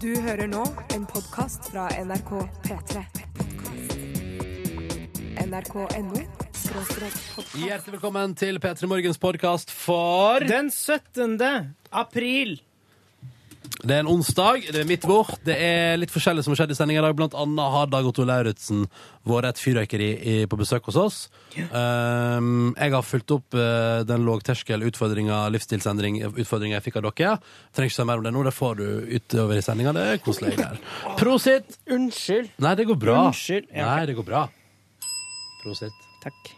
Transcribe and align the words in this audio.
Du 0.00 0.10
hører 0.20 0.48
nå 0.48 0.64
en 0.94 1.06
podkast 1.08 1.70
fra 1.72 1.86
NRK 1.96 2.30
P3. 2.66 3.04
NRK.no. 5.46 6.22
Hjertelig 7.56 7.94
velkommen 7.96 8.34
til 8.38 8.60
P3 8.60 8.88
Morgens 8.90 9.20
podkast 9.20 9.72
for 9.72 10.44
Den 10.44 10.68
17. 10.70 11.40
april. 11.90 12.60
Det 13.80 13.94
er 13.96 14.02
en 14.02 14.10
onsdag, 14.12 14.66
det 14.74 14.82
er 14.82 14.88
midt 14.88 15.06
vår. 15.08 15.30
Det 15.46 15.54
er 15.56 15.94
litt 15.96 16.10
forskjellig 16.12 16.42
som 16.44 16.52
har 16.52 16.58
skjedd 16.60 16.74
i 16.74 16.76
sendinga 16.76 17.00
i 17.00 17.04
dag. 17.06 17.14
Blant 17.16 17.32
annet 17.38 17.72
har 17.72 17.86
Dag 17.88 18.04
Otto 18.10 18.26
Lauritzen 18.28 18.82
vært 19.24 19.48
et 19.54 19.62
fyrrøykeri 19.62 20.08
på 20.52 20.58
besøk 20.60 20.90
hos 20.90 20.98
oss. 21.00 21.20
Um, 21.72 22.74
jeg 22.76 22.92
har 22.92 23.06
fulgt 23.08 23.32
opp 23.38 23.56
uh, 23.56 24.02
den 24.04 24.26
lågterskel-utfordringa, 24.28 25.38
livsstilsendring-utfordringa 25.56 26.76
jeg 26.76 26.86
fikk 26.90 27.00
av 27.00 27.08
dere. 27.08 27.32
Trenger 27.72 27.94
ikke 27.94 27.98
si 28.02 28.06
mer 28.12 28.20
om 28.20 28.28
det 28.28 28.34
nå, 28.36 28.44
det 28.50 28.54
får 28.58 28.78
du 28.82 28.84
utover 29.16 29.56
i 29.56 29.64
sendinga. 29.64 29.96
Det 29.96 30.04
er 30.12 30.22
koselig 30.28 30.54
der. 30.60 30.76
Prosit! 31.16 31.80
Unnskyld. 31.88 32.52
Nei, 32.60 32.76
det 32.76 32.88
går 32.92 33.00
bra. 33.08 33.18
Unnskyld. 33.30 33.72
Ja. 33.72 33.88
Nei, 33.94 34.06
det 34.12 34.20
går 34.20 34.28
bra. 34.28 34.44
Prosit. 35.64 35.96
Takk. 36.20 36.52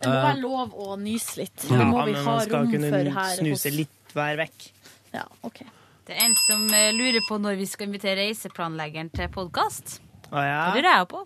Det 0.00 0.08
må 0.08 0.18
være 0.24 0.40
lov 0.40 0.72
å 0.88 0.96
nyse 1.00 1.42
litt. 1.44 1.56
Det 1.68 1.76
Ja, 1.76 1.84
må 1.88 2.00
vi 2.08 2.16
for 2.16 2.24
ha 2.24 2.32
man 2.40 2.44
skal 2.48 2.64
rom 2.64 2.72
kunne 2.72 3.16
her. 3.20 3.36
snuse 3.38 3.76
litt 3.76 4.16
hver 4.16 4.40
vekk. 4.40 4.70
Ja, 5.14 5.28
ok. 5.44 5.60
Det 6.04 6.12
er 6.12 6.26
en 6.26 6.34
som 6.46 6.66
eh, 6.76 6.90
lurer 6.92 7.22
på 7.28 7.38
når 7.40 7.56
vi 7.60 7.66
skal 7.68 7.88
invitere 7.88 8.18
reiseplanleggeren 8.20 9.08
til 9.14 9.30
podkast. 9.32 9.98
Å 10.34 10.42
ja? 10.44 10.58
Det 10.74 10.82
lurer 10.82 10.90
jeg 10.98 11.08
på. 11.14 11.22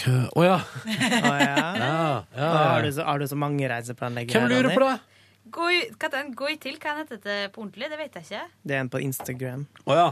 Kø- 0.00 0.30
Å 0.38 0.44
ja. 0.46 0.56
Å 0.58 1.32
ja? 1.38 1.54
ja, 1.84 2.00
ja. 2.34 2.48
Har, 2.50 2.82
du 2.86 2.90
så, 2.96 3.04
har 3.06 3.22
du 3.22 3.26
så 3.30 3.38
mange 3.38 3.68
reiseplanleggere? 3.70 4.40
Hvem 4.42 4.50
lurer 4.50 4.74
på 4.74 4.88
det? 4.88 4.96
Gå 5.54 5.68
i, 5.74 5.78
hva 5.98 6.10
den? 6.12 6.32
goi 6.38 6.52
til, 6.62 6.76
hva 6.82 6.96
heter 7.00 7.18
det 7.24 7.38
på 7.54 7.62
ordentlig? 7.64 7.88
Det 7.90 7.98
vet 7.98 8.18
jeg 8.20 8.26
ikke. 8.28 8.42
Det 8.66 8.76
er 8.76 8.82
en 8.84 8.90
på 8.92 9.00
Instagram. 9.06 9.64
Å 9.86 9.96
ja. 9.98 10.08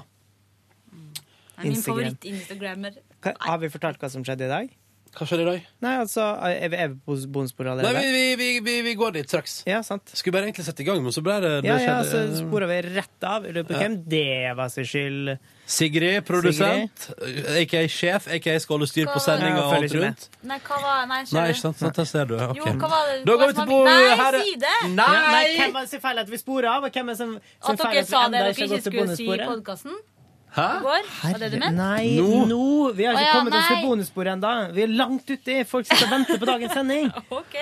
Det 0.89 1.65
er 1.65 1.69
min 1.73 1.83
favoritt-instagrammer. 1.83 2.99
Har 3.43 3.59
vi 3.63 3.71
fortalt 3.75 3.99
hva 4.03 4.11
som 4.13 4.23
skjedde 4.27 4.47
i 4.47 4.53
dag? 4.53 4.71
Hva 5.17 5.27
skjer 5.27 5.41
i 5.43 5.45
dag? 5.49 5.63
Nei, 5.83 5.93
altså, 6.03 6.25
er 6.47 6.69
vi, 6.71 6.77
er 6.79 6.89
vi 6.93 6.97
på 7.07 7.15
bonussporet 7.35 7.71
allerede? 7.73 7.95
Nei, 7.97 8.11
vi, 8.13 8.25
vi, 8.39 8.49
vi, 8.63 8.75
vi 8.87 8.93
går 8.99 9.15
dit 9.17 9.29
straks. 9.31 9.63
Ja, 9.67 9.81
sant. 9.87 10.11
Skulle 10.15 10.35
bare 10.37 10.47
egentlig 10.51 10.67
sette 10.67 10.85
i 10.85 10.87
gang, 10.87 11.01
men 11.03 11.15
så 11.15 11.23
ble 11.25 11.39
det, 11.43 11.53
det 11.65 11.71
Ja, 11.71 11.79
ja, 11.83 11.95
så 12.07 12.21
skjedde- 12.27 12.43
spora 12.43 12.69
vi 12.71 12.77
rett 12.95 13.25
av. 13.27 13.47
Lurer 13.49 13.65
på 13.67 13.73
Ja. 13.75 13.79
hvem 13.83 13.97
det 14.09 14.57
var 14.59 14.69
sin 14.75 14.85
skyld. 14.85 15.39
Sigrid, 15.69 16.25
produsent, 16.25 17.09
aka 17.61 17.83
sjef, 17.93 18.29
aka 18.33 18.59
skal 18.61 18.77
holde 18.79 18.87
styr 18.89 19.07
på 19.09 19.17
Hva- 19.19 19.25
sendinga 19.27 19.65
og 19.67 19.75
alt 19.79 19.93
rundt. 19.99 20.29
Nei, 20.43 20.59
hva 20.65 20.79
var 20.83 21.07
Nei, 21.11 21.23
Nei, 21.33 21.49
ikke 21.53 21.61
sant? 21.61 21.77
sant? 21.79 21.95
Der 21.97 22.05
ser 22.09 22.25
du. 22.31 22.37
ok. 22.37 22.57
Jo, 22.57 22.65
hva 22.65 22.89
var 22.95 23.11
det? 23.13 23.25
Da 23.29 23.33
går 23.43 23.47
vi 23.53 23.59
til 23.59 23.67
bo... 23.73 23.81
Nei, 23.85 24.17
her 24.23 24.35
er- 24.35 24.45
si 24.45 24.55
det! 24.57 24.77
Nei, 24.95 25.09
Nei! 25.33 25.57
hvem 25.59 25.73
var 25.75 25.81
det 25.83 25.91
som 25.91 26.01
feil 26.01 26.19
at 26.25 26.31
vi 26.31 26.37
spora 26.39 26.77
av? 26.79 26.85
og 26.85 26.93
Hvem 26.93 27.11
er 27.11 27.15
som, 27.21 27.35
som 27.65 27.75
At 27.75 27.83
feil 27.83 27.95
dere 27.99 28.05
vi 28.05 28.09
sa 28.13 28.19
det 28.19 28.25
enda 28.27 28.39
dere 28.39 28.55
ikke 28.55 28.61
har 28.69 28.73
gått 28.77 28.83
til 28.89 28.93
skulle 28.93 29.17
si 29.17 29.25
i 29.25 29.27
bonussporet? 29.27 29.47
podkasten 29.53 29.99
Hæ? 30.59 30.69
i 30.69 30.85
går. 30.85 31.11
Var 31.23 31.41
det 31.45 31.51
du 31.55 31.59
mente? 31.63 31.73
Nei, 31.79 32.07
Nå? 32.19 32.45
nå! 32.51 32.63
Vi 32.99 33.07
har 33.07 33.15
ikke 33.17 33.25
Å 33.25 33.29
ja, 33.29 33.35
kommet 33.39 33.59
oss 33.59 33.67
til 33.71 33.79
nei. 33.79 33.85
bonussporet 33.89 34.33
ennå. 34.37 34.55
Vi 34.77 34.85
er 34.85 34.95
langt 34.99 35.31
ute. 35.31 35.59
Folk 35.71 35.87
sitter 35.89 36.09
og 36.09 36.15
venter 36.17 36.41
på 36.43 36.49
dagens 36.51 36.75
sending. 36.75 37.13
OK. 37.41 37.59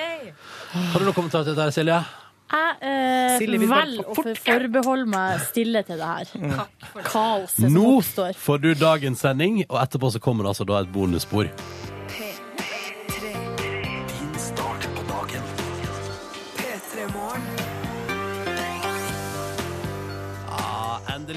Har 0.77 1.03
du 1.03 1.05
noen 1.11 1.17
kommentar 1.19 1.45
til 1.47 1.55
dette, 1.59 1.75
Silje? 1.77 1.99
Jeg 2.47 2.77
eh, 2.87 3.41
velger 3.67 4.05
å 4.07 4.15
forbeholde 4.39 5.09
meg 5.11 5.41
stille 5.49 5.81
til 5.89 5.99
det 5.99 6.11
her. 6.13 6.29
Takk. 6.61 6.85
Kaoset 7.09 7.65
som 7.67 7.81
oppstår. 7.83 8.37
Nå 8.37 8.45
får 8.45 8.63
du 8.63 8.69
dagens 8.79 9.25
sending, 9.27 9.65
og 9.67 9.81
etterpå 9.83 10.13
så 10.15 10.23
kommer 10.23 10.47
det 10.47 10.55
altså 10.55 10.69
da 10.69 10.79
et 10.85 10.93
bonusspor. 10.95 11.51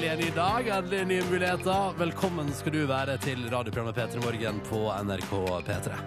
Ny 0.00 0.30
dag, 0.32 0.68
endelig 0.68 1.00
nye 1.04 1.24
muligheter. 1.28 1.90
Velkommen 1.98 2.48
skal 2.56 2.72
du 2.72 2.78
være 2.88 3.18
til 3.20 3.42
radioprogrammet 3.52 3.98
P3 3.98 4.22
Morgen 4.24 4.60
på 4.64 4.78
NRK 5.04 5.34
P3. 5.66 5.98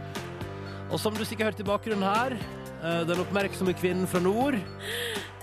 Og 0.89 0.97
som 0.97 1.13
du 1.13 1.21
sikkert 1.21 1.51
hørte 1.51 1.61
i 1.61 1.67
bakgrunnen 1.67 2.07
her, 2.07 2.33
eh, 2.81 3.03
den 3.05 3.21
oppmerksomme 3.21 3.75
kvinnen 3.77 4.09
fra 4.09 4.19
nord. 4.19 4.57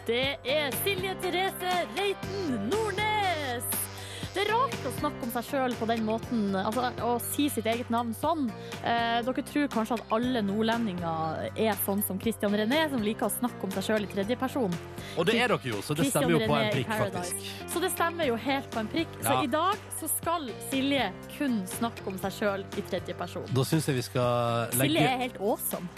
Det 0.09 0.35
er 0.43 0.75
Silje 0.83 1.15
Therese 1.23 1.77
Reiten 1.95 2.67
Nordnes! 2.73 3.90
Det 4.31 4.45
er 4.45 4.51
rart 4.53 4.85
å 4.87 4.91
snakke 4.95 5.27
om 5.27 5.31
seg 5.35 5.47
sjøl 5.49 5.73
på 5.75 5.87
den 5.91 6.05
måten, 6.07 6.53
altså 6.55 6.85
å 7.03 7.15
si 7.33 7.49
sitt 7.51 7.67
eget 7.67 7.89
navn 7.91 8.13
sånn. 8.15 8.45
Eh, 8.79 9.17
dere 9.27 9.43
tror 9.49 9.67
kanskje 9.73 9.97
at 9.99 10.13
alle 10.15 10.43
nordlendinger 10.47 11.49
er 11.59 11.81
sånn 11.83 12.03
som 12.07 12.21
Christian 12.23 12.55
René, 12.55 12.85
som 12.93 13.03
liker 13.03 13.27
å 13.27 13.33
snakke 13.35 13.67
om 13.67 13.73
seg 13.75 13.89
sjøl 13.89 14.07
i 14.07 14.11
tredjeperson. 14.13 14.77
Og 15.19 15.27
det 15.27 15.35
er 15.35 15.51
dere 15.51 15.73
jo, 15.73 15.81
så 15.83 15.97
det 15.99 16.07
Christian 16.07 16.29
stemmer 16.29 16.37
jo 16.37 16.47
på 16.47 16.59
en 16.61 16.71
prikk, 16.77 16.93
faktisk. 17.01 17.49
Så 17.73 17.83
det 17.83 17.91
stemmer 17.97 18.31
jo 18.31 18.37
helt 18.45 18.69
på 18.71 18.85
en 18.85 18.91
prikk. 18.93 19.17
Så 19.27 19.35
i 19.49 19.51
dag 19.51 19.83
så 19.99 20.11
skal 20.13 20.47
Silje 20.69 21.09
kun 21.35 21.59
snakke 21.73 22.07
om 22.13 22.21
seg 22.23 22.37
sjøl 22.37 22.67
i 22.79 22.87
tredjeperson. 22.87 23.49
Da 23.57 23.67
syns 23.67 23.91
jeg 23.91 23.99
vi 23.99 24.05
skal 24.13 24.71
legge 24.79 24.95
Silje 24.95 25.09
er 25.09 25.25
helt 25.25 25.43
awesome. 25.43 25.91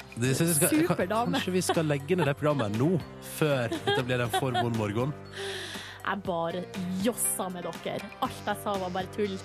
Super 0.73 1.05
dame. 1.05 1.37
Kanskje 1.37 1.55
vi 1.59 1.65
skal 1.69 1.85
legge 1.93 2.17
ned 2.17 2.33
det 2.33 2.39
programmet 2.41 2.81
nå, 2.81 2.95
før 3.37 3.69
det 3.69 4.01
blir 4.09 4.25
en 4.25 4.35
for 4.39 4.57
vond 4.57 4.81
morgen. 4.81 5.13
Jeg 6.03 6.23
bare 6.27 6.65
jossa 7.05 7.49
med 7.53 7.65
dere. 7.85 8.09
Alt 8.23 8.47
jeg 8.47 8.57
sa 8.65 8.73
var 8.83 8.91
bare 8.95 9.11
tull. 9.15 9.37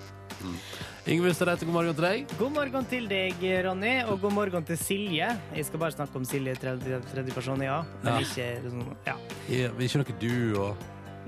Yngve 1.08 1.30
Ustadreite, 1.32 1.64
god 1.66 1.74
morgen 1.74 1.94
til 1.96 2.04
deg. 2.04 2.32
God 2.38 2.52
morgen 2.54 2.84
til 2.90 3.06
deg, 3.10 3.40
Ronny, 3.64 3.94
og 4.10 4.20
god 4.22 4.34
morgen 4.36 4.66
til 4.68 4.78
Silje. 4.78 5.30
Jeg 5.56 5.64
skal 5.66 5.80
bare 5.82 5.94
snakke 5.94 6.18
om 6.20 6.26
Silje 6.28 6.52
i 6.52 6.60
tredje, 6.60 7.00
tredje 7.12 7.34
person, 7.34 7.62
ja. 7.64 7.80
Men 8.02 8.12
Ja. 8.12 8.18
ikke 8.20 8.48
liksom, 8.62 8.96
ja. 9.06 9.14
ja. 9.48 9.70
Ikke 9.78 10.02
noe 10.02 10.18
du 10.20 10.60
og 10.60 10.76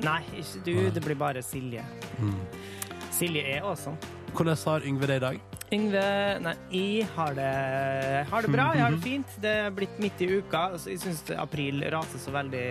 Nei, 0.00 0.22
ikke 0.40 0.62
du. 0.64 0.90
Det 0.94 1.02
blir 1.04 1.14
bare 1.18 1.42
Silje. 1.42 1.82
Mm. 2.18 2.36
Silje 3.12 3.42
er 3.56 3.62
awesome. 3.62 3.96
Hvordan 4.32 4.56
har 4.64 4.80
Yngve 4.86 5.06
det 5.06 5.16
i 5.16 5.24
dag? 5.26 5.40
Yngve 5.70 6.02
Nei, 6.42 6.52
jeg 6.74 7.06
har 7.14 7.34
det, 7.36 7.50
har 8.30 8.42
det 8.42 8.50
bra. 8.50 8.64
Jeg 8.74 8.82
har 8.82 8.94
det 8.96 9.02
fint. 9.04 9.34
Det 9.42 9.52
er 9.66 9.74
blitt 9.74 10.00
midt 10.02 10.22
i 10.24 10.26
uka. 10.40 10.62
Jeg 10.88 10.98
syns 10.98 11.20
april 11.38 11.84
raser 11.94 12.18
så 12.18 12.32
veldig 12.34 12.64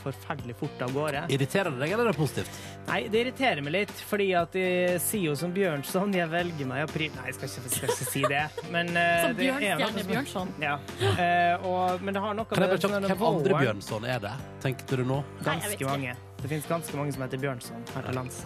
forferdelig 0.00 0.56
fort 0.56 0.84
av 0.86 0.94
gårde. 0.96 1.24
Irriterer 1.36 1.74
det 1.74 1.82
deg, 1.84 1.92
eller 1.92 2.08
er 2.08 2.16
det 2.16 2.20
positivt? 2.20 2.60
Nei, 2.86 3.00
det 3.12 3.22
irriterer 3.26 3.60
meg 3.66 3.74
litt, 3.76 3.92
fordi 4.08 4.30
at 4.40 4.56
jeg 4.56 5.02
sier 5.04 5.26
jo 5.28 5.34
som 5.36 5.52
Bjørnson, 5.52 6.14
jeg 6.16 6.30
velger 6.32 6.70
meg 6.70 6.80
i 6.80 6.86
april 6.86 7.12
Nei, 7.18 7.26
jeg 7.28 7.36
skal 7.38 7.50
ikke, 7.50 7.74
skal 7.76 7.92
ikke 7.92 8.08
si 8.12 8.22
det, 8.30 8.44
men 8.72 8.92
uh, 8.94 9.02
Som 9.26 9.36
det 9.36 9.50
er 9.50 9.60
Bjørnstjerne 9.60 9.90
noe 9.90 9.98
som- 9.98 10.12
Bjørnson. 10.14 10.54
Ja. 10.62 10.76
Uh, 11.02 11.68
og, 11.72 12.06
men 12.06 12.16
det 12.16 12.24
har 12.24 12.38
noe 12.40 12.46
jeg 12.56 12.64
med 12.96 13.10
hvem 13.10 13.26
andre 13.32 13.60
Bjørnson 13.66 14.08
er 14.16 14.24
det? 14.30 14.32
Tenkte 14.64 15.02
du 15.02 15.04
nå? 15.04 15.20
Nei, 15.20 15.26
jeg 15.26 15.44
vet 15.44 15.44
Ganske 15.50 15.76
ikke. 15.76 15.92
mange. 15.92 16.16
Det 16.42 16.50
finnes 16.50 16.66
ganske 16.68 16.98
mange 16.98 17.14
som 17.14 17.24
heter 17.24 17.40
Bjørnson 17.40 17.86
her 17.94 18.08
til 18.08 18.18
lands. 18.18 18.42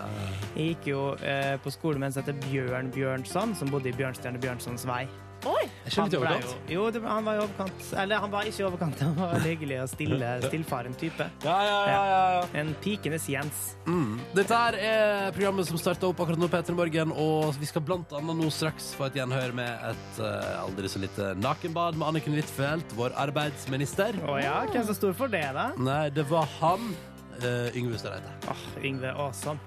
Jeg 0.54 0.74
gikk 0.74 0.92
jo 0.92 1.00
eh, 1.22 1.56
på 1.62 1.72
skole 1.74 1.98
med 1.98 2.10
en 2.10 2.18
som 2.18 2.24
heter 2.24 2.38
Bjørn 2.46 2.92
Bjørnson, 2.94 3.56
som 3.58 3.72
bodde 3.72 3.90
i 3.90 3.96
Bjørnstjerne 3.96 4.40
Bjørnsons 4.42 4.86
vei. 4.88 5.04
Oi! 5.48 5.62
Han, 5.96 6.10
ble 6.12 6.18
overkant. 6.20 6.50
jo, 6.68 6.74
jo, 6.76 6.88
det, 6.92 7.00
han 7.08 7.24
var 7.24 7.38
i 7.38 7.40
overkant. 7.40 7.84
Eller 8.02 8.20
han 8.20 8.32
var 8.32 8.48
ikke 8.48 8.60
i 8.60 8.66
overkant, 8.66 9.00
han 9.00 9.14
var 9.16 9.40
hyggelig 9.40 9.78
og 9.80 9.88
stille, 9.90 10.32
stillfaren 10.50 10.96
type. 11.00 11.26
Ja, 11.46 11.56
ja, 11.64 11.78
ja, 11.88 12.02
ja, 12.10 12.20
ja. 12.36 12.42
En 12.60 12.74
pikenes 12.84 13.28
Jens. 13.32 13.62
Mm. 13.88 14.18
Dette 14.36 14.60
her 14.60 14.76
er 14.76 15.32
programmet 15.36 15.70
som 15.70 15.80
starta 15.80 16.10
opp 16.10 16.20
akkurat 16.20 16.40
nå, 16.40 16.50
Peter 16.52 16.76
Morgen, 16.76 17.14
og 17.16 17.56
vi 17.60 17.68
skal 17.70 17.84
blant 17.86 18.12
annet 18.16 18.40
nå 18.42 18.50
straks 18.52 18.92
få 18.98 19.08
et 19.08 19.20
gjenhør 19.22 19.56
med 19.56 19.88
et 19.90 20.20
uh, 20.20 20.60
aldri 20.66 20.92
så 20.92 21.02
lite 21.02 21.32
nakenbad 21.40 21.96
med 21.96 22.10
Anniken 22.10 22.36
Huitfeldt, 22.36 22.96
vår 22.98 23.16
arbeidsminister. 23.24 24.20
Å 24.28 24.40
ja, 24.42 24.58
hvem 24.68 24.84
som 24.90 24.98
sto 24.98 25.14
for 25.16 25.32
det, 25.32 25.46
da? 25.56 25.70
Nei, 25.80 26.04
det 26.14 26.28
var 26.28 26.48
han. 26.60 26.92
Uh, 27.40 27.76
Yngve 27.76 27.94
Ustadreite. 27.94 28.32
Åh, 28.50 28.64
Yngve 28.84 29.12
Awesome. 29.12 29.58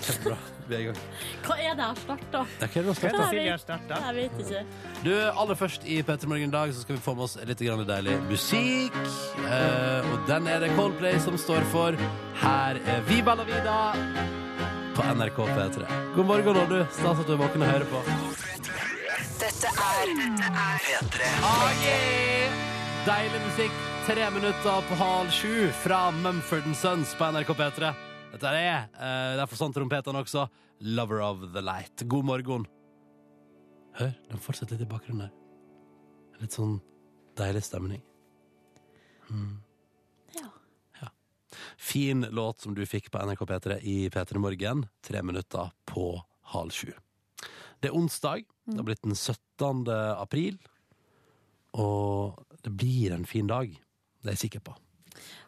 Kjempebra. 0.00 0.36
Vi 0.68 0.74
er 0.74 0.78
i 0.78 0.84
gang. 0.84 0.98
Hva 1.44 1.56
er 1.60 1.74
det 1.76 1.86
her 1.86 1.98
starta? 2.00 2.42
Ja, 2.60 2.68
hva 2.68 2.80
er 2.80 2.86
det 2.88 2.94
Silje 3.30 3.56
har? 3.68 3.82
Jeg 3.94 4.14
vet 4.16 4.38
ikke. 4.44 4.62
Du, 5.04 5.12
aller 5.42 5.58
først 5.60 5.84
i 5.84 5.98
Petter 6.02 6.30
Morgen 6.30 6.48
i 6.48 6.54
dag 6.54 6.72
så 6.74 6.84
skal 6.84 6.96
vi 6.96 7.02
få 7.04 7.14
med 7.18 7.26
oss 7.26 7.36
litt 7.50 7.64
grann 7.66 7.84
deilig 7.88 8.16
musikk. 8.30 8.96
Uh, 9.44 10.12
og 10.12 10.28
den 10.30 10.48
er 10.48 10.64
det 10.64 10.72
Coldplay 10.78 11.18
som 11.24 11.36
står 11.40 11.66
for. 11.74 11.98
Her 12.40 12.80
er 12.84 13.04
Viva 13.10 13.36
la 13.36 13.48
vida 13.48 13.78
på 14.94 15.08
NRK 15.14 15.40
P3. 15.56 15.88
God 16.16 16.30
morgen, 16.30 16.56
Oddu. 16.62 16.78
du. 16.78 16.86
Stas 16.92 17.18
at 17.20 17.26
du 17.26 17.34
er 17.34 17.42
våken 17.42 17.66
og 17.66 17.74
hører 17.74 17.88
på. 17.90 18.04
Dette 19.40 19.72
er 19.72 20.14
P3. 20.86 21.34
Ah, 21.42 21.82
yeah! 21.84 22.62
Deilig 23.04 23.42
musikk. 23.48 23.93
Tre 24.06 24.30
minutter 24.30 24.88
på 24.88 24.94
halv 24.94 25.30
sju 25.30 25.70
fra 25.72 26.10
Mumford 26.10 26.76
Sons 26.76 27.14
på 27.14 27.24
NRK 27.24 27.48
P3. 27.56 27.92
Dette 28.34 28.50
er, 28.52 28.82
uh, 28.98 29.36
derfor 29.38 29.56
sånn 29.56 29.72
trompetene 29.72 30.20
også, 30.20 30.42
Lover 30.84 31.22
of 31.24 31.46
the 31.54 31.62
Light. 31.64 32.02
God 32.04 32.26
morgen. 32.28 32.66
Hør, 33.96 34.10
den 34.28 34.42
fortsetter 34.44 34.76
litt 34.76 34.84
i 34.84 34.88
bakgrunnen 34.90 35.24
der. 35.24 35.30
Litt 36.42 36.52
sånn 36.52 36.74
deilig 37.40 37.62
stemning. 37.64 38.02
Mm. 39.30 39.54
Ja. 40.36 40.50
Ja. 41.00 41.08
Fin 41.80 42.26
låt 42.28 42.60
som 42.60 42.76
du 42.76 42.82
fikk 42.84 43.08
på 43.14 43.24
NRK 43.24 43.46
P3 43.54 43.78
i 43.88 43.96
P3 44.12 44.42
Morgen. 44.44 44.84
Tre 45.00 45.24
minutter 45.24 45.72
på 45.88 46.10
halv 46.52 46.76
sju. 46.76 46.92
Det 47.80 47.88
er 47.88 47.96
onsdag. 47.96 48.44
Det 48.68 48.76
har 48.82 48.90
blitt 48.90 49.08
den 49.08 49.16
17. 49.16 49.88
april. 50.18 50.60
Og 51.72 52.44
det 52.60 52.76
blir 52.76 53.16
en 53.16 53.24
fin 53.24 53.48
dag. 53.48 53.72
Det 54.24 54.32
er 54.32 54.38
jeg 54.38 54.46
sikker 54.48 54.64
på. 54.64 54.76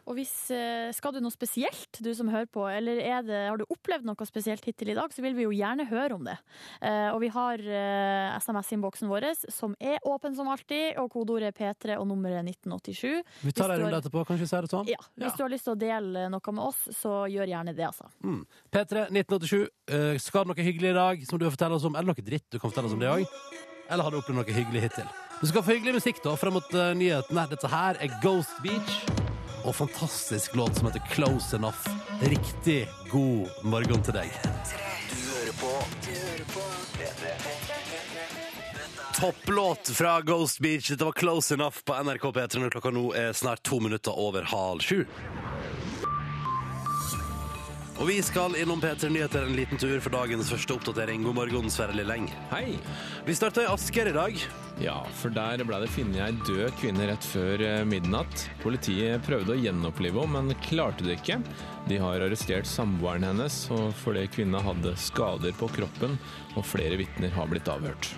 Og 0.07 0.15
hvis, 0.15 0.31
eh, 0.55 0.89
skal 0.95 1.13
du 1.13 1.19
noe 1.23 1.33
spesielt, 1.33 1.99
du 2.03 2.09
som 2.15 2.29
hører 2.31 2.47
på, 2.51 2.63
eller 2.71 3.01
er 3.03 3.25
det, 3.27 3.39
har 3.49 3.59
du 3.59 3.65
opplevd 3.67 4.07
noe 4.07 4.27
spesielt 4.27 4.63
hittil 4.67 4.93
i 4.93 4.95
dag, 4.97 5.11
så 5.11 5.23
vil 5.23 5.35
vi 5.35 5.43
jo 5.43 5.51
gjerne 5.55 5.87
høre 5.89 6.15
om 6.15 6.23
det. 6.27 6.37
Eh, 6.79 7.09
og 7.11 7.19
vi 7.23 7.31
har 7.33 7.59
eh, 7.59 8.37
SMS-innboksen 8.39 9.11
vår, 9.11 9.29
som 9.51 9.75
er 9.79 9.99
åpen 10.07 10.35
som 10.37 10.47
alltid, 10.51 10.95
og 11.01 11.11
kodeordet 11.11 11.51
er 11.51 11.57
P3 11.57 11.99
og 11.99 12.07
nummeret 12.07 12.45
1987. 12.47 13.19
Vi 13.43 13.55
tar 13.57 13.75
en 13.75 13.83
runde 13.83 13.99
etterpå, 13.99 14.23
kanskje 14.23 14.47
vi 14.47 14.51
sier 14.53 14.67
det 14.67 14.73
sånn? 14.73 14.91
Ja, 14.91 15.01
hvis 15.19 15.35
du 15.35 15.43
har 15.43 15.51
lyst 15.51 15.67
til 15.67 15.75
å 15.75 15.81
dele 15.83 16.27
noe 16.31 16.55
med 16.55 16.65
oss, 16.69 16.87
så 16.95 17.19
gjør 17.31 17.51
gjerne 17.51 17.75
det, 17.75 17.89
altså. 17.91 18.07
Mm. 18.23 18.41
P3 18.71 19.07
1987. 19.11 19.67
eh, 19.91 20.17
skal 20.23 20.45
det 20.45 20.53
noe 20.53 20.67
hyggelig 20.71 20.93
i 20.93 20.99
dag 21.01 21.27
som 21.27 21.39
du 21.39 21.47
vil 21.49 21.55
fortelle 21.55 21.75
oss 21.75 21.87
om, 21.87 21.99
eller 21.99 22.13
noe 22.13 22.27
dritt 22.31 22.47
du 22.47 22.61
kan 22.61 22.71
fortelle 22.71 22.87
oss 22.87 22.95
om 22.95 23.03
det 23.03 23.11
òg? 23.11 23.27
Eller 23.87 24.03
har 24.03 24.11
du 24.11 24.21
opplevd 24.21 24.39
noe 24.39 24.55
hyggelig 24.55 24.87
hittil? 24.87 25.26
Du 25.41 25.47
skal 25.47 25.63
få 25.63 25.71
hyggelig 25.71 25.93
musikk 25.93 26.23
da, 26.23 26.31
frem 26.37 26.55
mot 26.57 26.73
uh, 26.73 26.93
nyhetene. 26.97 27.43
Dette 27.51 27.69
her 27.69 27.97
er 28.01 28.13
Ghost 28.23 28.57
Beach 28.63 29.03
og 29.67 29.75
fantastisk 29.75 30.55
låt 30.57 30.79
som 30.79 30.87
heter 30.89 31.03
Close 31.11 31.55
Enough. 31.55 31.85
Riktig 32.25 32.87
god 33.11 33.45
morgen 33.61 34.01
til 34.01 34.17
deg. 34.17 34.33
Topplåt 39.19 39.93
fra 39.93 40.21
Ghost 40.25 40.59
Beach. 40.59 40.89
Dette 40.89 41.05
var 41.05 41.13
Close 41.13 41.53
Enough 41.53 41.85
på 41.85 42.01
NRK 42.01 42.25
P3 42.33 42.63
når 42.63 42.73
klokka 42.73 42.95
nå 42.97 43.05
er 43.13 43.37
snart 43.37 43.61
to 43.61 43.77
minutter 43.83 44.17
over 44.17 44.47
halv 44.49 44.81
sju. 44.81 45.03
Og 47.97 48.05
vi 48.11 48.19
skal 48.21 48.53
innom 48.61 48.77
P3 48.77 49.09
Nyheter 49.09 49.47
en 49.47 49.55
liten 49.57 49.79
tur 49.81 49.97
for 50.05 50.13
dagens 50.13 50.51
første 50.53 50.75
oppdatering. 50.75 51.23
God 51.25 51.33
morgen, 51.39 51.69
Sverre 51.73 51.95
Lilleng. 51.97 52.27
Hei! 52.51 52.75
Vi 53.25 53.33
starter 53.33 53.65
i 53.65 53.71
Asker 53.71 54.11
i 54.11 54.13
dag. 54.13 54.37
Ja, 54.77 54.99
for 55.17 55.33
der 55.33 55.63
ble 55.65 55.79
det 55.81 55.89
funnet 55.95 56.21
ei 56.21 56.35
død 56.45 56.75
kvinne 56.77 57.07
rett 57.09 57.25
før 57.25 57.63
eh, 57.65 57.81
midnatt. 57.89 58.43
Politiet 58.61 59.25
prøvde 59.25 59.55
å 59.55 59.57
gjenopplive 59.57 60.27
henne, 60.27 60.43
men 60.45 60.61
klarte 60.67 61.07
det 61.07 61.17
ikke. 61.17 61.39
De 61.89 61.97
har 62.03 62.21
arrestert 62.21 62.69
samboeren 62.69 63.25
hennes, 63.31 63.63
og 63.73 63.89
fordi 64.03 64.27
kvinna 64.29 64.61
hadde 64.61 64.93
skader 65.01 65.57
på 65.57 65.71
kroppen, 65.79 66.19
og 66.53 66.69
flere 66.69 67.01
vitner 67.01 67.33
har 67.33 67.49
blitt 67.49 67.73
avhørt. 67.73 68.13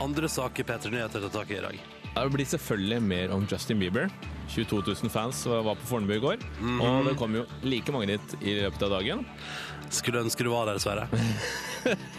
Andre 0.00 0.32
saker 0.32 0.64
P3 0.64 0.96
Nyheter 0.96 1.28
tar 1.28 1.36
tak 1.42 1.52
i 1.52 1.60
i 1.60 1.64
dag. 1.68 1.97
Det 2.18 2.34
blir 2.34 2.48
selvfølgelig 2.50 3.02
mer 3.02 3.30
om 3.34 3.46
Justin 3.50 3.78
Bieber. 3.78 4.08
22 4.48 4.80
000 5.04 5.10
fans 5.12 5.42
var 5.46 5.76
på 5.76 5.86
Fornebu 5.86 6.14
i 6.16 6.22
går, 6.22 6.44
og 6.80 7.04
det 7.04 7.16
kom 7.20 7.34
jo 7.36 7.42
like 7.68 7.92
mange 7.92 8.08
dit 8.08 8.36
i 8.48 8.54
løpet 8.62 8.82
av 8.86 8.94
dagen. 8.96 9.26
Skulle 9.94 10.24
ønske 10.24 10.44
du 10.44 10.50
var 10.52 10.68
der, 10.70 10.78
Sverre. 10.82 11.08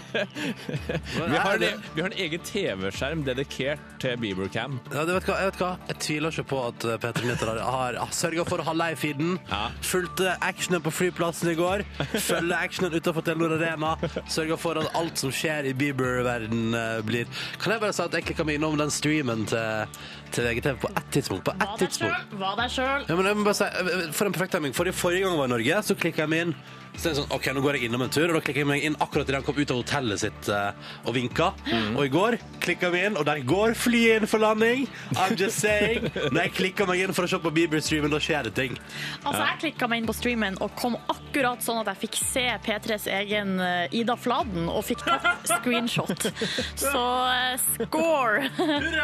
Vi 0.10 1.38
har, 1.38 1.54
en, 1.54 1.82
vi 1.94 2.02
har 2.02 2.08
en 2.10 2.18
egen 2.18 2.42
TV-skjerm 2.42 3.20
dedikert 3.28 3.82
til 4.02 4.16
Bieber-cam. 4.18 4.80
Ja, 4.90 5.04
du 5.06 5.12
vet 5.14 5.28
hva, 5.28 5.36
jeg 5.38 5.52
vet 5.52 5.60
hva? 5.62 5.70
Jeg 5.92 6.00
tviler 6.02 6.34
ikke 6.34 6.46
på 6.50 6.62
at 6.66 6.86
P3 7.04 7.36
har, 7.44 7.60
har, 7.62 7.98
har 8.02 8.16
sørga 8.16 8.46
for 8.48 8.64
å 8.64 8.66
ha 8.72 8.74
live-feeden. 8.74 9.36
Ja. 9.52 9.60
Fulgte 9.86 10.34
actionen 10.46 10.82
på 10.86 10.94
flyplassen 10.96 11.52
i 11.54 11.56
går. 11.60 11.84
Følger 12.16 12.56
actionen 12.58 12.96
utenfor 12.98 13.28
Telenor 13.28 13.54
Arena. 13.60 13.94
Sørga 14.32 14.58
for 14.58 14.82
at 14.82 14.90
alt 14.98 15.22
som 15.22 15.34
skjer 15.36 15.70
i 15.70 15.76
Bieber-verden 15.78 16.74
blir 17.06 17.30
Kan 17.62 17.76
jeg 17.76 17.84
bare 17.84 17.94
si 17.94 18.04
at 18.08 18.18
jeg 18.18 18.26
klikka 18.32 18.48
meg 18.48 18.58
innom 18.58 18.80
den 18.80 18.92
streamen 18.94 19.46
til, 19.50 20.02
til 20.34 20.50
VGTV 20.50 20.82
på 20.88 20.94
ett 20.96 21.14
tidspunkt? 21.20 21.46
På 21.52 21.54
ett 21.54 21.78
tidspunkt. 21.86 22.36
Deg 22.40 22.74
sjøl. 22.74 23.06
Ja, 23.06 23.16
men 23.20 23.30
jeg 23.30 23.38
må 23.38 23.46
bare 23.52 23.60
si, 23.62 24.10
For 24.16 24.26
en 24.26 24.36
perfekt 24.36 24.58
timing. 24.58 24.74
Forrige, 24.78 24.98
forrige 24.98 25.28
gang 25.28 25.38
jeg 25.38 25.44
var 25.44 25.52
i 25.52 25.58
Norge, 25.58 25.82
så 25.86 26.00
klikka 26.00 26.26
jeg 26.26 26.34
meg 26.34 26.48
inn. 26.48 26.58
Så 26.96 27.06
det 27.06 27.12
er 27.12 27.18
sånn, 27.22 27.30
ok, 27.32 27.46
nå 27.56 27.62
går 27.64 27.78
jeg 27.78 27.88
innom 27.88 28.02
en 28.04 28.12
tur, 28.12 28.26
og 28.28 28.36
da 28.36 28.42
klikker 28.44 28.64
jeg 28.64 28.68
meg 28.68 28.84
inn 28.84 28.98
akkurat 29.00 29.30
idet 29.30 29.40
han 29.40 29.46
kom 29.48 29.60
ut 29.60 29.72
av 29.72 29.78
hotellet 29.80 30.20
sitt 30.20 30.50
eh, 30.52 30.90
og 31.08 31.14
vinka. 31.16 31.52
Og 31.96 32.02
i 32.04 32.12
går 32.12 32.36
klikka 32.60 32.90
vi 32.92 33.06
inn, 33.08 33.16
og 33.20 33.24
der 33.28 33.40
går 33.48 33.76
flyet 33.80 34.20
inn 34.20 34.28
for 34.28 34.42
landing. 34.44 34.84
I'm 35.16 35.38
just 35.40 35.62
saying. 35.64 36.10
Når 36.34 36.42
jeg 36.50 36.54
klikker 36.58 36.90
meg 36.90 37.06
inn 37.06 37.16
for 37.16 37.24
å 37.24 37.32
se 37.32 37.40
på 37.40 37.52
Bieber-streamen, 37.56 38.12
da 38.12 38.20
skjer 38.24 38.50
det 38.50 38.54
ting. 38.58 38.76
Altså, 39.24 39.46
jeg 39.46 39.62
klikka 39.64 39.88
meg 39.92 40.02
inn 40.04 40.10
på 40.10 40.16
streamen 40.18 40.60
og 40.64 40.74
kom 40.80 40.98
akkurat 41.12 41.64
sånn 41.64 41.80
at 41.84 41.94
jeg 41.94 42.02
fikk 42.04 42.20
se 42.20 42.46
P3s 42.68 43.08
egen 43.20 43.56
eh, 43.64 43.98
Ida 44.02 44.18
Fladen 44.20 44.68
og 44.68 44.84
fikk 44.90 45.06
tatt 45.08 45.48
screenshot. 45.56 46.28
Så 46.80 47.06
eh, 47.32 47.56
score! 47.80 48.50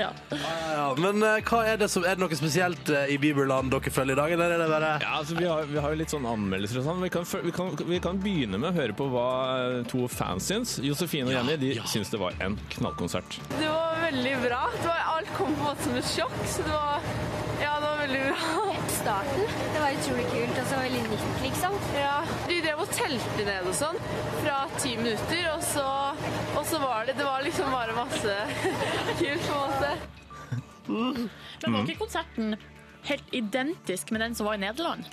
ja. 0.00 0.10
Ja, 0.32 0.88
men 0.98 1.20
eh, 1.22 1.40
hva 1.44 1.62
er 1.68 1.78
det 1.80 1.90
som, 1.92 2.06
er 2.08 2.16
det 2.16 2.24
noe 2.24 2.38
spesielt 2.38 2.88
eh, 2.92 3.12
i 3.14 3.20
Bieberland 3.20 3.72
dere 3.74 3.92
følger 3.94 4.16
i 4.16 4.20
dag, 4.22 4.34
eller 4.38 4.56
er 4.56 4.64
det 4.64 4.70
bare 4.72 4.92
Ja, 5.04 5.12
altså 5.20 5.36
vi 5.38 5.46
har, 5.48 5.68
vi 5.68 5.80
har 5.82 5.92
jo 5.94 6.00
litt 6.00 6.12
sånn 6.12 6.26
anmeldelser 6.28 6.80
og 6.80 6.88
sånn. 6.88 7.02
Vi 7.04 7.12
kan, 7.12 7.23
vi, 7.44 7.52
kan, 7.52 7.70
vi 7.88 8.00
kan 8.00 8.18
begynne 8.20 8.58
med 8.60 8.70
å 8.70 8.76
høre 8.76 8.94
på 8.96 9.06
hva 9.12 9.28
eh, 9.58 9.78
to 9.90 10.06
fans 10.10 10.48
syns. 10.50 10.76
Josefine 10.84 11.30
og 11.30 11.36
Jenny 11.36 11.56
de 11.60 11.72
syns 11.90 12.12
det 12.12 12.20
var 12.20 12.36
en 12.44 12.56
knallkonsert. 12.76 13.38
Det 13.58 13.68
var 13.68 14.00
veldig 14.04 14.34
bra. 14.44 14.62
Det 14.76 14.88
var, 14.88 15.02
alt 15.14 15.32
kom 15.36 15.54
på 15.54 15.62
en 15.62 15.70
måte 15.70 15.86
som 15.86 15.98
et 16.00 16.10
sjokk, 16.10 16.36
så 16.50 16.66
det 16.66 16.74
var, 16.74 17.06
ja, 17.62 17.72
det 17.80 17.88
var 17.88 18.02
veldig 18.02 18.22
bra. 18.28 18.74
starten. 18.94 19.46
Det 19.74 19.80
var 19.82 19.96
utrolig 19.98 20.26
kult 20.32 20.60
og 20.62 20.68
så 20.70 20.80
veldig 20.80 21.02
nytt, 21.08 21.24
liksom. 21.44 21.78
Ja, 21.98 22.14
De 22.48 22.60
drev 22.64 22.84
og 22.84 22.92
telte 22.94 23.48
ned 23.48 23.70
og 23.70 23.76
sånn 23.76 23.98
fra 24.42 24.58
ti 24.78 24.94
minutter, 25.00 25.48
og 25.54 25.64
så, 25.66 25.86
og 26.54 26.62
så 26.68 26.80
var 26.82 27.08
det, 27.08 27.16
det 27.18 27.26
var 27.28 27.44
liksom 27.44 27.72
bare 27.74 27.96
masse 27.96 28.36
kult 29.20 29.48
på 29.48 29.56
en 29.56 29.64
måte. 29.64 29.94
Men 30.88 31.72
var 31.72 31.88
ikke 31.88 32.04
konserten 32.04 32.56
helt 33.08 33.36
identisk 33.36 34.12
med 34.12 34.24
den 34.24 34.36
som 34.36 34.48
var 34.48 34.58
i 34.58 34.64
Nederland? 34.64 35.08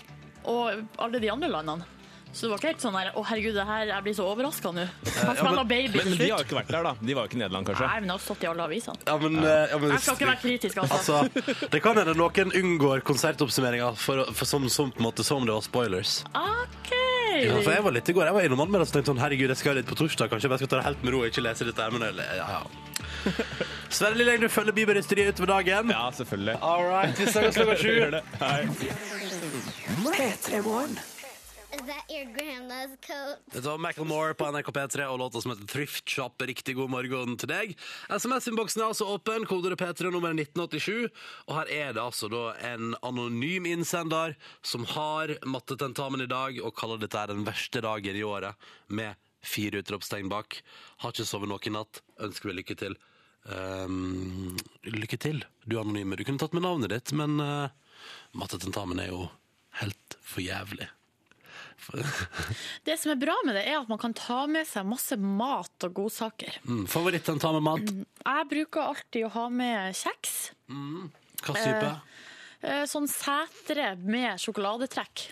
Og 0.49 0.83
alle 1.01 1.21
de 1.21 1.31
andre 1.31 1.49
landene? 1.51 2.00
Så 2.31 2.45
det 2.47 2.49
var 2.53 2.61
ikke 2.61 2.69
helt 2.71 2.83
sånn 2.85 2.95
her 2.95 3.09
Å, 3.11 3.21
herregud, 3.27 3.55
det 3.59 3.63
her, 3.67 3.81
jeg 3.91 4.03
blir 4.05 4.13
så 4.15 4.25
overraska 4.31 4.71
nå. 4.71 4.85
Han 5.27 5.35
spiller 5.35 5.65
baby 5.67 5.97
Men, 5.99 6.05
til 6.05 6.13
men 6.13 6.19
de 6.21 6.29
har 6.31 6.39
jo 6.39 6.45
ikke 6.47 6.57
vært 6.61 6.69
der, 6.71 6.85
da. 6.87 6.93
De 7.01 7.15
var 7.17 7.25
jo 7.25 7.31
ikke 7.31 7.37
i 7.37 7.41
Nederland, 7.41 7.67
kanskje. 7.67 7.87
Nei, 7.89 7.97
men 7.99 8.07
det 8.07 8.15
har 8.15 8.23
stått 8.23 8.45
i 8.45 8.49
alle 8.51 8.67
avisene. 8.69 9.03
Ja, 9.09 9.15
men, 9.19 9.35
eh, 9.41 9.65
ja, 9.73 9.79
men 9.81 9.91
Jeg 9.91 10.03
skal 10.05 10.15
ikke 10.15 10.29
være 10.29 10.41
kritisk, 10.45 10.79
altså. 10.85 11.17
Altså, 11.19 11.67
det 11.75 11.81
kan 11.83 11.99
hende 11.99 12.15
noen 12.15 12.55
unngår 12.61 13.03
konsertoppsummeringa 13.11 13.91
for, 13.99 14.23
for 14.31 14.47
som, 14.53 14.69
som, 14.71 14.93
på 14.95 15.03
en 15.03 15.07
måte, 15.09 15.27
som 15.27 15.43
det 15.45 15.53
var 15.57 15.65
spoilers. 15.67 16.21
OK! 16.31 16.93
Ja, 17.41 17.59
for 17.63 17.71
jeg 17.75 17.83
var 17.85 17.93
litt 17.95 18.09
i 18.11 18.15
går, 18.15 18.27
jeg 18.31 18.35
var 18.39 18.47
innom 18.47 18.63
anmeldelsen 18.63 18.95
og 18.95 18.97
tenkte 19.01 19.11
sånn, 19.13 19.21
herregud, 19.23 19.51
jeg 19.53 19.59
skal 19.61 19.77
litt 19.79 19.87
på 19.91 19.95
torsdag, 19.99 20.31
kanskje 20.31 20.47
jeg 20.47 20.51
bare 20.55 20.63
skal 20.63 20.71
ta 20.71 20.79
det 20.81 20.87
helt 20.89 21.05
med 21.07 21.15
ro 21.15 21.21
og 21.23 21.29
ikke 21.31 21.43
lese 21.45 21.67
dette 21.67 21.83
her, 21.83 21.91
men 21.95 22.07
jeg- 22.07 22.39
ja, 22.39 22.47
ja. 22.57 22.63
Sverre 23.95 24.15
Lilleng, 24.19 24.39
du 24.41 24.47
følger 24.51 24.75
Bieber-hysteriet 24.75 25.35
utover 25.35 25.51
dagen. 25.59 25.91
Ja, 25.91 26.07
selvfølgelig. 26.15 26.57
All 26.63 26.87
right, 26.87 27.15
vi 27.19 27.27
snakkes 27.27 27.59
klokka 27.59 27.75
sju. 27.79 27.91
Gjør 28.01 28.13
det. 28.17 28.23
Hei. 28.39 28.61
P3 30.15 30.61
Morgen. 30.63 30.99
Is 31.71 31.81
that 31.87 32.05
your 32.09 32.25
grandma's? 32.35 32.91
Dette 33.53 33.65
var 33.65 33.77
Macklemore 33.77 34.33
på 34.33 34.51
NRK 34.51 34.71
P3 34.75 35.05
og 35.07 35.19
låta 35.19 35.41
som 35.41 35.51
heter 35.51 35.67
Thrift 35.67 36.09
Shop. 36.09 36.41
Riktig 36.41 36.75
god 36.75 36.91
morgen 36.91 37.37
til 37.39 37.47
deg. 37.47 37.71
SMS-innboksen 38.11 38.81
er 38.81 38.89
altså 38.89 39.07
åpen. 39.13 39.45
koder 39.47 39.71
er 39.71 39.79
P3 39.79 40.11
nummer 40.11 40.35
1987. 40.35 41.07
Og 41.47 41.55
her 41.55 41.71
er 41.71 41.95
det 41.95 42.03
altså 42.03 42.27
da 42.31 42.43
en 42.73 42.91
anonym 43.07 43.69
innsender 43.71 44.35
som 44.61 44.83
har 44.97 45.37
mattetentamen 45.47 46.25
i 46.25 46.29
dag 46.31 46.59
og 46.59 46.75
kaller 46.75 46.99
dette 46.99 47.23
den 47.31 47.47
verste 47.47 47.83
dagen 47.87 48.19
i 48.19 48.27
året, 48.27 48.59
med 48.87 49.15
fire 49.41 49.79
utropstegn 49.79 50.29
bak. 50.31 50.59
Har 51.05 51.15
ikke 51.15 51.29
sovet 51.29 51.51
noe 51.51 51.63
i 51.63 51.73
natt. 51.73 52.03
Ønsker 52.19 52.51
vi 52.51 52.59
lykke 52.59 52.79
til. 52.83 52.99
Um, 53.47 54.57
lykke 54.83 55.17
til, 55.17 55.45
du 55.63 55.79
anonyme. 55.79 56.19
Du 56.19 56.27
kunne 56.27 56.41
tatt 56.41 56.53
med 56.53 56.67
navnet 56.67 56.91
ditt, 56.91 57.15
men 57.15 57.39
uh, 57.39 57.71
mattetentamen 58.37 58.99
er 58.99 59.13
jo 59.15 59.29
helt 59.79 60.19
for 60.19 60.43
jævlig. 60.43 60.91
Det 62.87 62.95
som 62.99 63.11
er 63.13 63.19
bra 63.21 63.35
med 63.45 63.55
det, 63.57 63.65
er 63.67 63.79
at 63.81 63.89
man 63.91 63.99
kan 64.01 64.13
ta 64.17 64.43
med 64.49 64.67
seg 64.69 64.87
masse 64.87 65.17
mat 65.19 65.87
og 65.87 65.93
godsaker. 65.97 66.59
mm, 66.65 66.85
med 66.87 67.65
mat? 67.65 67.93
Jeg 68.25 68.49
bruker 68.53 68.81
alltid 68.93 69.25
å 69.27 69.33
ha 69.35 69.45
med 69.49 69.97
kjeks. 69.97 70.35
Hva 71.41 71.55
type? 71.57 71.93
Eh, 72.61 72.83
Sånn 72.89 73.07
setre 73.09 73.95
med 73.97 74.37
sjokoladetrekk. 74.41 75.31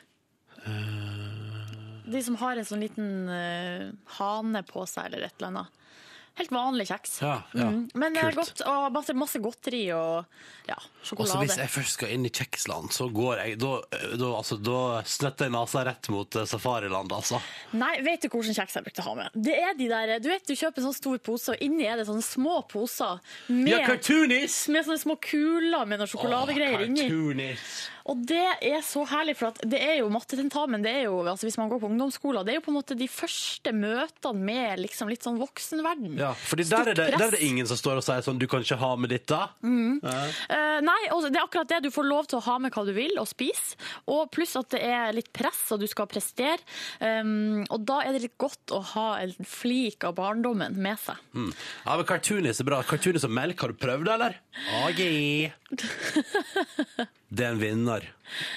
De 2.10 2.22
som 2.26 2.36
har 2.42 2.58
en 2.58 2.66
sånn 2.66 2.82
liten 2.82 3.30
eh, 3.30 3.90
hane 4.18 4.64
på 4.66 4.86
seg 4.90 5.12
eller 5.12 5.28
et 5.28 5.36
eller 5.38 5.52
annet. 5.52 5.76
Helt 6.40 6.54
vanlig 6.56 6.88
kjeks. 6.88 7.18
Ja, 7.22 7.34
ja. 7.52 7.68
Mm. 7.68 7.82
Men 8.00 8.16
det 8.16 8.22
er 8.24 8.32
Kult. 8.32 8.54
godt, 8.56 8.62
og 8.72 8.94
masse, 8.96 9.16
masse 9.18 9.42
godteri 9.44 9.82
og 9.92 10.24
ja, 10.70 10.78
sjokolade. 11.04 11.42
hvis 11.44 11.58
jeg 11.60 11.72
først 11.74 11.98
skal 11.98 12.14
inn 12.16 12.28
i 12.30 12.32
kjeksland, 12.32 12.94
så 12.96 13.10
går 13.12 13.42
jeg 13.44 13.58
Da, 13.60 13.74
da, 14.16 14.30
altså, 14.38 14.56
da 14.64 14.80
snetter 15.04 15.50
jeg 15.50 15.56
nesa 15.58 15.84
rett 15.88 16.10
mot 16.14 16.40
eh, 16.40 16.48
safariland, 16.48 17.12
altså. 17.12 17.42
Nei, 17.76 17.92
vet 18.06 18.24
du 18.24 18.30
hvilken 18.32 18.56
kjeks 18.56 18.80
jeg 18.80 18.88
brukte 18.88 19.04
å 19.04 19.10
ha 19.10 19.16
med? 19.20 19.36
Det 19.36 19.58
er 19.60 19.76
de 19.76 19.90
der, 19.92 20.16
du 20.24 20.30
vet 20.32 20.48
du 20.48 20.56
kjøper 20.56 20.80
en 20.80 20.90
sånn 20.90 21.00
stor 21.02 21.20
pose, 21.28 21.56
og 21.56 21.66
inni 21.66 21.90
er 21.90 22.00
det 22.00 22.08
sånne 22.08 22.24
små 22.24 22.62
poser 22.72 23.20
med, 23.50 23.74
Ja, 23.74 23.84
med 23.90 24.86
sånne 24.88 25.02
små 25.02 25.20
kuler 25.20 25.90
med 25.90 26.00
noen 26.00 26.12
sjokoladegreier 26.14 26.88
inni. 26.88 27.10
Og 28.10 28.24
det 28.30 28.46
er 28.66 28.82
så 28.86 29.04
herlig, 29.10 29.36
for 29.38 29.56
det 29.70 29.80
er 29.84 30.00
jo 30.00 30.10
mattetentamen, 30.14 30.82
det 30.86 30.94
er 31.02 31.04
jo, 31.08 31.20
altså 31.30 31.46
hvis 31.46 31.60
man 31.60 31.70
går 31.72 31.82
på 31.84 31.90
ungdomsskolen, 31.92 32.46
det 32.48 32.56
er 32.56 32.60
jo 32.60 32.66
på 32.66 32.74
en 32.74 32.80
måte 32.80 32.98
de 32.98 33.08
første 33.12 33.74
møtene 33.76 34.46
med 34.50 34.82
liksom 34.82 35.12
litt 35.12 35.26
sånn 35.26 35.38
voksenverden. 35.40 36.18
Ja, 36.20 36.32
fordi 36.34 36.66
der 36.70 36.92
er, 36.92 36.98
det, 36.98 37.08
der 37.14 37.28
er 37.28 37.38
det 37.38 37.44
ingen 37.46 37.70
som 37.70 37.78
står 37.80 38.02
og 38.02 38.06
sier 38.06 38.26
sånn 38.26 38.40
'du 38.40 38.48
kan 38.50 38.66
ikke 38.66 38.80
ha 38.82 38.92
med 38.98 39.14
dette'. 39.14 39.42
Eh, 40.50 40.80
nei, 40.86 41.02
og 41.14 41.28
det 41.28 41.38
er 41.38 41.46
akkurat 41.46 41.70
det. 41.70 41.84
Du 41.86 41.92
får 41.94 42.08
lov 42.08 42.30
til 42.30 42.40
å 42.40 42.46
ha 42.48 42.58
med 42.60 42.74
hva 42.74 42.86
du 42.88 42.94
vil 42.96 43.20
og 43.22 43.28
spise. 43.30 43.78
Og 44.10 44.32
pluss 44.34 44.56
at 44.60 44.72
det 44.74 44.82
er 44.86 45.14
litt 45.16 45.32
press, 45.36 45.62
og 45.76 45.84
du 45.84 45.88
skal 45.90 46.10
prestere. 46.10 46.60
Um, 47.00 47.66
og 47.70 47.86
da 47.88 48.02
er 48.06 48.16
det 48.16 48.24
litt 48.26 48.38
godt 48.42 48.74
å 48.76 48.82
ha 48.96 49.08
en 49.22 49.36
flik 49.46 50.04
av 50.08 50.18
barndommen 50.20 50.78
med 50.80 51.00
seg. 51.02 51.22
Mm. 51.36 51.54
Ja, 51.86 51.96
men 51.96 52.10
Cartoonis 52.10 52.64
er 52.64 52.70
bra. 52.72 52.82
Cartoonis 52.88 53.28
og 53.28 53.36
melk, 53.36 53.62
har 53.62 53.74
du 53.74 53.80
prøvd 53.80 54.10
det, 54.10 54.18
eller? 54.18 54.34
AG. 54.86 55.00
Det 57.30 57.46
er 57.46 57.54
en 57.54 57.62
vinner. 57.62 58.10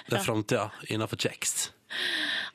Det 0.09 0.19
er 0.19 0.25
framtida 0.25 0.71
innafor 0.93 1.21
kjeks. 1.21 1.71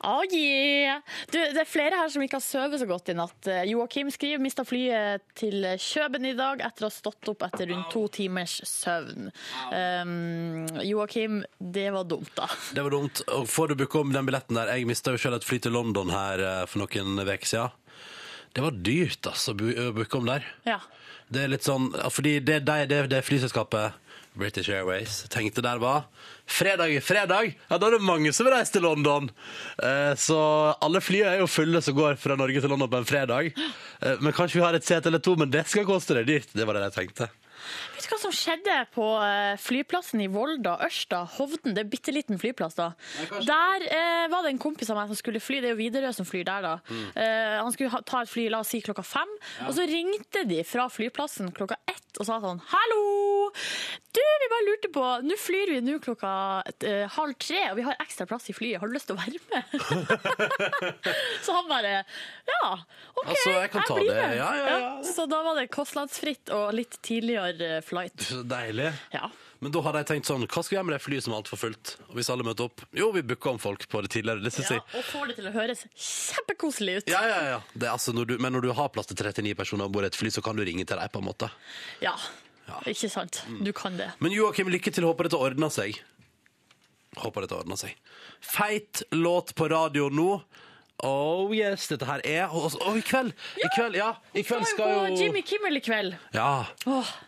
Oh, 0.00 0.22
yeah. 0.30 1.00
du, 1.30 1.38
det 1.38 1.58
er 1.58 1.66
flere 1.66 1.96
her 1.98 2.10
som 2.10 2.22
ikke 2.22 2.38
har 2.38 2.44
sovet 2.44 2.78
så 2.78 2.86
godt 2.86 3.10
i 3.10 3.16
natt. 3.18 3.48
Eh, 3.50 3.64
Joakim 3.72 4.12
skriver 4.14 4.42
mista 4.42 4.62
flyet 4.66 5.24
til 5.38 5.66
Kjøben 5.82 6.28
i 6.28 6.36
dag 6.38 6.62
etter 6.62 6.86
å 6.86 6.90
ha 6.90 6.94
stått 6.94 7.30
opp 7.32 7.42
etter 7.48 7.66
rundt 7.72 7.90
to 7.90 8.04
timers 8.14 8.60
søvn. 8.66 9.32
Um, 9.74 10.68
Joakim, 10.86 11.40
det 11.58 11.88
var 11.94 12.06
dumt, 12.10 12.30
da. 12.38 12.46
Det 12.74 12.86
var 12.86 12.94
dumt. 12.94 13.24
Og 13.34 13.50
får 13.50 13.72
du 13.72 13.80
booke 13.82 14.04
om 14.04 14.14
den 14.14 14.28
billetten 14.28 14.58
der? 14.58 14.70
Jeg 14.74 14.86
mista 14.90 15.14
jo 15.14 15.22
selv 15.22 15.40
et 15.40 15.48
fly 15.48 15.58
til 15.66 15.74
London 15.74 16.14
her 16.14 16.46
eh, 16.46 16.64
for 16.70 16.84
noen 16.84 17.18
uker 17.18 17.50
siden. 17.50 17.74
Det 18.54 18.62
var 18.64 18.78
dyrt, 18.80 19.26
altså, 19.28 19.52
å 19.54 19.90
booke 19.94 20.18
om 20.18 20.30
der. 20.30 20.46
Ja. 20.66 20.78
Det 21.28 21.42
er 21.42 21.50
litt 21.52 21.66
sånn, 21.66 21.90
fordi 22.14 22.38
det, 22.40 22.62
det, 22.66 22.84
det, 22.90 23.02
det 23.10 23.26
flyselskapet 23.26 23.98
British 24.38 24.70
Airways 24.72 25.24
tenkte 25.32 25.64
der 25.64 25.80
var 25.82 26.06
fredag, 26.48 26.94
fredag, 27.04 27.52
ja 27.68 27.78
da 27.78 27.88
er 27.88 27.98
det 27.98 28.06
mange 28.06 28.32
som 28.36 28.48
reiser 28.48 28.78
til 28.78 28.86
London. 28.86 29.28
Eh, 29.82 30.14
så 30.18 30.38
alle 30.84 31.02
flyene 31.04 31.34
er 31.34 31.42
jo 31.42 31.50
fulle 31.50 31.82
som 31.84 31.96
går 31.98 32.16
fra 32.20 32.38
Norge 32.38 32.62
til 32.62 32.72
London 32.72 32.90
på 32.92 33.02
en 33.02 33.08
fredag. 33.08 33.52
Eh, 33.54 34.16
men 34.22 34.36
kanskje 34.36 34.60
vi 34.60 34.64
har 34.64 34.78
et 34.78 34.86
sete 34.86 35.10
eller 35.10 35.22
to, 35.24 35.36
men 35.38 35.50
det 35.52 35.66
skal 35.68 35.86
koste 35.88 36.16
det 36.18 36.28
dyrt. 36.30 36.54
Det 36.54 36.66
var 36.66 36.78
det 36.78 36.88
jeg 36.88 36.98
tenkte. 37.02 37.28
Vet 37.96 38.06
du 38.06 38.12
hva 38.12 38.18
som 38.22 38.34
skjedde 38.34 38.74
på 38.94 39.06
eh, 39.20 39.58
flyplassen 39.60 40.22
i 40.22 40.28
Volda, 40.32 40.76
Ørsta, 40.86 41.24
Hovden? 41.36 41.74
Det 41.76 41.82
er 41.82 41.90
bitte 41.90 42.14
liten 42.14 42.38
flyplass, 42.40 42.78
da. 42.78 42.92
Der 43.44 43.84
eh, 43.88 44.26
var 44.32 44.46
det 44.46 44.54
en 44.54 44.62
kompis 44.62 44.92
av 44.92 45.00
meg 45.00 45.10
som 45.10 45.18
skulle 45.18 45.42
fly. 45.42 45.60
Det 45.60 45.72
er 45.72 45.74
jo 45.74 45.80
Widerøe 45.82 46.14
som 46.16 46.28
flyr 46.28 46.46
der, 46.48 46.64
da. 46.64 47.00
Eh, 47.12 47.58
han 47.58 47.74
skulle 47.74 47.92
ha, 47.92 48.02
ta 48.06 48.22
et 48.24 48.32
fly 48.32 48.48
la 48.52 48.62
oss 48.62 48.72
si 48.72 48.80
klokka 48.84 49.04
fem, 49.06 49.36
og 49.66 49.74
så 49.76 49.88
ringte 49.90 50.46
de 50.48 50.62
fra 50.66 50.88
flyplassen 50.92 51.52
klokka 51.56 51.80
ett 51.90 52.22
og 52.22 52.26
sa 52.26 52.40
sånn 52.42 52.62
Hallo! 52.72 53.02
Du, 54.18 54.20
vi 54.42 54.46
bare 54.50 54.64
lurte 54.66 54.88
på 54.94 55.02
Nå 55.28 55.36
flyr 55.38 55.70
vi 55.74 55.80
nå 55.84 55.98
klokka 56.02 56.30
eh, 56.88 57.04
halv 57.14 57.34
tre, 57.38 57.58
og 57.70 57.76
vi 57.78 57.84
har 57.86 57.98
ekstra 58.02 58.24
plass 58.30 58.48
i 58.50 58.54
flyet. 58.56 58.80
Har 58.80 58.88
du 58.90 58.94
lyst 58.96 59.10
til 59.10 59.18
å 59.18 59.20
være 59.20 59.42
med? 59.52 60.62
så 61.44 61.52
han 61.58 61.68
bare 61.68 61.92
Ja, 62.48 62.78
OK, 63.14 63.28
Altså, 63.28 63.50
jeg 63.58 63.70
kan 63.74 63.84
ta 63.88 63.98
blir 63.98 64.08
det. 64.14 64.22
med. 64.22 64.36
Ja, 64.40 64.48
ja, 64.56 64.78
ja. 64.78 64.94
Så 65.04 65.26
da 65.30 65.42
var 65.44 65.58
det 65.60 65.68
kostnadsfritt 65.74 66.50
og 66.54 66.72
litt 66.76 66.96
tidligere 67.04 67.76
eh, 67.78 67.84
flight. 67.84 68.24
Så 68.30 68.40
deilig. 68.48 68.90
Ja. 69.14 69.28
Men 69.58 69.72
da 69.74 69.80
hadde 69.82 70.04
jeg 70.04 70.06
tenkt 70.12 70.28
sånn, 70.30 70.44
hva 70.46 70.62
skal 70.62 70.70
vi 70.70 70.76
gjøre 70.78 70.86
med 70.86 70.94
det 70.94 71.02
flyet 71.02 71.24
som 71.26 71.32
er 71.34 71.40
altfor 71.40 71.58
fullt? 71.58 71.94
Og 72.08 72.18
hvis 72.18 72.28
alle 72.30 72.44
møter 72.46 72.68
opp? 72.68 72.84
Jo, 72.94 73.08
vi 73.14 73.24
booker 73.26 73.56
om 73.56 73.58
folk 73.62 73.88
på 73.90 74.02
det 74.06 74.12
tidligere. 74.14 74.44
Det 74.44 74.52
synes 74.54 74.70
Ja, 74.70 74.76
jeg. 74.78 75.00
og 75.00 75.08
får 75.10 75.30
det 75.32 75.38
til 75.40 75.48
å 75.50 75.54
høres 75.56 75.82
kjempekoselig 75.98 76.98
ut. 77.00 77.10
Ja, 77.10 77.22
ja, 77.26 77.38
ja. 77.56 77.60
Det 77.74 77.88
er 77.88 77.94
altså 77.96 78.14
når 78.14 78.30
du, 78.30 78.36
men 78.38 78.54
når 78.54 78.68
du 78.68 78.72
har 78.78 78.92
plass 78.94 79.10
til 79.10 79.18
39 79.18 79.56
personer 79.58 79.88
om 79.90 79.94
bord 79.94 80.06
i 80.06 80.12
et 80.12 80.18
fly, 80.18 80.30
så 80.30 80.44
kan 80.46 80.54
du 80.58 80.62
ringe 80.66 80.86
til 80.86 81.00
dem 81.02 81.10
på 81.10 81.18
en 81.24 81.26
måte. 81.26 81.50
Ja, 82.04 82.14
ikke 82.86 83.10
sant? 83.12 83.42
Du 83.64 83.72
kan 83.76 83.96
det. 83.98 84.10
Men 84.22 84.34
Joakim, 84.34 84.70
lykke 84.72 84.92
til. 84.94 85.06
Håper 85.08 85.28
dette 85.28 85.40
ordner 85.40 85.72
seg. 85.72 85.98
Håper 87.18 87.44
dette 87.44 87.56
ordner 87.58 87.78
seg. 87.80 87.94
Feit 88.44 89.02
låt 89.16 89.54
på 89.58 89.68
radio 89.72 90.08
nå. 90.12 90.30
Oh 91.06 91.52
yes, 91.54 91.84
dette 91.92 92.06
her 92.08 92.20
er 92.26 92.50
Og 92.50 92.72
og 92.82 92.96
i 92.98 93.02
kveld! 93.06 93.30
I 93.62 93.68
kveld, 93.76 93.94
ja, 94.00 94.08
i 94.34 94.42
kveld 94.42 94.64
Skal 94.66 94.90
jo 94.96 95.20
Jimmy 95.20 95.42
Kimmel 95.46 95.78
i 95.78 95.82
kveld. 95.84 96.16
Ja. 96.34 96.64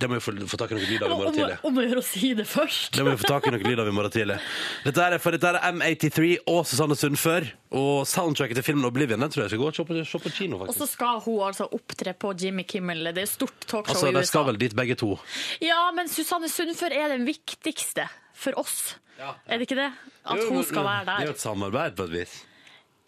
Det 0.00 0.09
må 0.11 0.17
vi 0.19 0.25
få, 0.25 0.35
få 0.50 0.59
tak 0.59 0.73
i 0.73 0.79
noen 0.79 0.89
lyd 0.91 1.05
av 1.07 1.12
i 1.12 1.19
morgen 1.21 1.37
tidlig. 1.37 1.59
om 1.69 1.79
å 1.79 1.85
gjøre 1.87 2.03
å 2.03 2.07
si 2.07 2.33
det 2.35 2.47
først. 2.50 2.97
Det 2.99 3.05
må 3.07 3.15
vi 3.15 3.21
få 3.23 3.31
tak 3.31 3.47
i 3.47 3.53
noen 3.55 3.67
lyd 3.69 3.83
av 3.85 3.91
i 3.91 3.95
morgen 3.95 4.15
tidlig. 4.15 4.41
Dette 4.89 5.07
er, 5.07 5.17
for 5.23 5.37
dette 5.37 5.53
er 5.55 5.71
M83 5.71 6.33
og 6.50 6.65
Susanne 6.67 6.99
Sundfør. 6.99 7.47
Og 7.71 8.03
soundtracket 8.11 8.59
til 8.59 8.65
filmen 8.67 8.89
Oblivion 8.89 9.23
den 9.23 9.31
tror 9.31 9.45
jeg 9.45 9.53
skal 9.53 9.61
gå 9.62 9.69
og 9.71 9.77
se 9.79 9.85
på, 9.87 9.99
se 10.03 10.19
på 10.25 10.33
kino, 10.35 10.59
Og 10.67 10.75
så 10.75 10.89
skal 10.91 11.21
hun 11.23 11.39
altså 11.47 11.69
opptre 11.71 12.17
på 12.19 12.33
Jimmy 12.35 12.65
Kimmel. 12.67 13.05
Det 13.15 13.23
er 13.23 13.29
et 13.29 13.35
stort 13.37 13.62
talkshow 13.71 13.95
Altså, 13.95 14.09
i 14.11 14.17
De 14.17 14.19
USA. 14.25 14.33
skal 14.33 14.49
vel 14.50 14.59
dit 14.59 14.75
begge 14.75 14.97
to. 14.99 15.12
Ja, 15.62 15.79
men 15.95 16.11
Susanne 16.11 16.50
Sundfør 16.50 16.91
er 16.99 17.15
den 17.15 17.23
viktigste 17.29 18.09
for 18.35 18.59
oss. 18.59 18.97
Ja. 19.21 19.37
Er 19.47 19.61
det 19.61 19.69
ikke 19.69 19.79
det? 19.79 19.91
At 20.27 20.43
hun 20.50 20.65
skal 20.67 20.83
være 20.83 21.05
der. 21.07 21.17
Det 21.23 21.29
er 21.29 21.31
jo 21.31 21.39
et 21.39 21.47
samarbeid 21.47 21.95
på 22.00 22.09
et 22.11 22.17
vis. 22.19 22.41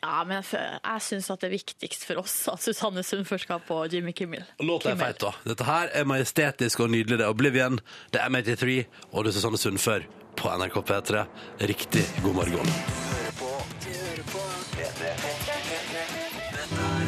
Ja, 0.02 0.24
men 0.26 0.40
jeg, 0.42 1.02
syns 1.06 1.30
at 1.30 1.44
det 1.44 1.46
er 1.46 1.54
viktigst 1.54 2.08
for 2.08 2.18
oss 2.24 2.34
at 2.50 2.62
Susanne 2.64 3.04
Sundfør 3.06 3.38
skal 3.38 3.62
på 3.62 3.76
Jimmy 3.92 4.10
Kimmel. 4.18 4.42
Låta 4.58 4.90
er 4.90 4.98
feit, 4.98 5.20
da. 5.22 5.30
Dette 5.46 5.66
her 5.68 5.92
er 5.94 6.08
majestetisk 6.10 6.82
og 6.82 6.90
nydelig. 6.90 7.20
Det 7.20 7.26
er 7.28 7.30
Oblivion, 7.30 7.78
det 8.10 8.18
er 8.18 8.32
M83 8.32 8.82
og 9.12 9.22
det 9.22 9.30
er 9.30 9.38
Susanne 9.38 9.62
Sundfør 9.62 10.06
på 10.36 10.50
NRK 10.58 10.80
P3. 10.90 11.22
Riktig 11.70 12.02
god 12.24 12.34
morgen. 12.40 12.72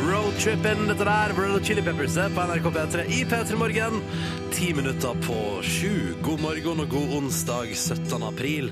Roadtrippen, 0.04 0.86
dette 0.86 1.06
der, 1.08 1.34
Hot 1.34 1.66
Chili 1.66 1.82
Peppers 1.82 2.14
på 2.14 2.46
NRK 2.46 2.70
P3 2.76 3.08
i 3.10 3.24
P3 3.24 3.58
Morgen. 3.58 3.98
Ti 4.54 4.70
minutter 4.76 5.18
på 5.26 5.40
sju. 5.66 6.14
God 6.22 6.46
morgen 6.46 6.84
og 6.84 6.94
god 6.94 7.16
onsdag 7.18 7.74
17. 7.74 8.22
april. 8.22 8.70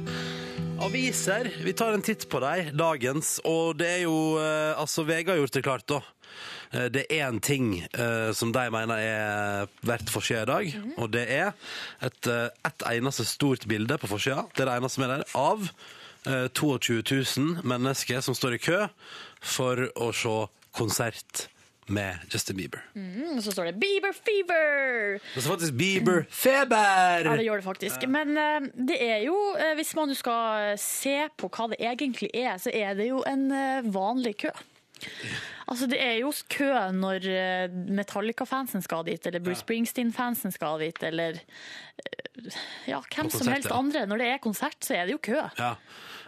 Aviser, 0.83 1.47
vi 1.62 1.73
tar 1.79 1.95
en 1.95 2.03
titt 2.03 2.25
på 2.31 2.41
deg, 2.43 2.73
dagens, 2.75 3.37
og 3.47 3.77
det 3.79 3.89
er 3.89 4.01
jo, 4.03 4.17
eh, 4.43 4.73
altså 4.81 5.05
VG 5.07 5.29
har 5.31 5.39
gjort 5.39 5.55
det 5.55 5.62
klart 5.62 5.85
da. 5.91 6.01
Eh, 6.73 6.89
Det 6.91 7.05
er 7.07 7.29
én 7.29 7.39
ting 7.41 7.87
eh, 7.95 8.33
som 8.35 8.51
de 8.53 8.65
mener 8.71 8.99
er 8.99 9.69
verdt 9.87 10.11
forsida 10.11 10.43
i 10.43 10.51
dag, 10.51 10.75
og 10.99 11.11
det 11.15 11.25
er 11.31 11.53
et, 12.03 12.27
eh, 12.27 12.49
et 12.67 12.87
eneste 12.99 13.25
stort 13.25 13.67
bilde 13.71 13.99
på 13.99 14.11
forsida, 14.11 14.43
det 14.57 14.65
er 14.67 14.73
det 14.73 14.79
eneste 14.81 14.99
som 14.99 15.05
er 15.07 15.15
der, 15.15 15.25
av 15.39 15.71
eh, 16.27 16.49
22 16.51 17.03
000 17.39 17.62
mennesker 17.62 18.21
som 18.21 18.35
står 18.35 18.59
i 18.59 18.62
kø 18.67 18.83
for 19.41 19.87
å 19.95 20.11
se 20.12 20.37
konsert 20.75 21.47
med 21.87 22.27
Justin 22.33 22.57
Bieber. 22.57 22.83
Mm, 22.95 23.37
og 23.37 23.43
så 23.43 23.55
står 23.55 23.71
det 23.71 23.75
Bieber 23.83 24.15
fever! 24.15 25.19
Det 25.35 25.43
så 25.43 25.49
faktisk 25.49 25.75
Bieber 25.79 26.23
feber! 26.31 27.27
Ja, 27.27 27.37
det 27.37 27.47
gjør 27.47 27.62
det 27.62 27.67
faktisk. 27.67 28.07
Men 28.09 28.37
uh, 28.39 28.69
det 28.89 28.99
er 29.03 29.25
jo, 29.27 29.37
uh, 29.57 29.73
hvis 29.79 29.95
man 29.99 30.15
skal 30.15 30.77
se 30.81 31.17
på 31.37 31.51
hva 31.53 31.71
det 31.73 31.81
egentlig 31.83 32.31
er, 32.35 32.55
så 32.62 32.71
er 32.75 32.95
det 32.99 33.11
jo 33.11 33.25
en 33.27 33.49
uh, 33.51 33.95
vanlig 33.95 34.37
kø. 34.47 34.55
Altså, 35.73 35.87
det 35.89 35.99
er 36.03 36.19
jo 36.21 36.33
kø 36.53 36.71
når 36.95 37.27
eh, 37.33 37.75
Metallica-fansen 37.97 38.83
skal 38.85 39.07
dit, 39.07 39.27
eller 39.27 39.43
Bruce 39.43 39.62
Springsteen-fansen 39.62 40.53
skal 40.55 40.83
dit, 40.83 40.99
eller 41.07 41.39
eh, 41.39 42.59
ja, 42.91 43.01
hvem 43.15 43.31
som 43.33 43.49
helst 43.49 43.71
ja. 43.71 43.79
andre. 43.79 44.07
Når 44.11 44.23
det 44.23 44.31
er 44.33 44.43
konsert, 44.43 44.77
så 44.85 44.99
er 44.99 45.07
det 45.07 45.17
jo 45.17 45.23
kø. 45.23 45.39
Ja. 45.59 45.75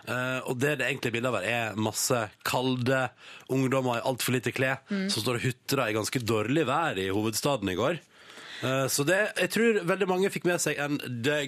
Eh, 0.05 0.41
og 0.45 0.59
det 0.61 0.75
det 0.81 0.89
egentlig 0.89 1.15
bildet 1.15 1.31
av 1.31 1.39
her 1.41 1.51
er 1.51 1.79
masse 1.81 2.19
kalde 2.45 3.07
ungdommer 3.53 4.01
i 4.01 4.07
altfor 4.09 4.37
lite 4.37 4.53
klær 4.53 4.83
som 4.91 5.21
står 5.23 5.39
og 5.39 5.47
hutrer 5.47 5.89
i 5.89 5.97
ganske 5.97 6.21
dårlig 6.21 6.67
vær 6.69 7.01
i 7.01 7.09
hovedstaden 7.15 7.73
i 7.73 7.79
går. 7.79 8.03
Eh, 8.65 8.87
så 8.89 9.05
det, 9.07 9.19
jeg 9.41 9.51
tror 9.55 9.81
veldig 9.89 10.09
mange 10.09 10.31
fikk 10.33 10.47
med 10.49 10.63
seg 10.63 10.79
en 10.81 10.99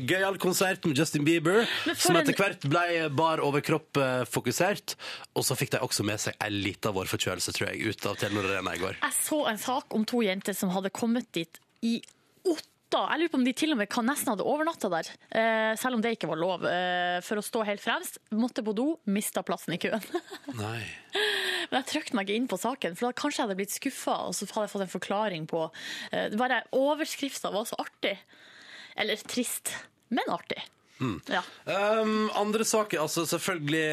gøyal 0.08 0.38
konsert 0.42 0.84
med 0.88 0.98
Justin 0.98 1.24
Bieber, 1.26 1.64
som 1.94 2.18
etter 2.18 2.36
hvert 2.36 2.66
ble 2.68 3.06
bar 3.16 3.42
overkropp-fokusert. 3.44 4.96
Og 5.36 5.46
så 5.46 5.56
fikk 5.58 5.76
de 5.76 5.82
også 5.84 6.06
med 6.06 6.20
seg 6.22 6.36
en 6.42 6.58
liten 6.64 6.96
vårforkjølelse, 6.96 7.54
tror 7.56 7.70
jeg, 7.70 7.92
ut 7.92 8.08
av 8.10 8.18
Telenor 8.20 8.50
Arena 8.50 8.76
i 8.76 8.82
går. 8.82 9.00
Jeg 9.02 9.18
så 9.20 9.42
en 9.52 9.60
sak 9.60 9.96
om 9.96 10.04
to 10.08 10.22
jenter 10.26 10.56
som 10.56 10.72
hadde 10.74 10.92
kommet 10.94 11.30
dit 11.36 11.60
i 11.86 11.98
Otta. 12.86 13.00
Jeg 13.10 13.18
lurer 13.18 13.30
på 13.32 13.38
om 13.40 13.44
de 13.46 13.52
til 13.56 13.74
og 13.74 13.78
med 13.80 13.88
kan 13.90 14.06
nesten 14.06 14.30
hadde 14.30 14.44
overnatta 14.46 14.88
der, 14.92 15.08
eh, 15.34 15.72
selv 15.74 15.96
om 15.96 16.02
det 16.02 16.12
ikke 16.14 16.28
var 16.30 16.38
lov. 16.38 16.64
Eh, 16.64 17.18
for 17.20 17.40
å 17.40 17.42
stå 17.42 17.64
helt 17.66 17.82
fremst, 17.82 18.18
måtte 18.30 18.62
på 18.62 18.74
do, 18.74 19.00
mista 19.06 19.42
plassen 19.42 19.74
i 19.74 19.78
køen. 19.78 20.02
Nei. 20.54 20.86
Men 21.66 21.82
jeg 21.82 21.88
trykte 21.90 22.14
meg 22.14 22.28
ikke 22.28 22.36
inn 22.38 22.46
på 22.46 22.60
saken, 22.62 22.94
for 22.94 23.08
da 23.08 23.18
kanskje 23.18 23.42
jeg 23.42 23.48
hadde 23.48 23.58
blitt 23.58 23.74
skuffa, 23.74 24.14
og 24.28 24.36
så 24.38 24.46
hadde 24.46 24.68
jeg 24.68 24.74
fått 24.76 24.86
en 24.86 24.94
forklaring 24.94 25.48
på 25.50 25.64
eh, 26.12 26.30
Bare 26.38 26.62
overskrifta 26.78 27.50
var 27.50 27.66
så 27.66 27.74
artig. 27.82 28.14
Eller 28.94 29.18
trist, 29.26 29.74
men 30.14 30.30
artig. 30.30 30.62
Ja. 31.28 31.42
Um, 31.68 32.30
andre 32.38 32.64
saker, 32.64 33.02
altså 33.02 33.26
selvfølgelig 33.28 33.84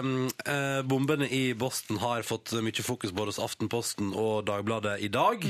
um, 0.00 0.14
eh, 0.48 0.80
Bombene 0.88 1.28
i 1.28 1.42
Boston 1.58 2.00
har 2.00 2.24
fått 2.24 2.54
mye 2.64 2.84
fokus 2.86 3.12
både 3.12 3.34
hos 3.34 3.42
Aftenposten 3.44 4.14
og 4.16 4.46
Dagbladet 4.48 4.96
i 5.04 5.10
dag. 5.12 5.44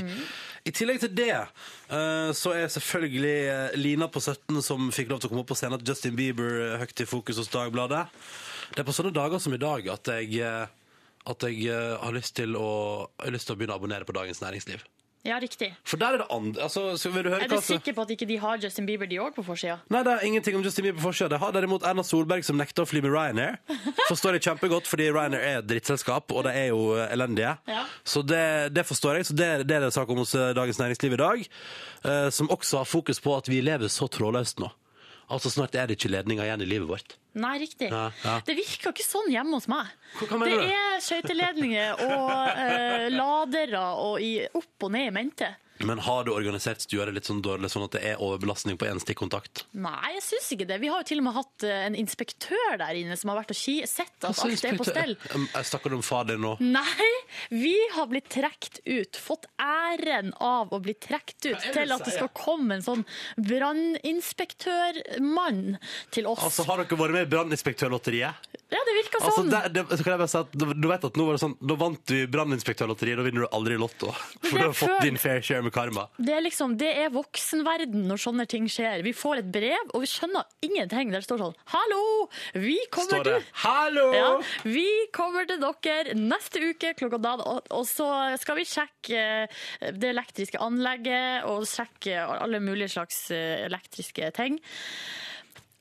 I 0.67 0.73
tillegg 0.75 0.99
til 0.99 1.13
det 1.15 1.31
uh, 1.37 2.33
så 2.35 2.51
er 2.57 2.67
selvfølgelig 2.73 3.37
eh, 3.53 3.77
Lina 3.79 4.09
på 4.11 4.19
17 4.19 4.59
som 4.65 4.91
fikk 4.91 5.13
lov 5.13 5.21
til 5.21 5.29
å 5.29 5.31
komme 5.31 5.45
opp 5.45 5.53
på 5.53 5.59
scenen 5.59 5.79
at 5.79 5.87
Justin 5.87 6.17
Bieber 6.17 6.59
er 6.73 6.81
høyt 6.81 7.05
i 7.05 7.07
fokus 7.07 7.39
hos 7.39 7.51
Dagbladet. 7.53 8.03
Det 8.73 8.83
er 8.83 8.87
på 8.87 8.95
sånne 8.95 9.15
dager 9.15 9.39
som 9.39 9.55
i 9.55 9.61
dag 9.61 9.87
at 9.93 10.11
jeg, 10.11 10.41
eh, 10.43 10.67
at 11.31 11.47
jeg 11.47 11.69
eh, 11.71 11.95
har, 12.01 12.15
lyst 12.15 12.43
å, 12.43 12.67
jeg 13.15 13.29
har 13.29 13.35
lyst 13.35 13.47
til 13.47 13.55
å 13.55 13.59
begynne 13.61 13.77
å 13.77 13.81
abonnere 13.81 14.07
på 14.07 14.15
Dagens 14.17 14.43
Næringsliv. 14.43 14.83
Ja, 15.27 15.37
riktig. 15.43 15.67
For 15.83 15.99
der 15.99 16.15
er 16.15 16.21
det 16.23 16.27
andre 16.31 16.63
altså, 16.63 16.85
så 16.97 17.11
vil 17.13 17.25
du 17.27 17.29
høre 17.33 17.43
Er 17.43 17.49
du 17.51 17.55
hva 17.57 17.61
som- 17.61 17.75
sikker 17.77 17.93
på 17.97 18.01
at 18.07 18.13
ikke 18.15 18.27
de 18.29 18.37
har 18.39 18.57
Justin 18.63 18.85
Bieber 18.87 19.09
de 19.11 19.17
òg 19.19 19.35
på 19.35 19.43
forsida? 19.45 19.77
Nei, 19.91 20.01
det 20.07 20.13
er 20.13 20.25
ingenting 20.25 20.55
om 20.55 20.63
Justin 20.63 20.87
Bieber 20.87 21.01
på 21.01 21.09
forsida. 21.09 21.29
Det 21.35 21.39
har 21.43 21.51
derimot 21.51 21.83
Erna 21.83 22.03
Solberg 22.07 22.45
som 22.47 22.57
nekter 22.57 22.85
å 22.85 22.87
fly 22.87 23.01
med 23.03 23.11
Ryanair. 23.11 23.57
Forstår 24.07 24.37
jeg 24.39 24.45
kjempegodt, 24.47 24.87
fordi 24.87 25.09
Ryanair 25.11 25.43
er 25.43 25.59
et 25.59 25.67
drittselskap, 25.67 26.31
og 26.31 26.43
de 26.47 26.55
er 26.55 26.67
jo 26.71 26.95
eh, 26.95 27.11
elendige. 27.13 27.57
Ja. 27.67 27.83
Så 28.07 28.23
det, 28.25 28.73
det 28.73 28.85
forstår 28.87 29.19
jeg. 29.19 29.25
Så 29.29 29.35
det, 29.35 29.51
det 29.67 29.75
er 29.77 29.85
det 29.87 29.93
sak 29.93 30.09
om 30.09 30.17
hos 30.23 30.33
eh, 30.35 30.53
Dagens 30.57 30.79
Næringsliv 30.79 31.13
i 31.13 31.21
dag, 31.21 31.47
eh, 32.07 32.29
som 32.31 32.47
også 32.49 32.77
har 32.81 32.85
fokus 32.87 33.19
på 33.19 33.35
at 33.37 33.47
vi 33.51 33.59
lever 33.61 33.91
så 33.91 34.07
trådløst 34.07 34.59
nå. 34.63 34.71
Altså 35.27 35.51
Snart 35.51 35.75
er 35.75 35.89
det 35.89 35.97
ikke 35.97 36.11
ledninger 36.13 36.45
igjen 36.45 36.61
i 36.63 36.67
livet 36.69 36.87
vårt. 36.87 37.17
Nei, 37.37 37.57
riktig. 37.59 37.89
Ja, 37.91 38.05
ja. 38.23 38.35
Det 38.47 38.55
virker 38.57 38.93
ikke 38.93 39.03
sånn 39.05 39.27
hjemme 39.33 39.57
hos 39.59 39.67
meg. 39.69 39.89
Det 40.23 40.53
er 40.71 41.01
skøyteledninger 41.03 42.03
og 42.05 42.29
eh, 42.63 43.07
ladere 43.11 43.83
og 43.99 44.23
i, 44.23 44.31
opp 44.55 44.87
og 44.87 44.93
ned 44.95 45.09
i 45.09 45.15
mente. 45.19 45.51
Men 45.85 45.99
har 45.99 46.23
du 46.25 46.31
organisert 46.33 46.81
stua 46.81 47.05
litt 47.11 47.25
sånn 47.27 47.41
dårlig, 47.45 47.69
sånn 47.73 47.83
at 47.85 47.91
det 47.97 48.01
er 48.11 48.21
overbelastning 48.23 48.77
på 48.79 48.85
én 48.89 48.99
stikkontakt? 49.01 49.55
Nei, 49.77 50.09
jeg 50.15 50.23
syns 50.25 50.47
ikke 50.55 50.67
det. 50.69 50.77
Vi 50.81 50.89
har 50.91 50.97
jo 51.03 51.07
til 51.11 51.19
og 51.21 51.25
med 51.27 51.35
hatt 51.37 51.57
eh, 51.67 51.81
en 51.87 51.95
inspektør 51.99 52.71
der 52.81 52.93
inne 53.01 53.15
som 53.19 53.27
har 53.31 53.37
vært 53.41 53.53
og 53.53 53.57
sett 53.57 54.25
at 54.25 54.41
alt 54.45 54.65
er 54.65 54.77
på 54.79 54.85
stell. 54.87 55.13
Um, 55.35 55.45
Jeg 55.53 55.63
snakker 55.71 55.87
du 55.93 55.97
om 55.99 56.05
far 56.05 56.23
din 56.29 56.41
nå? 56.43 56.51
Nei, 56.63 57.11
vi 57.53 57.75
har 57.95 58.05
blitt 58.11 58.29
trukket 58.33 58.75
ut. 58.85 59.13
Fått 59.21 59.45
æren 59.61 60.29
av 60.43 60.65
å 60.73 60.77
bli 60.83 60.95
trukket 60.97 61.41
ut 61.51 61.61
til 61.75 61.89
at 61.93 62.01
det 62.05 62.13
skal 62.15 62.29
komme 62.37 62.71
en 62.77 62.85
sånn 62.85 63.03
branninspektørmann 63.37 65.63
til 66.15 66.23
oss. 66.29 66.43
Altså, 66.49 66.61
Har 66.69 66.77
dere 66.83 66.97
vært 66.99 67.13
med 67.15 67.23
i 67.27 67.31
Branninspektørlotteriet? 67.35 68.33
Ja, 68.67 68.79
det 68.83 68.93
virker 68.97 69.21
Altså, 69.21 69.41
sånn. 69.41 69.49
det, 69.51 69.59
det, 69.75 69.83
så 69.95 70.03
kan 70.03 70.13
jeg 70.13 70.19
bare 70.21 70.31
si 70.31 70.39
at 70.39 70.55
du, 70.59 70.65
du 70.75 70.87
vet 70.91 71.05
at 71.07 71.17
nå 71.19 71.25
var 71.27 71.37
det 71.37 71.41
sånn 71.41 71.53
Da 71.69 71.75
vant 71.79 72.01
du 72.11 72.15
Branninspektørlotteriet, 72.33 73.19
da 73.19 73.23
vinner 73.25 73.45
du 73.45 73.55
aldri 73.55 73.77
Lotto. 73.79 74.11
For 74.43 74.57
du 74.59 74.65
har 74.65 74.75
fått 74.75 75.05
din 75.05 75.19
fair 75.21 75.39
share 75.45 75.63
med 75.63 75.73
karma. 75.75 76.07
Det 76.19 76.33
er 76.35 76.43
liksom, 76.43 76.75
det 76.79 76.89
er 77.05 77.13
voksenverden 77.15 78.03
når 78.09 78.21
sånne 78.25 78.45
ting 78.49 78.67
skjer. 78.71 79.05
Vi 79.05 79.13
får 79.15 79.41
et 79.41 79.51
brev, 79.53 79.93
og 79.95 80.03
vi 80.03 80.09
skjønner 80.11 80.47
ingenting. 80.67 81.13
Der 81.15 81.23
står 81.25 81.41
sånn 81.45 81.55
Hallo! 81.73 82.01
Vi 82.53 82.77
kommer 82.93 83.23
til 83.27 83.47
'Hallo!' 83.63 84.09
Ja, 84.15 84.29
vi 84.67 84.87
kommer 85.15 85.47
til 85.47 85.63
dere 85.63 86.17
neste 86.17 86.61
uke 86.67 86.93
klokka 86.97 87.21
da, 87.23 87.35
og, 87.39 87.71
og 87.71 87.87
så 87.87 88.09
skal 88.41 88.59
vi 88.59 88.67
sjekke 88.67 89.23
eh, 89.23 89.91
det 89.95 90.11
elektriske 90.11 90.59
anlegget 90.63 91.47
og 91.47 91.63
sjekke 91.69 92.19
alle 92.27 92.59
mulige 92.63 92.91
slags 92.97 93.29
eh, 93.31 93.65
elektriske 93.67 94.31
ting. 94.37 94.59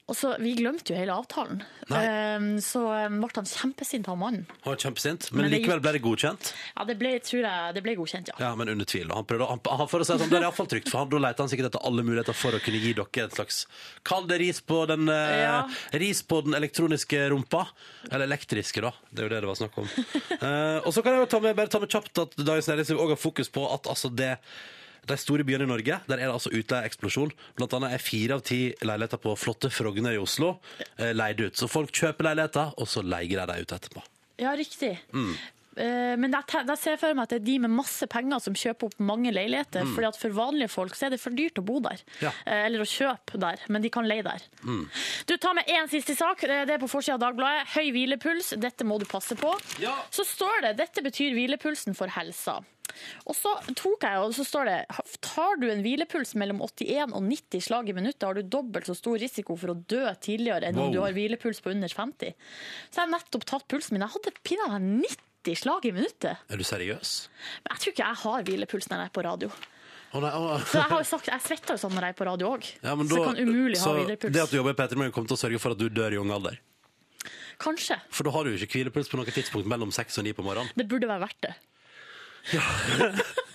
Og 0.07 0.15
så, 0.15 0.37
Vi 0.39 0.53
glemte 0.55 0.93
jo 0.93 0.99
hele 1.01 1.15
avtalen. 1.19 1.65
Eh, 1.91 2.45
så 2.63 2.83
eh, 2.95 3.07
ble 3.11 3.31
han 3.35 3.49
kjempesint, 3.51 4.07
han 4.07 4.21
mannen. 4.21 4.45
Han 4.63 4.71
var 4.71 4.79
kjempesint, 4.79 5.27
men, 5.33 5.41
Men 5.41 5.51
det 5.51 5.59
likevel 5.59 5.81
ble 5.83 5.93
det 5.97 6.03
godkjent. 6.05 6.51
Ja, 6.77 6.85
det 6.87 6.95
ble, 7.01 7.11
tror 7.27 7.43
jeg, 7.43 7.73
det 7.75 7.83
ble 7.83 7.97
godkjent, 7.99 8.31
ja. 8.31 8.37
Ja, 8.45 8.53
men 8.59 8.71
under 8.71 8.87
tvil. 8.87 9.11
Han 9.11 9.27
prøvde, 9.27 9.49
han, 9.51 9.63
han, 9.67 9.91
for 9.91 10.05
å 10.05 10.07
si 10.07 10.15
sånn, 10.15 10.31
det 10.31 10.39
er 10.39 10.47
iallfall 10.47 10.71
trygt, 10.71 10.93
for 10.93 11.03
han, 11.03 11.11
da 11.11 11.23
leter 11.27 11.43
han 11.43 11.51
sikkert 11.51 11.73
etter 11.73 11.83
alle 11.91 12.07
muligheter 12.07 12.39
for 12.39 12.55
å 12.55 12.63
kunne 12.63 12.83
gi 12.85 12.95
dere 13.01 13.27
et 13.27 13.35
slags 13.41 13.59
Kall 14.07 14.31
det 14.31 14.39
ris 14.45 14.63
på 14.63 14.85
den, 14.93 15.11
eh, 15.11 15.35
Ja. 15.43 15.59
ris 15.99 16.23
på 16.23 16.41
den 16.47 16.55
elektroniske 16.55 17.27
rumpa. 17.35 17.67
Eller 18.13 18.29
elektriske, 18.31 18.87
da. 18.87 18.95
Det 19.11 19.25
er 19.25 19.27
jo 19.27 19.35
det 19.35 19.43
det 19.43 19.51
var 19.51 19.59
snakk 19.59 19.83
om. 19.83 19.91
uh, 19.91 20.79
og 20.87 20.91
så 20.95 21.03
kan 21.03 21.17
jeg 21.17 21.27
jo 21.27 21.31
ta 21.35 21.43
med, 21.43 21.59
bare 21.59 21.73
ta 21.73 21.83
med 21.83 21.91
kjapt 21.91 22.23
at 22.23 22.39
Dagens 22.39 22.71
Næringsliv 22.71 23.03
òg 23.03 23.17
har 23.17 23.23
fokus 23.27 23.51
på 23.51 23.67
at 23.75 23.91
altså 23.91 24.15
det 24.15 24.37
de 25.07 25.17
store 25.21 25.45
byene 25.47 25.67
i 25.67 25.71
Norge, 25.71 26.01
der 26.09 26.19
er 26.19 26.27
det 26.27 26.35
altså 26.35 26.53
utleieeksplosjon. 26.55 27.33
Blant 27.59 27.77
annet 27.79 27.97
er 27.97 28.03
fire 28.03 28.39
av 28.39 28.45
ti 28.47 28.61
leiligheter 28.83 29.23
på 29.23 29.35
flotte 29.39 29.71
Frogner 29.73 30.17
i 30.17 30.23
Oslo 30.23 30.57
eh, 30.99 31.13
leid 31.17 31.41
ut. 31.47 31.57
Så 31.57 31.69
folk 31.71 31.93
kjøper 31.95 32.31
leiligheter, 32.33 32.75
og 32.77 32.89
så 32.91 33.05
leier 33.07 33.39
de 33.47 33.53
dem 33.53 33.63
ut 33.67 33.77
etterpå. 33.79 34.03
Ja, 34.43 34.53
riktig. 34.59 34.97
Mm. 35.17 35.35
Eh, 35.77 36.15
Men 36.17 36.33
da 36.33 36.41
ser 36.77 36.95
jeg 36.95 37.01
for 37.03 37.13
meg 37.17 37.27
at 37.27 37.33
det 37.35 37.39
er 37.43 37.45
de 37.47 37.55
med 37.67 37.73
masse 37.77 38.07
penger 38.09 38.41
som 38.41 38.55
kjøper 38.57 38.89
opp 38.89 38.99
mange 39.01 39.29
leiligheter. 39.33 39.85
fordi 39.95 40.07
at 40.09 40.17
For 40.21 40.33
vanlige 40.33 40.71
folk 40.73 40.95
så 40.97 41.07
er 41.07 41.11
det 41.15 41.21
for 41.21 41.31
dyrt 41.37 41.61
å 41.61 41.65
bo 41.65 41.81
der. 41.85 42.01
Mm. 42.01 42.23
Ja. 42.25 42.31
Eh, 42.47 42.63
Eller 42.67 42.81
å 42.81 42.89
kjøpe 42.89 43.41
der, 43.41 43.61
men 43.69 43.83
de 43.85 43.91
kan 43.93 44.09
leie 44.09 44.25
der. 44.25 44.41
Mm. 44.65 44.87
Du 45.29 45.37
tar 45.37 45.53
med 45.55 45.69
én 45.69 45.89
siste 45.93 46.17
sak. 46.17 46.45
Eh, 46.45 46.65
Det 46.65 46.75
er 46.75 46.79
på 46.81 46.89
forsida 46.89 47.15
av 47.19 47.21
Dagbladet. 47.27 47.69
Høy 47.77 47.93
hvilepuls. 47.93 48.55
Dette 48.61 48.85
må 48.89 48.99
du 48.99 49.05
passe 49.05 49.37
på. 49.37 49.53
Ja. 49.81 49.95
Så 50.11 50.25
står 50.25 50.63
det 50.65 50.77
dette 50.81 51.05
betyr 51.05 51.37
hvilepulsen 51.37 51.95
for 51.95 52.09
helsa. 52.09 52.63
Og 53.27 53.35
så 53.37 53.53
tok 53.77 54.05
jeg, 54.07 54.21
og 54.23 54.35
så 54.37 54.45
står 54.47 54.69
det 54.71 54.77
tar 55.25 55.59
du 55.61 55.67
en 55.71 55.83
hvilepuls 55.85 56.35
mellom 56.39 56.61
81 56.65 57.13
og 57.17 57.23
90 57.27 57.65
slag 57.67 57.91
i 57.91 57.95
minuttet, 57.97 58.23
har 58.29 58.39
du 58.39 58.43
dobbelt 58.43 58.87
så 58.89 58.95
stor 58.97 59.19
risiko 59.21 59.57
for 59.59 59.75
å 59.75 59.79
dø 59.91 60.05
tidligere 60.23 60.69
enn 60.71 60.77
Wow. 60.79 60.87
om 60.89 60.93
du 60.95 61.01
har 61.03 61.13
hvilepuls 61.17 61.61
på 61.65 61.73
under 61.75 61.89
50. 61.93 62.35
Så 62.91 63.01
jeg 63.01 63.05
har 63.05 63.13
nettopp 63.13 63.45
tatt 63.49 63.67
pulsen 63.69 63.97
min. 63.97 64.05
Jeg 64.07 64.15
hadde 64.17 64.35
pinadø 64.47 64.79
90 65.47 65.59
slag 65.63 65.87
i 65.87 65.93
minuttet. 65.97 66.45
Er 66.51 66.57
du 66.61 66.65
seriøs? 66.67 67.15
Men 67.65 67.75
jeg 67.77 67.83
tror 67.83 67.93
ikke 67.97 68.07
jeg 68.07 68.21
har 68.25 68.47
hvilepuls 68.51 68.89
når 68.91 69.03
jeg 69.05 69.11
er 69.13 69.17
på 69.19 69.27
radio. 69.27 69.51
Oh, 70.15 70.21
nei, 70.23 70.31
oh. 70.33 70.57
Så 70.65 70.79
jeg 70.79 70.89
har 70.89 71.03
jo 71.03 71.07
sagt, 71.11 71.27
jeg 71.29 71.43
svetter 71.45 71.77
jo 71.77 71.83
sånn 71.83 71.93
når 71.99 72.07
jeg 72.09 72.15
er 72.15 72.19
på 72.23 72.27
radio 72.31 72.53
òg. 72.57 72.65
Ja, 72.81 72.95
så 72.97 73.19
jeg 73.19 73.27
kan 73.27 73.41
umulig 73.43 73.81
ha 73.83 73.93
hvilepuls. 73.99 74.33
Det 74.33 74.43
at 74.47 74.51
du 74.55 74.57
jobber 74.57 74.73
i 74.73 74.79
P3 74.79 75.11
kommer 75.13 75.29
til 75.33 75.37
å 75.37 75.41
sørge 75.43 75.61
for 75.61 75.75
at 75.77 75.81
du 75.83 75.89
dør 75.93 76.15
i 76.17 76.21
ung 76.23 76.31
alder. 76.33 76.61
Kanskje. 77.61 77.97
For 78.13 78.27
da 78.29 78.33
har 78.35 78.45
du 78.47 78.53
jo 78.55 78.61
ikke 78.63 78.79
hvilepuls 78.81 79.11
på 79.11 79.19
noe 79.19 79.33
tidspunkt 79.33 79.69
mellom 79.71 79.93
seks 79.95 80.19
og 80.21 80.27
ni 80.29 80.33
på 80.37 80.45
morgenen. 80.47 80.71
Det 80.79 80.87
burde 80.89 81.09
være 81.11 81.25
verdt 81.27 81.41
det. 81.49 81.55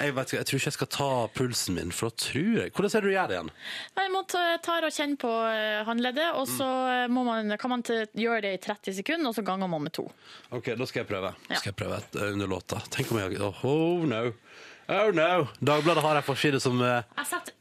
Jeg, 0.00 0.14
vet, 0.16 0.30
jeg 0.32 0.46
tror 0.48 0.56
ikke 0.56 0.68
jeg 0.70 0.72
skal 0.78 0.88
ta 0.94 1.06
pulsen 1.36 1.74
min, 1.76 1.90
for 1.92 2.08
da 2.08 2.22
tror 2.22 2.54
jeg 2.62 2.70
Hvordan 2.72 2.88
er 2.88 3.02
det 3.04 3.04
du 3.04 3.12
gjør 3.12 3.26
det 3.28 3.34
igjen? 3.36 3.50
Jeg 3.98 4.12
må 4.14 4.22
ta, 4.32 4.44
ta 4.64 4.76
og 4.80 4.94
kjenne 4.96 5.18
på 5.20 5.32
eh, 5.50 5.80
håndleddet, 5.84 6.30
og 6.40 6.46
så 6.48 6.68
Mm. 6.70 6.94
eh, 6.94 7.08
må 7.12 7.24
man, 7.26 7.52
kan 7.60 7.70
man 7.74 7.82
gjøre 7.84 8.40
det 8.46 8.52
i 8.56 8.60
30 8.64 8.94
sekunder, 8.96 9.28
og 9.28 9.36
så 9.36 9.44
ganger 9.44 9.68
man 9.68 9.82
med 9.84 9.92
to. 9.92 10.06
Ok, 10.56 10.72
da 10.78 10.86
skal 10.88 11.02
jeg 11.02 11.08
prøve. 11.10 11.34
Ja. 11.50 11.58
Skal 11.60 11.74
jeg 11.74 11.76
prøve 11.82 11.98
et, 12.00 12.16
uh, 12.16 12.32
under 12.32 12.48
låta. 12.48 12.80
Tenk 12.88 13.12
om 13.12 13.20
jeg 13.20 13.40
oh, 13.44 14.06
no. 14.08 14.22
Oh 14.88 15.12
no. 15.12 15.46
Dagbladet 15.60 16.02
har 16.06 16.16
en 16.16 16.24
forside 16.24 16.62
som 16.64 16.80
uh, 16.80 17.02
Jeg 17.18 17.28
setter 17.34 17.52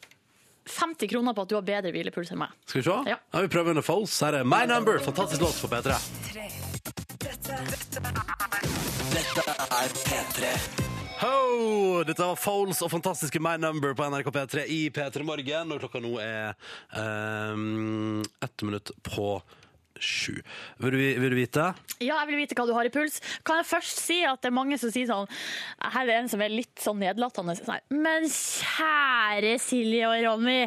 50 0.79 1.11
kroner 1.11 1.35
på 1.35 1.43
at 1.43 1.51
du 1.51 1.57
har 1.59 1.67
bedre 1.67 1.91
hvilepuls 1.91 2.31
enn 2.31 2.39
meg. 2.45 2.55
Skal 2.69 2.79
vi 2.79 2.87
se? 2.87 2.97
Ja. 3.09 3.19
vi 3.35 3.51
prøver 3.51 3.75
under 3.75 3.83
False. 3.83 4.15
Her 4.23 4.39
er 4.39 4.47
My 4.47 4.63
Number. 4.69 5.01
Fantastisk 5.03 5.41
låt 5.43 5.59
for 5.59 5.67
P3. 5.67 5.99
Ho! 11.19 12.03
Dette 12.07 12.23
var 12.23 12.37
Foles 12.39 12.79
og 12.85 12.91
fantastiske 12.93 13.41
My 13.43 13.57
Number 13.59 13.95
på 13.97 14.05
NRK 14.07 14.29
P3 14.35 14.65
i 14.71 14.79
P3 14.93 15.25
Morgen. 15.27 15.73
Og 15.73 15.81
klokka 15.83 16.01
nå 16.03 16.13
er 16.23 16.53
um, 16.95 18.21
ett 18.43 18.63
minutt 18.63 18.91
på 19.03 19.33
sju. 20.01 20.35
Vil 20.79 20.95
du, 20.95 20.97
vil 21.21 21.33
du 21.33 21.37
vite? 21.37 21.67
Ja, 21.99 22.19
jeg 22.21 22.29
vil 22.31 22.39
vite 22.41 22.55
hva 22.57 22.65
du 22.69 22.73
har 22.77 22.87
i 22.87 22.91
puls. 22.93 23.19
Kan 23.47 23.59
jeg 23.61 23.67
først 23.69 23.99
si 24.03 24.21
at 24.27 24.41
det 24.41 24.49
er 24.51 24.55
mange 24.55 24.77
som 24.79 24.91
sier 24.93 25.07
sånn 25.09 25.27
Her 25.83 26.01
er 26.03 26.07
det 26.09 26.15
en 26.21 26.29
som 26.31 26.41
er 26.45 26.53
litt 26.53 26.79
sånn 26.83 26.99
nedlatende. 27.03 27.57
Nei, 27.67 27.79
Men 27.91 28.29
kjære 28.29 29.55
Silje 29.61 30.07
og 30.09 30.23
Ronny. 30.25 30.61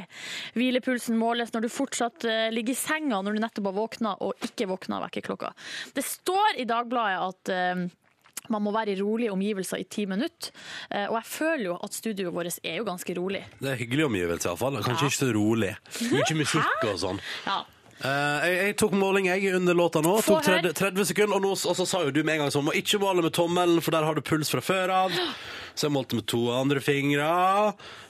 Hvilepulsen 0.58 1.16
måles 1.20 1.52
når 1.54 1.66
du 1.66 1.70
fortsatt 1.72 2.26
eh, 2.28 2.46
ligger 2.52 2.74
i 2.76 2.78
senga 2.82 3.22
når 3.24 3.38
du 3.38 3.42
nettopp 3.44 3.70
har 3.70 3.76
våkna 3.80 4.14
og 4.24 4.46
ikke 4.46 4.68
våkna 4.70 4.98
av 5.00 5.08
vekkerklokka. 5.08 5.52
Det 5.96 6.04
står 6.06 6.60
i 6.62 6.68
Dagbladet 6.68 7.18
at 7.26 7.52
eh, 7.56 7.84
man 8.50 8.64
må 8.64 8.72
være 8.74 8.90
i 8.92 8.98
rolige 8.98 9.30
omgivelser 9.32 9.78
i 9.78 9.84
ti 9.86 10.02
minutter. 10.10 10.50
Eh, 10.90 11.06
Og 11.08 11.14
jeg 11.20 11.28
føler 11.30 11.64
jo 11.70 11.76
at 11.86 11.94
studioet 11.94 12.34
vårt 12.34 12.58
er 12.66 12.80
jo 12.80 12.86
ganske 12.88 13.14
rolig. 13.16 13.44
Det 13.60 13.70
er 13.70 13.78
hyggelig 13.80 14.08
omgivelse, 14.08 14.48
iallfall. 14.50 14.80
Kanskje 14.82 15.08
ikke 15.12 15.20
så 15.20 15.30
rolig. 15.36 15.70
Mye 16.10 16.38
musikk 16.40 16.82
og 16.90 16.98
sånn. 17.04 17.22
Ja. 17.46 17.60
Eh, 18.02 18.44
jeg, 18.48 18.54
jeg 18.66 18.76
tok 18.82 18.94
måling 18.98 19.28
jeg 19.30 19.52
under 19.54 19.76
låta 19.78 20.00
nå. 20.02 20.16
Få 20.26 20.40
Tok 20.40 20.48
30, 20.48 20.72
30 20.74 21.06
sekunder, 21.12 21.36
og, 21.38 21.42
nå, 21.44 21.52
og 21.54 21.76
så 21.78 21.86
sa 21.86 22.00
jo 22.02 22.10
du 22.14 22.22
med 22.26 22.34
en 22.34 22.40
gang 22.44 22.50
sånn 22.54 22.66
Må 22.66 22.74
ikke 22.78 22.98
måle 23.02 23.22
med 23.22 23.34
tommelen, 23.36 23.78
for 23.84 23.94
der 23.94 24.06
har 24.08 24.18
du 24.18 24.22
puls 24.26 24.50
fra 24.52 24.62
før 24.64 24.90
av. 25.04 25.14
Så 25.72 25.86
jeg 25.86 25.94
målte 25.94 26.18
med 26.18 26.26
to 26.28 26.40
andre 26.52 26.82
fingre. 26.84 27.24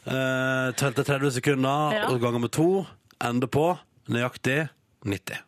Eh, 0.02 0.68
Telte 0.80 1.04
30 1.06 1.30
sekunder, 1.36 1.92
Ja. 1.94 2.08
og 2.10 2.18
ganger 2.24 2.42
med 2.42 2.50
to. 2.56 2.86
Ender 3.22 3.46
på 3.46 3.68
nøyaktig 4.10 4.64
90. 5.06 5.38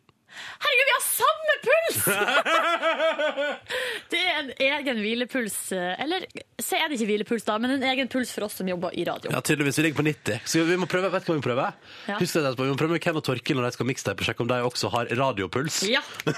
Herregud, 0.63 0.85
vi 0.87 0.93
har 0.95 1.03
samme 1.09 1.53
puls! 1.65 1.97
det 4.11 4.19
er 4.21 4.35
en 4.39 4.51
egen 4.61 4.99
hvilepuls. 5.01 5.55
eh, 5.75 5.95
Eller 6.03 6.25
så 6.61 6.77
er 6.77 6.89
det 6.89 6.97
ikke 6.99 7.07
hvilepuls, 7.09 7.43
da, 7.47 7.57
men 7.59 7.71
en 7.75 7.83
egen 7.89 8.07
puls 8.11 8.31
for 8.35 8.45
oss 8.47 8.53
som 8.59 8.67
jobber 8.69 8.93
i 8.95 9.03
radio. 9.07 9.31
Ja, 9.33 9.41
tydeligvis. 9.41 9.77
Vi 9.79 9.83
ligger 9.87 9.97
på 9.99 10.05
90. 10.07 10.39
Så 10.45 10.63
vi 10.67 10.77
må 10.79 10.87
prøve, 10.91 11.09
vet 11.13 11.25
du 11.25 11.31
hva 11.31 11.35
vi 11.37 11.41
må 11.41 11.47
prøve? 11.47 11.65
Ja. 12.07 12.17
Husk 12.21 12.37
det. 12.37 12.53
Vi 12.59 12.69
må 12.69 12.77
prøve 12.79 12.95
med 12.95 13.03
Ken 13.03 13.17
og 13.19 13.23
Torkil 13.25 13.57
når 13.59 13.69
de 13.69 13.77
skal 13.77 13.89
mikse 13.89 14.13
og 14.13 14.23
sjekke 14.27 14.45
om 14.45 14.51
de 14.51 14.59
også 14.69 14.91
har 14.93 15.09
radiopuls. 15.19 15.81
Ja, 15.89 16.01
Det 16.25 16.35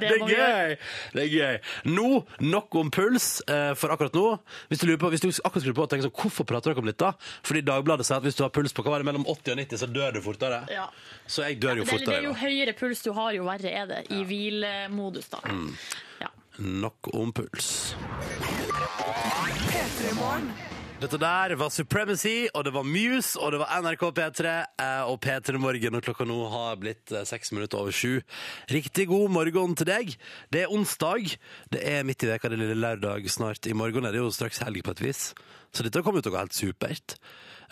det 0.00 0.10
er 0.12 0.26
gøy! 0.28 0.76
Det 1.16 1.24
er 1.26 1.30
gøy. 1.32 1.58
Nå, 1.92 2.08
nok 2.46 2.74
om 2.80 2.90
puls 2.94 3.28
eh, 3.48 3.72
for 3.78 3.92
akkurat 3.94 4.14
nå. 4.16 4.26
Hvis 4.70 4.82
du, 4.82 4.86
lurer 4.88 5.00
på, 5.02 5.10
hvis 5.12 5.24
du 5.24 5.28
akkurat 5.42 5.62
skulle 5.66 5.76
på 5.78 5.86
å 5.86 5.90
tenke 5.90 6.06
sånn, 6.06 6.14
hvorfor 6.22 6.46
prater 6.48 6.72
dere 6.72 6.84
om 6.84 6.88
dette? 6.90 7.12
Fordi 7.46 7.64
Dagbladet 7.66 8.06
sier 8.08 8.20
at 8.20 8.26
hvis 8.26 8.38
du 8.38 8.44
har 8.46 8.52
puls 8.54 8.72
på 8.76 8.84
hva 8.86 8.94
var 8.96 9.02
det, 9.04 9.08
mellom 9.10 9.26
80 9.28 9.54
og 9.56 9.60
90, 9.64 9.82
så 9.82 9.90
dør 9.92 10.16
du 10.16 10.22
fortere. 10.24 10.62
Ja. 10.72 10.86
Så 11.26 11.44
jeg 11.48 11.60
dør 11.62 11.82
jo 11.82 11.88
fortere. 11.88 12.14
det 12.14 12.20
er 12.22 12.28
jo 12.30 12.36
høyere 12.40 12.76
puls 12.78 13.02
du 13.04 13.12
har, 13.16 13.32
jo 13.36 13.44
verre 13.48 13.70
er 13.82 13.90
det 13.90 14.00
i 14.14 14.22
hvilemodus, 14.28 15.28
da. 15.32 15.42
Mm. 15.48 15.70
Ja. 16.22 16.30
Nok 16.62 17.08
om 17.14 17.32
puls. 17.32 17.96
P3 19.70 20.14
Morgen. 20.14 20.52
Dette 21.02 21.18
der 21.18 21.56
var 21.58 21.72
Supremacy, 21.74 22.46
og 22.54 22.62
det 22.62 22.70
var 22.76 22.84
Muse, 22.86 23.34
og 23.42 23.50
det 23.50 23.58
var 23.58 23.72
NRK 23.82 24.02
P3 24.14 24.50
eh, 24.54 25.08
og 25.10 25.16
P3 25.24 25.58
Morgen. 25.58 25.96
Og 25.98 26.04
klokka 26.06 26.22
nå 26.28 26.36
har 26.52 26.76
blitt 26.78 27.10
eh, 27.10 27.24
seks 27.26 27.50
minutter 27.50 27.80
over 27.80 27.90
sju. 27.90 28.20
Riktig 28.70 29.08
god 29.10 29.32
morgen 29.34 29.74
til 29.74 29.88
deg. 29.88 30.12
Det 30.54 30.62
er 30.62 30.70
onsdag. 30.70 31.34
Det 31.74 31.82
er 31.82 32.06
midt 32.06 32.22
i 32.22 32.30
veka, 32.30 32.52
det 32.52 32.60
lille 32.60 32.78
lørdag 32.78 33.26
snart. 33.34 33.66
I 33.66 33.74
morgen 33.74 34.06
er 34.06 34.14
det 34.14 34.22
jo 34.22 34.30
straks 34.30 34.62
helg 34.62 34.84
på 34.86 34.94
et 34.94 35.04
vis. 35.08 35.24
Så 35.74 35.82
dette 35.82 36.04
kommer 36.06 36.22
til 36.22 36.30
å 36.30 36.36
gå 36.36 36.42
helt 36.44 36.54
supert. 36.54 37.18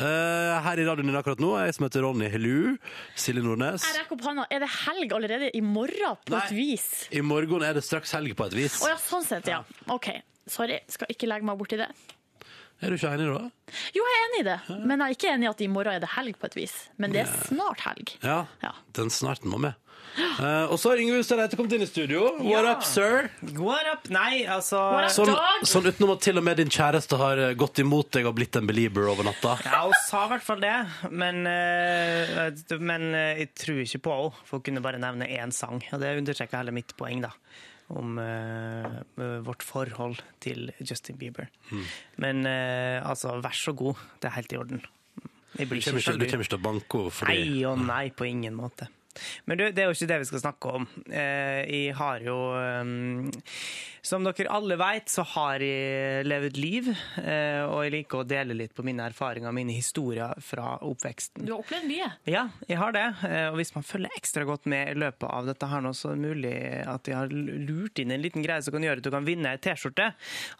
Uh, 0.01 0.59
her 0.67 0.83
i 0.83 0.91
radioen 0.91 1.13
din 1.13 1.23
akkurat 1.23 1.39
nå 1.39 1.55
er 1.55 1.69
jeg 1.69 1.79
som 1.79 1.87
heter 1.87 2.09
Ronny 2.09 2.35
Helu. 2.35 2.79
Silje 3.15 3.47
Nordnes. 3.47 3.87
Jeg 3.87 4.01
rekker 4.01 4.19
opp 4.19 4.27
hånda. 4.27 4.51
Er 4.51 4.65
det 4.67 4.75
helg 4.89 5.19
allerede 5.21 5.55
i 5.55 5.63
morgen, 5.63 6.19
på 6.27 6.35
Nei. 6.35 6.47
et 6.49 6.59
vis? 6.59 6.93
I 7.15 7.23
morgen 7.23 7.63
er 7.63 7.79
det 7.79 7.87
straks 7.87 8.19
helg 8.19 8.35
på 8.35 8.51
et 8.51 8.63
vis. 8.65 8.83
Å 8.83 8.97
ja, 8.97 9.03
sånn 9.07 9.23
sett, 9.23 9.55
ja. 9.55 9.63
OK. 9.87 10.17
Sorry, 10.51 10.83
skal 10.91 11.15
ikke 11.15 11.31
legge 11.31 11.47
meg 11.47 11.61
borti 11.61 11.79
det. 11.79 11.93
Er 12.81 12.89
du 12.89 12.97
ikke 12.97 13.11
enig 13.13 13.27
da? 13.29 13.43
Jo, 13.95 14.03
jeg 14.09 14.17
er 14.17 14.27
enig 14.31 14.41
i 14.41 14.47
det, 14.49 14.59
men 14.89 14.99
jeg 15.03 15.05
er 15.13 15.17
ikke 15.19 15.31
enig 15.35 15.47
i 15.47 15.51
at 15.51 15.61
i 15.61 15.69
morgen 15.69 15.93
er 15.95 16.01
det 16.01 16.15
helg 16.17 16.39
på 16.41 16.49
et 16.49 16.57
vis. 16.57 16.73
Men 16.99 17.13
det 17.13 17.27
er 17.27 17.35
snart 17.47 17.81
helg. 17.85 18.15
Ja, 18.25 18.47
Ja. 18.65 18.73
den 18.97 19.11
snarten 19.13 19.51
må 19.53 19.59
med. 19.61 19.75
Uh, 20.41 20.67
og 20.73 20.75
så 20.81 20.91
har 20.91 20.99
Yngve 20.99 21.21
Hustad 21.21 21.39
Reite 21.39 21.55
kommet 21.57 21.73
inn 21.77 21.85
i 21.85 21.87
studio. 21.87 22.33
What 22.41 22.65
Ja. 22.65 22.73
up, 22.73 22.83
sir? 22.83 23.29
What 23.55 23.87
up? 23.93 24.09
Nei, 24.11 24.43
altså 24.51 24.81
What 24.91 25.05
up? 25.05 25.13
Sånn, 25.15 25.31
Dog. 25.31 25.63
sånn 25.71 25.87
utenom 25.87 26.11
at 26.17 26.21
til 26.25 26.41
og 26.41 26.45
med 26.49 26.57
din 26.59 26.69
kjæreste 26.73 27.17
har 27.21 27.39
eh, 27.39 27.55
gått 27.55 27.79
imot 27.79 28.11
deg 28.17 28.27
og 28.27 28.35
blitt 28.35 28.57
en 28.59 28.67
belieber 28.67 29.07
over 29.13 29.23
natta. 29.29 29.55
Ja, 29.65 29.85
hun 29.85 29.95
sa 30.09 30.25
i 30.25 30.29
hvert 30.33 30.43
fall 30.43 30.61
det, 30.65 30.75
men, 31.13 31.47
uh, 31.47 32.51
men 32.81 33.07
uh, 33.15 33.39
jeg 33.39 33.53
tror 33.55 33.85
ikke 33.85 34.03
på 34.09 34.17
henne, 34.17 34.35
for 34.49 34.59
hun 34.59 34.63
kunne 34.67 34.83
bare 34.83 34.99
nevne 34.99 35.29
én 35.31 35.53
sang. 35.55 35.79
Og 35.93 36.01
det 36.03 36.17
understreker 36.19 36.59
heller 36.59 36.73
mitt 36.75 36.97
poeng, 36.99 37.23
da. 37.23 37.31
Om 37.91 38.19
eh, 38.23 39.01
vårt 39.43 39.65
forhold 39.67 40.21
til 40.43 40.71
Justin 40.79 41.19
Bieber. 41.19 41.49
Men 42.23 42.47
eh, 42.47 43.01
altså, 43.03 43.35
vær 43.43 43.57
så 43.57 43.75
god, 43.75 43.99
det 44.23 44.31
er 44.31 44.37
helt 44.39 44.55
i 44.55 44.61
orden. 44.61 44.85
Jeg 45.59 45.67
Du 45.67 45.73
blir 45.73 45.83
kommer 45.83 45.99
ikke, 45.99 46.13
ikke 46.15 46.21
du 46.21 46.31
kommer 46.31 46.47
ikke 46.47 46.55
til 46.55 46.61
å 46.61 46.67
banke 46.69 47.01
henne 47.19 47.35
Nei 47.35 47.65
og 47.67 47.81
nei, 47.83 48.05
på 48.15 48.29
ingen 48.29 48.55
måte. 48.55 48.87
Men 49.47 49.59
du, 49.59 49.65
det 49.75 49.83
er 49.83 49.89
jo 49.91 49.97
ikke 49.97 50.11
det 50.13 50.19
vi 50.23 50.29
skal 50.31 50.43
snakke 50.45 50.75
om. 50.81 50.87
Eh, 51.11 51.63
jeg 51.67 51.95
har 51.99 52.21
jo 52.25 52.37
eh, 52.57 53.41
Som 54.07 54.25
dere 54.25 54.49
alle 54.49 54.77
vet, 54.81 55.11
så 55.13 55.25
har 55.35 55.61
jeg 55.61 56.25
levd 56.25 56.57
liv. 56.57 56.87
Eh, 57.21 57.61
og 57.69 57.83
jeg 57.85 57.93
liker 57.99 58.23
å 58.23 58.27
dele 58.29 58.55
litt 58.57 58.73
på 58.77 58.85
mine 58.87 59.05
erfaringer 59.11 59.51
og 59.51 59.57
mine 59.59 59.75
historier 59.77 60.33
fra 60.41 60.79
oppveksten. 60.89 61.45
Du 61.45 61.53
har 61.53 61.61
opplevd 61.61 61.85
mye. 61.91 62.09
Ja, 62.31 62.47
jeg 62.71 62.79
har 62.81 62.95
det. 62.97 63.05
Eh, 63.29 63.49
Og 63.51 63.59
hvis 63.61 63.75
man 63.75 63.85
følger 63.85 64.15
ekstra 64.17 64.47
godt 64.49 64.65
med 64.71 64.95
i 64.95 64.99
løpet 65.03 65.27
av 65.29 65.51
dette 65.51 65.69
her 65.69 65.83
nå, 65.85 65.93
så 65.97 66.13
er 66.13 66.17
det 66.17 66.31
mulig 66.31 66.55
at 66.95 67.11
jeg 67.11 67.19
har 67.19 67.35
lurt 67.35 68.01
inn 68.01 68.15
en 68.17 68.23
liten 68.25 68.45
greie 68.47 68.63
som 68.65 68.73
kan 68.73 68.87
gjøre 68.87 69.03
at 69.03 69.09
du 69.09 69.11
kan 69.13 69.27
vinne 69.29 69.53
ei 69.53 69.61
T-skjorte. 69.61 70.09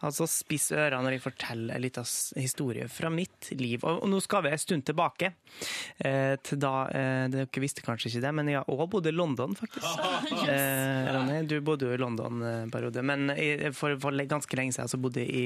Altså 0.05 0.27
spiss 0.29 0.69
ørene 0.75 1.01
når 1.07 1.17
jeg 1.17 1.23
forteller 1.25 1.75
en 1.79 1.85
liten 1.87 2.05
historie 2.37 2.85
fra 2.91 3.09
mitt 3.13 3.49
liv. 3.57 3.81
Og 3.87 4.05
nå 4.11 4.21
skal 4.21 4.45
vi 4.45 4.53
en 4.53 4.61
stund 4.61 4.85
tilbake. 4.91 5.33
eh, 6.05 6.35
Til 6.45 6.61
da 6.61 6.75
eh, 6.93 7.25
Dere 7.33 7.61
visste 7.65 7.81
kanskje 7.85 8.11
ikke 8.13 8.21
det, 8.27 8.31
men 8.37 8.40
jeg 8.49 8.57
har 8.61 8.69
òg 8.71 8.87
bodd 8.89 9.07
i 9.07 9.11
London, 9.13 9.53
faktisk. 9.55 9.85
Eh, 10.51 11.07
Ronny, 11.13 11.41
du 11.47 11.57
bodde 11.61 11.85
jo 11.85 11.93
i 11.93 11.99
London 12.01 12.41
en 12.47 12.71
periode, 12.73 13.03
men 13.05 13.29
i- 13.35 13.69
for, 13.75 13.93
for 14.01 14.11
ganske 14.25 14.57
lenge 14.57 14.73
siden 14.73 14.89
så 14.89 14.97
bodde 15.01 15.21
jeg 15.21 15.29
i, 15.29 15.45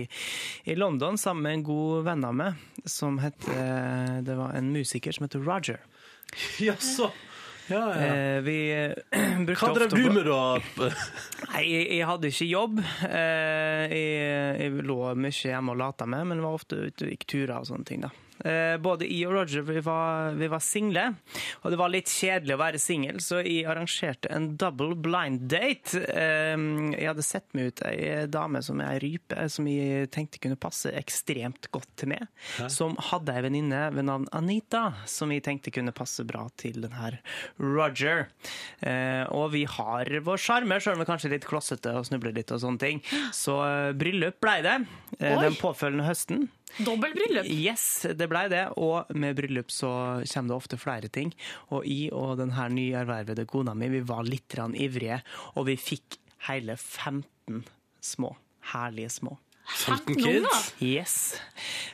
i 0.71 0.75
London 0.79 1.17
sammen 1.19 1.43
med 1.43 1.53
en 1.59 1.63
god 1.67 2.03
venn 2.07 2.23
av 2.25 2.35
meg, 2.37 2.63
som 2.85 3.17
het 3.23 3.47
eh, 3.51 4.21
Det 4.25 4.35
var 4.37 4.53
en 4.55 4.71
musiker 4.73 5.11
som 5.15 5.25
heter 5.27 5.43
Roger. 5.45 5.79
Jaså? 6.63 7.11
Ja, 7.67 7.79
ja. 7.97 8.09
Eh, 8.13 8.39
vi 8.45 8.55
eh, 8.71 8.93
brukte 9.47 9.65
Hva 9.65 9.73
drev 9.73 9.95
du 9.95 10.11
med 10.13 10.27
da? 10.27 10.41
Nei, 11.49 11.63
jeg, 11.65 11.87
jeg 11.97 12.05
hadde 12.11 12.29
ikke 12.29 12.45
jobb. 12.51 12.81
Eh, 13.09 13.85
jeg, 13.89 14.59
jeg 14.61 14.85
lå 14.85 14.99
mye 15.17 15.33
hjemme 15.33 15.73
og 15.73 15.81
lata 15.81 16.05
med, 16.05 16.27
men 16.29 16.43
var 16.45 16.59
ofte 16.59 16.77
ute 16.91 17.07
og 17.07 17.15
gikk 17.15 17.25
turer 17.33 17.55
og 17.57 17.65
sånne 17.71 17.89
ting. 17.89 18.05
da. 18.05 18.11
Eh, 18.43 18.75
både 18.83 19.07
jeg 19.07 19.29
og 19.29 19.37
Roger 19.37 19.63
vi 19.65 19.79
var, 19.83 20.33
vi 20.35 20.49
var 20.51 20.63
single, 20.63 21.05
og 21.63 21.71
det 21.71 21.79
var 21.79 21.91
litt 21.93 22.11
kjedelig 22.11 22.55
å 22.55 22.59
være 22.59 22.81
singel, 22.81 23.21
så 23.23 23.39
jeg 23.39 23.63
arrangerte 23.69 24.31
en 24.35 24.49
double 24.59 24.97
blind 24.99 25.45
date. 25.51 26.01
Eh, 26.11 26.55
jeg 26.97 27.07
hadde 27.07 27.25
sett 27.25 27.47
meg 27.55 27.71
ut 27.71 27.83
ei 27.87 28.25
dame 28.31 28.61
som 28.65 28.81
er 28.83 28.95
ei 28.95 29.01
rype, 29.05 29.47
som 29.51 29.69
jeg 29.69 30.09
tenkte 30.13 30.41
kunne 30.43 30.59
passe 30.59 30.91
ekstremt 30.95 31.69
godt 31.75 31.91
til 32.01 32.11
meg. 32.15 32.27
Som 32.71 32.97
hadde 33.11 33.35
ei 33.35 33.45
venninne 33.45 33.85
ved 33.95 34.07
navn 34.09 34.27
Anita, 34.35 34.89
som 35.09 35.31
jeg 35.33 35.45
tenkte 35.45 35.73
kunne 35.75 35.95
passe 35.95 36.25
bra 36.27 36.45
til 36.59 36.81
den 36.83 36.95
her 36.97 37.19
Roger. 37.61 38.27
Eh, 38.81 39.23
og 39.31 39.53
vi 39.55 39.63
har 39.69 40.11
vår 40.25 40.41
sjarme, 40.41 40.81
sjøl 40.81 40.97
om 40.97 41.05
vi 41.05 41.09
kanskje 41.09 41.31
er 41.31 41.37
litt 41.37 41.47
klossete 41.47 41.95
og 41.95 42.07
snubler 42.09 42.35
litt 42.35 42.51
og 42.51 42.61
sånne 42.63 42.81
ting. 42.81 43.01
Så 43.35 43.57
bryllup 43.95 44.41
blei 44.43 44.59
det 44.65 44.77
Oi. 45.21 45.35
den 45.41 45.57
påfølgende 45.59 46.07
høsten. 46.07 46.47
Dobbeltbryllup. 46.85 47.47
Yes, 47.47 48.05
det 48.17 48.27
blei 48.31 48.47
det. 48.51 48.65
Og 48.81 49.11
med 49.15 49.37
bryllup 49.37 49.71
så 49.71 49.91
kommer 50.27 50.51
det 50.51 50.57
ofte 50.57 50.79
flere 50.81 51.07
ting. 51.13 51.31
Og 51.71 51.85
jeg 51.87 52.11
og 52.15 52.37
den 52.41 52.51
her 52.57 52.69
nyervervede 52.73 53.47
kona 53.49 53.75
mi, 53.77 53.89
vi 53.93 54.03
var 54.05 54.27
litt 54.27 54.55
ivrige, 54.55 55.21
og 55.55 55.67
vi 55.69 55.77
fikk 55.79 56.19
hele 56.49 56.75
15 56.77 57.63
små. 58.03 58.35
Herlige 58.73 59.09
små. 59.09 59.37
15 59.65 60.15
unger? 60.19 60.45
kids? 60.45 60.73
Yes. 60.81 61.15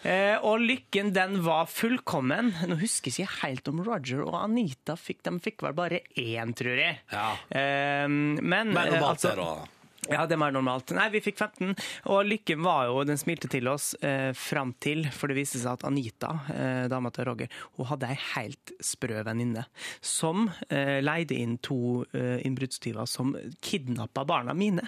Eh, 0.03 0.35
og 0.43 0.59
lykken 0.59 1.13
den 1.15 1.37
var 1.45 1.69
fullkommen. 1.71 2.51
Nå 2.67 2.75
husker 2.81 3.11
jeg 3.13 3.27
ikke 3.29 3.45
helt 3.45 3.69
om 3.71 3.83
Roger 3.85 4.23
og 4.25 4.35
Anita 4.41 4.97
fikk 4.99 5.21
De 5.27 5.37
fikk 5.39 5.63
vel 5.63 5.75
bare 5.77 6.01
én, 6.19 6.51
tror 6.57 6.75
jeg. 6.81 6.99
Ja. 7.13 7.29
Eh, 7.47 8.07
men 8.11 8.73
Men 8.73 8.77
eh, 8.77 8.99
altså- 8.99 9.35
der 9.35 9.43
da. 9.43 9.67
Ja, 10.11 10.25
det 10.29 10.37
var 10.39 10.53
normalt. 10.53 10.93
Nei, 10.97 11.07
vi 11.13 11.21
fikk 11.23 11.39
15, 11.39 11.75
og 12.11 12.25
lykken 12.27 12.61
var 12.65 12.89
jo, 12.89 13.01
den 13.07 13.19
smilte 13.19 13.49
til 13.51 13.69
oss 13.71 13.93
eh, 14.05 14.31
fram 14.37 14.73
til, 14.83 15.05
for 15.15 15.31
det 15.31 15.39
viste 15.39 15.61
seg 15.61 15.79
at 15.79 15.85
Anita, 15.89 16.33
eh, 16.53 16.85
dama 16.91 17.11
til 17.13 17.29
Roger, 17.31 17.61
hun 17.77 17.89
hadde 17.91 18.11
ei 18.11 18.19
helt 18.33 18.75
sprø 18.83 19.23
venninne 19.27 19.65
som 20.01 20.49
eh, 20.69 20.99
leide 21.03 21.37
inn 21.37 21.57
to 21.63 22.03
eh, 22.17 22.39
innbruddstyver 22.47 23.09
som 23.09 23.35
kidnappa 23.63 24.25
barna 24.27 24.55
mine. 24.57 24.85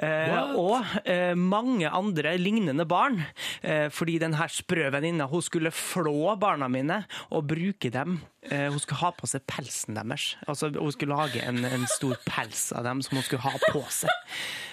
Eh, 0.00 0.30
What? 0.30 0.56
og 0.60 1.08
eh, 1.08 1.34
mange 1.38 1.90
andre 1.90 2.36
lignende 2.40 2.86
barn. 2.88 3.20
Eh, 3.62 3.88
fordi 3.92 4.18
denne 4.22 4.48
sprø 4.52 4.88
venninna 4.94 5.28
skulle 5.42 5.72
flå 5.74 6.34
barna 6.40 6.68
mine 6.68 7.02
og 7.30 7.46
bruke 7.50 7.92
dem. 7.92 8.20
Eh, 8.42 8.68
hun 8.70 8.80
skulle 8.80 9.02
ha 9.02 9.12
på 9.16 9.28
seg 9.30 9.44
pelsen 9.50 9.98
deres. 9.98 10.34
Altså, 10.46 10.70
hun 10.74 10.92
skulle 10.92 11.16
lage 11.16 11.44
en, 11.44 11.64
en 11.64 11.86
stor 11.90 12.16
pels 12.26 12.70
av 12.72 12.86
dem 12.88 13.02
som 13.04 13.18
hun 13.18 13.26
skulle 13.26 13.44
ha 13.44 13.56
på 13.70 13.84
seg. 13.92 14.12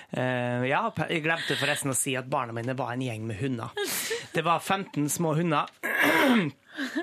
Uh, 0.08 0.64
ja, 0.64 0.86
jeg 1.12 1.20
glemte 1.26 1.58
forresten 1.60 1.92
å 1.92 1.96
si 1.98 2.14
at 2.16 2.30
barna 2.32 2.54
mine 2.56 2.78
var 2.80 2.94
en 2.94 3.04
gjeng 3.04 3.26
med 3.28 3.42
hunder. 3.42 3.74
Det 4.32 4.40
var 4.46 4.64
15 4.64 5.10
små 5.12 5.34
hunder. 5.36 5.68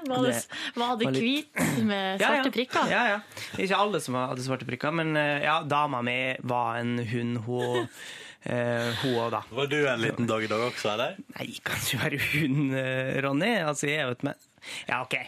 Var 0.08 0.26
det, 0.26 0.34
Det 0.74 0.80
var 0.80 0.98
det 1.00 1.12
hvit 1.18 1.62
med 1.82 2.20
svarte 2.20 2.50
ja. 2.50 2.52
prikker? 2.54 2.90
Ja, 2.90 3.04
ja. 3.14 3.22
Ikke 3.58 3.78
alle 3.78 4.00
som 4.04 4.18
hadde 4.18 4.44
svarte 4.44 4.68
prikker, 4.68 4.94
men 4.94 5.16
eh, 5.18 5.44
ja, 5.46 5.60
dama 5.66 6.02
mi 6.06 6.18
var 6.46 6.78
en 6.80 6.98
hund, 7.10 7.40
hun 7.48 7.88
eh, 8.44 8.90
hun 9.02 9.30
da. 9.34 9.42
Var 9.50 9.70
du 9.72 9.78
en 9.88 10.02
liten 10.02 10.28
dog 10.30 10.44
i 10.44 10.50
dag 10.50 10.66
også, 10.68 10.94
eller? 10.94 11.16
Nei, 11.36 11.48
kan 11.64 11.80
ikke 11.80 12.02
være 12.04 12.20
hund, 12.32 12.74
eh, 12.78 13.16
Ronny. 13.24 13.54
Altså, 13.64 13.88
jeg 13.90 14.02
er 14.02 14.10
jo 14.10 14.18
et 14.18 14.28
men... 14.30 14.50
Ja, 14.88 15.02
OK. 15.02 15.18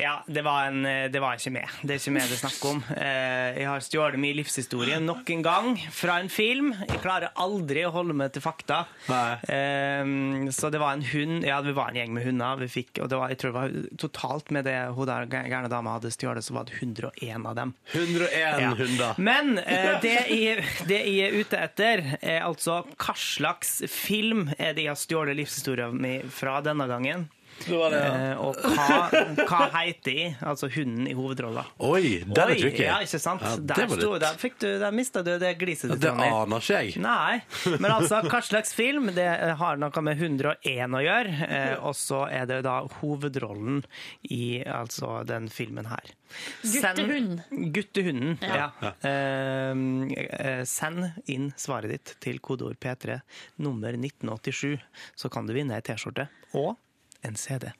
Ja, 0.00 0.22
det 0.28 0.42
var, 0.44 0.66
en, 0.70 0.84
eh, 0.86 1.08
det 1.12 1.20
var 1.22 1.36
ikke 1.38 1.52
meg. 1.52 1.68
Det 1.82 1.94
er 1.96 2.00
ikke 2.00 2.12
meg 2.14 2.28
det 2.30 2.36
er 2.36 2.40
snakk 2.42 2.64
om. 2.70 2.82
Eh, 2.96 3.58
Jeg 3.60 3.66
har 3.68 3.80
stjålet 3.84 4.18
min 4.20 4.36
livshistorie 4.36 4.98
nok 5.02 5.28
en 5.34 5.42
gang 5.42 5.70
fra 5.92 6.18
en 6.20 6.28
film. 6.32 6.72
Jeg 6.88 7.00
klarer 7.02 7.32
aldri 7.36 7.82
å 7.86 7.92
holde 7.94 8.14
meg 8.16 8.32
til 8.34 8.42
fakta. 8.44 8.84
Nei. 9.08 9.38
Eh, 9.48 10.50
Så 10.54 10.70
det 10.70 10.80
var 10.80 10.92
en 10.96 11.02
hund 11.02 11.44
Ja, 11.46 11.60
vi 11.60 11.72
var 11.76 11.90
en 11.90 11.96
gjeng 12.00 12.12
med 12.14 12.24
hunder. 12.26 12.56
Vi 12.60 12.68
fikk, 12.68 13.00
og 13.02 13.08
det 13.10 13.18
var, 13.18 13.28
jeg 13.32 13.38
tror 13.38 13.52
det 13.52 13.60
var 13.60 13.96
totalt 13.98 14.50
med 14.50 14.64
det 14.64 14.76
hun 14.96 15.06
der 15.06 15.26
gærne 15.26 15.68
dama 15.72 15.96
hadde 15.98 16.10
stjålet, 16.14 16.44
så 16.44 16.54
var 16.54 16.64
det 16.68 16.78
101 16.80 17.46
av 17.46 17.54
dem. 17.56 17.74
101 17.94 18.60
Ja. 18.60 18.70
hunder. 18.74 19.14
Men 19.18 19.58
eh, 19.58 20.00
det, 20.02 20.16
jeg, 20.30 20.64
det 20.88 21.00
jeg 21.06 21.28
er 21.30 21.40
ute 21.40 21.58
etter, 21.58 22.04
er 22.22 22.40
altså 22.46 22.82
hva 22.96 23.14
slags 23.16 23.80
film 23.90 24.48
er 24.58 24.74
det 24.74 24.84
jeg 24.86 24.92
har 24.94 25.00
stjålet 25.00 25.36
livshistorien 25.40 25.94
min 26.00 26.28
fra 26.30 26.60
denne 26.64 26.86
gangen? 26.90 27.28
Det 27.66 27.76
var 27.76 27.90
det, 27.92 27.98
ja. 28.00 28.14
Eh, 28.32 28.40
og 28.40 28.56
hva, 28.56 29.44
hva 29.46 29.60
heter 29.74 30.10
de? 30.10 30.26
Altså 30.48 30.68
hunden 30.72 31.06
i 31.10 31.14
hovedrolla. 31.16 31.64
Oi, 31.86 32.22
den 32.24 32.40
er 32.40 32.54
tricky. 32.56 32.84
Ja, 32.86 32.98
ikke 33.04 33.20
sant? 33.20 33.44
Ja, 33.44 33.54
det 33.60 33.76
der, 33.76 33.92
sto, 34.00 34.12
der, 34.22 34.38
fikk 34.40 34.56
du, 34.62 34.66
der 34.80 34.94
mista 34.96 35.22
du 35.26 35.32
det 35.42 35.52
gliset 35.60 35.92
ditt. 35.92 36.00
Det 36.06 36.12
aner 36.14 36.56
ikke 36.64 36.80
jeg. 36.80 36.94
Nei, 37.04 37.40
men 37.76 37.90
altså, 37.92 38.22
hva 38.26 38.40
slags 38.46 38.72
film? 38.76 39.10
Det 39.16 39.28
har 39.60 39.80
noe 39.82 40.04
med 40.06 40.22
101 40.24 40.96
å 40.96 41.02
gjøre. 41.04 41.36
Eh, 41.50 41.74
og 41.84 41.94
så 41.98 42.24
er 42.32 42.48
det 42.50 42.62
da 42.66 42.78
hovedrollen 43.00 43.82
i 44.30 44.62
altså 44.64 45.20
den 45.28 45.48
filmen 45.52 45.88
her. 45.90 46.14
Send- 46.62 47.00
Guttehunden. 47.00 47.72
Guttehunden, 47.74 48.36
Ja. 48.46 48.70
ja. 48.80 48.92
Eh, 49.06 49.72
eh, 50.40 50.64
send 50.64 51.10
inn 51.30 51.50
svaret 51.58 51.90
ditt 51.92 52.14
til 52.22 52.38
kodeord 52.42 52.78
P3 52.80 53.20
nummer 53.62 53.92
1987, 53.98 54.78
så 55.18 55.30
kan 55.32 55.46
du 55.48 55.54
vinne 55.56 55.76
ei 55.76 55.84
T-skjorte 55.84 56.28
og 56.58 56.76
en 57.22 57.36
CD. 57.36 57.72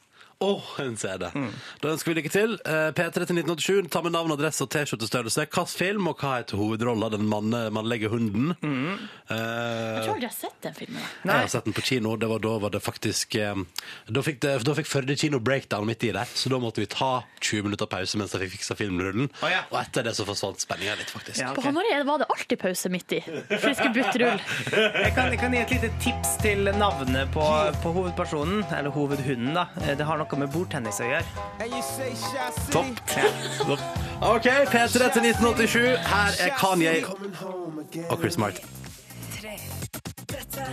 Åh, 0.42 0.62
en 0.78 0.96
CD. 0.96 1.26
Mm. 1.34 1.50
Da 1.82 1.90
ønsker 1.92 2.10
vi 2.10 2.16
lykke 2.16 2.30
til. 2.32 2.54
Eh, 2.64 2.86
P3 2.96 3.26
til 3.28 3.36
1987, 3.42 3.90
ta 3.92 4.00
med 4.00 4.14
navn, 4.14 4.32
adresse 4.32 4.64
og 4.64 4.70
T-skjortestørrelse. 4.72 5.42
Hvilken 5.44 5.68
film, 5.68 6.06
og 6.08 6.22
hva 6.22 6.38
heter 6.38 6.56
hovedrolla? 6.56 7.10
Den 7.12 7.26
manne, 7.28 7.66
mannlige 7.76 8.08
hunden. 8.08 8.54
Mm. 8.64 8.94
Uh, 9.28 9.34
Jeg 9.36 10.06
tror 10.06 10.14
aldri 10.14 10.24
jeg 10.24 10.30
har 10.30 10.38
sett 10.38 10.56
den 10.64 10.78
filmen. 10.78 11.02
Nei. 11.28 11.34
jeg 11.36 11.44
har 11.44 11.50
sett 11.52 11.68
den 11.68 11.76
på 11.76 11.84
kino. 11.84 12.14
Det 12.16 12.30
var, 12.32 12.40
da 12.40 12.54
var 12.62 12.72
det 12.72 12.80
faktisk 12.80 13.36
eh, 13.36 13.60
Da 14.08 14.22
fikk, 14.24 14.40
det, 14.40 14.54
da 14.64 14.76
fikk 14.78 14.88
Førde 14.90 15.18
kino 15.20 15.42
breakdown 15.44 15.84
midt 15.86 16.08
i 16.08 16.14
der, 16.16 16.32
så 16.32 16.48
da 16.50 16.58
måtte 16.62 16.80
vi 16.82 16.88
ta 16.90 17.10
20 17.44 17.68
minutter 17.68 17.86
pause 17.92 18.18
mens 18.18 18.32
jeg 18.34 18.42
fikk 18.46 18.56
fiksa 18.56 18.78
filmrullen. 18.80 19.28
Oh, 19.44 19.52
ja. 19.52 19.60
Og 19.68 19.76
etter 19.82 20.08
det 20.08 20.16
så 20.16 20.24
forsvant 20.26 20.64
spenninga 20.64 20.96
litt, 20.98 21.12
faktisk. 21.12 21.42
Ja, 21.44 21.52
På 21.52 21.60
ok. 21.60 21.68
Var 22.10 22.24
det 22.24 22.30
alltid 22.32 22.62
pause 22.64 22.88
midt 22.90 23.12
i, 23.12 23.20
for 23.28 23.68
vi 23.68 23.74
skulle 23.76 23.92
bytte 24.00 24.24
rull. 24.24 24.40
Jeg 24.72 25.12
kan, 25.14 25.30
jeg 25.36 25.42
kan 25.44 25.54
gi 25.54 25.62
et 25.66 25.76
lite 25.76 25.92
tips 26.00 26.34
til 26.40 26.72
navnet 26.80 27.28
på, 27.36 27.44
på 27.84 27.94
hovedpersonen, 28.00 28.64
eller 28.72 28.96
hovedhunden. 28.96 29.52
da. 29.60 29.68
Det 30.00 30.08
har 30.08 30.29
noe 30.32 30.44
med 30.44 30.52
bordtennis 30.54 31.00
å 31.02 31.08
gjøre. 31.08 31.24
Topp. 32.72 33.00
OK, 34.20 34.48
P3 34.72 35.10
til 35.14 35.28
1987. 35.30 35.96
Her 36.10 36.40
er 36.46 36.54
Kanye 36.58 36.94
og 38.08 38.16
Chris 38.20 38.38
Martin. 38.38 38.66
Dette 40.30 40.64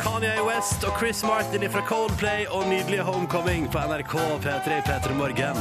Kanye 0.00 0.42
West 0.44 0.84
og 0.84 0.98
Chris 0.98 1.22
Martin 1.22 1.70
fra 1.70 1.82
Coldplay 1.88 2.46
og 2.50 2.68
nydelige 2.68 3.02
Homecoming 3.02 3.70
på 3.72 3.78
NRK 3.78 4.14
P3 4.44 4.82
P3 4.86 5.14
Morgen. 5.14 5.56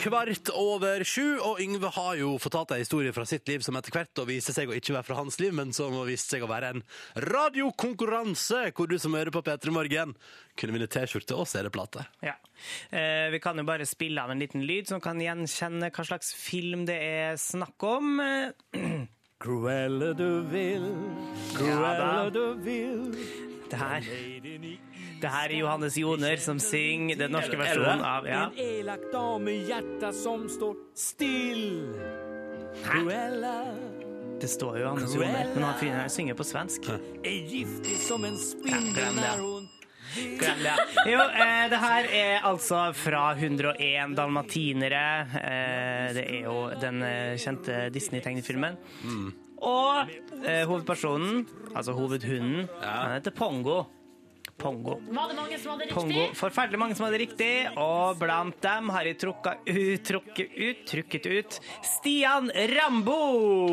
Kvart 0.00 0.48
over 0.56 1.04
sju, 1.04 1.36
og 1.44 1.60
Yngve 1.60 1.90
har 1.92 2.16
jo 2.16 2.30
fortalt 2.40 2.72
en 2.72 2.80
historie 2.80 3.12
fra 3.12 3.26
sitt 3.28 3.44
liv 3.50 3.60
som 3.64 3.76
etter 3.76 3.92
hvert 3.92 4.12
da 4.16 4.24
viste 4.28 4.54
seg 4.56 4.70
å 4.72 4.76
ikke 4.78 4.94
være 4.96 5.06
fra 5.10 5.18
hans 5.18 5.36
liv, 5.42 5.52
men 5.52 5.74
som 5.76 5.92
viste 6.08 6.38
seg 6.38 6.46
å 6.46 6.48
være 6.48 6.70
en 6.72 6.84
radiokonkurranse, 7.28 8.64
hvor 8.72 8.88
du 8.88 8.96
som 9.02 9.12
hører 9.18 9.34
på 9.34 9.44
P3 9.44 9.74
Morgen, 9.76 10.14
kunne 10.56 10.76
vinne 10.76 10.88
T-skjorte 10.88 11.36
og 11.36 11.44
CD-plate. 11.52 12.06
Ja. 12.24 12.38
Eh, 12.88 13.28
vi 13.34 13.42
kan 13.44 13.60
jo 13.60 13.66
bare 13.68 13.88
spille 13.88 14.24
av 14.24 14.32
en 14.32 14.40
liten 14.40 14.64
lyd 14.64 14.88
som 14.88 15.02
kan 15.04 15.20
gjenkjenne 15.20 15.92
hva 15.92 16.06
slags 16.08 16.32
film 16.32 16.86
det 16.88 16.96
er 16.96 17.36
snakk 17.40 17.76
om. 17.84 18.16
Cruella 19.42 20.12
du 20.16 20.46
vil, 20.48 20.88
Cruella 21.56 22.30
du 22.30 22.54
vil 22.62 23.16
Det 23.68 23.78
her, 23.80 24.06
det 25.22 25.30
her 25.30 25.52
er 25.52 25.58
Johannes 25.60 25.96
Joner 25.96 26.40
som 26.42 26.58
synger 26.62 27.18
den 27.20 27.34
norske 27.34 27.58
versjonen 27.58 28.02
av 28.06 28.26
ja. 28.26 28.46
elak 28.58 29.04
dame 29.12 29.54
med 29.62 30.06
som 30.18 30.48
står 30.50 30.80
still. 30.98 31.92
Cruella 32.82 33.58
Det 34.40 34.48
står 34.50 34.80
jo 34.80 34.84
Johannes 34.86 35.14
Joner, 35.14 35.52
men 35.54 35.62
han 35.68 35.78
finner 35.78 36.02
her 36.02 36.10
synger 36.10 36.38
på 36.38 36.46
svensk. 36.46 36.88
Er 37.22 37.38
giftig 37.52 38.00
som 38.02 38.26
en 38.26 38.38
spindel 38.40 39.14
når 39.20 39.44
hun 39.44 39.70
det. 40.12 40.72
Jo, 41.08 41.20
eh, 41.24 41.70
det 41.72 41.78
her 41.80 42.08
er 42.12 42.44
altså 42.44 42.82
fra 42.92 43.22
101 43.32 44.16
dalmatinere. 44.18 45.06
Eh, 45.40 46.10
det 46.18 46.26
er 46.26 46.42
jo 46.44 46.56
den 46.82 47.00
eh, 47.06 47.38
kjente 47.40 47.86
Disney-tegnefilmen. 47.94 48.76
Og 49.62 50.12
eh, 50.44 50.66
hovedpersonen, 50.68 51.46
altså 51.74 51.94
hovedhunden, 51.96 52.68
han 52.82 53.16
heter 53.16 53.30
Pongo. 53.30 53.84
Pongo. 54.62 55.00
Var 55.10 55.28
det 55.28 55.34
mange 55.36 55.58
som 55.58 55.72
hadde 55.72 55.88
riktig? 55.88 55.94
Pongo. 55.96 56.26
Forferdelig 56.38 56.78
mange 56.78 56.94
som 56.94 57.06
hadde 57.08 57.18
riktig, 57.18 57.48
og 57.82 58.20
blant 58.20 58.60
dem 58.62 58.92
har 58.94 59.08
jeg 59.08 59.16
trukka 59.18 59.56
ut, 59.66 60.04
trukket 60.06 60.52
ut, 60.54 60.84
trukket 60.86 61.26
ut 61.32 61.56
Stian 61.82 62.46
Rambo! 62.76 63.16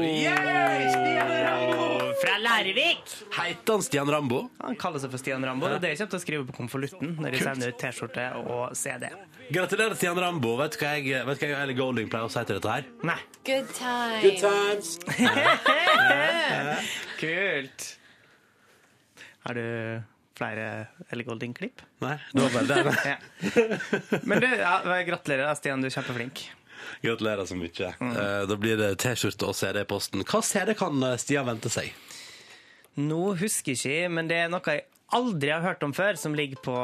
Stian 0.02 1.30
Rambo! 1.46 2.10
Fra 2.24 2.40
Lærvik! 2.42 3.14
Heter 3.38 3.78
han 3.78 3.86
Stian 3.86 4.10
Rambo? 4.10 4.48
Han 4.64 4.80
kaller 4.82 5.04
seg 5.04 5.14
for 5.14 5.22
Stian 5.22 5.46
Rambo. 5.46 5.70
Det 5.70 5.78
er 5.78 5.86
det 5.86 5.94
jeg 5.94 6.02
kommer 6.02 6.16
til 6.16 6.22
å 6.22 6.26
skrive 6.26 6.50
på 6.50 6.58
konvolutten 6.58 7.14
når 7.22 7.38
jeg 7.38 7.46
sender 7.46 7.76
ut 7.76 7.80
T-skjorte 7.86 8.26
og 8.42 8.74
CD. 8.78 9.06
Gratulerer, 9.54 9.94
Stian 9.98 10.18
Rambo. 10.22 10.56
Vet 10.60 10.76
du 10.76 10.82
hva 10.84 10.92
jeg, 10.98 11.22
vet 11.30 11.42
hva 11.42 11.48
jeg 11.48 11.56
og 11.56 11.62
Ellie 11.64 11.78
Golding 11.78 12.10
pleier 12.12 12.28
å 12.30 12.34
si 12.34 12.42
til 12.46 12.58
dette 12.60 12.74
her? 12.76 12.90
Nei. 13.06 13.18
Good 13.46 13.70
time. 13.78 14.36
times. 14.42 14.98
Kult. 17.22 17.88
Har 19.46 19.58
du 19.58 19.66
flere 20.40 20.70
Ellie 21.12 21.28
Golding-klipp? 21.28 21.84
Nei, 22.04 22.16
det 22.34 22.46
var 22.46 22.56
bare 22.56 22.84
det. 22.88 22.96
Ja. 23.12 24.20
Men 24.24 24.42
du, 24.44 24.48
ja, 24.48 24.78
gratulerer, 25.08 25.46
da, 25.50 25.56
Stian. 25.60 25.84
Du 25.84 25.90
er 25.90 25.94
kjempeflink. 25.94 26.46
Gratulerer 27.04 27.46
så 27.46 27.58
mye. 27.60 27.92
Mm. 28.00 28.14
Da 28.50 28.58
blir 28.60 28.80
det 28.80 28.94
T-skjorte 29.04 29.50
og 29.52 29.58
CD 29.58 29.84
i 29.84 29.88
posten. 29.90 30.24
Hva 30.28 30.42
CD 30.46 30.74
kan 30.80 31.04
eh, 31.06 31.18
Stian 31.22 31.48
vente 31.48 31.72
seg? 31.72 31.92
Nå 33.00 33.34
husker 33.40 33.76
jeg 33.76 33.80
ikke, 33.80 34.14
men 34.16 34.32
det 34.32 34.40
er 34.44 34.50
noe 34.52 34.64
jeg 34.74 34.88
aldri 35.16 35.50
har 35.54 35.62
hørt 35.64 35.84
om 35.84 35.94
før, 35.96 36.18
som 36.20 36.36
ligger 36.38 36.60
på 36.66 36.76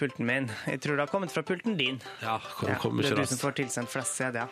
pulten 0.00 0.26
min. 0.28 0.50
Jeg 0.70 0.80
tror 0.84 0.96
det 0.96 1.06
har 1.06 1.12
kommet 1.12 1.32
fra 1.34 1.42
pulten 1.46 1.76
din. 1.78 2.00
Ja, 2.22 2.38
kom, 2.56 2.68
Ja, 2.68 2.78
kom 2.80 3.02
det 3.02 3.12
er 3.12 3.20
du 3.20 3.26
som 3.26 3.38
får 3.42 3.58
tilsendt 3.60 3.92
flest 3.92 4.16
CD-er. 4.16 4.48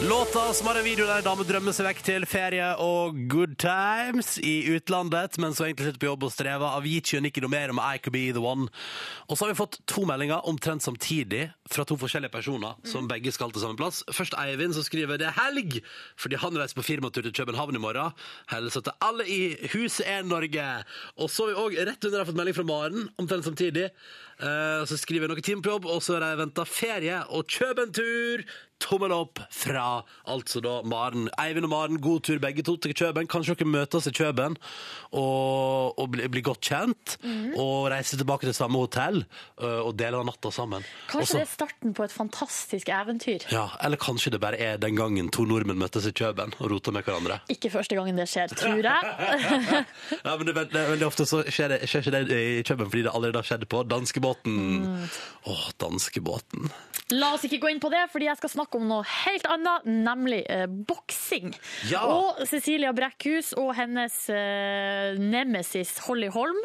Låta 0.00 0.52
som 0.54 0.66
har 0.66 0.74
en 0.78 0.84
video 0.84 1.06
der 1.06 1.18
ei 1.18 1.24
dame 1.26 1.42
drømmer 1.46 1.74
seg 1.74 1.88
vekk 1.88 2.02
til 2.06 2.24
ferie 2.28 2.66
og 2.82 3.16
good 3.30 3.56
times 3.60 4.36
i 4.38 4.68
utlandet, 4.76 5.38
men 5.42 5.56
som 5.56 5.66
egentlig 5.66 5.88
sitter 5.88 6.02
på 6.04 6.08
jobb 6.12 6.26
og 6.28 6.32
strever. 6.32 6.76
Avicii 6.78 7.18
og 7.18 7.24
Nikki 7.26 7.42
Domero 7.42 7.74
med 7.76 7.82
I 7.82 8.02
Could 8.02 8.14
Be 8.14 8.22
The 8.30 8.42
One. 8.44 8.68
Og 9.26 9.34
så 9.36 9.44
har 9.44 9.52
vi 9.52 9.58
fått 9.58 9.80
to 9.90 10.04
meldinger 10.08 10.46
omtrent 10.48 10.86
samtidig 10.86 11.48
fra 11.68 11.84
to 11.88 11.98
forskjellige 11.98 12.32
personer, 12.32 12.78
som 12.86 13.08
begge 13.10 13.32
skal 13.34 13.50
til 13.52 13.64
samme 13.64 13.78
plass. 13.80 14.04
Først 14.14 14.38
Eivind, 14.38 14.76
som 14.78 14.86
skriver 14.86 15.18
det 15.20 15.28
er 15.32 15.36
helg, 15.40 15.80
fordi 16.18 16.40
han 16.42 16.58
reiser 16.58 16.78
på 16.78 16.86
firmatur 16.86 17.26
til 17.26 17.34
København 17.36 17.76
i 17.78 17.82
morgen. 17.82 18.14
Hilser 18.52 18.84
til 18.86 18.96
alle 19.04 19.26
i 19.28 19.40
Huset 19.74 20.06
er 20.06 20.26
Norge. 20.26 20.68
Og 21.16 21.30
så 21.30 21.46
har 21.46 21.52
vi 21.52 21.60
òg 21.64 21.78
rett 21.88 22.08
under 22.08 22.22
har 22.22 22.28
fått 22.28 22.38
melding 22.38 22.56
fra 22.56 22.68
Maren, 22.68 23.10
omtrent 23.18 23.46
samtidig. 23.48 23.88
Eh, 24.38 24.82
så 24.86 24.98
skriver 24.98 25.26
jeg 25.26 25.34
noen 25.34 25.46
timer 25.46 25.64
på 25.66 25.74
jobb, 25.76 25.90
og 25.90 26.02
så 26.04 26.18
har 26.18 26.28
jeg 26.30 26.42
venta 26.44 26.66
ferie 26.68 27.22
og 27.34 27.48
Købentur. 27.50 28.44
Tommel 28.78 29.12
opp 29.12 29.40
fra 29.50 30.02
altså 30.30 30.60
da 30.64 30.76
Maren. 30.86 31.26
Eivind 31.40 31.66
og 31.66 31.72
Maren, 31.72 31.98
god 32.02 32.20
tur 32.28 32.38
begge 32.42 32.62
to 32.66 32.76
til 32.76 32.94
Køben. 32.94 33.26
Kanskje 33.30 33.56
dere 33.58 33.68
møtes 33.72 34.06
i 34.06 34.12
Køben 34.14 34.56
og, 35.12 35.98
og 35.98 36.10
blir 36.12 36.28
bli 36.30 36.42
godt 36.46 36.60
kjent. 36.68 37.16
Og 37.58 37.88
reiser 37.92 38.20
tilbake 38.20 38.46
til 38.46 38.54
samme 38.56 38.78
hotell 38.78 39.22
øh, 39.24 39.80
og 39.88 39.94
deler 39.98 40.22
natta 40.26 40.52
sammen. 40.54 40.86
Kanskje 41.10 41.22
Også, 41.24 41.38
det 41.40 41.46
er 41.46 41.52
starten 41.52 41.94
på 41.98 42.06
et 42.06 42.14
fantastisk 42.14 42.88
eventyr. 42.92 43.48
ja, 43.52 43.66
Eller 43.84 43.98
kanskje 44.00 44.30
det 44.34 44.40
bare 44.44 44.58
er 44.58 44.76
den 44.78 44.96
gangen 44.98 45.30
to 45.34 45.42
nordmenn 45.48 45.78
møttes 45.80 46.06
i 46.06 46.12
Køben 46.12 46.54
og 46.58 46.70
rota 46.70 46.94
med 46.94 47.02
hverandre. 47.08 47.40
Ikke 47.50 47.70
første 47.74 47.98
gangen 47.98 48.18
det 48.18 48.28
skjer, 48.30 48.52
tror 48.60 48.78
jeg. 48.78 49.84
Ja, 50.24 50.36
men 50.36 50.46
det 50.46 50.54
det 50.72 50.84
veldig 50.90 51.06
ofte 51.06 51.24
så 51.26 51.42
skjer, 51.48 51.74
det, 51.74 51.88
skjer 51.88 52.04
ikke 52.06 52.22
det 52.28 52.38
i 52.38 52.62
Køben 52.66 52.90
fordi 52.90 53.02
det 53.06 53.14
allerede 53.14 53.40
har 53.42 53.46
skjedd 53.48 53.66
på 53.70 53.82
danskebåten. 53.88 54.56
Åh, 55.48 55.66
danskebåten. 55.80 56.68
La 57.16 57.30
oss 57.32 57.44
ikke 57.48 57.56
gå 57.62 57.70
inn 57.72 57.78
på 57.80 57.88
det, 57.88 58.02
fordi 58.12 58.26
jeg 58.28 58.36
skal 58.36 58.50
snakke 58.52 58.67
om 58.76 58.84
noe 58.90 59.04
helt 59.24 59.46
annet, 59.48 59.86
nemlig 59.88 60.42
eh, 60.50 60.66
boksing. 60.66 61.54
Ja. 61.90 62.02
Og 62.10 62.42
Cecilia 62.48 62.92
Brækhus 62.92 63.52
og 63.58 63.72
hennes 63.78 64.16
eh, 64.32 65.16
nemesis 65.18 65.94
Holly 66.06 66.28
Holm. 66.34 66.58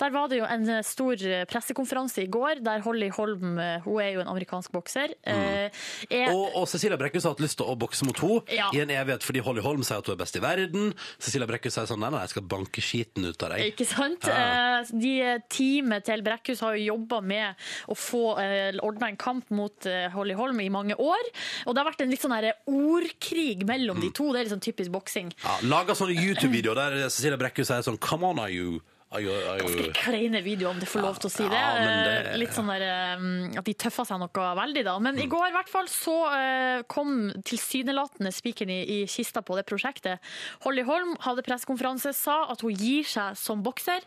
Der 0.00 0.10
var 0.14 0.28
det 0.28 0.40
jo 0.42 0.46
en 0.48 0.68
eh, 0.68 0.82
stor 0.86 1.14
eh, 1.24 1.44
pressekonferanse 1.48 2.24
i 2.24 2.28
går, 2.32 2.60
der 2.66 2.82
Holly 2.84 3.08
Holm, 3.16 3.56
eh, 3.62 3.80
hun 3.86 4.00
er 4.02 4.10
jo 4.16 4.24
en 4.24 4.30
amerikansk 4.32 4.72
bokser, 4.74 5.14
eh, 5.26 5.70
er 6.10 6.32
Og, 6.34 6.56
og 6.62 6.68
Cecilia 6.68 6.98
Brekkhus 7.00 7.24
har 7.26 7.34
hatt 7.36 7.44
lyst 7.44 7.58
til 7.60 7.68
å 7.72 7.76
bokse 7.78 8.06
mot 8.08 8.18
henne 8.20 8.56
Ja. 8.56 8.68
i 8.74 8.80
en 8.82 8.90
evighet, 8.90 9.22
fordi 9.26 9.42
Holly 9.44 9.62
Holm 9.64 9.82
sier 9.86 10.00
at 10.02 10.06
hun 10.10 10.16
er 10.16 10.20
best 10.24 10.36
i 10.36 10.42
verden. 10.42 10.92
Cecilia 11.22 11.46
Brekkhus 11.48 11.76
sier 11.76 11.88
sånn 11.88 12.00
nei, 12.02 12.10
nei, 12.14 12.22
jeg 12.26 12.34
skal 12.34 12.46
banke 12.50 12.82
skiten 12.84 13.24
ut 13.28 13.42
av 13.46 13.54
deg. 13.54 13.70
Ikke 13.72 13.86
sant? 13.88 14.26
Ja. 14.28 14.80
Eh, 14.82 14.92
De 14.96 15.14
Teamet 15.52 16.04
til 16.08 16.22
Brekkhus 16.26 16.60
har 16.64 16.76
jo 16.76 16.86
jobba 16.96 17.20
med 17.24 17.66
å 17.88 17.94
få 17.96 18.24
ordna 18.36 19.08
en 19.12 19.16
kamp 19.20 19.50
mot 19.54 19.86
Holly 20.14 20.34
Holm 20.38 20.58
i 20.60 20.68
mange 20.72 20.96
år. 21.00 21.28
Og 21.66 21.74
det 21.74 21.82
har 21.82 21.90
vært 21.92 22.00
en 22.02 22.10
litt 22.10 22.20
sånn 22.22 22.34
ordkrig 22.66 23.64
mellom 23.66 23.96
Mm. 23.96 24.00
de 24.02 24.10
to. 24.10 24.32
Det 24.32 24.40
er 24.40 24.44
litt 24.44 24.52
sånn 24.52 24.66
typisk 24.66 24.90
boksing. 24.92 25.32
Ja, 25.44 25.56
Laga 25.62 25.94
sånne 25.94 26.14
YouTube-videoer 26.16 26.74
der 26.74 27.08
Cecilia 27.08 27.36
Brekkhus 27.36 27.66
sier 27.68 27.82
sånn 27.82 27.98
Come 28.00 28.24
on, 28.24 28.38
are 28.38 28.50
you? 28.50 28.80
Are? 29.08 29.92
Kleine 29.94 30.40
video, 30.42 30.68
om 30.72 30.80
det 30.82 30.88
får 30.90 31.00
lov 31.04 31.18
til 31.22 31.28
å 31.28 31.32
si 31.32 31.44
det. 31.46 31.60
Eh, 31.60 32.32
Litt 32.40 32.50
sånn 32.52 32.66
der, 32.66 32.82
eh, 32.82 33.58
At 33.60 33.64
de 33.64 33.72
tøffa 33.78 34.02
seg 34.04 34.18
noe 34.18 34.28
veldig, 34.58 34.82
da. 34.84 34.98
Men 34.98 35.14
Mm. 35.14 35.22
i 35.22 35.26
går 35.30 35.46
i 35.48 35.52
hvert 35.54 35.68
fall 35.70 35.86
så 35.86 36.16
eh, 36.34 36.82
kom 36.90 37.30
tilsynelatende 37.44 38.32
spikeren 38.34 38.68
i, 38.70 39.02
i 39.02 39.06
kista 39.06 39.42
på 39.42 39.54
det 39.56 39.64
prosjektet. 39.64 40.18
Holly 40.64 40.82
Holm 40.82 41.16
hadde 41.20 41.42
pressekonferanse, 41.46 42.12
sa 42.14 42.50
at 42.50 42.60
hun 42.62 42.74
gir 42.74 43.04
seg 43.04 43.36
som 43.36 43.62
bokser. 43.62 44.00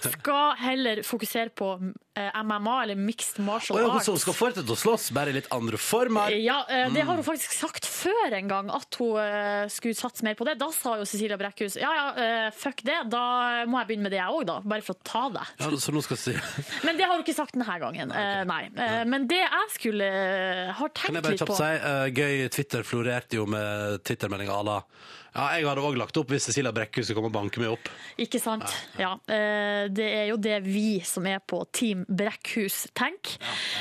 Skal 0.00 0.54
heller 0.62 1.02
fokusere 1.02 1.50
på 1.50 1.74
MMA, 2.16 2.82
eller 2.84 2.94
mixed 2.94 3.40
martial 3.42 3.76
arts. 3.90 4.06
så 4.06 4.12
hun 4.14 4.20
skal 4.22 4.34
fortsette 4.38 4.70
å 4.70 4.78
slåss, 4.78 5.10
bare 5.12 5.30
i 5.30 5.32
litt 5.32 5.48
andre 5.50 5.76
former. 5.76 6.30
Ja, 6.30 6.62
det 6.68 6.92
Mm. 6.94 7.06
har 7.08 7.14
hun 7.16 7.24
faktisk 7.24 7.50
sagt 7.58 7.84
før 7.84 8.32
en 8.32 8.46
gang, 8.48 8.70
at 8.70 8.94
hun 8.94 9.68
skulle 9.68 9.94
satse 9.98 10.22
mer 10.22 10.34
på 10.36 10.44
det. 10.46 10.58
Da 10.58 10.70
sa 10.70 10.94
jo 10.96 11.02
Cecilia 11.04 11.36
Brekkhus 11.36 11.74
ja 11.80 11.90
ja, 12.14 12.50
fuck 12.54 12.82
det, 12.84 13.10
da 13.10 13.64
må 13.66 13.82
jeg 13.82 13.88
begynne 13.88 14.02
med 14.06 14.12
det 14.12 14.20
jeg 14.22 14.30
òg, 14.30 14.43
da. 14.48 14.58
Bare 14.64 14.84
for 14.86 14.96
å 14.96 15.02
ta 15.06 15.24
det. 15.34 15.46
Ja, 15.62 15.70
så 15.80 15.94
nå 15.94 16.02
skal 16.04 16.18
jeg 16.18 16.22
si 16.24 16.62
Men 16.86 17.00
det 17.00 17.08
har 17.08 17.18
du 17.18 17.24
ikke 17.24 17.36
sagt 17.36 17.56
denne 17.56 17.78
gangen. 17.82 18.14
Eh, 18.14 18.42
nei. 18.48 18.62
Nei. 18.74 18.88
men 19.10 19.28
det 19.30 19.42
jeg 19.42 19.72
skulle 19.74 20.06
eh, 20.08 20.70
har 20.74 20.94
Kan 20.94 21.18
jeg 21.18 21.22
tenkt 21.22 21.26
bare 21.26 21.34
litt 21.36 21.44
kjapt 21.44 21.54
på 21.54 21.58
si, 21.60 21.72
uh, 21.84 22.06
gøy 22.12 22.48
Twitter 22.54 22.86
florerte 22.86 23.40
jo 23.40 23.48
med 23.50 24.00
Twitter-meldinga 24.06 24.60
à 24.60 24.64
la 24.70 24.78
Ja, 25.34 25.48
jeg 25.58 25.66
hadde 25.66 25.82
òg 25.82 25.96
lagt 25.98 26.14
opp 26.20 26.30
hvis 26.30 26.44
Cecilia 26.46 26.70
Brekkhus 26.70 27.08
skulle 27.08 27.18
komme 27.18 27.32
og 27.32 27.34
banke 27.34 27.58
meg 27.58 27.72
opp. 27.74 27.88
Ikke 28.22 28.38
sant? 28.38 28.70
Ja. 29.00 29.16
eh, 29.26 29.88
det 29.90 30.06
er 30.06 30.28
jo 30.28 30.36
det 30.38 30.60
vi 30.62 31.00
som 31.02 31.26
er 31.26 31.40
på 31.42 31.58
Team 31.74 32.04
Brekkhus, 32.06 32.84
tenker. 32.94 33.40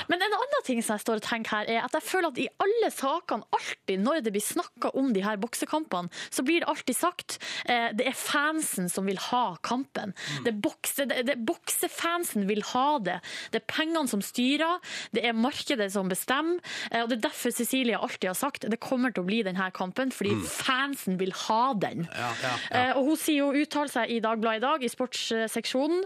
Men 0.09 0.23
en 0.25 0.33
annen 0.33 0.65
ting 0.65 0.81
som 0.81 0.95
jeg 0.97 1.03
står 1.03 1.21
og 1.21 1.27
tenker 1.27 1.53
her, 1.59 1.69
er 1.69 1.85
at 1.85 1.93
jeg 1.93 2.07
føler 2.07 2.33
at 2.33 2.41
i 2.41 2.47
alle 2.65 2.89
sakene, 2.89 3.45
alltid 3.53 4.01
når 4.01 4.23
det 4.25 4.33
blir 4.33 4.45
snakka 4.47 4.95
om 4.97 5.11
de 5.13 5.21
her 5.21 5.37
boksekampene, 5.43 6.09
så 6.33 6.41
blir 6.47 6.63
det 6.63 6.71
alltid 6.73 6.97
sagt 6.97 7.37
eh, 7.69 7.91
det 7.93 8.09
er 8.09 8.17
fansen 8.17 8.89
som 8.89 9.05
vil 9.05 9.21
ha 9.29 9.43
kampen. 9.61 10.15
Det 10.41 10.55
er 10.55 10.57
bokse, 10.65 11.05
det, 11.05 11.21
det, 11.29 11.37
boksefansen 11.45 12.47
vil 12.49 12.65
ha 12.71 12.87
det. 13.05 13.19
Det 13.53 13.61
er 13.61 13.67
pengene 13.69 14.09
som 14.09 14.25
styrer, 14.25 14.81
det 15.13 15.21
er 15.29 15.37
markedet 15.37 15.91
som 15.93 16.09
bestemmer. 16.09 16.65
eh, 16.89 17.03
og 17.03 17.13
det 17.13 17.19
er 17.19 17.27
derfor 17.29 17.53
Cecilia 17.53 18.01
alltid 18.01 18.31
har 18.31 18.41
sagt 18.41 18.65
det 18.73 18.81
kommer 18.81 19.13
til 19.13 19.21
å 19.21 19.29
bli 19.29 19.43
denne 19.45 19.69
kampen, 19.75 20.09
fordi 20.09 20.33
fansen 20.49 21.21
vil 21.21 21.29
ha 21.35 21.42
den. 21.79 22.07
Ja, 22.11 22.31
ja, 22.43 22.51
Eh, 22.73 22.91
og 22.97 23.09
hun 23.09 23.17
sier 23.19 23.43
jo 23.43 23.63
uttaler 23.63 23.91
seg 23.91 24.11
i 24.13 24.19
Dagbladet 24.23 24.61
i 24.61 24.63
dag, 24.63 24.83
i 24.83 24.89
sportsseksjonen. 24.91 26.03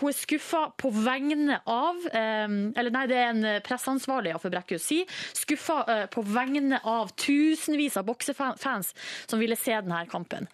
Hun 0.00 0.10
er 0.10 0.16
skuffa 0.16 0.62
på 0.78 0.90
vegne 0.94 1.58
av 1.70 2.04
eh, 2.10 2.44
Eller 2.76 2.92
nei, 2.94 3.04
det 3.10 3.18
er 3.18 3.30
en 3.32 3.46
presseansvarlig 3.64 4.34
ja, 4.34 4.40
for 4.42 4.52
Brekkhus 4.54 4.86
sier. 4.90 5.10
Skuffa 5.36 5.78
eh, 5.90 6.04
på 6.12 6.24
vegne 6.26 6.80
av 6.84 7.12
tusenvis 7.18 7.98
av 8.00 8.06
boksefans 8.08 8.92
som 9.26 9.42
ville 9.42 9.56
se 9.58 9.74
denne 9.74 10.04
kampen. 10.10 10.48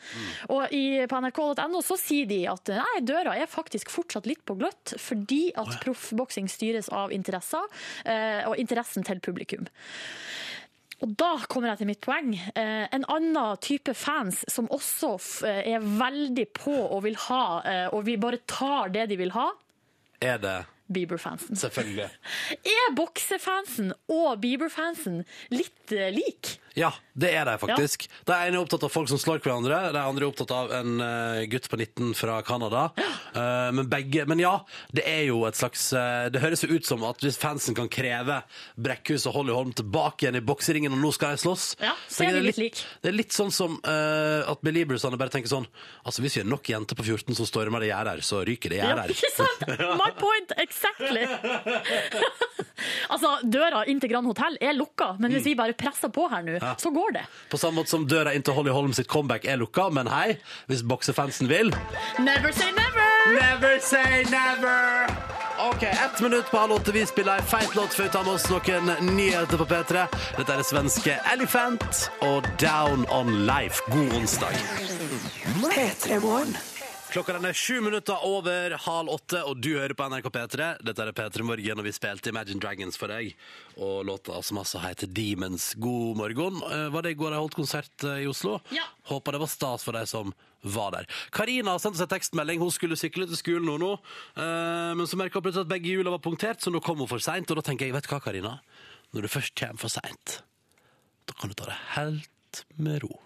Og 0.53 0.73
i, 0.77 1.07
på 1.11 1.21
nrk.no 1.21 1.83
så 1.85 1.99
sier 2.01 2.29
de 2.31 2.43
at 2.51 2.73
nei, 2.81 3.03
døra 3.07 3.37
er 3.39 3.51
faktisk 3.51 3.91
fortsatt 3.93 4.29
litt 4.31 4.45
på 4.49 4.57
gløtt, 4.61 4.95
fordi 5.01 5.51
at 5.59 5.81
proffboksing 5.85 6.49
styres 6.51 6.91
av 6.95 7.15
interesser, 7.15 7.67
eh, 8.05 8.43
og 8.49 8.59
interessen 8.61 9.07
til 9.07 9.23
publikum. 9.25 9.69
Og 11.01 11.15
da 11.17 11.31
kommer 11.49 11.71
jeg 11.73 11.79
til 11.81 11.89
mitt 11.89 12.01
poeng. 12.05 12.35
Eh, 12.55 12.87
en 12.93 13.05
annen 13.09 13.57
type 13.65 13.95
fans 13.97 14.43
som 14.53 14.67
også 14.69 15.15
f- 15.17 15.47
er 15.49 15.81
veldig 15.81 16.45
på 16.57 16.75
og 16.77 17.03
vil 17.07 17.17
ha, 17.29 17.45
eh, 17.65 17.87
og 17.95 18.05
vi 18.05 18.19
bare 18.21 18.43
tar 18.47 18.93
det 18.93 19.09
de 19.09 19.17
vil 19.17 19.33
ha, 19.37 19.49
Er 20.21 20.37
det 20.39 20.59
Bieber-fansen. 20.93 21.57
Selvfølgelig. 21.57 22.11
Er 22.77 22.95
boksefansen 22.99 23.93
og 24.11 24.41
Bieber-fansen 24.43 25.23
litt 25.55 25.93
eh, 25.97 26.11
lik? 26.13 26.59
Ja, 26.79 26.93
det 27.19 27.33
er 27.35 27.45
de 27.49 27.57
faktisk. 27.61 28.07
De 28.29 28.35
ene 28.35 28.55
er 28.57 28.63
opptatt 28.63 28.85
av 28.87 28.93
folk 28.93 29.11
som 29.11 29.19
slår 29.21 29.41
hverandre, 29.43 29.79
de 29.95 30.01
andre 30.01 30.25
er 30.25 30.29
opptatt 30.31 30.53
av 30.55 30.73
en 30.75 31.01
eh, 31.05 31.43
gutt 31.51 31.67
på 31.71 31.79
19 31.81 32.13
fra 32.19 32.39
Canada. 32.47 32.85
Eh, 33.35 33.71
men 33.75 33.89
begge 33.91 34.25
Men 34.31 34.41
ja, 34.43 34.53
det 34.95 35.05
er 35.07 35.25
jo 35.29 35.45
et 35.47 35.59
slags 35.59 35.85
eh, 35.95 36.27
Det 36.35 36.41
høres 36.43 36.65
jo 36.65 36.71
ut 36.73 36.87
som 36.87 37.03
at 37.07 37.23
hvis 37.23 37.39
fansen 37.41 37.77
kan 37.79 37.87
kreve 37.91 38.41
Brekkhus 38.75 39.27
og 39.31 39.37
Holly 39.39 39.55
Holm 39.55 39.71
tilbake 39.77 40.27
igjen 40.27 40.39
i 40.41 40.45
bokseringen, 40.45 40.95
og 40.95 41.03
nå 41.03 41.13
skal 41.15 41.35
de 41.37 41.43
slåss 41.45 41.67
Ja, 41.81 41.95
så 42.09 42.25
tenker 42.25 42.39
er 42.39 42.41
jeg 42.41 42.41
vi 42.41 42.41
det 42.41 42.51
litt 42.51 42.63
lik. 42.65 42.83
Det 43.03 43.13
er 43.13 43.17
litt 43.19 43.37
sånn 43.37 43.55
som 43.55 43.79
eh, 43.83 44.51
at 44.51 44.65
Beliebersene 44.67 45.19
bare 45.21 45.35
tenker 45.35 45.53
sånn 45.53 45.69
Altså, 46.05 46.25
hvis 46.25 46.39
vi 46.39 46.45
er 46.45 46.51
nok 46.51 46.71
jenter 46.73 46.99
på 46.99 47.07
14 47.07 47.39
som 47.39 47.49
stormer 47.49 47.83
det 47.85 47.91
gjerdet 47.91 48.17
her, 48.17 48.25
så 48.27 48.43
ryker 48.47 48.75
det 48.75 48.81
Ja, 48.81 48.93
gjerdet 48.93 49.17
ikke 49.17 49.33
sant? 49.37 49.67
My 50.01 50.11
point, 50.19 50.55
exactly! 50.61 51.27
altså, 53.13 53.37
døra 53.45 53.85
inn 53.91 54.01
til 54.03 54.13
Grand 54.13 54.29
Hotell 54.29 54.59
er 54.63 54.77
lukka, 54.77 55.13
men 55.21 55.35
hvis 55.35 55.47
vi 55.51 55.57
bare 55.59 55.77
presser 55.79 56.13
på 56.15 56.27
her 56.33 56.45
nå, 56.47 56.57
Ja. 56.71 56.77
så 56.79 56.91
går 56.95 57.13
det. 57.19 57.25
På 57.51 57.59
samme 57.59 57.81
måte 57.81 57.91
som 57.91 58.07
døra 58.09 58.35
inn 58.35 58.45
til 58.47 58.55
Holly 58.57 58.71
Holm 58.75 58.95
sitt 58.97 59.11
comeback 59.11 59.45
er 59.45 59.59
lukka, 59.61 59.89
men 59.95 60.11
hei, 60.11 60.39
hvis 60.71 60.83
boksefansen 60.87 61.51
vil 61.51 61.75
Never 62.19 62.53
say 62.53 62.71
never! 62.77 63.11
Never 63.35 63.79
say 63.83 64.25
never! 64.31 65.11
Ok, 65.61 65.83
ett 65.83 66.21
minutt 66.21 66.51
på 66.51 66.57
halv 66.59 66.73
åtte. 66.73 66.93
Vi 66.93 67.03
spiller 67.07 67.37
ei 67.37 67.43
feit 67.45 67.75
låt 67.77 67.93
før 67.93 68.07
vi 68.07 68.13
tar 68.15 68.25
med 68.25 68.33
oss 68.33 68.47
noen 68.49 68.89
nyheter 69.17 69.61
på 69.61 69.67
P3. 69.69 70.07
Dette 70.39 70.55
er 70.55 70.63
det 70.63 70.67
svenske 70.71 71.19
Elephant 71.35 72.07
og 72.25 72.49
Down 72.63 73.05
on 73.13 73.35
Life. 73.45 73.85
God 73.93 74.17
onsdag. 74.23 74.57
P3 75.61 76.21
Morgen. 76.25 76.57
Klokka 77.11 77.33
den 77.35 77.47
er 77.49 77.57
sju 77.59 77.81
minutter 77.83 78.23
over 78.23 78.77
halv 78.85 79.11
åtte, 79.11 79.41
og 79.43 79.59
du 79.59 79.73
hører 79.75 79.97
på 79.99 80.07
NRK 80.13 80.29
P3. 80.31 80.67
Dette 80.87 81.03
er 81.03 81.11
P3 81.17 81.43
Morgen, 81.43 81.81
og 81.83 81.87
vi 81.89 81.93
spilte 81.97 82.31
Imagine 82.31 82.63
Dragons 82.63 82.95
for 83.01 83.11
deg. 83.11 83.33
Og 83.83 84.05
låta 84.07 84.37
som 84.47 84.61
altså 84.63 84.79
heter 84.85 85.11
Demons. 85.11 85.73
God 85.83 86.21
morgen. 86.21 86.61
Eh, 86.69 86.87
Var 86.95 87.03
det 87.03 87.11
i 87.17 87.19
går 87.19 87.35
de 87.35 87.41
holdt 87.41 87.57
konsert 87.59 88.05
eh, 88.07 88.21
i 88.23 88.29
Oslo? 88.31 88.61
Ja. 88.71 88.85
Håper 89.11 89.35
det 89.35 89.41
var 89.43 89.51
stas 89.51 89.83
for 89.87 89.99
de 89.99 90.05
som 90.07 90.31
var 90.63 90.95
der. 90.95 91.09
Karina 91.35 91.75
har 91.75 91.83
sendt 91.83 91.99
oss 91.99 92.05
en 92.07 92.13
tekstmelding. 92.13 92.63
Hun 92.63 92.71
skulle 92.75 92.99
sykle 93.01 93.27
til 93.27 93.41
skolen 93.41 93.67
nå, 93.67 93.75
nå. 93.83 93.91
Eh, 94.39 94.93
men 95.01 95.11
så 95.11 95.19
merka 95.19 95.41
hun 95.41 95.49
plutselig 95.49 95.67
at 95.67 95.73
begge 95.75 95.91
hjula 95.97 96.15
var 96.15 96.23
punktert, 96.23 96.63
så 96.63 96.71
nå 96.71 96.79
kom 96.85 97.03
hun 97.03 97.11
for 97.11 97.19
seint. 97.27 97.51
Og 97.51 97.59
da 97.59 97.67
tenker 97.73 97.89
jeg, 97.91 97.97
vet 97.97 98.07
du 98.07 98.13
hva, 98.15 98.21
Karina? 98.23 98.55
Når 99.11 99.27
du 99.27 99.33
først 99.35 99.57
kommer 99.59 99.83
for 99.83 99.91
seint, 99.91 100.39
da 101.27 101.35
kan 101.43 101.51
du 101.51 101.59
ta 101.59 101.73
det 101.73 101.81
helt 101.97 102.63
med 102.79 103.03
ro. 103.03 103.17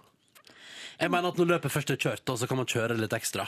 Jeg 1.04 1.12
mener 1.12 1.30
at 1.30 1.40
når 1.40 1.50
løpet 1.52 1.72
først 1.74 1.92
er 1.92 2.00
kjørt, 2.00 2.22
da, 2.24 2.36
så 2.40 2.48
kan 2.48 2.58
man 2.60 2.68
kjøre 2.70 2.96
litt 2.98 3.14
ekstra. 3.16 3.44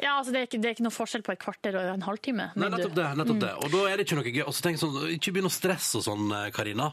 Ja, 0.00 0.16
altså, 0.16 0.32
det 0.34 0.40
er, 0.40 0.48
ikke, 0.48 0.60
det 0.62 0.70
er 0.70 0.76
ikke 0.76 0.86
noe 0.86 0.96
forskjell 0.96 1.24
på 1.26 1.34
et 1.34 1.42
kvarter 1.42 1.76
og 1.78 1.90
en 1.92 2.06
halvtime. 2.06 2.48
Nei, 2.56 2.70
nettopp 2.72 2.96
det. 2.96 3.08
nettopp 3.20 3.42
det. 3.44 3.52
Og 3.60 3.74
da 3.74 3.82
er 3.90 4.00
det 4.00 4.06
ikke 4.06 4.18
noe 4.20 4.32
gøy. 4.32 4.42
Og 4.46 4.56
så 4.56 4.72
jeg 4.72 4.80
sånn, 4.82 4.98
Ikke 5.14 5.34
begynn 5.36 5.50
å 5.50 5.52
stresse 5.52 6.00
og 6.00 6.06
sånn, 6.08 6.24
eh, 6.34 6.48
Karina. 6.56 6.90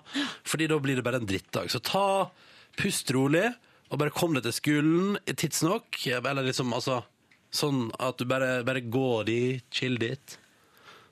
Fordi 0.47 0.67
da 0.71 0.80
blir 0.84 1.00
det 1.00 1.06
bare 1.08 1.21
en 1.21 1.30
drittdag. 1.30 1.71
Så 1.71 1.82
ta 1.86 2.06
pust 2.80 3.10
rolig, 3.15 3.47
og 3.91 4.00
bare 4.00 4.13
kom 4.15 4.36
deg 4.36 4.45
til 4.47 4.56
skolen 4.56 5.17
tidsnok. 5.32 6.04
Eller 6.19 6.45
liksom, 6.52 6.76
altså 6.76 7.02
Sånn 7.52 7.89
at 8.00 8.15
du 8.15 8.24
bare, 8.24 8.62
bare 8.63 8.80
går 8.88 9.26
dit, 9.28 9.63
chill 9.76 9.97
dit. 10.00 10.38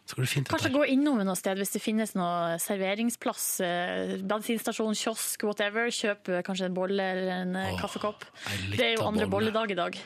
Så 0.09 0.17
går 0.17 0.25
det 0.25 0.31
fint. 0.31 0.49
Kanskje 0.49 0.71
gå 0.73 0.83
innom 0.89 1.19
noe 1.21 1.37
sted 1.37 1.59
hvis 1.61 1.75
det 1.75 1.83
finnes 1.83 2.15
noe 2.17 2.55
serveringsplass. 2.63 3.43
eh, 3.61 4.15
Bensinstasjon, 4.25 4.95
kiosk, 4.97 5.43
whatever. 5.45 5.91
Kjøp 5.93 6.31
eh, 6.33 6.41
kanskje 6.47 6.65
en 6.71 6.77
bolle 6.77 7.05
eller 7.13 7.29
en 7.43 7.55
Åh, 7.61 7.75
kaffekopp. 7.77 8.25
Det 8.73 8.81
er 8.87 8.95
jo 8.95 9.05
andre 9.05 9.27
bolle. 9.29 9.51
bolledag 9.53 9.75
i 9.75 9.77
dag. 9.77 9.99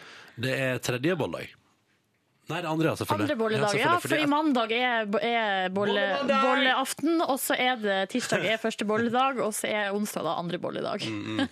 Det 0.44 0.56
er 0.60 0.82
tredje 0.84 1.16
bolledag. 1.16 1.54
Nei, 2.52 2.58
det 2.60 2.68
andre, 2.68 2.90
ja, 2.90 2.96
selvfølgelig. 3.00 3.24
Andre 3.24 3.40
bolledag, 3.40 3.76
ja. 3.80 3.94
For 4.04 4.16
i 4.20 4.26
mandag 4.28 4.72
er, 4.76 5.08
er 5.24 5.70
bolle, 5.72 6.02
bolleaften, 6.28 7.22
og 7.24 7.38
så 7.40 7.56
er 7.56 7.80
det 7.80 8.00
tirsdag 8.12 8.44
er 8.44 8.60
første 8.60 8.84
bolledag, 8.84 9.40
og 9.40 9.54
så 9.56 9.72
er 9.72 9.96
onsdag 9.96 10.28
da 10.28 10.34
andre 10.42 10.60
bolledag. 10.60 11.08
Mm. 11.08 11.46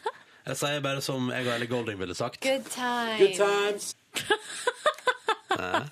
Jeg 0.51 0.59
sier 0.59 0.83
bare 0.83 0.99
som 1.05 1.31
jeg 1.31 1.47
og 1.47 1.53
Ellie 1.55 1.71
Golding 1.71 2.01
ville 2.01 2.17
sagt. 2.19 2.43
Good 2.43 2.67
times. 2.75 3.23
Good 3.23 3.39
times. 3.39 3.95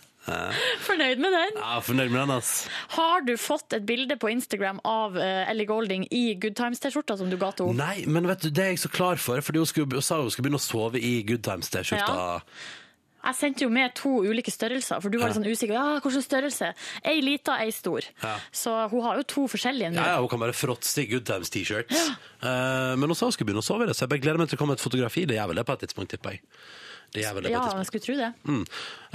Fornøyd 0.87 1.21
med 1.23 1.35
den? 1.35 1.59
Ja, 1.59 1.77
fornøyd 1.85 2.09
med 2.13 2.19
den, 2.21 2.33
ass. 2.37 2.53
Har 2.95 3.25
du 3.27 3.35
fått 3.39 3.75
et 3.77 3.85
bilde 3.89 4.17
på 4.19 4.31
Instagram 4.33 4.81
av 4.87 5.17
eh, 5.19 5.49
Ellie 5.51 5.69
Golding 5.69 6.07
i 6.15 6.23
Good 6.39 6.57
Times-T-skjorta 6.59 7.19
som 7.19 7.31
du 7.31 7.37
ga 7.39 7.51
til 7.55 7.71
henne? 7.71 7.85
Nei, 7.85 8.05
men 8.09 8.29
vet 8.29 8.45
du, 8.45 8.51
det 8.53 8.65
er 8.65 8.73
jeg 8.75 8.83
så 8.85 8.93
klar 8.93 9.21
for, 9.21 9.41
fordi 9.45 9.63
hun, 9.63 9.69
skulle, 9.69 9.99
hun 9.99 10.05
sa 10.05 10.21
hun 10.21 10.33
skulle 10.33 10.49
begynne 10.49 10.61
å 10.61 10.67
sove 10.67 11.01
i 11.01 11.19
Good 11.27 11.45
Times-T-skjorta. 11.47 12.13
Ja. 12.13 12.77
Jeg 13.19 13.35
sendte 13.35 13.65
jo 13.65 13.69
med 13.73 13.91
to 13.99 14.11
ulike 14.23 14.51
størrelser, 14.53 15.01
for 15.03 15.11
du 15.11 15.17
var 15.19 15.27
litt 15.29 15.35
sånn 15.35 15.47
usikker. 15.47 15.75
Ja, 15.75 15.97
hvilken 15.99 16.23
størrelse? 16.23 16.69
Ei 17.03 17.19
lita, 17.19 17.57
ei 17.59 17.73
stor. 17.75 18.05
Ja. 18.23 18.37
Så 18.55 18.71
hun 18.93 19.03
har 19.03 19.19
jo 19.19 19.25
to 19.27 19.43
forskjellige 19.51 19.91
nå. 19.91 19.99
Ja, 19.99 20.15
ja, 20.15 20.21
hun 20.23 20.31
kan 20.31 20.39
bare 20.39 20.55
fråtse 20.55 21.03
i 21.03 21.09
Good 21.09 21.27
Times-T-shirts. 21.27 22.05
Eh, 22.39 22.93
men 22.95 23.11
hun 23.11 23.17
sa 23.19 23.27
hun 23.27 23.35
skulle 23.35 23.51
begynne 23.51 23.65
å 23.65 23.67
sove 23.67 23.83
i 23.83 23.91
det, 23.91 23.97
så 23.97 24.05
jeg 24.05 24.13
bare 24.15 24.23
gleder 24.23 24.39
meg 24.39 24.47
til 24.47 24.55
det 24.55 24.61
kommer 24.61 24.79
et 24.79 24.85
fotografi. 24.85 25.25
Det 25.27 25.35
gjør 25.35 25.51
vel 25.51 25.59
det 25.59 25.65
på 25.67 25.75
et 25.75 25.83
tidspunkt, 25.83 26.13
tipper 26.15 26.37
jeg. 26.37 26.45
Det 27.13 27.23
gjør 27.23 27.37
vel 27.39 27.43
det 27.47 27.51
Ja, 27.55 27.65
jeg 27.79 27.85
skulle 27.89 28.05
tro 28.05 28.15
det. 28.19 28.31
Mm. 28.45 28.65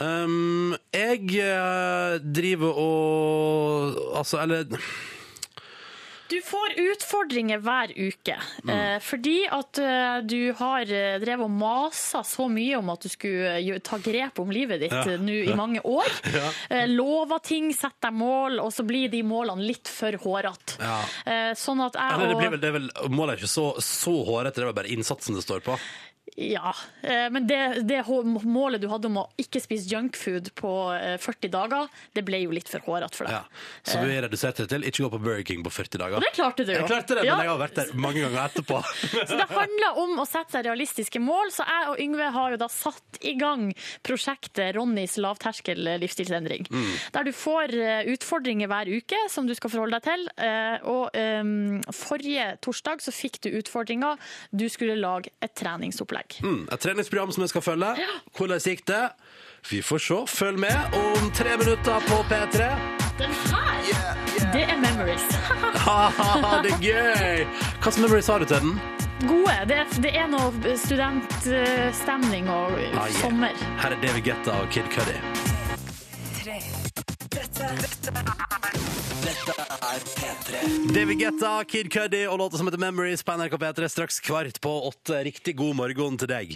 Um, 0.03 0.77
jeg 0.93 1.29
eh, 1.39 2.19
driver 2.35 2.79
og 2.83 3.99
Altså, 4.19 4.41
eller 4.43 4.65
Du 6.33 6.39
får 6.43 6.73
utfordringer 6.81 7.61
hver 7.63 7.91
uke, 7.95 8.35
Mm. 8.65 9.01
fordi 9.05 9.35
at 9.53 9.79
eh, 9.79 10.21
du 10.25 10.55
har 10.57 10.81
eh, 10.89 11.19
drevet 11.23 11.45
og 11.45 11.51
masa 11.53 12.23
så 12.27 12.47
mye 12.51 12.79
om 12.79 12.89
at 12.95 13.05
du 13.05 13.11
skulle 13.13 13.53
eh, 13.61 13.79
ta 13.85 13.99
grep 14.03 14.41
om 14.41 14.51
livet 14.51 14.81
ditt 14.81 14.91
Ja. 14.97 15.03
eh, 15.05 15.21
nå 15.21 15.37
i 15.53 15.55
mange 15.55 15.83
år. 15.85 16.09
Ja. 16.35 16.49
Eh, 16.71 16.87
lova 16.89 17.39
ting, 17.45 17.69
sett 17.77 18.01
deg 18.03 18.17
mål, 18.17 18.57
og 18.65 18.73
så 18.75 18.83
blir 18.89 19.13
de 19.13 19.21
målene 19.23 19.63
litt 19.69 19.87
for 19.93 20.17
hårete. 20.25 20.81
Ja. 20.81 20.97
Eh, 21.29 21.53
sånn 21.61 21.85
at 21.85 21.95
jeg 22.01 22.17
Eller 22.17 22.33
det 22.33 22.35
og 22.35 22.41
blir 22.41 22.51
vel, 22.57 22.61
det 22.65 22.73
er 22.73 22.79
vel 22.81 22.91
Målet 23.15 23.37
er 23.37 23.45
ikke 23.45 23.53
så, 23.55 23.69
så 23.85 24.17
hårete, 24.27 24.57
det 24.57 24.65
er 24.65 24.73
vel 24.73 24.81
bare 24.81 24.95
innsatsen 24.97 25.37
det 25.39 25.45
står 25.45 25.63
på. 25.69 25.77
Ja, 26.35 26.73
eh, 27.03 27.29
men 27.31 27.47
det, 27.47 27.83
det 27.87 28.01
målet 28.43 28.83
du 28.83 28.89
hadde 28.91 29.07
om 29.07 29.21
å 29.21 29.25
ikke 29.39 29.61
spise 29.63 29.87
junkfood 29.93 30.49
på 30.59 30.71
eh, 30.97 31.15
40 31.23 31.51
dager, 31.53 31.93
det 32.17 32.25
ble 32.27 32.41
jo 32.43 32.55
litt 32.55 32.71
for 32.71 32.83
hårete 32.83 33.15
for 33.15 33.29
deg. 33.31 33.37
Ja. 33.37 33.43
Så 33.87 34.01
du 34.03 34.11
er 34.11 34.27
det 34.27 34.31
til 34.73 34.83
ikke 34.89 35.05
gå 35.05 35.11
på 35.13 35.21
Burger 35.23 35.45
King 35.47 35.63
på 35.63 35.71
40 35.71 36.01
dager. 36.03 36.19
Og 36.19 36.27
det 36.27 36.33
klarte 36.35 36.67
du 36.67 36.73
jo. 36.73 36.81
Jeg 36.81 36.91
klarte 36.91 37.19
det, 37.21 37.27
Ja. 37.29 37.37
men 37.37 37.47
jeg 37.47 37.53
har 37.53 37.61
vært 37.63 37.79
der 37.79 37.93
mange 37.95 38.25
ganger 38.25 38.41
etterpå. 38.49 38.81
Så 39.31 39.39
det 39.39 39.47
handler 39.53 40.01
om 40.03 40.19
å 40.19 40.27
sette 40.27 40.57
seg 40.57 40.67
realistiske 40.67 41.23
mål. 41.23 41.53
Så 41.55 41.69
jeg 41.71 41.93
og 41.93 42.03
Yngve 42.03 42.33
har 42.35 42.57
jo 42.57 42.61
da 42.65 42.69
satt 42.73 43.21
i 43.23 43.37
gang 43.39 43.69
prosjektet 44.03 44.75
Ronnys 44.75 45.15
lavterskel 45.23 45.87
livsstilsendring. 46.03 46.67
Mm. 46.67 46.91
Der 47.15 47.29
du 47.29 47.33
får 47.37 47.77
eh, 47.79 48.11
utfordringer 48.11 48.71
hver 48.75 48.91
uke 48.91 49.23
som 49.31 49.47
du 49.47 49.55
skal 49.55 49.71
forholde 49.71 50.01
deg 50.01 50.11
til. 50.11 50.27
Eh, 50.35 50.91
Og 50.91 51.15
eh, 51.15 51.47
forrige 51.95 52.51
torsdag 52.65 53.07
så 53.07 53.15
fikk 53.15 53.39
du 53.47 53.53
utfordringa. 53.61 54.17
Du 54.51 54.67
skulle 54.73 54.99
lage 54.99 55.31
et 55.45 55.55
treningsopplegg. 55.55 56.24
Mm, 56.43 56.67
et 56.73 56.81
treningsprogram 56.81 57.33
som 57.33 57.43
vi 57.45 57.49
skal 57.53 57.63
følge. 57.63 57.95
Hvordan 58.37 58.61
gikk 58.65 58.85
det? 58.89 59.03
Vi 59.71 59.81
får 59.83 59.99
se. 60.05 60.19
Følg 60.29 60.59
med 60.61 60.97
om 60.99 61.31
tre 61.37 61.57
minutter 61.61 62.01
på 62.09 62.19
P3. 62.31 62.69
Den 63.19 63.31
her, 63.31 64.17
det 64.53 64.63
er 64.67 64.77
memories. 64.83 65.25
Det 66.65 66.73
er 66.73 66.81
gøy! 66.81 67.45
Hva 67.45 67.83
slags 67.85 67.99
memories 68.01 68.27
har 68.33 68.39
du 68.43 68.45
til 68.49 68.61
den? 68.65 68.81
Gode. 69.29 69.55
Det 69.69 69.77
er, 69.79 69.93
det 70.03 70.13
er 70.19 70.27
noe 70.33 70.77
studentstemning 70.81 72.49
og 72.51 72.73
Ah, 72.73 73.07
yeah. 73.07 73.13
sommer. 73.21 73.53
Her 73.83 73.95
er 73.95 74.01
David 74.03 74.25
Guetta 74.27 74.57
og 74.65 74.71
Kid 74.75 74.89
Cudi. 74.93 75.17
Dette, 77.05 77.67
dette, 77.81 78.11
Dette 79.25 79.55
er 79.85 80.01
P3. 80.15 80.61
David 80.95 81.19
Guetta, 81.21 81.51
Kid 81.69 81.89
Cuddy 81.93 82.23
og 82.31 82.39
låta 82.41 82.57
som 82.61 82.67
heter 82.69 82.81
Memories 82.81 83.23
på 83.27 83.33
NRK 83.37 83.55
P3 83.61 83.89
straks 83.93 84.17
kvart 84.25 84.57
på 84.65 84.73
åtte. 84.89 85.17
Riktig 85.27 85.55
god 85.59 85.75
morgen 85.79 86.17
til 86.21 86.29
deg. 86.31 86.49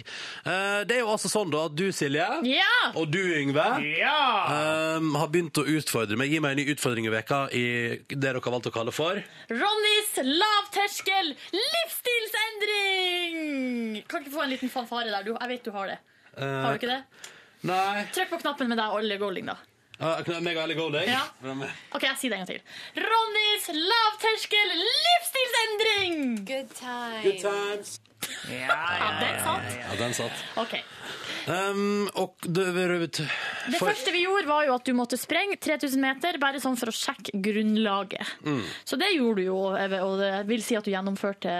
Eh, 0.45 0.79
Det 0.89 0.95
er 0.97 1.01
jo 1.03 1.11
altså 1.13 1.29
sånn 1.31 1.51
da 1.53 1.59
at 1.69 1.75
du, 1.77 1.87
Silje, 1.95 2.25
Ja! 2.47 2.71
og 2.95 3.05
du, 3.13 3.19
Yngve, 3.19 3.65
eh, 3.85 4.99
har 5.21 5.27
begynt 5.29 5.57
å 5.61 5.65
utfordre 5.67 6.17
meg. 6.17 6.29
Gi 6.33 6.39
meg 6.43 6.51
en 6.51 6.57
ny 6.63 6.67
utfordring 6.73 7.05
i 7.09 7.13
veka 7.13 7.39
i 7.53 7.65
det 8.07 8.19
dere 8.19 8.39
har 8.41 8.51
valgt 8.55 8.67
å 8.71 8.73
kalle 8.73 8.91
for 8.95 9.13
Ronnys 9.49 10.11
lavterskel 10.23 11.27
livsstilsendring! 11.55 13.33
Kan 14.09 14.21
ikke 14.23 14.33
få 14.35 14.43
en 14.45 14.53
liten 14.55 14.69
fanfare 14.73 15.09
der? 15.13 15.23
Du, 15.27 15.31
jeg 15.35 15.49
vet 15.55 15.63
du 15.65 15.71
har 15.75 15.85
det. 15.93 15.99
Har 16.39 16.69
du 16.73 16.77
ikke 16.79 16.93
det? 16.95 17.01
Nei 17.67 18.05
Trykk 18.15 18.29
på 18.31 18.39
knappen 18.45 18.67
med 18.71 18.77
deg, 18.79 18.87
Olje 18.95 19.17
Golding, 19.19 19.45
da. 19.51 19.55
Uh, 19.99 20.41
Meg 20.41 20.57
og 20.57 20.63
Ellie 20.63 20.77
Golding? 20.79 21.09
Ja. 21.11 21.23
OK, 21.95 22.03
jeg 22.07 22.19
sier 22.21 22.33
det 22.33 22.39
en 22.39 22.45
gang 22.45 22.51
til. 22.51 22.61
Ronnys 23.07 23.71
lavterskel 23.77 24.75
livsstilsendring! 24.83 26.45
Good 26.47 26.77
time. 26.79 27.23
Good 27.23 27.41
times. 27.43 27.99
Ja, 28.49 28.79
Ja, 28.99 29.11
den 29.19 29.43
satt. 29.43 29.77
Ja, 29.79 29.99
den 30.03 30.13
satt. 30.13 30.45
OK. 30.55 30.79
Um, 31.49 32.09
og 32.19 32.35
det, 32.45 32.65
Det 32.69 33.79
første 33.79 34.11
vi 34.13 34.21
gjorde, 34.25 34.45
var 34.49 34.65
jo 34.67 34.73
at 34.75 34.85
du 34.85 34.93
måtte 34.97 35.17
sprenge 35.17 35.57
3000 35.57 36.01
meter, 36.01 36.37
bare 36.41 36.61
sånn 36.61 36.77
for 36.77 36.91
å 36.91 36.93
sjekke 36.93 37.39
grunnlaget. 37.41 38.33
Mm. 38.45 38.61
Så 38.85 38.99
det 38.99 39.09
gjorde 39.15 39.41
du 39.41 39.47
jo, 39.47 39.57
og 39.71 40.19
det 40.21 40.31
vil 40.49 40.61
si 40.65 40.77
at 40.77 40.85
du 40.85 40.91
gjennomførte 40.93 41.53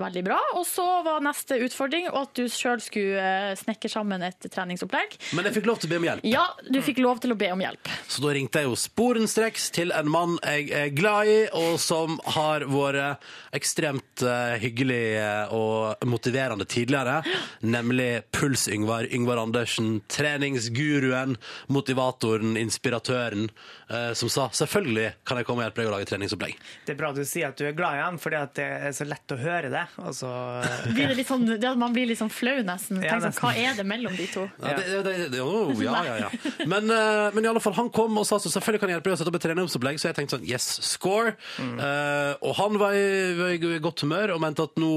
veldig 0.00 0.24
bra. 0.26 0.38
Og 0.58 0.66
så 0.68 0.86
var 1.06 1.24
neste 1.24 1.58
utfordring 1.64 2.06
at 2.12 2.34
du 2.38 2.44
sjøl 2.50 2.82
skulle 2.84 3.18
eh, 3.22 3.54
snekre 3.58 3.90
sammen 3.90 4.22
et 4.26 4.46
treningsopplegg. 4.52 5.18
Men 5.34 5.48
jeg 5.48 5.58
fikk 5.58 5.70
lov 5.70 5.82
til 5.82 5.90
å 5.90 5.94
be 5.94 6.00
om 6.02 6.08
hjelp. 6.10 6.28
Ja, 6.28 6.46
du 6.68 6.80
fikk 6.84 7.02
lov 7.02 7.22
til 7.24 7.34
å 7.34 7.38
be 7.38 7.50
om 7.54 7.64
hjelp. 7.64 7.92
Så 8.06 8.22
da 8.24 8.34
ringte 8.36 8.62
jeg 8.62 8.70
jo 8.70 8.78
sporenstreks 8.78 9.70
til 9.74 9.94
en 9.96 10.10
mann 10.12 10.38
jeg 10.42 10.70
er 10.76 10.94
glad 10.94 11.30
i, 11.32 11.38
og 11.58 11.80
som 11.82 12.20
har 12.36 12.66
vært 12.70 13.26
ekstremt 13.56 14.22
eh, 14.26 14.54
hyggelig 14.62 15.02
eh, 15.18 15.56
og 15.56 16.06
motiverende 16.12 16.66
tidligere, 16.68 17.20
nemlig 17.60 18.22
Puls-Yngvar. 18.34 19.08
Yngvar 19.14 19.42
Andersen, 19.42 20.00
treningsguruen, 20.12 21.36
motivatoren, 21.72 22.56
inspiratøren, 22.60 23.48
eh, 23.90 24.12
som 24.18 24.30
sa 24.32 24.48
selvfølgelig 24.52 25.12
kan 25.28 25.40
jeg 25.40 25.48
komme 25.48 25.62
og 25.62 25.68
hjelpe 25.68 25.82
deg 25.82 25.90
å 25.90 25.94
lage 25.96 26.10
treningsopplegg. 26.10 26.58
Det 26.86 26.94
er 26.94 27.00
bra 27.00 27.12
du 27.16 27.22
sier 27.28 27.50
at 27.52 27.58
du 27.58 27.66
er 27.68 27.76
glad 27.76 27.98
i 27.98 28.04
han, 28.04 28.20
fordi 28.22 28.42
det 28.58 28.68
er 28.88 28.96
så 28.96 29.06
lett 29.08 29.34
å 29.34 29.40
høre 29.40 29.72
det. 29.72 29.84
Altså, 30.02 30.22
så 30.22 30.92
Blir 30.94 31.10
det 31.10 31.18
litt 31.18 31.30
sånn, 31.30 31.46
det 31.60 31.72
man 31.80 31.94
blir 31.94 32.08
litt 32.10 32.20
sånn 32.20 32.32
flau 32.32 32.58
nesten. 32.66 33.00
Ja, 33.02 33.16
nesten. 33.18 33.34
sånn. 33.36 33.42
Hva 33.42 33.52
er 33.58 33.78
det 33.78 33.86
mellom 33.88 34.14
de 34.18 34.28
to? 34.30 34.46
Ja, 34.62 34.76
det, 34.78 35.02
det, 35.06 35.14
det, 35.32 35.40
jo, 35.40 35.72
ja, 35.82 36.02
ja, 36.06 36.16
ja. 36.26 36.30
Men, 36.68 36.90
eh, 36.92 37.28
men 37.34 37.46
i 37.46 37.50
alle 37.50 37.62
fall, 37.64 37.76
han 37.78 37.90
kom 37.94 38.20
og 38.20 38.28
sa 38.28 38.38
så 38.42 38.52
selvfølgelig 38.52 38.82
kan 38.82 38.92
jeg 38.92 38.98
hjelpe 38.98 39.10
deg 39.10 39.16
å 39.16 39.22
sette 39.22 39.32
opp 39.32 39.40
et 39.40 39.46
treningsopplegg, 39.48 40.00
så 40.00 40.10
jeg 40.10 40.18
tenkte 40.20 40.38
sånn, 40.38 40.48
yes, 40.48 40.68
score. 40.86 41.34
Eh, 41.62 42.32
og 42.42 42.56
han 42.60 42.78
var 42.80 42.96
i, 42.98 43.06
var 43.38 43.56
i 43.56 43.80
godt 43.82 44.04
humør 44.06 44.36
og 44.36 44.42
mente 44.44 44.66
at 44.68 44.78
nå 44.80 44.92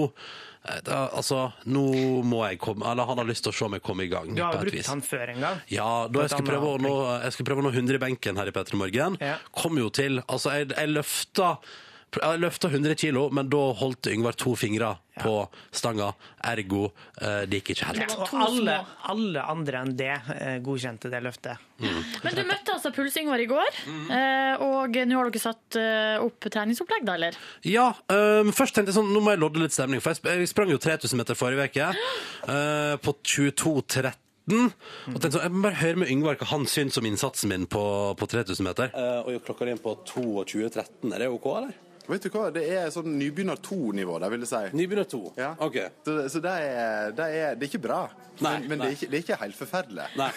da, 0.86 1.00
altså, 1.14 1.52
nå 1.70 1.84
må 2.26 2.40
jeg 2.50 2.58
komme 2.64 2.86
Eller 2.90 3.06
han 3.06 3.20
har 3.22 3.28
lyst 3.30 3.44
til 3.46 3.54
å 3.54 3.56
se 3.56 3.68
meg 3.70 3.84
komme 3.86 4.06
i 4.06 4.10
gang. 4.12 4.32
Du 4.34 4.42
har 4.42 4.56
jo 4.58 4.64
brukt 4.66 4.88
han 4.90 5.02
før 5.06 5.34
en 5.36 5.42
gang. 5.46 5.60
Ja, 5.70 5.90
da 6.10 6.26
jeg 6.26 6.34
skal, 6.34 6.46
prøve 6.48 6.72
å 6.74 6.80
nå, 6.82 6.94
jeg 7.24 7.36
skal 7.38 7.46
prøve 7.50 7.62
å 7.64 7.68
nå 7.68 7.74
100 7.76 8.00
i 8.00 8.04
benken 8.06 8.40
her 8.42 8.50
i 8.50 8.56
P3 8.56 8.80
Morgen, 8.82 9.18
Ja. 9.22 9.36
kom 9.54 9.78
jo 9.78 9.90
til 9.94 10.22
Altså, 10.28 10.56
jeg, 10.58 10.72
jeg 10.74 10.90
løfta 10.96 11.58
jeg 12.16 12.40
løfta 12.40 12.70
100 12.72 12.96
kilo, 12.96 13.26
men 13.34 13.50
da 13.52 13.62
holdt 13.76 14.08
Yngvar 14.08 14.38
to 14.40 14.54
fingre 14.56 14.94
på 15.20 15.34
stanga. 15.76 16.10
Ergo, 16.48 16.90
eh, 17.22 17.44
det 17.50 17.60
gikk 17.62 17.74
ikke 17.76 17.90
helt. 17.90 18.04
Ja, 18.04 18.18
Og 18.24 18.34
alle, 18.46 18.76
alle 19.12 19.44
andre 19.52 19.82
enn 19.84 19.94
det 20.00 20.12
eh, 20.36 20.58
godkjente 20.64 21.12
det 21.12 21.22
løftet. 21.26 21.62
Men 21.80 22.36
du 22.38 22.44
møtte 22.48 22.76
altså 22.76 22.92
Puls-Yngvar 22.96 23.44
i 23.44 23.48
går, 23.52 23.80
eh, 24.16 24.64
og 24.64 24.96
nå 24.96 25.20
har 25.20 25.32
dere 25.32 25.44
satt 25.44 25.80
eh, 25.80 26.16
opp 26.24 26.48
treningsopplegg, 26.52 27.08
da, 27.08 27.18
eller? 27.20 27.40
Ja, 27.68 27.90
Um, 28.16 28.52
først 28.56 28.76
tenkte 28.76 28.92
jeg 28.94 28.98
sånn, 29.00 29.10
nå 29.14 29.22
må 29.24 29.34
jeg 29.34 29.42
lodde 29.42 29.60
litt 29.62 29.74
stemning, 29.76 30.02
for 30.04 30.14
jeg, 30.14 30.22
jeg 30.24 30.50
sprang 30.52 30.70
jo 30.72 30.78
3000 30.82 31.20
meter 31.20 31.38
forrige 31.38 31.68
uke, 31.72 31.90
Uh, 32.46 32.96
på 33.06 33.16
22.13. 33.26 34.14
Og 35.10 35.16
tenkte 35.18 35.32
sånn, 35.34 35.46
jeg 35.48 35.54
må 35.56 35.64
bare 35.66 35.80
høre 35.80 36.02
med 36.04 36.12
Yngvar 36.14 36.38
hva 36.38 36.48
han 36.52 36.68
syns 36.70 37.00
om 37.02 37.08
innsatsen 37.10 37.50
min 37.50 37.66
på, 37.66 37.82
på 38.20 38.28
3000 38.30 38.68
meter. 38.68 38.94
og 39.26 39.40
klokka 39.48 39.66
inn 39.72 39.82
på 39.82 39.96
22.13, 40.06 41.10
er 41.16 41.26
det 41.26 41.32
ok, 41.34 41.48
eller? 41.58 41.74
Vet 42.08 42.28
du 42.28 42.30
hva, 42.34 42.50
det 42.54 42.64
er 42.70 42.92
sånn 42.94 43.16
nybegynner 43.18 43.58
to-nivå, 43.66 44.20
det 44.22 44.30
vil 44.34 44.46
jeg 44.46 44.52
si. 44.52 44.62
Nybegynner 44.78 45.08
2. 45.10 45.22
Ja. 45.40 45.52
Ok. 45.66 45.80
Så, 46.06 46.18
så 46.36 46.42
det, 46.44 46.54
er, 46.68 47.16
det, 47.18 47.28
er, 47.34 47.58
det 47.58 47.66
er 47.66 47.72
ikke 47.72 47.84
bra, 47.88 48.04
Nei, 48.44 48.58
men, 48.66 48.76
men. 48.76 48.82
Det, 48.84 48.88
er 48.88 48.96
ikke, 48.98 49.10
det 49.12 49.18
er 49.18 49.24
ikke 49.24 49.38
helt 49.42 49.58
forferdelig. 49.60 50.08
Nei, 50.20 50.30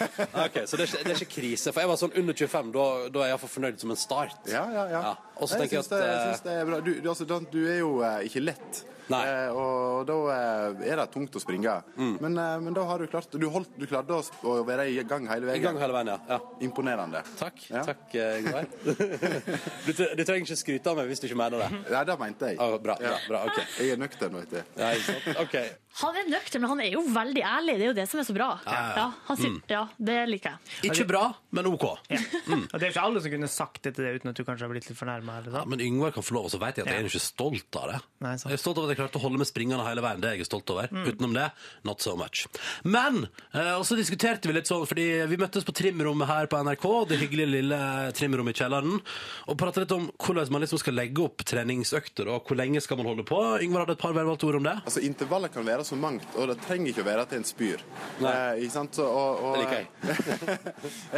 ok, 0.46 0.58
så 0.70 0.78
det 0.78 0.84
er, 0.84 0.90
ikke, 0.92 1.02
det 1.02 1.12
er 1.12 1.22
ikke 1.22 1.32
krise. 1.34 1.72
For 1.74 1.82
jeg 1.82 1.90
var 1.90 2.00
sånn 2.00 2.14
under 2.20 2.36
25, 2.38 2.70
da, 2.76 2.84
da 3.10 3.22
er 3.24 3.30
jeg 3.30 3.34
iallfall 3.34 3.52
fornøyd 3.56 3.82
som 3.82 3.94
en 3.94 4.00
start. 4.00 4.38
Ja, 4.52 4.64
ja, 4.74 4.84
ja. 4.92 5.00
Ja, 5.08 5.14
og 5.38 5.48
så 5.48 5.56
Nei, 5.56 5.64
tenker 5.64 5.78
jeg 5.78 5.86
syns 5.86 5.90
det, 5.92 6.04
jeg 6.04 6.14
eh, 6.14 6.28
syns 6.28 6.46
det 6.46 6.54
er 6.54 6.70
bra. 6.70 6.78
Du, 6.84 6.92
du, 6.98 7.10
altså, 7.14 7.42
du 7.52 7.60
er 7.64 7.80
jo 7.80 7.92
eh, 8.02 8.22
ikke 8.28 8.42
lett. 8.44 8.84
Nei. 9.08 9.20
Eh, 9.24 9.56
og 9.56 10.02
da 10.08 10.16
eh, 10.34 10.82
er 10.92 11.00
det 11.00 11.06
tungt 11.14 11.36
å 11.38 11.40
springe. 11.40 11.78
Mm. 11.96 12.14
Men, 12.20 12.36
eh, 12.42 12.54
men 12.66 12.76
da 12.76 12.84
har 12.88 13.00
du 13.00 13.08
klart 13.08 13.32
Du, 13.32 13.46
holdt, 13.52 13.72
du 13.80 13.86
klarte 13.88 14.18
å, 14.18 14.56
være 14.68 14.88
i 14.92 14.98
gang 15.08 15.28
hele 15.30 15.48
veien. 15.48 15.62
I 15.62 15.64
gang 15.64 15.80
hele 15.80 15.96
veien, 15.96 16.12
ja. 16.12 16.18
ja. 16.28 16.38
Imponerende. 16.66 17.22
Takk, 17.40 17.64
Ja. 17.72 17.84
takk, 17.88 18.04
Ingvar. 18.12 18.68
Du, 19.88 19.92
du 19.96 20.22
trenger 20.26 20.44
ikke 20.44 20.58
skryte 20.60 20.90
av 20.92 20.98
meg 20.98 21.08
hvis 21.08 21.22
du 21.22 21.28
ikke 21.28 21.38
mener 21.40 21.64
det. 21.64 21.68
Nei, 21.88 22.02
det 22.08 22.16
mente 22.20 22.52
jeg. 22.52 22.58
Ah, 22.60 22.74
bra, 22.82 22.98
bra, 23.00 23.14
bra, 23.30 23.44
ok. 23.48 23.60
Jeg 23.80 23.94
er 23.94 24.00
nøktern, 24.00 24.36
vet 24.42 24.52
du. 24.52 24.60
Ja, 24.80 24.90
ikke 24.96 25.14
sant? 25.14 25.40
Ok. 25.46 25.56
Han 25.98 26.18
er 26.18 26.28
nøktern, 26.30 26.62
men 26.62 26.70
han 26.72 26.82
er 26.84 26.92
jo 26.92 27.02
veldig 27.10 27.42
ærlig. 27.42 27.74
Det 27.78 27.86
er 27.86 27.90
jo 27.90 27.96
det 27.96 28.06
som 28.10 28.20
er 28.22 28.26
så 28.28 28.34
bra. 28.36 28.48
Ja, 28.66 28.82
ja. 28.96 29.06
han 29.26 29.38
sier, 29.40 29.56
ja 29.72 29.82
det 29.98 30.18
liker 30.30 30.54
jeg. 30.54 30.90
Ikke 30.90 31.06
bra, 31.08 31.22
men 31.56 31.68
OK. 31.70 31.86
Ja. 32.12 32.20
Og 32.58 32.76
det 32.78 32.86
er 32.86 32.92
ikke 32.92 33.04
alle 33.04 33.22
som 33.24 33.32
kunne 33.32 33.50
sagt 33.50 33.82
det 33.84 33.94
til 33.96 34.06
deg 34.06 34.20
uten 34.20 34.30
at 34.30 34.38
du 34.38 34.44
kanskje 34.46 34.66
har 34.66 34.72
blitt 34.72 34.88
litt 34.88 34.98
fornærma. 34.98 35.40
Ja, 35.48 35.64
men 35.68 35.82
Yngvar 35.82 36.14
kan 36.14 36.24
få 36.24 36.36
lov, 36.36 36.48
og 36.48 36.54
så 36.54 36.60
vet 36.62 36.78
jeg 36.78 36.86
at 36.86 36.92
jeg 36.92 37.04
er 37.04 37.10
ikke 37.10 37.22
stolt 37.22 37.78
av 37.80 37.92
det. 37.92 37.98
Nei, 38.24 38.34
sant. 38.36 38.52
jeg 38.52 38.58
er 38.58 38.62
stolt 38.62 38.80
av 38.80 38.86
at 38.86 38.94
jeg 38.94 39.00
klarte 39.00 39.20
å 39.20 39.24
holde 39.24 39.40
med 39.42 39.50
springende 39.50 39.86
hele 39.86 40.04
veien. 40.04 40.22
Det 40.22 40.30
er 40.30 40.38
jeg 40.40 40.48
stolt 40.48 40.72
over. 40.74 40.90
Utenom 41.08 41.34
det, 41.36 41.48
not 41.88 42.04
so 42.04 42.14
much. 42.18 42.46
Men 42.86 43.24
eh, 43.52 43.74
og 43.74 43.84
så 43.88 43.98
diskuterte 43.98 44.50
vi 44.50 44.56
litt 44.56 44.70
sånn, 44.70 44.86
fordi 44.88 45.08
vi 45.30 45.40
møttes 45.40 45.66
på 45.66 45.74
trimrommet 45.76 46.30
her 46.30 46.50
på 46.50 46.62
NRK, 46.68 46.86
det 47.10 47.20
hyggelige 47.22 47.54
lille 47.58 47.80
trimrommet 48.18 48.56
i 48.56 48.62
kjelleren, 48.62 49.02
og 49.48 49.58
pratet 49.60 49.84
litt 49.84 49.96
om 49.96 50.08
hvordan 50.14 50.54
man 50.54 50.64
liksom 50.64 50.82
skal 50.82 50.96
legge 50.98 51.24
opp 51.26 51.44
treningsøkter, 51.48 52.30
og 52.32 52.48
hvor 52.48 52.58
lenge 52.60 52.82
skal 52.84 53.00
man 53.00 53.10
holde 53.10 53.26
på. 53.28 53.40
Yngvar 53.64 53.86
hadde 53.86 53.98
et 53.98 54.04
par 54.04 54.16
velvalgte 54.16 54.48
ord 54.48 54.60
om 54.60 54.68
det. 54.68 54.76
Altså, 54.84 55.02
intervallet 55.04 55.54
kan 55.54 55.66
være 55.66 55.87
så 55.88 55.98
mangt, 55.98 56.28
og 56.36 56.50
det 56.50 56.58
trenger 56.64 56.92
ikke 56.92 57.04
å 57.04 57.08
være 57.08 57.24
til 57.30 57.40
en 57.40 57.46
spyr. 57.48 57.84
Nei. 58.20 58.32
Eh, 58.32 58.62
ikke 58.64 58.74
sant? 58.74 58.98
Så, 58.98 59.06
og, 59.08 59.42
og, 59.44 59.56
Det 59.56 59.64
liker 59.64 59.78
jeg. 59.80 59.86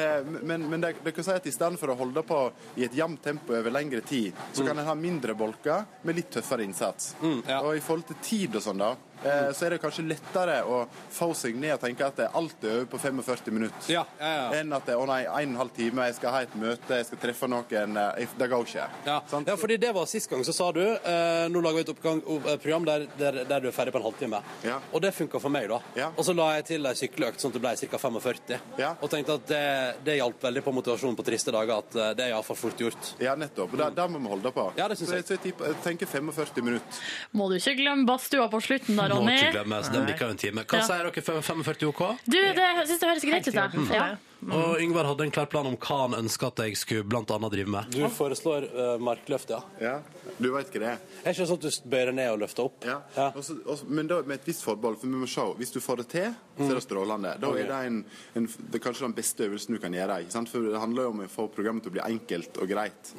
Eh, 0.01 0.27
men 0.47 0.63
men 0.71 0.83
det, 0.83 0.93
det 1.05 1.13
kan 1.15 1.25
si 1.27 1.33
at 1.35 1.47
i 1.47 1.53
stedet 1.53 1.79
for 1.81 1.93
å 1.93 1.97
holde 1.99 2.23
på 2.27 2.39
i 2.79 2.85
et 2.87 2.95
jevnt 2.95 3.23
tempo 3.25 3.55
over 3.57 3.73
lengre 3.75 4.01
tid, 4.07 4.37
så 4.53 4.65
kan 4.67 4.79
en 4.79 4.87
ha 4.87 4.95
mindre 4.99 5.35
bolker 5.39 5.87
med 6.07 6.19
litt 6.19 6.31
tøffere 6.35 6.65
innsats. 6.65 7.15
Mm, 7.21 7.41
ja. 7.47 7.61
Og 7.65 7.77
i 7.77 7.83
forhold 7.85 8.07
til 8.11 8.21
tid 8.23 8.59
og 8.61 8.65
sånn, 8.65 8.83
da, 8.83 8.93
eh, 9.25 9.51
så 9.57 9.67
er 9.67 9.75
det 9.75 9.81
kanskje 9.83 10.05
lettere 10.09 10.61
å 10.65 10.83
få 11.13 11.31
seg 11.37 11.57
ned 11.61 11.75
og 11.77 11.83
tenke 11.85 12.07
at 12.07 12.17
det 12.21 12.29
alt 12.37 12.65
er 12.65 12.81
over 12.81 12.89
på 12.95 13.01
45 13.03 13.53
minutter. 13.55 13.91
Ja, 13.93 14.05
ja, 14.21 14.31
ja. 14.37 14.47
Enn 14.61 14.73
at 14.77 14.87
det, 14.89 14.97
å 14.99 15.07
nei, 15.09 15.23
en 15.25 15.33
og 15.33 15.41
en 15.43 15.57
halv 15.65 15.75
time, 15.77 16.07
jeg 16.11 16.19
skal 16.21 16.35
ha 16.37 16.43
et 16.47 16.55
møte, 16.59 16.99
jeg 17.01 17.09
skal 17.11 17.23
treffe 17.27 17.49
noen. 17.51 17.99
Det 18.41 18.49
går 18.51 18.67
ikke. 18.67 18.87
Ja. 19.07 19.19
Sant? 19.31 19.49
ja, 19.51 19.57
fordi 19.61 19.77
det 19.83 19.93
var 19.97 20.07
sist 20.11 20.31
gang, 20.31 20.45
så 20.47 20.55
sa 20.57 20.71
du 20.73 20.83
eh, 20.83 21.47
nå 21.53 21.63
lager 21.65 21.81
vi 21.81 21.85
et 21.87 21.93
oppgang, 21.95 22.23
opp- 22.25 22.47
eh, 22.49 22.59
program 22.63 22.87
der, 22.89 23.07
der, 23.19 23.43
der 23.49 23.65
du 23.65 23.69
er 23.71 23.77
ferdig 23.77 23.93
på 23.95 24.01
en 24.01 24.07
halvtime. 24.09 24.41
Ja. 24.67 24.79
Og 24.93 25.03
det 25.05 25.13
funka 25.17 25.41
for 25.43 25.53
meg, 25.53 25.69
da. 25.71 25.81
Ja. 25.99 26.11
Og 26.17 26.25
så 26.27 26.35
la 26.37 26.51
jeg 26.59 26.69
til 26.73 26.87
ei 26.91 26.95
sykkeløkt 26.99 27.43
sånn 27.43 27.53
at 27.55 27.59
det 27.59 27.65
ble 27.67 27.75
ca. 27.91 28.01
45. 28.07 28.59
Ja. 28.81 28.95
Og 29.01 29.11
tenkte 29.13 29.37
at 29.41 29.47
det, 29.51 29.63
det 30.07 30.17
hjalp 30.21 30.43
veldig 30.49 30.65
på 30.67 30.75
motivasjonen 30.79 31.19
på 31.19 31.27
triste 31.27 31.55
dager. 31.55 31.83
At 31.85 31.99
eh, 31.99 32.13
det 32.19 32.27
er 32.27 32.35
iallfall 32.35 32.59
fort 32.61 32.81
gjort. 32.87 33.13
Ja, 33.23 33.37
nettopp. 33.39 33.75
Det, 33.79 33.91
det 33.97 34.09
må 34.13 34.23
vi 34.23 34.33
holde 34.35 34.53
på. 34.57 34.67
Ja, 34.79 34.89
det 34.91 34.99
synes 35.01 35.15
jeg. 35.19 35.27
Så 35.29 35.39
jeg, 35.39 35.77
tenker 35.85 36.11
45 36.11 36.65
minutter. 36.67 37.03
Må 37.37 37.51
du 37.51 37.57
ikke 37.59 37.77
glemme 37.79 38.07
badstua 38.09 38.49
på 38.53 38.63
slutten 38.65 38.99
da, 38.99 39.10
Må 39.15 39.29
ikke 39.35 39.53
glemme, 39.53 39.83
så 39.85 39.93
den 39.93 40.07
bikker 40.07 40.27
jo 40.27 40.31
en 40.31 40.37
time. 40.39 40.65
Hva 40.65 40.77
Ja. 40.79 40.87
sier 40.87 41.11
dere 41.11 41.23
for 41.23 41.41
45 41.41 41.89
OK? 41.89 42.03
Du, 42.27 42.37
det 42.39 42.57
jeg 42.57 42.87
synes 42.87 43.01
det 43.01 43.09
høres 43.09 43.25
greit 43.31 43.49
ut, 43.49 43.55
for 43.87 43.95
Ja. 43.95 44.09
Det. 44.41 44.57
Og 44.57 44.81
Yngvar 44.81 45.05
hadde 45.11 45.25
en 45.27 45.33
klar 45.35 45.47
plan 45.53 45.67
om 45.69 45.77
hva 45.77 45.97
han 46.07 46.15
ønska 46.19 46.49
at 46.51 46.63
jeg 46.65 46.77
skulle 46.81 47.05
blant 47.09 47.31
annet 47.35 47.53
drive 47.53 47.71
med. 47.75 47.91
Du 47.93 48.03
foreslår 48.15 48.67
uh, 48.73 48.95
markløft, 49.03 49.51
ja. 49.53 49.61
Ja, 49.81 49.97
Du 50.41 50.49
veit 50.55 50.71
hva 50.73 50.81
det 50.81 50.89
er? 50.95 51.01
Er 51.25 51.35
ikke 51.35 51.43
det 51.43 51.49
sånn 51.51 51.59
at 51.61 51.67
du 51.67 51.89
bøyer 51.93 52.11
deg 52.11 52.17
ned 52.21 52.31
og 52.33 52.39
løfter 52.45 52.65
opp? 52.71 52.87
Ja. 52.89 52.99
Også, 53.37 53.59
også, 53.69 53.89
men 53.93 54.09
da 54.09 54.21
med 54.25 54.39
et 54.41 54.49
visst 54.49 54.65
forbehold, 54.65 54.97
for 55.03 55.11
vi 55.13 55.21
må 55.21 55.29
se. 55.29 55.45
Hvis 55.61 55.75
du 55.75 55.81
får 55.85 56.01
det 56.03 56.09
til, 56.15 56.31
så 56.61 56.69
er 56.71 56.79
det 56.79 56.85
strålende. 56.85 57.35
Da 57.41 57.51
er 57.57 57.69
det, 57.71 57.81
en, 57.91 58.01
en, 58.37 58.47
det 58.71 58.81
er 58.81 58.85
kanskje 58.85 59.07
den 59.07 59.17
beste 59.17 59.47
øvelsen 59.49 59.77
du 59.77 59.81
kan 59.83 59.95
gjøre. 59.97 60.21
Ikke 60.25 60.35
sant? 60.39 60.51
For 60.53 60.65
det 60.65 60.81
handler 60.81 61.07
jo 61.09 61.13
om 61.15 61.23
å 61.25 61.29
få 61.33 61.47
programmet 61.53 61.85
til 61.85 61.93
å 61.93 61.97
bli 61.99 62.05
enkelt 62.05 62.61
og 62.61 62.69
greit. 62.73 63.13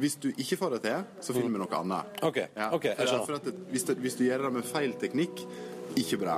Hvis 0.00 0.18
du 0.22 0.30
ikke 0.34 0.60
får 0.60 0.76
det 0.76 0.82
til, 0.86 1.06
så 1.24 1.36
finner 1.36 1.56
vi 1.56 1.62
noe 1.64 1.80
annet. 1.80 2.20
OK, 2.26 2.42
Ja, 2.56 2.68
ok, 2.76 2.84
jeg 2.92 2.96
for, 3.00 3.10
skjønner. 3.10 3.26
for 3.30 3.40
at 3.40 3.48
det, 3.48 3.54
hvis, 3.72 3.84
det, 3.88 3.96
hvis 4.04 4.16
du 4.20 4.24
gjør 4.28 4.46
det 4.46 4.52
med 4.58 4.68
feil 4.68 4.94
teknikk, 5.00 5.42
ikke 5.96 6.20
bra. 6.20 6.36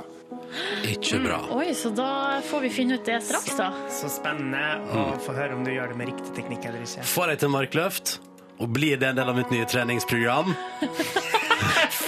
Ikke 0.89 1.19
bra. 1.23 1.39
Oi, 1.53 1.73
så 1.77 1.91
da 1.93 2.39
får 2.45 2.63
vi 2.65 2.71
finne 2.73 2.97
ut 2.97 3.05
det 3.05 3.19
straks, 3.25 3.57
da. 3.59 3.69
Så 3.93 4.09
spennende 4.11 4.79
å 4.95 5.11
få 5.21 5.35
høre 5.37 5.57
om 5.57 5.65
du 5.67 5.73
gjør 5.73 5.93
det 5.93 5.99
med 5.99 6.11
riktig 6.13 6.33
teknikk 6.37 6.65
eller 6.69 6.85
ikke. 6.85 7.05
Får 7.11 7.33
jeg 7.33 7.43
til 7.43 7.53
markløft, 7.53 8.15
og 8.59 8.71
blir 8.75 8.99
det 8.99 9.11
en 9.11 9.19
del 9.19 9.31
av 9.31 9.37
mitt 9.37 9.51
nye 9.53 9.67
treningsprogram? 9.69 10.55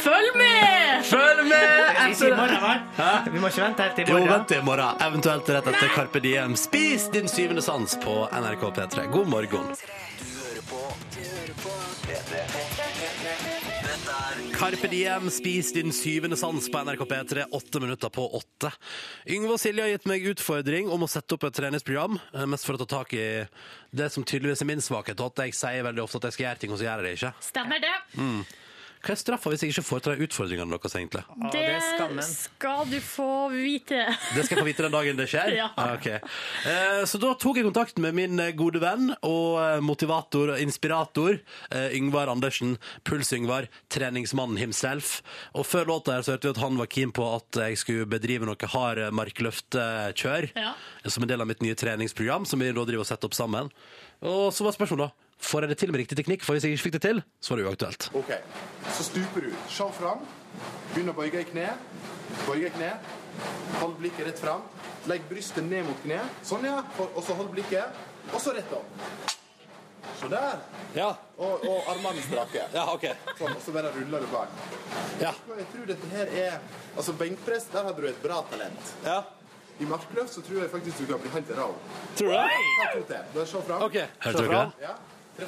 Følg 0.02 0.38
med! 0.38 1.04
Følg 1.06 1.44
med! 1.48 2.00
Etter... 2.08 2.36
morgen. 2.36 2.86
Vi 3.32 3.42
må 3.42 3.52
ikke 3.52 3.64
vente 3.64 3.86
helt 3.86 3.98
til 4.00 4.10
i 4.10 4.16
Jo, 4.16 4.22
vent 4.30 4.48
til 4.50 4.62
i 4.62 4.66
morgen. 4.66 5.02
Eventuelt 5.06 5.52
rett 5.56 5.70
etter 5.72 5.94
Carpe 5.96 6.22
Diem. 6.24 6.56
Spis 6.60 7.08
din 7.14 7.30
syvende 7.32 7.64
sans 7.66 7.98
på 8.04 8.24
NRK 8.32 8.66
P3. 8.78 9.08
God 9.14 9.32
morgen. 9.32 9.72
Carpe 14.62 14.88
Diem, 14.88 15.30
spis 15.34 15.72
din 15.74 15.90
syvende 15.90 16.38
sans 16.38 16.68
på 16.70 16.82
NRK 16.86 17.00
P3, 17.10 17.46
åtte 17.52 17.80
minutter 17.80 18.10
på 18.14 18.28
åtte. 18.38 18.70
Yngve 19.26 19.56
og 19.56 19.60
Silje 19.60 19.82
har 19.82 19.90
gitt 19.90 20.06
meg 20.06 20.28
utfordring 20.30 20.92
om 20.94 21.02
å 21.02 21.10
sette 21.10 21.34
opp 21.34 21.48
et 21.48 21.56
treningsprogram, 21.58 22.20
eh, 22.36 22.46
mest 22.46 22.68
for 22.70 22.78
å 22.78 22.84
ta 22.84 22.86
tak 22.86 23.16
i 23.18 23.48
det 23.90 24.12
som 24.14 24.22
tydeligvis 24.24 24.62
er 24.62 24.70
min 24.70 24.84
svakhet, 24.86 25.18
og 25.18 25.34
at 25.34 25.48
jeg 25.48 25.58
sier 25.58 25.88
veldig 25.90 26.04
ofte 26.04 26.22
at 26.22 26.30
jeg 26.30 26.38
skal 26.38 26.46
gjøre 26.46 26.62
ting, 26.62 26.74
og 26.76 26.78
så 26.78 26.86
gjør 26.86 27.02
jeg 27.02 27.08
det 27.08 27.16
ikke. 27.18 27.34
Stemmer 27.42 27.82
det. 27.82 27.96
Mm. 28.14 28.46
Hva 29.02 29.16
er 29.16 29.18
straffa 29.18 29.50
hvis 29.50 29.64
jeg 29.66 29.72
ikke 29.74 29.84
får 29.88 30.02
til 30.06 30.14
de 30.20 30.26
utfordringene 30.28 30.78
deres, 30.78 30.94
egentlig? 30.94 31.24
Det 31.54 32.26
skal 32.28 32.84
du 32.92 32.98
få 33.02 33.30
vite. 33.50 34.04
Det 34.36 34.44
skal 34.46 34.60
jeg 34.60 34.62
få 34.62 34.68
vite 34.68 34.86
den 34.86 34.94
dagen 34.94 35.18
det 35.18 35.26
skjer? 35.32 35.54
Ja. 35.62 35.70
Ah, 35.76 35.96
ok. 35.98 36.06
Eh, 36.12 37.02
Så 37.10 37.18
da 37.22 37.32
tok 37.42 37.58
jeg 37.58 37.66
kontakt 37.66 37.98
med 38.04 38.14
min 38.18 38.38
eh, 38.40 38.52
gode 38.58 38.80
venn 38.84 39.10
og 39.26 39.58
eh, 39.62 39.80
motivator 39.82 40.54
og 40.54 40.62
inspirator 40.62 41.40
Yngvar 41.98 42.30
Andersen, 42.32 42.76
Puls-Yngvar, 43.08 43.68
treningsmannen 43.92 44.60
himself. 44.62 45.22
Og 45.58 45.66
før 45.66 45.90
låta 45.90 46.16
her 46.20 46.26
så 46.28 46.36
hørte 46.36 46.50
vi 46.52 46.54
at 46.56 46.62
han 46.62 46.78
var 46.80 46.90
keen 46.92 47.12
på 47.16 47.26
at 47.36 47.62
jeg 47.66 47.80
skulle 47.82 48.06
bedrive 48.12 48.46
noe 48.48 48.70
hard 48.76 49.02
markløftekjør 49.18 50.52
Ja. 50.56 50.74
som 51.08 51.24
en 51.24 51.30
del 51.34 51.42
av 51.42 51.48
mitt 51.50 51.62
nye 51.66 51.76
treningsprogram, 51.76 52.46
som 52.46 52.60
vi 52.62 52.72
da 52.72 52.86
driver 52.86 53.02
og 53.06 53.10
setter 53.10 53.30
opp 53.32 53.38
sammen. 53.38 53.72
Og 54.22 54.52
så 54.54 54.64
var 54.68 54.76
spørsmålet 54.78 55.10
da, 55.10 55.31
får 55.42 55.66
jeg 55.66 55.74
det 55.74 55.78
til 55.82 55.92
med 55.94 56.02
riktig 56.04 56.18
teknikk? 56.20 56.46
For 56.46 56.56
hvis 56.56 56.68
jeg 56.68 56.78
ikke 56.78 56.86
fikk 56.88 56.98
det 56.98 57.04
til, 57.08 57.24
så 57.42 57.54
var 57.54 57.62
det 57.62 57.68
uaktuelt. 57.72 58.08
Ok, 58.18 58.32
så 58.98 59.08
stuper 59.08 59.48
du. 59.48 59.52
Se 59.72 59.90
fram. 59.98 60.24
Begynn 60.94 61.12
å 61.12 61.18
bøye 61.18 61.42
i 61.42 61.48
kne. 61.48 61.68
Bøye 62.46 62.70
i 62.70 62.74
kne. 62.76 62.94
Hold 63.82 63.98
blikket 64.02 64.28
rett 64.28 64.40
fram. 64.42 64.64
Legg 65.10 65.26
brystet 65.30 65.66
ned 65.66 65.88
mot 65.88 66.00
kne. 66.06 66.20
Sånn, 66.46 66.66
ja. 66.68 66.82
Og 67.10 67.22
så 67.26 67.38
hold 67.38 67.52
blikket. 67.56 68.02
Og 68.32 68.42
så 68.44 68.54
rett 68.56 68.74
opp. 68.76 69.30
Så 70.22 70.28
der. 70.30 70.60
Ja. 70.96 71.10
Og, 71.38 71.64
og 71.66 71.90
armene 71.90 72.22
strake. 72.26 72.66
Ja, 72.76 72.86
ok. 72.94 73.08
Sånn, 73.40 73.56
og 73.56 73.62
så 73.66 73.74
bare 73.74 73.94
ruller 73.96 74.22
du 74.22 74.30
bak. 74.34 74.54
Ja. 75.22 75.34
Jeg 75.58 75.68
tror 75.74 75.88
dette 75.90 76.10
her 76.14 76.34
er 76.46 76.58
Altså, 76.92 77.14
benkpress, 77.16 77.70
der 77.72 77.86
hadde 77.88 78.04
du 78.04 78.08
et 78.10 78.18
bra 78.20 78.42
talent. 78.52 78.90
Ja. 79.06 79.22
I 79.82 79.88
markløft 79.88 80.36
så 80.36 80.42
tror 80.46 80.60
jeg 80.62 80.70
faktisk 80.74 81.00
du 81.02 81.08
kan 81.10 81.22
bli 81.24 81.32
helt 81.34 81.52
rå. 81.58 81.70
Tror 82.20 82.28
du 82.28 82.36
det? 82.36 82.58
Ta 82.82 82.90
to 82.92 83.06
til. 83.08 83.30
Bare 83.34 83.46
se 83.48 83.62
fram. 83.70 83.86
Okay. 83.88 84.06
Ja. 84.84 84.92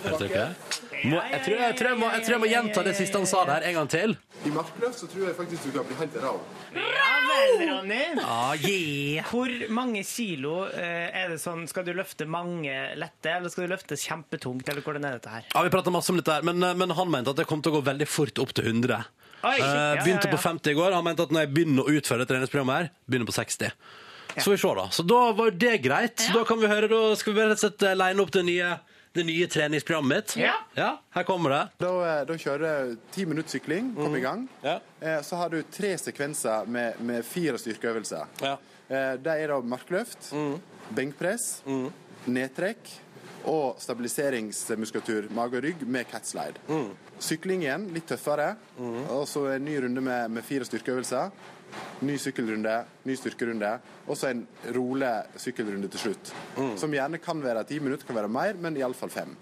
Hørte 0.04 0.28
dere 0.28 0.48
det? 0.48 0.80
Må, 1.04 1.18
jeg, 1.20 1.40
tror, 1.44 1.58
jeg, 1.60 1.76
tror 1.76 1.90
jeg, 1.90 1.98
må, 2.00 2.10
jeg 2.14 2.24
tror 2.24 2.34
jeg 2.34 2.42
må 2.42 2.48
gjenta 2.48 2.84
det 2.86 2.94
siste 2.96 3.20
han 3.20 3.28
sa 3.28 3.42
der 3.50 3.66
en 3.68 3.74
gang 3.76 3.90
til. 3.92 4.14
I 4.48 4.52
markløft 4.56 5.02
så 5.02 5.08
tror 5.12 5.26
jeg 5.28 5.36
faktisk 5.36 5.66
du 5.68 5.74
kan 5.76 5.88
bli 5.90 5.98
helt 6.00 6.16
rå. 6.24 6.32
Ja 6.78 7.10
vel, 7.28 7.64
Ronny. 7.68 8.00
Ah, 8.24 8.54
yeah. 8.64 9.28
Hvor 9.28 9.52
mange 9.76 10.06
kilo 10.08 10.62
eh, 10.70 11.10
er 11.12 11.34
det 11.34 11.42
sånn 11.44 11.66
Skal 11.70 11.86
du 11.88 11.92
løfte 11.98 12.26
mange 12.30 12.72
lette, 13.00 13.34
eller 13.36 13.52
skal 13.52 13.68
du 13.68 13.74
løfte 13.74 13.98
kjempetungt, 14.00 14.70
eller 14.72 14.86
hvordan 14.86 15.10
er 15.10 15.18
dette 15.18 15.34
her? 15.34 15.50
Ja, 15.52 15.66
Vi 15.68 15.74
prata 15.74 15.92
masse 15.94 16.14
om 16.14 16.22
dette, 16.22 16.40
her, 16.40 16.48
men, 16.48 16.64
eh, 16.64 16.78
men 16.80 16.96
han 16.96 17.12
mente 17.12 17.36
at 17.36 17.42
det 17.42 17.50
kom 17.50 17.62
til 17.64 17.74
å 17.76 17.82
gå 17.82 17.84
veldig 17.92 18.08
fort 18.08 18.40
opp 18.44 18.56
til 18.56 18.72
100. 18.72 19.04
Oi, 19.44 19.58
shit, 19.58 19.68
Eh, 19.68 19.76
ja, 19.76 20.00
begynte 20.06 20.30
ja, 20.30 20.32
ja. 20.32 20.38
på 20.38 20.42
50 20.48 20.72
i 20.72 20.78
går. 20.80 20.96
Han 20.96 21.04
mente 21.04 21.28
at 21.28 21.36
når 21.36 21.46
jeg 21.46 21.54
begynner 21.58 21.84
å 21.84 21.98
utføre 22.00 22.28
treningsprogrammet 22.30 22.80
her, 22.80 22.90
begynner 23.12 23.28
på 23.28 23.36
60. 23.36 23.76
Så 24.38 24.48
får 24.48 24.56
vi 24.56 24.62
ser, 24.64 24.80
da. 24.80 24.86
Så 24.96 25.04
da 25.06 25.22
var 25.36 25.52
det 25.52 25.76
greit. 25.84 26.24
Da 26.34 26.44
kan 26.48 26.62
vi 26.62 26.70
høre, 26.72 26.88
da 26.90 27.02
skal 27.20 27.34
vi 27.34 27.42
bare 27.42 27.52
rett 27.52 27.60
og 27.60 27.66
slett 27.68 27.86
eh, 27.90 27.98
line 28.00 28.24
opp 28.24 28.32
det 28.34 28.46
nye, 28.48 28.70
det 29.14 29.24
nye 29.28 29.48
treningsprogrammet 29.48 30.36
mitt. 30.36 30.36
Ja. 30.76 30.90
her 31.14 31.24
kommer 31.24 31.50
det. 31.54 31.62
Da, 31.84 31.92
eh, 32.20 32.26
da 32.26 32.34
kjører 32.34 32.88
du 32.90 32.96
ti 33.14 33.26
minutter 33.30 33.50
sykling, 33.60 33.92
kom 33.96 34.16
i 34.16 34.20
gang. 34.24 34.48
Ja. 34.64 34.80
Eh, 35.02 35.22
Så 35.22 35.36
har 35.38 35.50
du 35.50 35.62
tre 35.64 35.94
sekvenser 35.98 36.66
med, 36.68 37.00
med 37.00 37.26
fire 37.26 37.58
styrkeøvelser. 37.62 38.26
Ja. 38.42 38.58
Eh, 38.90 39.16
Det 39.22 39.36
er 39.44 39.48
da 39.54 39.60
markløft, 39.62 40.32
benkpress, 40.94 41.62
nedtrekk 42.26 42.90
og 43.46 43.76
stabiliseringsmuskulatur, 43.84 45.30
mage 45.36 45.58
og 45.60 45.64
rygg, 45.64 45.82
med 45.88 46.08
catslide. 46.10 46.58
Sykling 47.20 47.64
igjen, 47.64 47.90
litt 47.94 48.08
tøffere. 48.08 48.56
Og 49.10 49.28
så 49.28 49.46
en 49.56 49.66
ny 49.66 49.78
runde 49.84 50.02
med, 50.02 50.32
med 50.32 50.44
fire 50.48 50.66
styrkeøvelser. 50.66 51.32
Ny 52.04 52.18
sykkelrunde, 52.20 52.76
ny 53.08 53.16
styrkerunde, 53.16 53.70
og 54.08 54.18
så 54.20 54.30
en 54.34 54.46
rolig 54.76 55.12
sykkelrunde 55.40 55.88
til 55.94 56.02
slutt. 56.02 56.32
Som 56.80 56.94
gjerne 56.96 57.22
kan 57.24 57.40
være 57.44 57.64
ti 57.70 57.80
minutter, 57.80 58.08
kan 58.08 58.18
være 58.18 58.32
mer, 58.32 58.60
men 58.60 58.80
iallfall 58.80 59.14
fem. 59.14 59.36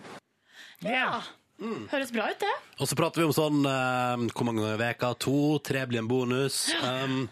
Ja. 0.85 1.21
Høres 1.61 2.13
bra 2.13 2.29
ut, 2.31 2.41
det. 2.41 2.53
Og 2.81 2.89
så 2.89 2.97
prater 2.97 3.21
vi 3.21 3.27
om 3.27 3.35
sånn 3.35 3.61
eh, 3.69 4.23
hvor 4.33 4.47
mange 4.47 4.63
ganger 4.63 4.79
i 4.79 4.81
veka? 4.81 5.11
To, 5.21 5.37
tre 5.61 5.83
blir 5.89 6.01
en 6.01 6.09
bonus. 6.09 6.63
Um, 6.81 7.27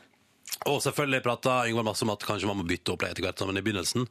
og 0.70 0.82
selvfølgelig 0.86 1.24
prata 1.26 1.64
Yngvar 1.70 1.88
masse 1.88 2.06
om 2.06 2.14
at 2.14 2.26
kanskje 2.26 2.50
man 2.50 2.60
må 2.62 2.68
bytte 2.70 2.94
opplegg 2.94 3.16
etter 3.16 3.26
hvert, 3.26 3.42
men 3.50 3.62
i 3.62 3.66
begynnelsen 3.66 4.06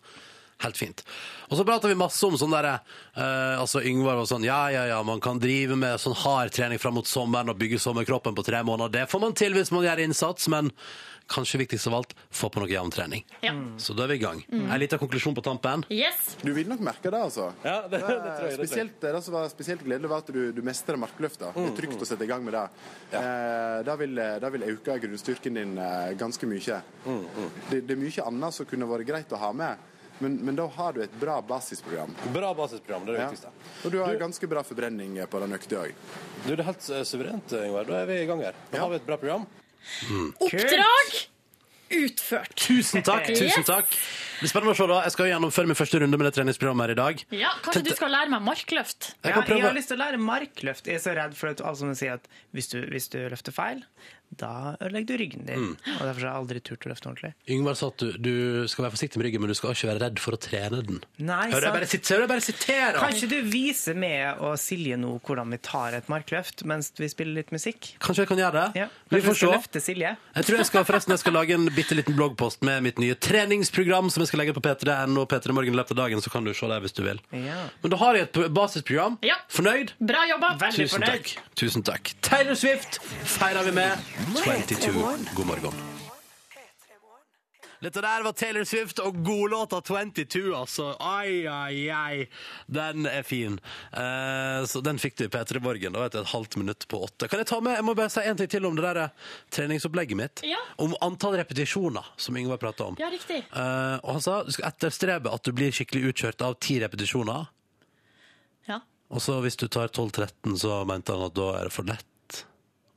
helt 0.64 0.78
fint. 0.80 1.04
Og 1.48 1.58
så 1.58 1.64
prater 1.66 1.92
vi 1.92 1.98
masse 1.98 2.22
om 2.26 2.34
sånn 2.38 2.52
derre 2.52 2.78
eh, 3.14 3.54
Altså 3.60 3.82
Yngvar 3.86 4.18
var 4.18 4.26
sånn 4.28 4.46
Ja, 4.46 4.62
ja, 4.74 4.86
ja, 4.90 5.02
man 5.06 5.22
kan 5.22 5.38
drive 5.42 5.76
med 5.78 6.00
sånn 6.02 6.16
hard 6.18 6.52
trening 6.54 6.80
fram 6.82 6.98
mot 6.98 7.08
sommeren 7.08 7.52
og 7.52 7.60
bygge 7.60 7.78
sommerkroppen 7.82 8.36
på 8.36 8.44
tre 8.46 8.64
måneder. 8.66 9.00
Det 9.00 9.12
får 9.12 9.22
man 9.22 9.36
til 9.38 9.54
hvis 9.56 9.72
man 9.74 9.86
gjør 9.86 10.02
innsats, 10.08 10.50
men 10.52 10.72
kanskje 11.28 11.58
viktigst 11.58 11.86
av 11.86 11.94
alt, 11.98 12.14
få 12.32 12.48
på 12.48 12.62
noe 12.62 12.70
jevn 12.70 12.90
trening. 12.92 13.24
Ja. 13.44 13.52
Så 13.76 13.92
da 13.96 14.06
er 14.06 14.14
vi 14.14 14.16
i 14.16 14.22
gang. 14.22 14.40
Mm. 14.48 14.70
En 14.72 14.80
liten 14.80 15.00
konklusjon 15.00 15.36
på 15.36 15.44
tampen. 15.44 15.84
Yes. 15.92 16.38
Du 16.40 16.50
vil 16.56 16.68
nok 16.70 16.80
merke 16.84 17.12
det, 17.12 17.20
altså. 17.20 17.50
Ja, 17.62 17.82
det, 17.84 17.98
det 17.98 18.00
tror 18.00 18.14
jeg. 18.14 18.22
Det 18.24 18.32
tror 18.38 18.48
jeg. 18.48 18.56
spesielt, 18.62 18.96
det 19.02 19.22
som 19.26 19.36
var 19.36 19.50
spesielt 19.52 19.84
gledelig, 19.84 20.10
var 20.10 20.24
at 20.24 20.32
du, 20.32 20.40
du 20.56 20.62
mestrer 20.64 21.00
markløfta. 21.00 21.52
Det 21.52 21.66
er 21.66 21.76
trygt 21.76 22.04
å 22.04 22.08
sette 22.08 22.24
i 22.24 22.30
gang 22.30 22.46
med 22.46 22.56
det. 22.56 22.64
Eh, 23.20 23.76
det, 23.84 23.98
vil, 24.00 24.22
det 24.44 24.52
vil 24.56 24.66
øke 24.72 24.96
grunnstyrken 25.04 25.60
din 25.60 25.76
eh, 25.84 26.14
ganske 26.18 26.48
mye. 26.48 26.80
Det, 27.04 27.82
det 27.82 27.96
er 27.96 28.00
mye 28.00 28.28
annet 28.32 28.56
som 28.56 28.68
kunne 28.72 28.88
vært 28.88 29.08
greit 29.12 29.36
å 29.36 29.42
ha 29.44 29.52
med, 29.56 29.87
men, 30.18 30.36
men 30.44 30.56
da 30.58 30.66
har 30.66 30.92
du 30.96 31.02
et 31.04 31.12
bra 31.20 31.38
basisprogram. 31.42 32.14
Bra 32.34 32.52
basisprogram, 32.58 33.04
det 33.06 33.14
er 33.14 33.16
det 33.16 33.22
Ja. 33.22 33.28
viktigste. 33.30 33.52
Og 33.84 33.92
du 33.94 33.98
har 34.02 34.14
ganske 34.20 34.48
bra 34.50 34.62
forbrenning 34.66 35.18
eh, 35.18 35.26
på 35.30 35.40
den 35.44 35.52
økta 35.56 35.82
òg. 35.84 35.92
Du, 36.46 36.50
det 36.54 36.60
er 36.60 36.68
helt 36.72 36.90
eh, 36.90 37.04
suverent, 37.08 37.52
Ingvar. 37.52 37.84
Da 37.88 38.02
er 38.02 38.06
vi 38.10 38.20
i 38.22 38.26
gang 38.26 38.42
her. 38.42 38.54
Da 38.72 38.80
har 38.84 38.88
vi 38.90 38.96
et 39.00 39.06
bra 39.06 39.16
program. 39.16 39.46
Oppdrag 40.40 41.18
utført. 41.90 42.54
Tusen 42.58 43.02
takk. 43.06 43.26
tusen 43.34 43.64
takk. 43.64 43.88
Det 43.94 44.27
blir 44.40 44.50
spennende 44.52 44.74
å 44.74 44.78
se 44.78 44.86
da. 44.90 45.00
Jeg 45.06 45.14
skal 45.16 45.30
gjennomføre 45.32 45.70
min 45.72 45.78
første 45.78 46.00
runde 46.02 46.18
med 46.20 46.28
det 46.30 46.34
treningsprogrammet 46.38 46.86
her 46.88 46.94
i 46.96 47.00
dag. 47.02 47.24
Ja, 47.38 47.50
kanskje 47.64 47.84
du 47.88 47.94
skal 47.96 48.14
lære 48.14 48.30
meg 48.34 48.42
markløft? 48.48 49.12
Jeg 49.22 49.30
Ja, 49.32 49.34
kan 49.38 49.42
prøve. 49.48 49.58
jeg 49.62 49.68
har 49.70 49.78
lyst 49.78 49.88
til 49.92 49.98
å 49.98 50.04
lære 50.04 50.18
markløft. 50.22 50.86
Jeg 50.86 50.94
er 51.00 51.04
så 51.04 51.16
redd 51.18 51.34
for 51.38 51.48
at, 51.54 51.60
altså, 51.60 51.84
man 51.90 51.94
sier 51.98 52.14
at 52.18 52.28
hvis 52.54 52.68
du, 52.72 52.80
hvis 52.90 53.08
du 53.12 53.18
løfter 53.28 53.52
feil, 53.52 53.84
da 54.38 54.76
ødelegger 54.84 55.06
du 55.08 55.16
ryggen 55.22 55.46
din. 55.48 55.62
Mm. 55.70 55.76
Og 55.94 56.00
Derfor 56.04 56.20
har 56.20 56.26
jeg 56.28 56.36
aldri 56.36 56.60
turt 56.60 56.84
å 56.84 56.90
løfte 56.90 57.08
ordentlig. 57.08 57.30
Yngvar 57.48 57.76
sa 57.80 57.86
at 57.88 57.96
du, 58.02 58.10
du 58.20 58.34
skal 58.68 58.84
være 58.84 58.92
forsiktig 58.92 59.16
med 59.16 59.24
ryggen, 59.24 59.40
men 59.40 59.48
du 59.48 59.56
skal 59.56 59.72
ikke 59.72 59.88
være 59.88 60.02
redd 60.04 60.18
for 60.20 60.36
å 60.36 60.40
trene 60.44 60.82
den. 60.84 60.98
Nei, 61.24 61.46
Hører 61.48 61.64
jeg 61.64 61.72
bare, 61.78 61.88
sit- 61.88 62.10
jeg 62.12 62.28
bare 62.28 62.44
sitere? 62.44 63.00
Kanskje 63.00 63.28
du 63.32 63.38
viser 63.48 63.96
meg 63.96 64.36
og 64.44 64.58
Silje 64.60 64.98
nå 65.00 65.14
hvordan 65.24 65.48
vi 65.56 65.56
tar 65.64 65.96
et 65.96 66.10
markløft 66.12 66.60
mens 66.68 66.92
vi 67.00 67.08
spiller 67.08 67.40
litt 67.40 67.54
musikk? 67.56 67.94
Kanskje 68.04 68.26
jeg 68.26 68.28
kan 68.34 68.42
gjøre 68.44 68.52
det? 68.52 68.82
Ja. 68.82 68.88
Vi 69.08 69.22
får 69.24 69.38
se. 69.40 69.46
løfte 69.48 69.80
Silje? 69.80 70.12
Jeg 70.36 70.44
tror 70.44 70.60
jeg 70.60 70.66
skal 70.68 70.84
forresten 70.84 71.16
jeg 71.16 71.24
skal 71.24 71.32
lage 71.38 71.56
en 71.56 71.64
bitte 71.72 71.96
liten 71.96 72.14
bloggpost 72.20 72.60
med 72.68 72.82
mitt 72.84 72.98
nye 73.00 73.16
treningsprogram 73.16 74.12
som 74.12 74.26
jeg 74.28 74.34
skal 74.34 74.42
legge 74.44 74.52
på 74.56 74.60
P3N 74.60 75.16
og 75.16 75.28
P3 75.32 75.54
Morgen 75.56 75.72
i 75.72 75.78
løpet 75.78 75.96
av 75.96 76.02
dagen, 76.04 76.20
så 76.20 76.32
kan 76.32 76.44
du 76.44 76.52
se 76.52 76.68
det 76.68 76.80
hvis 76.84 76.92
du 76.92 77.02
vil. 77.06 77.20
Ja. 77.32 77.62
Men 77.82 77.94
da 77.94 78.00
har 78.04 78.18
jeg 78.18 78.28
et 78.28 78.40
basisprogram. 78.52 79.16
Ja. 79.24 79.40
Fornøyd? 79.48 79.94
Bra 80.04 80.26
jobba. 80.28 80.54
Veldig 80.60 80.84
Tusen 80.84 80.98
fornøyd. 80.98 81.30
takk. 81.32 81.54
Tusen 81.56 81.86
takk. 81.88 82.12
Taylor 82.28 82.58
Swift 82.60 83.00
feirer 83.38 83.64
vi 83.64 83.78
med 83.80 84.10
22. 84.44 84.92
God 85.34 85.48
morgen. 85.48 85.97
Dette 87.78 88.02
der 88.02 88.24
var 88.26 88.34
Taylor 88.34 88.64
Swift 88.66 88.98
og 88.98 89.20
godlåta 89.22 89.78
22, 89.80 90.40
altså. 90.56 90.88
Ai, 90.98 91.46
ai, 91.46 91.86
ai. 91.94 92.24
Den 92.66 93.06
er 93.06 93.22
fin. 93.22 93.60
Uh, 93.92 94.66
så 94.66 94.82
den 94.82 94.98
fikk 94.98 95.14
du 95.20 95.26
i 95.28 95.30
P3 95.30 95.62
Borgen 95.62 95.94
Da 95.94 96.02
var 96.02 96.10
det 96.10 96.24
et 96.24 96.32
halvt 96.32 96.58
minutt 96.58 96.88
på 96.90 97.02
åtte. 97.06 97.28
Kan 97.30 97.38
jeg 97.38 97.50
ta 97.52 97.60
med, 97.62 97.78
jeg 97.78 97.86
må 97.86 97.94
bare 97.98 98.10
si 98.10 98.24
en 98.26 98.40
ting 98.40 98.50
til 98.50 98.66
om 98.66 98.74
det 98.74 98.82
der 98.82 99.02
eh, 99.04 99.14
treningsopplegget 99.54 100.18
mitt. 100.18 100.42
Ja. 100.48 100.58
Om 100.82 100.96
antall 101.06 101.38
repetisjoner, 101.38 102.10
som 102.18 102.36
Ingvar 102.36 102.58
prata 102.58 102.90
om. 102.90 102.98
Ja, 102.98 103.12
riktig. 103.14 103.44
Uh, 103.54 104.02
og 104.02 104.16
han 104.16 104.26
sa 104.26 104.40
du 104.42 104.50
skal 104.54 104.72
etterstrebe 104.72 105.30
at 105.30 105.46
du 105.46 105.54
blir 105.54 105.74
skikkelig 105.74 106.10
utkjørt 106.10 106.42
av 106.48 106.58
ti 106.58 106.80
repetisjoner. 106.82 107.46
Ja. 108.66 108.82
Og 109.14 109.22
så 109.22 109.38
hvis 109.44 109.58
du 109.60 109.68
tar 109.70 109.92
12-13, 109.94 110.58
så 110.58 110.82
mente 110.88 111.14
han 111.14 111.30
at 111.30 111.38
da 111.38 111.52
er 111.60 111.70
det 111.70 111.76
for 111.78 111.86
lett. 111.86 112.06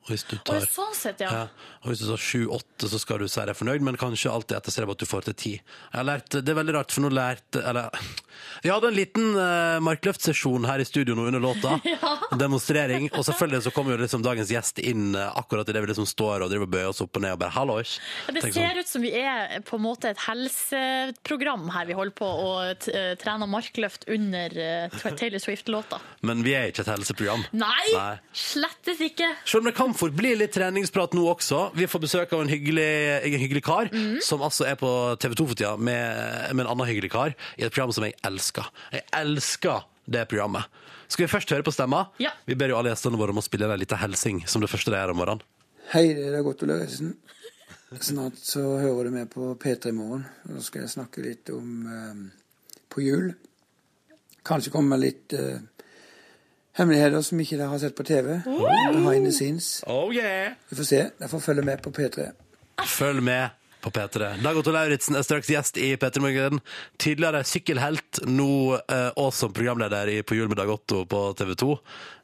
Og 0.01 0.15
hvis 0.15 0.23
du 0.25 0.33
tar 0.41 0.63
sånn 0.65 0.95
sett, 0.97 1.21
ja. 1.21 1.29
ja. 1.29 1.71
Og 1.83 1.91
hvis 1.91 2.01
du 2.01 2.07
tar 2.09 2.21
7-8, 2.21 2.87
så 2.89 2.99
skal 3.01 3.21
du 3.21 3.27
si 3.29 3.43
deg 3.45 3.57
fornøyd, 3.57 3.83
men 3.85 3.99
kanskje 4.01 4.31
alltid 4.33 4.57
etterstrebe 4.57 4.95
at 4.95 5.03
du 5.03 5.05
får 5.05 5.27
til 5.29 5.35
10. 5.35 5.51
Jeg 5.61 5.99
har 5.99 6.07
lært, 6.07 6.29
Det 6.33 6.49
er 6.49 6.57
veldig 6.57 6.73
rart, 6.73 6.93
for 6.93 7.05
nå 7.05 7.11
lærte 7.13 7.61
Eller 7.61 7.93
Vi 8.63 8.71
hadde 8.71 8.89
en 8.89 8.97
liten 8.97 9.27
uh, 9.37 9.77
markløftsesjon 9.85 10.65
her 10.65 10.81
i 10.81 10.87
studio 10.89 11.13
nå 11.17 11.27
under 11.29 11.43
låta. 11.43 11.77
En 12.31 12.39
demonstrering. 12.39 13.09
Og 13.11 13.25
selvfølgelig 13.27 13.65
så 13.65 13.73
kommer 13.75 13.93
jo 13.93 14.01
liksom 14.01 14.23
dagens 14.25 14.51
gjest 14.53 14.79
inn 14.79 15.11
uh, 15.13 15.29
akkurat 15.37 15.69
idet 15.69 15.83
vi 15.83 15.91
liksom 15.91 16.07
står 16.09 16.45
og 16.45 16.51
driver 16.51 16.65
og 16.69 16.73
bøyer 16.73 16.91
oss 16.93 17.03
opp 17.03 17.19
og 17.19 17.25
ned 17.25 17.35
og 17.35 17.41
bare 17.43 17.53
'hallois'. 17.57 17.97
Ja, 17.99 18.33
Det 18.33 18.43
Tenk 18.45 18.55
ser 18.55 18.69
sånn, 18.69 18.79
ut 18.79 18.91
som 18.91 19.05
vi 19.05 19.11
er 19.19 19.59
på 19.67 19.77
en 19.77 19.83
måte 19.83 20.09
et 20.13 20.21
helseprogram 20.25 21.67
her 21.75 21.89
vi 21.89 21.97
holder 21.97 22.15
på 22.15 22.25
å 22.25 22.51
eh, 22.71 23.13
trene 23.21 23.47
markløft 23.51 24.07
under 24.11 24.55
uh, 24.89 25.11
Taylor 25.19 25.43
Swift-låta. 25.43 25.99
Men 26.25 26.43
vi 26.45 26.55
er 26.57 26.71
ikke 26.71 26.85
et 26.85 26.93
helseprogram. 26.93 27.45
Nei, 27.51 27.85
Nei. 27.93 28.15
slettes 28.33 29.01
ikke. 29.03 29.27
Selv 29.45 29.65
om 29.65 29.71
det 29.71 29.75
kan 29.77 29.90
fort 29.97 30.15
bli 30.17 30.33
litt 30.39 30.53
treningsprat 30.55 31.15
nå 31.17 31.25
også. 31.33 31.63
Vi 31.77 31.87
får 31.89 32.03
besøk 32.03 32.33
av 32.35 32.43
en 32.43 32.51
hyggelig, 32.51 32.89
en 33.27 33.41
hyggelig 33.43 33.63
kar, 33.65 33.91
som 34.25 34.43
altså 34.45 34.67
er 34.69 34.77
på 34.79 34.89
TV 35.21 35.37
2 35.39 35.47
for 35.51 35.59
tida 35.59 35.73
med, 35.77 36.51
med 36.53 36.65
en 36.65 36.73
annen 36.73 36.89
hyggelig 36.89 37.11
kar, 37.13 37.35
i 37.57 37.65
et 37.65 37.73
program 37.73 37.93
som 37.95 38.07
jeg 38.07 38.17
elsker. 38.27 38.69
Jeg 38.95 39.07
elsker 39.21 39.87
det 40.11 40.27
programmet. 40.31 40.67
Skal 41.11 41.25
vi 41.25 41.31
først 41.31 41.51
høre 41.51 41.65
på 41.67 41.73
stemma? 41.75 42.05
Ja. 42.23 42.31
Vi 42.47 42.55
ber 42.55 42.71
jo 42.71 42.77
alle 42.79 42.93
gjestene 42.93 43.19
våre 43.19 43.33
om 43.35 43.41
å 43.41 43.43
spille 43.43 43.67
en 43.67 43.81
liten 43.81 43.99
helsing 43.99 44.45
som 44.47 44.63
det 44.63 44.71
første 44.71 44.93
de 44.93 44.99
gjør 44.99 45.11
om 45.13 45.19
morgenen. 45.19 45.43
Hei, 45.91 46.05
det 46.15 46.29
er 46.31 46.43
Godt 46.45 46.63
Ole 46.63 46.77
Reisen. 46.79 47.15
Snart 47.99 48.37
så 48.39 48.61
hører 48.79 49.09
du 49.09 49.15
med 49.17 49.27
på 49.33 49.49
P3 49.59 49.91
Morgen. 49.91 50.23
Nå 50.47 50.61
skal 50.63 50.85
jeg 50.85 50.93
snakke 50.93 51.23
litt 51.25 51.51
om 51.51 51.81
eh, 51.91 52.21
på 52.87 53.03
jul. 53.03 53.33
Kanskje 54.47 54.71
komme 54.71 54.95
med 54.95 55.03
litt 55.03 55.35
eh, 55.35 55.59
hemmeligheter 56.77 57.21
som 57.21 57.39
ikke 57.39 57.57
dere 57.59 57.67
har 57.71 57.77
sett 57.81 57.95
på 57.95 58.03
TV. 58.07 58.41
Behind 58.45 59.25
the 59.25 59.31
scenes. 59.31 59.83
Oh 59.87 60.13
yeah! 60.15 60.53
Vi 60.69 60.75
får 60.75 60.83
se. 60.83 61.01
Dere 61.19 61.29
får 61.29 61.39
følge 61.39 61.61
med 61.67 61.77
på 61.83 61.89
P3. 61.97 62.29
Følg 62.87 63.23
med 63.23 63.49
på 63.81 63.91
P3. 63.91 64.29
Dag 64.43 64.57
Otto 64.57 64.71
Lauritzen 64.73 65.17
er 65.17 65.25
straks 65.25 65.49
gjest 65.51 65.77
i 65.81 65.93
P3 65.99 66.21
Morgen. 66.23 66.61
Tidligere 67.01 67.43
sykkelhelt, 67.47 68.21
nå 68.29 68.77
eh, 68.79 69.29
som 69.35 69.53
programleder 69.55 70.11
i 70.11 70.21
På 70.23 70.37
jul 70.37 70.49
med 70.51 70.57
Dag 70.61 70.69
Otto 70.69 71.03
på 71.09 71.21
TV 71.37 71.55
2. 71.59 71.77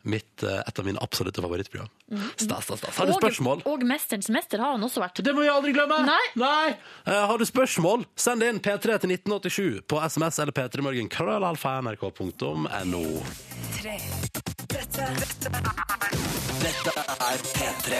Mitt, 0.07 0.43
eh, 0.43 0.61
et 0.61 0.79
av 0.79 0.85
mine 0.87 1.01
absolutte 1.03 1.41
favorittprogram. 1.43 1.89
Stas, 2.35 2.63
stas, 2.63 2.79
stas. 2.79 2.97
Har 2.97 3.09
du 3.09 3.13
spørsmål? 3.17 3.63
Og, 3.65 3.73
og 3.73 3.87
Mesterens 3.89 4.29
mester 4.33 4.63
har 4.63 4.77
han 4.77 4.87
også 4.87 5.03
vært. 5.03 5.23
Det 5.25 5.33
må 5.35 5.43
vi 5.43 5.51
aldri 5.51 5.73
glemme! 5.75 5.99
Nei. 6.39 6.67
Eh, 7.05 7.23
har 7.31 7.37
du 7.37 7.45
spørsmål, 7.47 8.05
send 8.15 8.45
det 8.45 8.53
inn 8.53 8.63
P3 8.63 9.01
til 9.03 9.15
1987 9.17 9.81
på 9.89 10.01
SMS 10.07 10.39
eller 10.43 10.55
p3morgen. 10.55 11.11
Krøllalfa 11.11 11.79
nrk.no. 11.83 13.05
Dette 14.97 16.89
er 16.97 17.41
P3. 17.53 17.97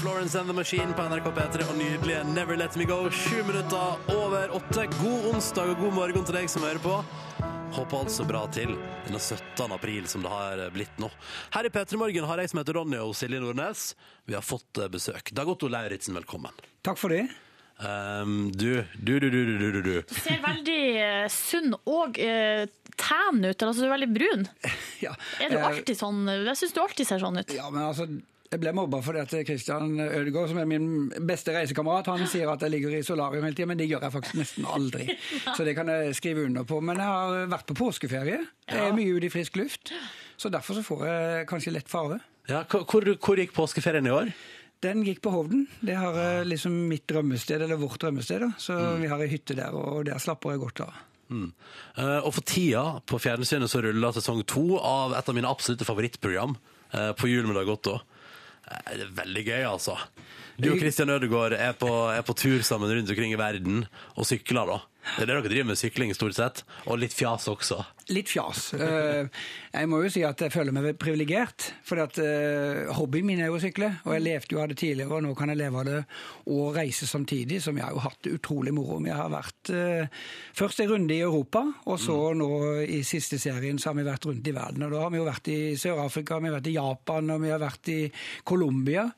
Florence 0.00 0.34
and 0.38 0.48
the 0.48 0.54
Machine 0.54 0.94
på 0.98 1.02
NRK 1.06 1.28
P3 1.36 1.66
og 1.70 1.76
nydelige 1.78 2.24
Never 2.34 2.56
Let 2.58 2.74
Me 2.76 2.84
Go. 2.84 2.96
Sju 3.10 3.44
minutter 3.46 4.10
over 4.10 4.50
åtte. 4.56 4.88
God 4.98 5.28
onsdag 5.30 5.70
og 5.70 5.78
god 5.84 5.94
morgen 5.94 6.26
til 6.26 6.34
deg 6.34 6.50
som 6.50 6.66
hører 6.66 6.82
på. 6.82 6.96
Håper 7.76 8.00
altså 8.00 8.26
bra 8.26 8.42
til 8.50 8.74
denne 9.06 9.22
17. 9.22 9.76
april 9.78 10.10
som 10.10 10.26
det 10.26 10.34
har 10.34 10.64
blitt 10.74 10.98
nå. 10.98 11.12
Her 11.54 11.70
i 11.70 11.74
P3 11.76 12.02
Morgen 12.02 12.26
har 12.26 12.42
jeg 12.42 12.50
som 12.50 12.64
heter 12.64 12.80
Ronny 12.80 12.98
og 12.98 13.14
Silje 13.14 13.38
Nordnes. 13.38 13.92
Vi 14.26 14.34
har 14.34 14.42
fått 14.42 14.82
besøk. 14.90 15.30
Dag 15.38 15.54
Otto 15.54 15.70
Lauritzen, 15.70 16.18
velkommen. 16.18 16.66
Takk 16.82 16.98
for 16.98 17.14
det. 17.14 17.28
Um, 17.82 18.52
du, 18.54 18.84
du, 19.02 19.18
du, 19.20 19.28
du, 19.30 19.40
du, 19.58 19.72
du, 19.74 19.80
du. 19.82 19.94
Du 20.06 20.14
ser 20.14 20.38
veldig 20.44 20.78
eh, 21.02 21.24
sunn 21.32 21.74
og 21.90 22.20
uh, 22.22 22.62
tan 22.96 23.40
ut. 23.42 23.64
Altså, 23.66 23.82
du 23.82 23.88
er 23.88 23.96
veldig 23.96 24.12
brun. 24.14 24.46
Ja. 25.04 25.10
Er 25.42 25.50
du 25.50 25.58
Eh, 25.58 25.66
alltid 25.66 25.98
sånn? 25.98 26.22
Jeg 26.30 26.54
syns 26.56 26.72
du 26.72 26.78
alltid 26.80 27.08
ser 27.08 27.20
sånn 27.20 27.36
ut. 27.42 27.50
Ja, 27.52 27.66
men 27.74 27.82
altså, 27.84 28.06
jeg 28.54 28.60
ble 28.62 28.70
mobba 28.78 29.00
fordi 29.02 29.20
at 29.24 29.32
Christian 29.48 29.98
Ødegaard, 30.00 30.48
som 30.52 30.60
er 30.62 30.68
min 30.70 30.86
beste 31.28 31.52
reisekamerat, 31.52 32.06
han 32.12 32.22
sier 32.30 32.48
at 32.52 32.62
jeg 32.62 32.70
ligger 32.76 32.94
i 32.94 33.02
solarium 33.04 33.44
hele 33.44 33.58
tida, 33.58 33.66
men 33.68 33.80
det 33.82 33.88
gjør 33.90 34.06
jeg 34.06 34.14
faktisk 34.14 34.38
nesten 34.38 34.68
aldri. 34.70 35.08
Så 35.58 35.66
det 35.66 35.74
kan 35.76 35.90
jeg 35.90 36.14
skrive 36.16 36.46
under 36.46 36.64
på. 36.64 36.78
Men 36.80 37.02
jeg 37.02 37.10
har 37.10 37.50
vært 37.52 37.66
på 37.72 37.76
påskeferie. 37.82 38.38
Jeg 38.70 38.86
er 38.86 38.94
mye 38.96 39.18
ute 39.18 39.28
i 39.28 39.32
frisk 39.34 39.58
luft. 39.60 39.92
Så 40.40 40.48
derfor 40.54 40.78
så 40.78 40.86
får 40.86 41.04
jeg 41.10 41.48
kanskje 41.50 41.74
lett 41.74 41.90
farve. 41.90 42.20
Ja, 42.48 42.62
hvor- 42.70 43.16
hvor 43.18 43.40
gikk 43.40 43.52
påskeferien 43.56 44.06
i 44.06 44.12
år? 44.14 44.30
Den 44.84 45.02
gikk 45.06 45.22
på 45.24 45.32
Hovden. 45.32 45.64
Det 45.80 45.96
har 45.96 46.18
eh, 46.20 46.44
liksom 46.46 46.76
mitt 46.90 47.06
drømmested, 47.08 47.64
eller 47.64 47.80
vårt 47.80 47.98
drømmested. 48.02 48.44
da. 48.44 48.52
Så 48.60 48.76
vi 49.00 49.08
har 49.10 49.24
ei 49.24 49.32
hytte 49.32 49.56
der, 49.56 49.74
og 49.74 50.04
der 50.08 50.20
slapper 50.22 50.54
jeg 50.54 50.64
godt 50.66 50.84
av. 50.86 51.02
Mm. 51.32 51.50
Eh, 51.96 52.18
og 52.20 52.34
for 52.36 52.44
tida 52.46 52.84
på 53.08 53.18
fjernsynet 53.22 53.70
så 53.70 53.80
ruller 53.84 54.14
sesong 54.14 54.42
to 54.48 54.78
av 54.78 55.14
et 55.16 55.28
av 55.28 55.36
mine 55.36 55.50
absolutte 55.50 55.86
favorittprogram, 55.88 56.56
eh, 56.92 57.12
På 57.12 57.28
jul 57.28 57.46
med 57.46 57.56
Dag 57.56 57.68
Otto. 57.68 58.00
Eh, 58.70 58.96
det 58.96 59.06
er 59.08 59.14
veldig 59.24 59.44
gøy, 59.46 59.62
altså. 59.68 59.96
Du 60.58 60.70
og 60.70 60.78
Christian 60.78 61.10
Ødegaard 61.10 61.56
er 61.58 61.72
på, 61.72 61.90
er 62.12 62.22
på 62.22 62.36
tur 62.36 62.62
sammen 62.62 62.90
rundt 62.90 63.10
omkring 63.10 63.32
i 63.32 63.40
verden 63.40 63.86
og 64.16 64.26
sykler, 64.28 64.66
da. 64.66 64.80
Det 65.04 65.22
er 65.22 65.28
det 65.28 65.34
dere 65.36 65.48
driver 65.50 65.66
med, 65.68 65.78
sykling 65.78 66.12
stort 66.16 66.34
sett. 66.36 66.62
Og 66.88 66.98
litt 66.98 67.14
fjas 67.14 67.44
også. 67.52 67.76
Litt 68.12 68.28
fjas. 68.32 68.70
Eh, 68.76 69.28
Jeg 69.74 69.88
må 69.88 70.00
jo 70.02 70.10
si 70.12 70.22
at 70.26 70.40
jeg 70.40 70.52
føler 70.52 70.74
meg 70.74 70.96
privilegert. 71.00 71.70
For 71.86 72.00
eh, 72.00 72.90
hobbyen 72.96 73.28
min 73.28 73.42
er 73.44 73.50
jo 73.52 73.58
å 73.58 73.62
sykle, 73.62 73.90
og 74.04 74.16
jeg 74.16 74.24
levde 74.24 74.56
jo 74.56 74.62
av 74.62 74.72
det 74.72 74.78
tidligere, 74.80 75.12
og 75.18 75.24
nå 75.26 75.34
kan 75.38 75.52
jeg 75.52 75.60
leve 75.60 75.80
av 75.82 75.88
det 75.88 76.00
og 76.50 76.76
reise 76.76 77.08
samtidig, 77.08 77.60
som 77.64 77.76
jeg 77.78 77.86
har 77.86 77.94
jo 77.94 78.02
hatt 78.04 78.20
det 78.26 78.34
utrolig 78.38 78.74
moro 78.76 78.98
med. 78.98 79.12
Jeg 79.12 79.20
har 79.20 79.32
vært 79.32 79.72
eh, 79.76 80.20
først 80.56 80.84
en 80.84 80.92
runde 80.94 81.16
i 81.16 81.22
Europa, 81.24 81.64
og 81.84 82.00
så 82.00 82.18
nå 82.36 82.50
i 82.84 83.00
siste 83.06 83.38
serien 83.42 83.80
så 83.80 83.92
har 83.92 83.98
vi 84.00 84.08
vært 84.08 84.28
rundt 84.28 84.48
i 84.50 84.56
verden. 84.56 84.88
Og 84.88 84.96
da 84.96 85.04
har 85.06 85.14
vi 85.14 85.20
jo 85.22 85.28
vært 85.28 85.52
i 85.54 85.58
Sør-Afrika, 85.80 86.40
vi 86.40 86.50
har 86.52 86.58
vært 86.58 86.70
i 86.72 86.78
Japan, 86.78 87.34
og 87.36 87.44
vi 87.44 87.52
har 87.52 87.62
vært 87.62 87.92
i 87.92 88.00
Colombia, 88.44 89.08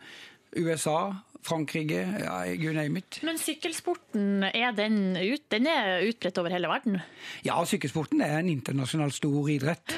USA, 0.56 0.98
Frankrike, 1.46 2.00
ja, 2.24 2.40
you 2.50 2.72
name 2.74 2.98
it. 2.98 3.20
Men 3.26 3.38
sykkelsporten, 3.38 4.42
er 4.48 4.72
den, 4.76 5.14
ut, 5.14 5.44
den 5.52 5.68
er 5.70 6.02
utbredt 6.08 6.40
over 6.42 6.50
hele 6.50 6.70
verden? 6.70 6.98
Ja, 7.46 7.60
sykkelsporten 7.68 8.22
er 8.24 8.40
en 8.40 8.50
internasjonal 8.50 9.14
stor 9.14 9.50
idrett. 9.52 9.94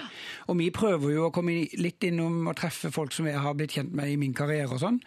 Og 0.48 0.59
vi 0.61 0.68
prøver 0.74 1.14
jo 1.14 1.26
å 1.28 1.32
komme 1.34 1.56
litt 1.80 2.04
innom 2.09 2.50
og 2.50 2.59
treffe 2.61 2.92
folk 2.94 3.16
som 3.16 3.28
jeg 3.30 3.40
har 3.40 3.56
blitt 3.56 3.78
kjent 3.78 3.94
med 3.96 4.12
i 4.12 4.18
min 4.20 4.36
karriere 4.36 4.76
og 4.76 4.82
sånn. 4.82 5.00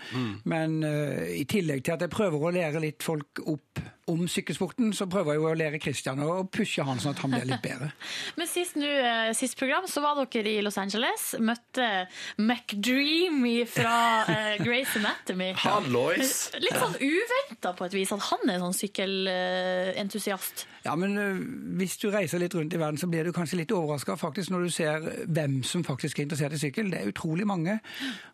Men 0.50 0.80
uh, 0.86 1.22
i 1.30 1.46
tillegg 1.50 1.86
til 1.86 1.98
at 1.98 2.06
jeg 2.08 2.14
prøver 2.14 2.42
å 2.42 2.54
lære 2.58 2.84
litt 2.84 3.06
folk 3.06 3.44
opp 3.46 3.82
om 4.12 4.28
sykkelsporten, 4.30 4.92
så 4.96 5.08
prøver 5.12 5.36
jeg 5.36 5.42
jo 5.42 5.48
å 5.50 5.58
lære 5.58 5.80
Christian 5.82 6.22
å 6.26 6.42
pushe 6.52 6.86
han 6.88 7.02
sånn 7.02 7.16
at 7.16 7.24
han 7.24 7.34
blir 7.36 7.48
litt 7.50 7.64
bedre. 7.64 7.92
Men 8.40 8.50
sist, 8.50 8.78
nå, 8.80 8.88
eh, 8.88 9.32
sist 9.38 9.58
program 9.60 9.88
så 9.90 10.04
var 10.04 10.20
dere 10.22 10.56
i 10.56 10.64
Los 10.66 10.80
Angeles, 10.82 11.32
møtte 11.40 11.88
McDreamy 12.38 13.62
fra 13.70 13.96
uh, 14.28 14.56
Grace 14.62 15.00
Anatomy. 15.00 15.52
Hallois! 15.64 16.52
Litt 16.62 16.78
sånn 16.78 16.98
uventa 17.00 17.76
på 17.78 17.88
et 17.88 17.98
vis 17.98 18.14
at 18.16 18.28
han 18.32 18.46
er 18.48 18.60
en 18.60 18.68
sånn 18.68 18.80
sykkelentusiast. 18.82 20.68
Ja, 20.86 20.96
men 20.98 21.18
eh, 21.18 21.42
hvis 21.78 21.98
du 22.02 22.10
reiser 22.14 22.42
litt 22.42 22.56
rundt 22.58 22.74
i 22.74 22.80
verden, 22.82 22.98
så 22.98 23.10
blir 23.12 23.28
du 23.28 23.32
kanskje 23.36 23.60
litt 23.62 23.74
overraska 23.76 24.16
når 24.52 24.64
du 24.66 24.70
ser 24.74 25.04
hvem 25.28 25.62
som 25.64 25.84
faktisk 25.86 26.20
er 26.20 26.24
interessert 26.26 26.54
i 26.54 26.62
sykkel. 26.62 26.92
Det 26.92 27.02
er 27.02 27.12
utrolig 27.12 27.46
mange. 27.48 27.80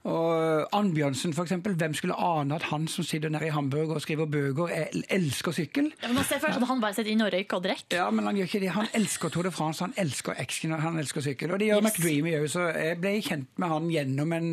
Og 0.08 0.68
Annbjørnsen, 0.76 1.34
for 1.34 1.43
eksempel. 1.43 1.76
Hvem 1.78 1.93
skulle 1.93 2.16
ane 2.16 2.56
at 2.56 2.70
han 2.72 2.88
som 2.88 3.04
sitter 3.04 3.30
nede 3.30 3.50
i 3.50 3.54
Hamburg 3.54 3.91
og 3.95 4.02
skriver 4.02 4.26
bøker, 4.26 4.72
elsker 5.10 5.52
sykkel? 5.52 5.91
Ja, 6.02 6.08
men 6.08 6.16
Man 6.16 6.26
ser 6.26 6.39
først 6.39 6.62
at 6.62 6.68
han 6.68 6.82
bare 6.82 6.93
sitter 6.93 7.12
inne 7.12 7.28
og 7.28 7.34
røyker 7.34 7.58
og 7.60 7.64
drikker. 7.64 7.98
Ja, 8.00 8.10
men 8.10 8.26
han 8.26 8.36
gjør 8.39 8.50
ikke 8.50 8.64
det. 8.64 8.72
Han 8.78 8.88
elsker 8.93 9.30
Tour 9.30 9.43
de 9.43 9.52
France, 9.52 9.84
han 9.84 9.93
elsker 9.98 10.38
og 10.38 10.82
han 10.82 11.00
elsker 11.00 11.22
sykkel. 11.22 11.52
Og 11.52 11.60
det 11.60 11.68
gjør 11.68 11.84
Yes. 11.84 11.98
McDreamy 11.98 12.34
òg, 12.39 12.48
så 12.50 12.68
jeg 12.74 12.98
ble 13.02 13.12
kjent 13.22 13.60
med 13.62 13.70
han 13.70 13.91
gjennom 13.91 14.34
en 14.34 14.48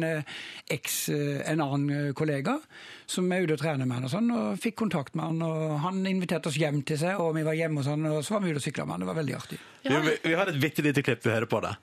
ex, 0.70 1.08
eh, 1.08 1.40
en 1.50 1.60
annen 1.64 1.90
eh, 1.90 2.12
kollega 2.16 2.58
som 3.14 3.30
er 3.32 3.46
ute 3.46 3.56
og 3.56 3.62
trener 3.62 3.88
med 3.88 4.00
han 4.00 4.08
og 4.08 4.12
sånn, 4.12 4.30
og 4.34 4.60
fikk 4.62 4.78
kontakt 4.82 5.16
med 5.18 5.24
han. 5.30 5.42
Og 5.46 5.78
han 5.86 6.02
inviterte 6.10 6.50
oss 6.50 6.60
hjem 6.60 6.82
til 6.86 7.00
seg, 7.00 7.22
og 7.22 7.34
vi 7.38 7.46
var 7.46 7.56
hjemme 7.58 7.82
hos 7.82 7.90
han, 7.92 8.04
og 8.10 8.20
så 8.26 8.36
var 8.36 8.44
vi 8.44 8.54
ute 8.54 8.62
og 8.62 8.66
sykla 8.66 8.86
med 8.86 8.96
han. 8.96 9.06
Det 9.06 9.10
var 9.12 9.20
veldig 9.22 9.36
artig. 9.38 9.60
Vi, 9.84 9.96
vi, 10.08 10.16
vi 10.24 10.38
har 10.38 10.50
et 10.50 10.60
bitte 10.60 10.84
lite 10.86 11.04
klipp 11.06 11.24
vi 11.24 11.34
hører 11.34 11.50
på 11.50 11.62
det. 11.64 11.74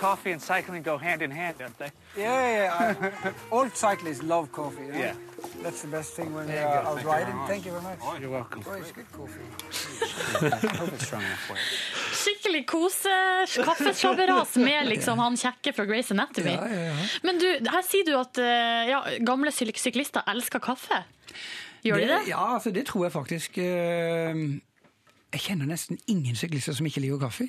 Coffee 0.00 0.32
and 0.32 0.40
cycling 0.42 0.82
go 0.82 0.96
hand 0.98 1.20
in 1.22 1.30
hand, 1.30 1.54
don't 1.58 1.76
they? 1.78 1.90
Yeah, 2.16 2.56
yeah. 2.56 2.94
I, 3.24 3.32
all 3.54 3.68
cyclists 3.74 4.22
love 4.22 4.50
coffee. 4.50 4.86
you 4.86 4.92
know? 4.92 4.98
Yeah. 4.98 5.14
That's 5.62 5.82
the 5.82 5.88
best 5.88 6.14
thing 6.16 6.32
when 6.34 6.48
you're 6.48 6.58
out 6.58 6.84
Thank 6.86 7.02
you 7.04 7.10
riding. 7.12 7.36
You. 7.36 7.46
Thank 7.52 7.66
you 7.66 7.72
very 7.72 7.84
much. 7.84 7.98
Oh, 8.02 8.16
you're 8.20 8.30
welcome. 8.30 8.62
Oh, 8.66 8.72
it's 8.80 8.92
good 8.92 9.10
coffee. 9.12 9.44
Skikkelig 12.20 12.66
kose 12.68 13.12
kaffeslabberas 13.64 14.56
med 14.56 14.88
liksom 14.88 15.18
han 15.18 15.36
kjekke 15.40 15.72
fra 15.76 15.84
Grace 15.88 16.14
Anatomy. 16.14 16.50
Ja, 16.56 16.68
ja, 16.68 16.80
ja. 16.90 16.96
Men 17.22 17.38
du, 17.40 17.46
her 17.70 17.84
sier 17.86 18.04
du 18.08 18.14
at 18.18 18.40
eh, 18.40 18.90
ja, 18.90 19.00
gamle 19.26 19.52
syklister 19.54 20.24
elsker 20.32 20.62
kaffe. 20.64 21.02
Gjør 21.84 22.02
de 22.02 22.08
det? 22.10 22.20
Ja, 22.28 22.42
altså 22.56 22.72
det 22.76 22.86
tror 22.90 23.06
jeg 23.06 23.12
faktisk. 23.14 23.58
eh, 23.58 24.34
Jeg 25.30 25.44
kjenner 25.44 25.68
nesten 25.70 25.98
ingen 26.10 26.34
syklister 26.34 26.74
som 26.74 26.86
ikke 26.88 27.02
liker 27.04 27.20
kaffe. 27.22 27.44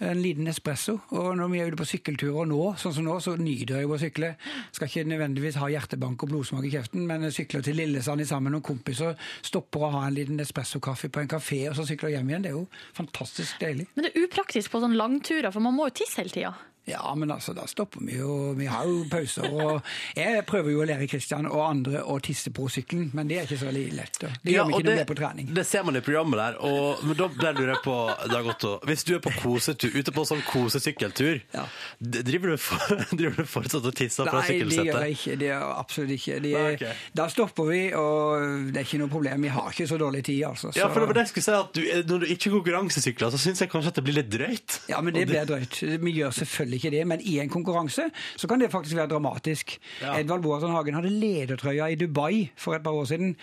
En 0.00 0.22
liten 0.24 0.48
espresso. 0.48 0.94
Og 1.12 1.34
når 1.36 1.50
vi 1.52 1.58
er 1.60 1.68
ute 1.68 1.76
på 1.76 1.86
sykkelturer 1.90 2.48
nå, 2.48 2.60
sånn 2.80 2.94
som 2.96 3.04
nå, 3.04 3.18
så 3.20 3.34
nyter 3.36 3.82
jeg 3.82 3.90
å 3.90 3.98
sykle. 4.00 4.30
Skal 4.72 4.88
ikke 4.88 5.04
nødvendigvis 5.10 5.58
ha 5.60 5.68
hjertebank 5.68 6.24
og 6.24 6.32
blodsmak 6.32 6.64
i 6.64 6.72
kjeften, 6.72 7.04
men 7.10 7.28
sykler 7.34 7.66
til 7.66 7.76
Lillesand 7.76 8.24
sammen 8.24 8.48
med 8.48 8.56
noen 8.56 8.68
kompiser, 8.70 9.20
stopper 9.44 9.84
å 9.84 9.92
ha 9.98 10.06
en 10.06 10.16
liten 10.16 10.40
espressokaffe 10.40 11.12
på 11.12 11.20
en 11.20 11.30
kafé, 11.36 11.60
og 11.68 11.76
så 11.76 11.84
sykler 11.90 12.16
hjem 12.16 12.32
igjen. 12.32 12.48
Det 12.48 12.54
er 12.54 12.56
jo 12.56 12.64
fantastisk 12.96 13.60
deilig. 13.60 13.90
Men 13.92 14.08
det 14.08 14.14
er 14.14 14.24
upraktisk 14.24 14.72
på 14.72 14.80
sånne 14.80 15.00
langturer, 15.00 15.52
for 15.52 15.64
man 15.64 15.76
må 15.76 15.90
jo 15.90 15.98
tisse 16.00 16.22
hele 16.22 16.32
tida. 16.32 16.56
Ja, 16.90 17.14
men 17.14 17.30
altså, 17.30 17.54
da 17.56 17.66
stopper 17.70 18.02
vi 18.06 18.18
jo. 18.18 18.52
Vi 18.58 18.66
har 18.70 18.88
jo 18.88 19.04
pauser. 19.10 19.46
Og 19.50 19.80
jeg 20.18 20.44
prøver 20.48 20.74
jo 20.74 20.82
å 20.82 20.88
lære 20.88 21.08
Kristian 21.10 21.48
og 21.50 21.62
andre 21.64 22.02
å 22.02 22.18
tisse 22.24 22.52
på 22.54 22.66
sykkelen, 22.72 23.10
men 23.16 23.30
det 23.30 23.40
er 23.40 23.48
ikke 23.48 23.60
så 23.62 23.70
veldig 23.70 23.84
lett. 23.96 24.20
Det 24.20 24.30
Ja, 24.50 24.60
gjør 24.60 24.70
vi 24.70 24.78
ikke 24.78 24.88
når 24.88 24.98
vi 24.98 25.04
er 25.04 25.10
på 25.10 25.18
trening. 25.20 25.52
Det 25.56 25.66
ser 25.68 25.86
man 25.86 25.98
i 25.98 26.02
programmet 26.04 26.40
der. 26.40 26.58
Og, 26.66 27.04
men 27.06 27.18
da 27.18 27.28
der 27.40 27.58
lurer 27.58 27.74
jeg 27.74 27.82
på, 27.84 27.96
Dag 28.30 28.50
Otto, 28.52 28.72
hvis 28.88 29.04
du 29.06 29.14
er 29.16 29.22
på 29.24 29.32
kosetur, 29.40 29.94
ute 29.94 30.14
på 30.14 30.24
sånn 30.28 30.42
kosesykkeltur, 30.48 31.40
ja. 31.54 31.66
driver, 32.00 32.54
du 32.54 32.62
for, 32.62 33.02
driver 33.18 33.44
du 33.44 33.50
fortsatt 33.50 33.86
og 33.86 33.96
tisser 33.96 34.28
fra 34.28 34.42
Nei, 34.42 34.60
det 34.64 34.80
gjør 34.80 35.06
jeg 35.06 35.18
ikke. 35.18 35.36
Det 35.40 35.48
gjør 35.50 35.64
jeg 35.64 35.76
absolutt 35.84 36.16
ikke. 36.16 36.40
De, 36.44 36.54
Nei, 36.56 36.74
okay. 36.76 37.06
Da 37.20 37.28
stopper 37.32 37.70
vi, 37.70 37.80
og 37.96 38.70
det 38.74 38.82
er 38.82 38.88
ikke 38.88 39.02
noe 39.02 39.12
problem. 39.12 39.46
Vi 39.46 39.54
har 39.54 39.70
ikke 39.74 39.88
så 39.90 40.00
dårlig 40.00 40.24
tid, 40.28 40.42
altså. 40.50 40.74
Ja, 40.78 40.90
for 40.90 41.04
det 41.04 41.10
var 41.10 41.20
det 41.20 41.26
jeg 41.26 41.32
skulle 41.34 41.46
si 41.46 41.56
at 41.56 41.74
du, 41.76 41.82
Når 42.10 42.24
du 42.24 42.34
ikke 42.34 42.54
konkurransesykler, 42.56 43.32
så 43.34 43.40
syns 43.40 43.64
jeg 43.64 43.72
kanskje 43.72 43.94
at 43.94 44.00
det 44.00 44.06
blir 44.06 44.18
litt 44.20 44.30
drøyt. 44.32 44.80
Ja, 44.90 45.00
men 45.04 45.16
det 45.16 45.26
blir 45.30 45.48
drøyt. 45.48 45.80
Vi 46.00 46.14
gjør 46.16 46.34
selvfølgelig 46.40 46.79
ikke 46.80 46.94
det, 46.94 47.04
men 47.08 47.22
i 47.22 47.38
en 47.42 47.52
konkurranse 47.52 48.08
så 48.10 48.50
kan 48.50 48.60
det 48.60 48.70
faktisk 48.72 48.96
være 48.98 49.12
dramatisk. 49.12 49.76
Ja. 50.00 50.16
Edvald 50.18 50.42
Boasson 50.44 50.74
Hagen 50.74 50.96
hadde 50.98 51.12
ledertrøya 51.12 51.90
i 51.92 51.98
Dubai 52.00 52.48
for 52.56 52.76
et 52.76 52.84
par 52.84 52.96
år 52.96 53.06
siden. 53.12 53.36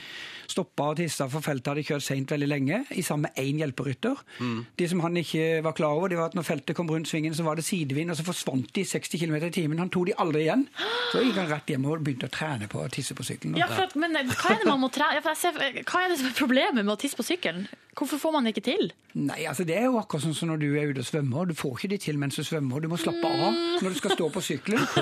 Stoppa 0.48 0.92
og 0.92 1.00
tissa 1.00 1.28
for 1.32 1.44
feltet 1.46 1.72
hadde 1.72 1.86
kjørt 1.88 2.06
seint 2.06 2.32
veldig 2.32 2.50
lenge, 2.50 2.82
i 2.96 3.04
sammen 3.06 3.28
med 3.28 3.42
én 3.44 3.62
hjelperytter. 3.62 4.20
Mm. 4.40 4.60
Det 4.80 4.90
som 4.90 5.02
han 5.04 5.18
ikke 5.22 5.62
var 5.66 5.76
klar 5.78 5.98
over, 5.98 6.12
det 6.12 6.20
var 6.20 6.32
at 6.32 6.38
når 6.38 6.48
feltet 6.48 6.78
kom 6.78 6.90
rundt 6.92 7.10
svingen, 7.10 7.36
så 7.36 7.46
var 7.48 7.60
det 7.60 7.66
sidevind, 7.68 8.12
og 8.12 8.20
så 8.20 8.26
forsvant 8.28 8.72
de 8.76 8.86
60 8.86 9.20
km 9.22 9.36
i 9.36 9.52
timen. 9.52 9.80
Han 9.80 9.92
tok 9.94 10.10
de 10.10 10.16
aldri 10.18 10.46
igjen. 10.46 10.68
Så 11.12 11.24
gikk 11.24 11.42
han 11.42 11.52
rett 11.52 11.74
hjem 11.74 11.88
og 11.88 12.06
begynte 12.06 12.30
å 12.30 12.34
trene 12.34 12.70
på 12.72 12.84
å 12.84 12.88
tisse 12.94 13.18
på 13.18 13.26
sykkelen. 13.28 13.58
Ja, 13.60 13.68
for, 13.72 13.92
men 14.00 14.16
eh, 14.16 14.32
hva 14.32 14.56
er 14.56 14.64
det 14.64 14.70
man 14.72 14.82
må 14.84 14.92
trene? 14.94 15.20
Ja, 15.20 15.26
for 15.26 15.36
jeg 15.36 15.44
ser, 15.44 15.84
hva 15.84 16.06
er 16.06 16.14
det 16.14 16.22
som 16.22 16.32
er 16.32 16.38
problemet 16.38 16.84
med 16.84 16.96
å 16.96 17.00
tisse 17.00 17.20
på 17.20 17.28
sykkelen? 17.28 17.68
Hvorfor 17.98 18.20
får 18.22 18.34
man 18.36 18.46
det 18.46 18.54
ikke 18.54 18.68
til? 18.68 18.92
Nei, 19.18 19.40
altså 19.50 19.64
det 19.66 19.74
er 19.80 19.88
jo 19.88 19.98
akkurat 19.98 20.28
sånn 20.28 20.36
som 20.38 20.52
når 20.52 20.60
du 20.62 20.68
er 20.78 20.92
ute 20.92 21.02
og 21.02 21.08
svømmer. 21.08 21.48
Du 21.50 21.58
får 21.58 21.80
ikke 21.80 21.90
det 21.96 21.98
til 22.04 22.20
mens 22.22 22.38
du 22.38 22.44
svømmer. 22.46 22.84
Du 22.84 22.92
må 22.92 23.00
slappe 23.02 23.16
av 23.26 23.82
når 23.82 23.89
du 23.89 23.97
skal 24.03 24.11
stå 24.18 24.30
på 24.38 24.41
sykkelen. 24.51 24.86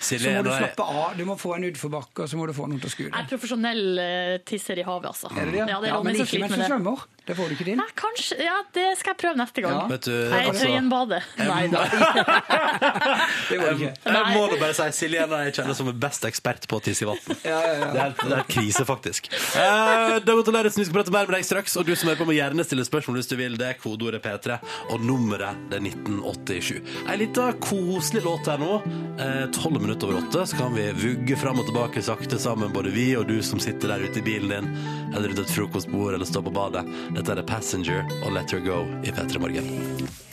Så 0.00 0.16
må 0.16 0.40
du 0.40 0.48
er- 0.48 0.62
slappe 0.62 0.80
av. 0.80 1.10
Du 1.18 1.26
må 1.28 1.34
få 1.36 1.50
en 1.58 1.64
utforbakke, 1.68 2.22
og 2.24 2.28
så 2.32 2.38
må 2.40 2.46
du 2.48 2.54
få 2.56 2.64
noen 2.70 2.78
til 2.80 2.88
å 2.88 2.92
skue 2.94 3.08
Jeg 3.10 3.20
er 3.20 3.26
profesjonell 3.28 3.98
eh, 4.00 4.38
tisser 4.48 4.80
i 4.80 4.84
havet, 4.86 5.10
altså. 5.10 5.28
Er 5.36 5.44
det 5.44 5.52
det? 5.52 5.58
Ja, 5.68 5.76
det 5.76 5.90
er 5.90 5.92
Ja, 5.92 5.98
men 6.06 6.16
ikke 6.16 6.40
mens 6.40 6.54
du 6.54 6.56
det. 6.62 6.68
svømmer. 6.70 7.02
Det 7.28 7.36
får 7.36 7.50
du 7.50 7.52
ikke 7.58 7.66
til. 7.68 7.76
Nei, 7.76 7.84
kanskje, 8.00 8.38
ja, 8.40 8.54
det 8.72 8.86
skal 8.96 9.12
jeg 9.12 9.18
prøve 9.20 9.36
neste 9.42 9.60
gang. 9.60 9.74
Ja. 9.76 9.82
Vet 9.92 10.08
du, 10.08 10.14
Jeg 10.16 10.32
er 10.32 10.40
i 10.40 10.48
altså- 10.48 10.70
Tøyenbadet. 10.70 11.20
Nei 11.36 11.66
da. 11.68 11.82
Jeg, 13.50 13.76
jeg 13.90 14.24
må 14.32 14.42
da 14.50 14.56
bare 14.60 14.74
si 14.78 14.86
Silje 15.02 15.20
er 15.26 15.44
jeg 15.50 15.54
kjenner 15.58 15.76
som 15.76 15.88
er 15.90 15.96
best 16.00 16.24
ekspert 16.28 16.64
på 16.70 16.78
å 16.80 16.82
tisse 16.84 17.04
i 17.04 17.08
vann. 17.10 17.20
Det, 17.28 17.36
er, 17.44 17.84
helt- 17.92 18.22
det 18.24 18.30
er 18.30 18.36
helt 18.40 18.50
krise, 18.54 18.84
faktisk. 18.88 19.28
Eh, 19.58 20.16
Dag 20.24 20.40
Otto 20.40 20.54
vi 20.54 20.72
skal 20.86 20.94
prate 20.96 21.12
mer 21.14 21.28
med 21.28 21.36
deg 21.36 21.46
straks. 21.46 21.76
Og 21.80 21.86
du 21.88 21.92
som 21.96 22.08
hører 22.10 22.20
på, 22.22 22.26
må 22.30 22.36
gjerne 22.36 22.64
stille 22.66 22.86
spørsmål 22.88 23.20
hvis 23.20 23.30
du 23.30 23.36
vil. 23.40 23.58
Det 23.60 23.68
er 23.68 23.78
kodeordet 23.82 24.22
P3, 24.24 24.58
og 24.94 25.04
nummeret 25.04 25.60
det 25.70 25.80
er 25.80 25.86
1987. 25.92 26.80
Ei 27.10 27.18
lita 27.20 27.50
koselig 27.60 28.22
låt 28.24 28.46
her 28.46 28.58
nå. 28.58 28.78
Eh, 29.20 29.44
Tolv 29.54 29.82
minutter 29.82 30.06
over 30.06 30.22
åtte 30.22 30.46
så 30.46 30.56
kan 30.56 30.74
vi 30.74 30.86
vugge 30.92 31.36
fram 31.36 31.60
og 31.60 31.68
tilbake 31.68 32.02
sakte 32.02 32.38
sammen, 32.38 32.72
både 32.72 32.92
vi 32.94 33.10
og 33.16 33.28
du 33.28 33.38
som 33.42 33.60
sitter 33.62 33.92
der 33.94 34.06
ute 34.06 34.22
i 34.22 34.26
bilen 34.26 34.50
din, 34.50 34.72
eller 35.14 35.28
rundt 35.28 35.44
et 35.44 35.54
frokostbord 35.54 36.14
eller 36.14 36.28
står 36.28 36.48
på 36.48 36.56
badet. 36.56 36.86
Dette 37.16 37.32
er 37.32 37.42
The 37.42 37.46
Passenger 37.46 38.02
og 38.24 38.34
Let 38.36 38.56
Her 38.56 38.64
Go 38.66 38.82
i 39.04 39.14
P3 39.14 39.42
Morgen. 39.42 40.29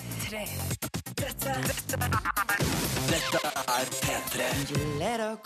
Dette 3.08 3.40
er 3.40 3.88
P3. 4.04 4.48
Let. 5.00 5.46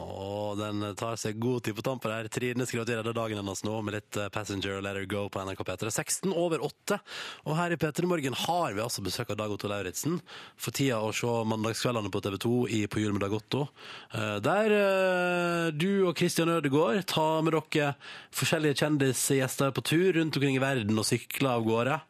Og 0.00 0.56
den 0.56 0.80
tar 0.96 1.18
seg 1.20 1.36
god 1.42 1.66
tid 1.66 1.76
på 1.76 1.82
tampen 1.84 2.12
her. 2.14 2.28
Trine 2.32 2.64
skriver 2.64 2.86
at 2.86 2.90
vi 2.90 2.96
redder 2.96 3.16
dagen 3.16 3.40
hennes 3.42 3.62
nå 3.66 3.74
med 3.84 3.98
litt 3.98 4.16
eh, 4.16 4.30
Passenger 4.32 4.80
Let 4.82 4.96
Her 4.96 5.08
Go 5.10 5.26
på 5.28 5.42
NRK 5.44 5.60
P3. 5.68 5.92
16 5.92 6.32
over 6.32 6.64
8. 6.64 6.98
Og 7.44 7.58
her 7.58 7.74
i 7.74 7.78
P3 7.80 8.08
Morgen 8.08 8.38
har 8.46 8.72
vi 8.72 8.84
altså 8.84 9.04
besøk 9.04 9.34
av 9.34 9.42
Dag 9.42 9.52
Otto 9.52 9.68
Lauritzen. 9.68 10.16
For 10.56 10.72
tida 10.74 11.02
å 11.04 11.12
se 11.12 11.28
mandagskveldene 11.52 12.12
på 12.14 12.22
TV 12.24 12.38
2 12.46 12.54
i 12.78 12.80
På 12.88 13.02
jul 13.02 13.12
med 13.12 13.26
Dag 13.26 13.36
Otto. 13.36 13.66
Eh, 14.14 14.38
Der 14.44 14.76
eh, 14.78 15.72
du 15.76 16.06
og 16.08 16.16
Christian 16.16 16.54
Ødegaard 16.54 17.04
tar 17.12 17.44
med 17.44 17.58
dere 17.58 17.92
forskjellige 18.32 18.80
kjendisgjester 18.80 19.74
på 19.76 19.84
tur 19.84 20.16
rundt 20.16 20.40
omkring 20.40 20.56
i 20.56 20.64
verden 20.64 20.96
og 20.96 21.06
sykler 21.12 21.58
av 21.58 21.68
gårde. 21.68 22.00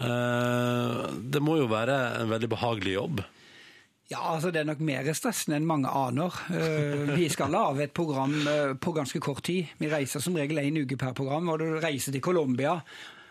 Eh, 0.00 1.06
Det 1.32 1.42
må 1.42 1.56
jo 1.60 1.70
være 1.70 1.96
en 2.22 2.30
veldig 2.30 2.50
behagelig 2.52 2.94
jobb. 2.98 3.24
Ja, 4.10 4.20
altså 4.36 4.52
Det 4.52 4.60
er 4.60 4.68
nok 4.68 4.80
mer 4.80 5.08
stressende 5.14 5.56
enn 5.58 5.66
mange 5.66 5.88
aner. 5.90 6.30
Eh, 6.52 7.16
Vi 7.16 7.28
skal 7.28 7.50
lage 7.50 7.82
et 7.82 7.94
program 7.94 8.36
eh, 8.46 8.74
på 8.74 8.92
ganske 8.94 9.20
kort 9.20 9.42
tid. 9.42 9.66
Vi 9.78 9.90
reiser 9.90 10.20
som 10.20 10.36
regel 10.36 10.58
én 10.62 10.78
uke 10.82 10.96
per 10.96 11.12
program. 11.12 11.48
og 11.48 11.58
Du 11.58 11.80
reiser 11.80 12.12
til 12.12 12.20
Colombia. 12.20 12.80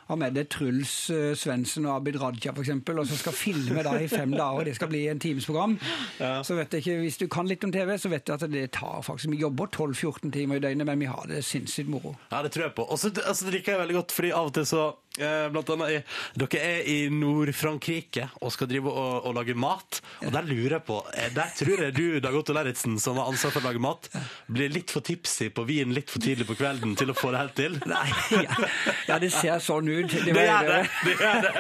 Har 0.08 0.18
med 0.22 0.36
deg 0.36 0.50
Truls 0.54 1.10
Svendsen 1.34 1.88
og 1.88 1.96
Abid 1.96 2.20
Raja 2.22 2.52
f.eks. 2.54 2.70
Og 2.70 3.08
så 3.08 3.16
skal 3.18 3.34
filme 3.34 3.82
da 3.82 3.96
i 3.98 4.08
fem 4.08 4.30
dager. 4.30 4.60
og 4.60 4.66
Det 4.66 4.76
skal 4.76 4.88
bli 4.88 5.08
en 5.10 5.18
times 5.20 5.46
program. 5.48 5.80
Så 6.20 6.54
vet 6.54 6.74
jeg 6.74 6.84
ikke, 6.84 7.00
Hvis 7.02 7.18
du 7.18 7.28
kan 7.28 7.48
litt 7.48 7.64
om 7.64 7.72
TV, 7.72 7.98
så 7.98 8.10
vet 8.10 8.28
du 8.28 8.34
at 8.34 8.46
det 8.52 8.72
tar 8.72 9.02
faktisk 9.02 9.32
Vi 9.32 9.38
jobber 9.42 9.66
12-14 9.66 10.30
timer 10.32 10.56
i 10.56 10.60
døgnet, 10.60 10.86
men 10.86 11.00
vi 11.00 11.06
har 11.06 11.26
det 11.26 11.42
sinnssykt 11.44 11.90
moro. 11.90 12.16
Ja, 12.32 12.44
det 12.44 12.52
tror 12.52 12.68
jeg 12.68 12.76
på. 12.76 12.84
Og 12.86 13.00
så 13.00 13.10
altså, 13.26 13.50
liker 13.50 13.72
jeg 13.72 13.82
veldig 13.82 13.96
godt, 13.96 14.12
fordi 14.12 14.32
av 14.32 14.46
og 14.46 14.54
til 14.54 14.66
så 14.66 14.94
Blant 15.18 15.70
annet 15.76 15.92
i, 15.96 16.00
Dere 16.42 16.60
er 16.60 16.90
i 16.92 16.98
Nord-Frankrike 17.14 18.28
og 18.42 18.52
skal 18.54 18.68
drive 18.70 18.92
og, 18.92 19.28
og 19.30 19.36
lage 19.38 19.56
mat. 19.58 20.02
Og 20.26 20.32
der 20.34 20.48
lurer 20.48 20.78
jeg 20.78 20.86
på 20.88 20.98
eh, 21.16 21.30
Der 21.36 21.52
tror 21.56 21.84
jeg 21.86 21.96
du, 21.96 22.20
Dag 22.24 22.36
Otto 22.36 22.56
Lauritzen, 22.56 22.98
som 23.02 23.20
har 23.22 23.30
ansvar 23.32 23.54
for 23.56 23.64
å 23.64 23.70
lage 23.70 23.82
mat, 23.84 24.10
blir 24.52 24.74
litt 24.74 24.92
for 24.94 25.06
tipsy 25.06 25.50
på 25.56 25.66
vin 25.68 25.94
litt 25.96 26.12
for 26.12 26.24
tidlig 26.24 26.48
på 26.50 26.58
kvelden 26.60 26.96
til 27.00 27.12
å 27.14 27.18
få 27.18 27.32
det 27.34 27.42
helt 27.44 27.56
til. 27.58 27.78
Nei, 27.88 28.08
ja, 28.44 28.70
ja 29.10 29.20
det 29.22 29.32
ser 29.36 29.62
sånn 29.64 29.88
ut. 29.92 30.12
Det 30.12 30.34
var- 30.36 30.50
gjør 30.50 30.72
det, 30.72 30.82
det 31.06 31.16
gjør 31.20 31.42
det. 31.48 31.54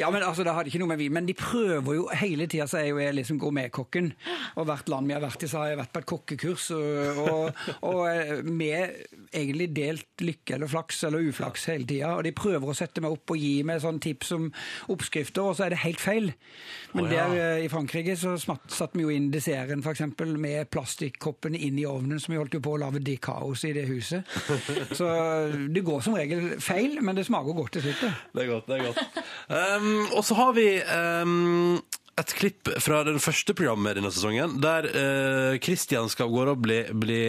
Ja, 0.00 0.10
men 0.12 0.22
altså, 0.26 0.44
det 0.46 0.54
hadde 0.56 0.72
ikke 0.72 0.80
noe 0.82 0.90
med 0.94 1.00
vin. 1.00 1.14
Men 1.16 1.28
de 1.28 1.34
prøver 1.38 1.98
jo 1.98 2.08
hele 2.16 2.48
tida, 2.50 2.66
så 2.70 2.80
er 2.80 2.88
jo 2.90 3.00
jeg 3.02 3.14
liksom 3.20 3.38
gourmetkokken. 3.42 4.10
Og 4.56 4.66
hvert 4.68 4.90
land 4.92 5.08
vi 5.10 5.16
har 5.16 5.22
vært 5.24 5.46
i, 5.46 5.50
så 5.50 5.62
har 5.62 5.72
jeg 5.72 5.80
vært 5.82 5.92
på 5.94 6.02
et 6.02 6.10
kokkekurs. 6.12 6.66
Og, 6.76 7.22
og, 7.26 7.62
og 7.86 8.02
eh, 8.10 8.42
med 8.46 8.96
egentlig 9.36 9.70
delt 9.76 10.24
lykke 10.26 10.56
eller 10.56 10.70
flaks 10.70 11.02
eller 11.08 11.26
uflaks 11.30 11.68
hele 11.70 11.86
tida. 11.88 12.14
Og 12.16 12.24
de 12.26 12.34
prøver 12.36 12.72
å 12.72 12.76
sette 12.76 12.95
meg 13.04 13.16
opp 13.16 13.34
og 13.34 13.40
gi 13.40 13.54
meg 13.66 13.82
sånn 13.82 14.00
tips 14.02 14.32
om 14.36 14.48
oppskrifter, 14.92 15.42
og 15.44 15.56
så 15.58 15.66
er 15.66 15.74
det 15.74 15.82
helt 15.82 16.02
feil. 16.02 16.30
Men 16.94 17.06
oh, 17.06 17.12
ja. 17.12 17.26
der 17.26 17.56
eh, 17.58 17.64
i 17.66 17.70
Frankrike 17.72 18.16
så 18.18 18.36
smatt, 18.40 18.68
satte 18.72 18.98
vi 18.98 19.04
jo 19.04 19.12
inn 19.12 19.28
desserten 19.34 19.82
f.eks. 19.84 20.04
med 20.36 20.70
plastikkoppene 20.72 21.60
inn 21.68 21.80
i 21.80 21.86
ovnen, 21.88 22.20
som 22.22 22.34
vi 22.34 22.40
holdt 22.40 22.56
jo 22.56 22.62
på 22.64 22.76
å 22.76 22.80
lage 22.80 23.02
de 23.04 23.18
kaos 23.22 23.66
i 23.68 23.74
det 23.76 23.86
huset. 23.90 24.26
Så 24.98 25.10
det 25.72 25.84
går 25.86 26.02
som 26.04 26.16
regel 26.16 26.56
feil, 26.62 26.98
men 27.04 27.18
det 27.18 27.26
smaker 27.28 27.56
godt 27.56 27.76
til 27.76 27.88
slutt. 27.88 28.06
det. 28.06 28.42
Er 28.42 28.50
godt. 28.50 28.70
det 28.70 28.78
er 28.78 28.88
godt. 28.88 29.22
Um, 29.50 30.06
og 30.16 30.24
så 30.26 30.36
har 30.38 30.54
vi 30.56 30.66
um, 30.82 31.78
et 32.20 32.32
klipp 32.38 32.70
fra 32.82 33.02
den 33.06 33.18
første 33.22 33.54
programmet 33.56 33.98
denne 33.98 34.12
sesongen, 34.14 34.56
der 34.62 34.88
uh, 34.88 35.58
Christian 35.62 36.08
skal 36.12 36.32
gå 36.32 36.46
og 36.46 36.62
bli, 36.64 36.80
bli 36.96 37.20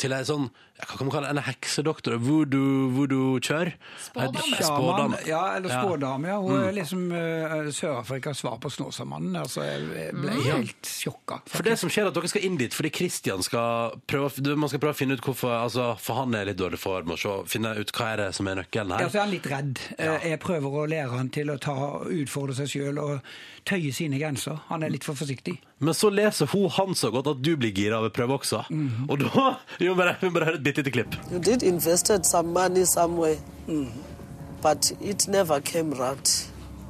til 0.00 0.14
ei 0.16 0.22
sånn 0.28 0.48
hva 0.76 0.96
kan 0.98 1.06
man 1.06 1.12
kalle 1.14 1.28
en 1.32 1.38
heksedoktor? 1.46 2.18
Voodoo- 2.20 2.90
Voodoo-kjør? 2.92 3.70
Voodoo 4.14 4.56
Spådame. 4.60 5.16
ja, 5.26 5.56
eller 5.56 5.68
spådame. 5.72 6.28
Ja. 6.28 6.36
Hun 6.40 6.52
Mm. 6.56 6.68
er 6.68 6.72
liksom 6.72 7.12
uh, 7.12 7.70
Sør-Afrikas 7.72 8.36
svar 8.42 8.58
på 8.60 8.68
Snåsamannen. 8.70 9.36
Altså, 9.40 9.62
jeg 9.62 10.12
ble 10.12 10.30
Mm. 10.30 10.42
helt 10.42 10.82
sjokka. 10.86 11.40
For 11.46 11.62
det 11.62 11.78
som 11.78 11.88
skjer 11.90 12.04
er 12.04 12.08
at 12.08 12.14
dere 12.14 12.28
skal 12.28 12.44
inn 12.44 12.56
dit 12.56 12.74
fordi 12.74 12.90
Christian 12.94 13.42
skal 13.42 13.90
prøve, 14.06 14.56
man 14.56 14.68
skal 14.68 14.78
prøve 14.80 14.92
å 14.94 14.96
finne 14.96 15.12
ut 15.14 15.20
hvorfor 15.24 15.48
altså, 15.64 15.96
For 15.98 16.14
han 16.14 16.34
er 16.34 16.44
litt 16.46 16.56
dårlig 16.58 16.78
form, 16.78 17.10
og 17.10 17.18
så 17.18 17.46
finne 17.48 17.74
ut 17.78 17.90
hva 17.92 18.12
er 18.12 18.16
det 18.16 18.34
som 18.34 18.46
er 18.48 18.54
nøkkelen 18.56 18.92
her. 18.92 19.00
Ja, 19.00 19.08
så 19.08 19.16
er 19.16 19.20
han 19.20 19.30
litt 19.30 19.46
redd. 19.46 19.78
Ja. 19.98 20.18
Jeg 20.18 20.40
prøver 20.40 20.68
å 20.70 20.86
lære 20.88 21.10
han 21.16 21.28
til 21.30 21.46
å 21.50 21.58
ta, 21.58 21.72
utfordre 22.04 22.54
seg 22.54 22.66
sjøl 22.68 22.98
og 22.98 23.20
tøye 23.64 23.92
sine 23.92 24.18
grenser. 24.18 24.60
Han 24.68 24.82
er 24.82 24.90
litt 24.90 25.04
for 25.04 25.14
forsiktig. 25.14 25.58
Men 25.78 25.94
så 25.94 26.08
leser 26.10 26.46
hun 26.46 26.70
han 26.72 26.94
så 26.96 27.10
godt 27.12 27.26
at 27.34 27.40
du 27.44 27.50
blir 27.60 27.72
gira 27.76 27.98
av 28.00 28.06
å 28.08 28.12
prøve 28.14 28.38
også. 28.38 28.62
Og 29.08 29.18
da 29.20 29.46
Vi 29.78 29.88
må 29.90 29.94
bare, 29.98 30.16
vi 30.20 30.30
må 30.30 30.38
bare 30.38 30.48
høre 30.48 30.60
et 30.60 30.64
bitte 30.64 30.80
lite 30.80 30.92
klipp. 30.94 31.16
You 31.30 31.38
did 31.38 31.62
invested 31.62 32.24
some 32.24 32.52
money 32.54 32.86
somewhere, 32.88 33.36
but 34.62 34.92
it 35.00 35.28
never 35.28 35.60
came 35.60 35.92
right. 36.00 36.32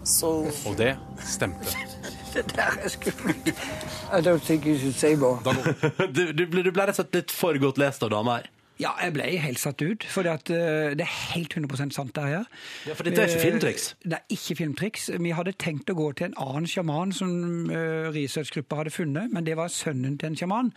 So 0.05 0.47
Og 0.66 0.76
det 0.78 0.97
stemte. 1.26 1.74
Det 2.37 2.43
der 2.53 2.74
er 2.84 2.89
skummelt. 2.93 3.47
I 4.16 4.20
don't 4.20 4.45
think 4.45 4.66
you 4.66 4.76
should 4.78 4.95
say 4.95 5.14
more. 5.16 5.39
du, 6.14 6.32
du, 6.37 6.45
du 6.45 6.68
ble 6.70 6.84
rett 6.84 6.93
og 6.93 6.99
slett 7.01 7.14
litt 7.16 7.32
for 7.32 7.57
godt 7.59 7.78
lest 7.80 8.05
av 8.05 8.11
dama 8.12 8.34
her. 8.37 8.51
Ja, 8.81 8.91
jeg 9.01 9.14
ble 9.16 9.24
helt 9.41 9.61
satt 9.61 9.81
ut, 9.81 10.05
for 10.05 10.27
det 10.27 10.53
er 10.53 11.12
helt 11.33 11.55
100 11.57 11.95
sant 11.97 12.12
det 12.16 12.24
her. 12.27 12.45
Ja, 12.87 12.95
for 12.95 13.09
dette 13.09 13.22
er 13.22 13.31
ikke 13.31 13.37
Eh, 13.37 13.51
filmtriks. 13.51 13.97
Det 14.03 14.12
er 14.12 14.24
ikke 14.29 14.57
filmtriks. 14.57 15.11
Vi 15.20 15.31
hadde 15.31 15.53
tenkt 15.53 15.91
å 15.91 15.97
gå 15.97 16.11
til 16.12 16.29
en 16.29 16.37
annen 16.43 16.68
sjaman 16.68 17.12
som 17.12 17.70
uh, 17.70 18.11
researchgruppa 18.14 18.81
hadde 18.81 18.93
funnet, 18.95 19.33
men 19.33 19.47
det 19.47 19.57
var 19.57 19.72
sønnen 19.72 20.18
til 20.18 20.31
en 20.31 20.37
sjaman, 20.37 20.72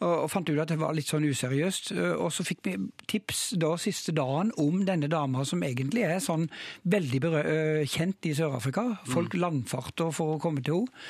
og, 0.00 0.30
fant 0.30 0.50
ut 0.50 0.58
at 0.58 0.72
det 0.72 0.80
var 0.80 0.96
litt 0.96 1.10
sånn 1.10 1.26
useriøst. 1.28 1.92
Eh, 1.94 2.14
og 2.18 2.32
så 2.34 2.46
fikk 2.46 2.64
vi 2.66 2.76
tips 3.10 3.54
da 3.60 3.74
siste 3.80 4.14
dagen 4.16 4.52
om 4.58 4.84
denne 4.88 5.10
dama 5.10 5.44
som 5.48 5.62
egentlig 5.62 6.06
er 6.08 6.18
sånn 6.24 6.48
veldig 6.84 7.22
eh, 7.44 7.86
kjent 7.88 8.26
i 8.26 8.34
Sør-Afrika. 8.38 8.86
Folk 9.08 9.38
landfarter 9.38 10.14
for 10.14 10.36
å 10.36 10.42
komme 10.42 10.64
til 10.64 10.82
henne. 10.82 11.08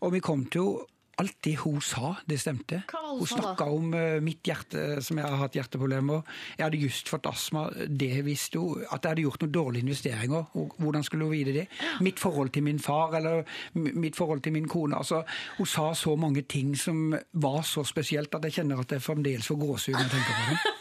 Og 0.00 0.14
vi 0.14 0.20
kom 0.24 0.46
til 0.48 0.74
henne 0.78 0.89
Alt 1.20 1.36
det 1.44 1.56
hun 1.62 1.80
sa, 1.84 2.14
det 2.28 2.38
stemte. 2.40 2.82
Hun 2.90 3.26
snakka 3.28 3.66
om 3.68 3.94
eh, 3.94 4.18
mitt 4.24 4.46
hjerte, 4.46 5.00
som 5.04 5.20
jeg 5.20 5.28
har 5.28 5.40
hatt 5.42 5.58
hjerteproblemer. 5.58 6.22
Jeg 6.56 6.64
hadde 6.64 6.80
just 6.80 7.10
fått 7.12 7.28
astma, 7.28 7.66
det 7.86 8.22
visste 8.26 8.62
hun. 8.62 8.84
At 8.88 9.04
jeg 9.04 9.14
hadde 9.14 9.26
gjort 9.26 9.44
noen 9.44 9.54
dårlige 9.54 9.86
investeringer. 9.86 10.48
Hvordan 10.80 11.06
skulle 11.06 11.28
hun 11.28 11.34
vite 11.34 11.56
det? 11.56 11.66
Mitt 12.00 12.22
forhold 12.22 12.54
til 12.54 12.64
min 12.66 12.80
far, 12.82 13.16
eller 13.20 13.44
mitt 13.74 14.16
forhold 14.16 14.44
til 14.46 14.56
min 14.56 14.68
kone. 14.68 14.96
Altså, 14.96 15.22
hun 15.58 15.68
sa 15.68 15.90
så 15.94 16.16
mange 16.16 16.42
ting 16.42 16.72
som 16.78 17.14
var 17.32 17.62
så 17.68 17.84
spesielt 17.84 18.34
at 18.34 18.48
jeg 18.48 18.60
kjenner 18.60 18.80
at 18.80 18.92
jeg 18.96 19.04
fremdeles 19.04 19.50
får 19.50 19.60
gåsehud 19.60 19.98
når 19.98 20.06
jeg 20.08 20.14
tenker 20.16 20.38
på 20.38 20.54
det. 20.54 20.79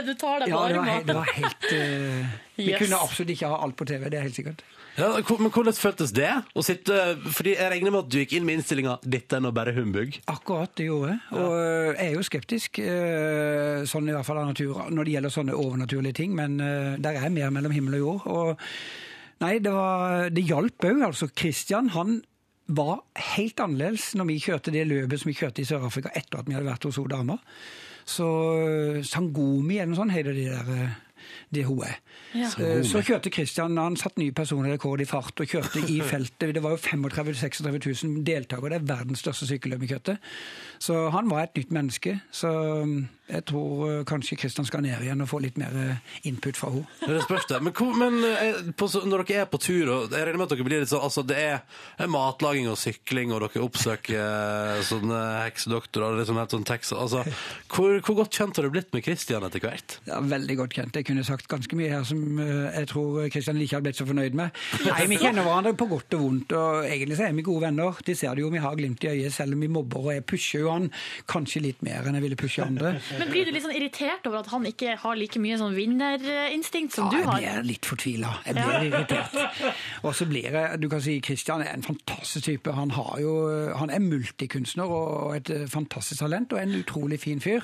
Det, 0.00 0.06
du 0.08 0.14
tar 0.20 0.40
deg 0.42 0.48
Ja, 0.52 0.58
på 0.60 0.68
det 0.68 0.76
var, 0.80 0.90
he- 0.90 1.06
det 1.06 1.14
var 1.16 1.32
helt 1.36 1.66
eh, 1.76 2.36
Vi 2.60 2.66
Yes. 2.70 2.78
kunne 2.82 2.98
absolutt 3.00 3.30
ikke 3.32 3.48
ha 3.48 3.58
alt 3.64 3.76
på 3.78 3.86
TV, 3.88 4.02
det 4.12 4.18
er 4.18 4.24
helt 4.26 4.36
sikkert. 4.36 4.62
Ja, 4.98 5.06
men 5.38 5.48
hvordan 5.54 5.72
føltes 5.72 6.10
det? 6.12 6.28
Å 6.52 6.62
sitte, 6.66 6.96
fordi 7.32 7.54
Jeg 7.54 7.70
regner 7.72 7.92
med 7.94 8.00
at 8.02 8.08
du 8.12 8.18
gikk 8.18 8.34
inn 8.36 8.44
med 8.44 8.58
innstillinga 8.58 8.98
'dette 9.00 9.38
er 9.38 9.40
nå 9.40 9.52
bare 9.56 9.72
humbug'. 9.72 10.18
Akkurat, 10.28 10.72
det 10.76 10.88
gjorde 10.90 11.14
jeg. 11.14 11.20
Og 11.40 11.52
øh, 11.56 11.94
jeg 11.94 12.06
er 12.10 12.16
jo 12.18 12.22
skeptisk, 12.26 12.80
øh, 12.84 13.86
sånn 13.88 14.10
i 14.10 14.12
hvert 14.12 14.26
fall 14.28 14.42
av 14.42 14.50
natur, 14.50 14.82
når 14.90 15.04
det 15.08 15.14
gjelder 15.14 15.32
sånne 15.36 15.56
overnaturlige 15.56 16.18
ting, 16.20 16.34
men 16.36 16.58
der 17.00 17.16
er 17.16 17.30
mer 17.32 17.48
mellom 17.54 17.72
himmel 17.72 17.94
og 18.00 18.04
jord. 18.04 18.26
Og 18.26 18.60
nei, 19.40 19.54
det, 19.58 19.72
var, 19.72 20.28
det 20.28 20.44
hjalp 20.50 20.84
òg. 20.90 21.00
Altså, 21.06 21.30
Christian 21.32 21.88
han 21.96 22.18
var 22.68 23.00
helt 23.34 23.56
annerledes 23.58 24.10
når 24.14 24.26
vi 24.28 24.36
kjørte 24.38 24.70
det 24.74 24.84
løpet 24.86 25.18
som 25.22 25.30
vi 25.32 25.38
kjørte 25.38 25.62
i 25.64 25.70
Sør-Afrika 25.70 26.12
etter 26.14 26.38
at 26.42 26.46
vi 26.50 26.54
hadde 26.58 26.68
vært 26.68 26.84
hos 26.84 27.00
hun 27.00 27.08
dama. 27.08 27.38
Så 28.10 28.26
eh, 28.64 28.98
Sangomi 29.06 29.78
eller 29.78 29.92
noe 29.92 30.00
sånt 30.02 30.14
heter 30.16 30.34
det 30.36 30.48
der 30.50 30.74
eh, 30.74 30.98
det 31.54 31.64
hun 31.66 31.82
er. 31.86 31.96
Ja. 32.34 32.48
Eh, 32.62 32.80
Så 32.86 33.02
kjørte 33.06 33.30
Kristian, 33.34 33.78
han 33.78 33.96
satt 33.98 34.18
ny 34.18 34.30
personlig 34.34 34.74
rekord 34.76 35.02
i 35.02 35.08
fart 35.08 35.42
og 35.42 35.50
kjørte 35.50 35.82
i 35.90 35.98
feltet. 36.06 36.54
Det 36.56 36.62
var 36.62 36.74
jo 36.76 36.82
35 36.82 37.34
000-36 37.34 38.06
000 38.06 38.20
deltakere, 38.26 38.78
det 38.78 38.80
er 38.82 38.90
verdens 38.92 39.22
største 39.24 39.48
sykkelløp 39.50 39.86
i 39.86 39.90
kjøttet. 39.90 40.30
Så 40.82 41.08
han 41.14 41.30
var 41.30 41.46
et 41.48 41.58
nytt 41.58 41.74
menneske. 41.74 42.18
Så 42.34 42.50
jeg 43.30 43.44
tror 43.46 43.82
eh, 43.86 44.00
kanskje 44.08 44.38
Kristian 44.40 44.66
skal 44.66 44.82
ned 44.84 45.02
igjen 45.04 45.22
og 45.22 45.28
få 45.30 45.40
litt 45.42 45.58
mer 45.60 45.74
eh, 45.78 46.16
input 46.28 46.58
fra 46.58 46.72
henne. 46.74 46.86
Det 47.00 47.22
spørs 47.24 47.46
det. 47.50 47.60
Men, 47.62 47.74
hvor, 47.76 47.92
men 47.98 48.18
eh, 48.26 48.70
på, 48.76 48.88
når 49.06 49.24
dere 49.28 49.44
er 49.44 49.50
på 49.50 49.60
tur, 49.62 49.90
og 49.94 50.14
jeg 50.14 50.26
regner 50.26 50.40
med 50.40 50.48
at 50.48 50.54
dere 50.54 50.66
blir 50.66 50.82
litt 50.82 50.92
sånn 50.92 51.06
Altså, 51.10 51.22
det 51.26 51.38
er, 51.40 51.62
matlaging 52.10 52.68
og 52.70 52.78
sykling, 52.78 53.32
og 53.34 53.42
dere 53.44 53.62
oppsøker 53.64 54.82
sånne 54.86 55.20
heksedoktorer 55.46 56.18
liksom 56.20 56.38
helt 56.38 56.52
sånn 56.54 56.66
tekst 56.68 56.92
Altså, 56.94 57.22
hvor, 57.72 57.96
hvor 58.04 58.18
godt 58.20 58.36
kjent 58.36 58.58
har 58.58 58.66
du 58.66 58.74
blitt 58.74 58.90
med 58.94 59.04
Kristian 59.06 59.46
etter 59.46 59.62
hvert? 59.64 59.96
Ja, 60.08 60.20
veldig 60.20 60.56
godt 60.60 60.76
kjent. 60.76 60.98
Jeg 60.98 61.08
kunne 61.08 61.24
sagt 61.26 61.48
ganske 61.50 61.78
mye 61.78 61.90
her 61.92 62.06
som 62.06 62.40
jeg 62.40 62.90
tror 62.90 63.30
Kristian 63.32 63.60
ikke 63.60 63.78
hadde 63.78 63.88
blitt 63.88 64.00
så 64.00 64.06
fornøyd 64.08 64.36
med. 64.38 64.60
Nei, 64.86 65.06
Vi 65.10 65.20
kjenner 65.22 65.46
hverandre 65.46 65.74
på 65.78 65.88
godt 65.90 66.18
og 66.18 66.24
vondt, 66.24 66.54
og 66.58 66.88
egentlig 66.88 67.18
så 67.18 67.28
er 67.28 67.36
vi 67.38 67.46
gode 67.46 67.64
venner. 67.68 68.02
De 68.06 68.16
ser 68.18 68.36
det 68.36 68.44
jo, 68.44 68.52
vi 68.52 68.62
har 68.62 68.76
glimt 68.78 69.06
i 69.06 69.12
øyet, 69.14 69.34
selv 69.34 69.56
om 69.56 69.64
vi 69.64 69.70
mobber, 69.72 70.10
og 70.10 70.14
jeg 70.16 70.26
pusher 70.28 70.64
jo 70.64 70.74
han 70.74 70.90
kanskje 71.30 71.64
litt 71.64 71.84
mer 71.86 72.06
enn 72.06 72.18
jeg 72.18 72.26
ville 72.26 72.40
pushe 72.40 72.66
andre. 72.66 72.96
Men 73.20 73.30
blir 73.32 73.44
du 73.46 73.52
litt 73.54 73.64
sånn 73.66 73.74
irritert 73.76 74.26
over 74.30 74.40
at 74.42 74.50
han 74.54 74.64
ikke 74.68 74.96
har 75.02 75.18
like 75.20 75.40
mye 75.42 75.58
sånn 75.60 75.76
vinnerinstinkt 75.76 76.96
som 76.96 77.10
du 77.12 77.18
Ja, 77.20 77.26
har? 77.30 77.40
jeg 77.44 77.54
blir 77.60 77.68
litt 77.70 77.88
fortvila. 77.90 78.32
Jeg 78.46 78.54
blir 78.56 78.72
Ja. 78.72 78.82
irritert. 78.88 79.74
Og 80.04 80.14
så 80.16 80.26
blir 80.30 80.48
jeg 80.50 80.80
Du 80.80 80.88
kan 80.88 81.00
si 81.04 81.18
Kristian 81.20 81.60
er 81.62 81.72
en 81.74 81.82
fantastisk 81.82 82.44
type. 82.46 82.72
Han, 82.72 82.90
har 82.96 83.18
jo, 83.20 83.74
han 83.76 83.90
er 83.90 84.00
multikunstner 84.00 84.88
og 84.88 85.36
et 85.36 85.50
eh, 85.50 85.66
fantastisk 85.66 86.20
talent 86.24 86.52
og 86.52 86.58
en 86.62 86.74
utrolig 86.82 87.20
fin 87.20 87.40
fyr. 87.40 87.60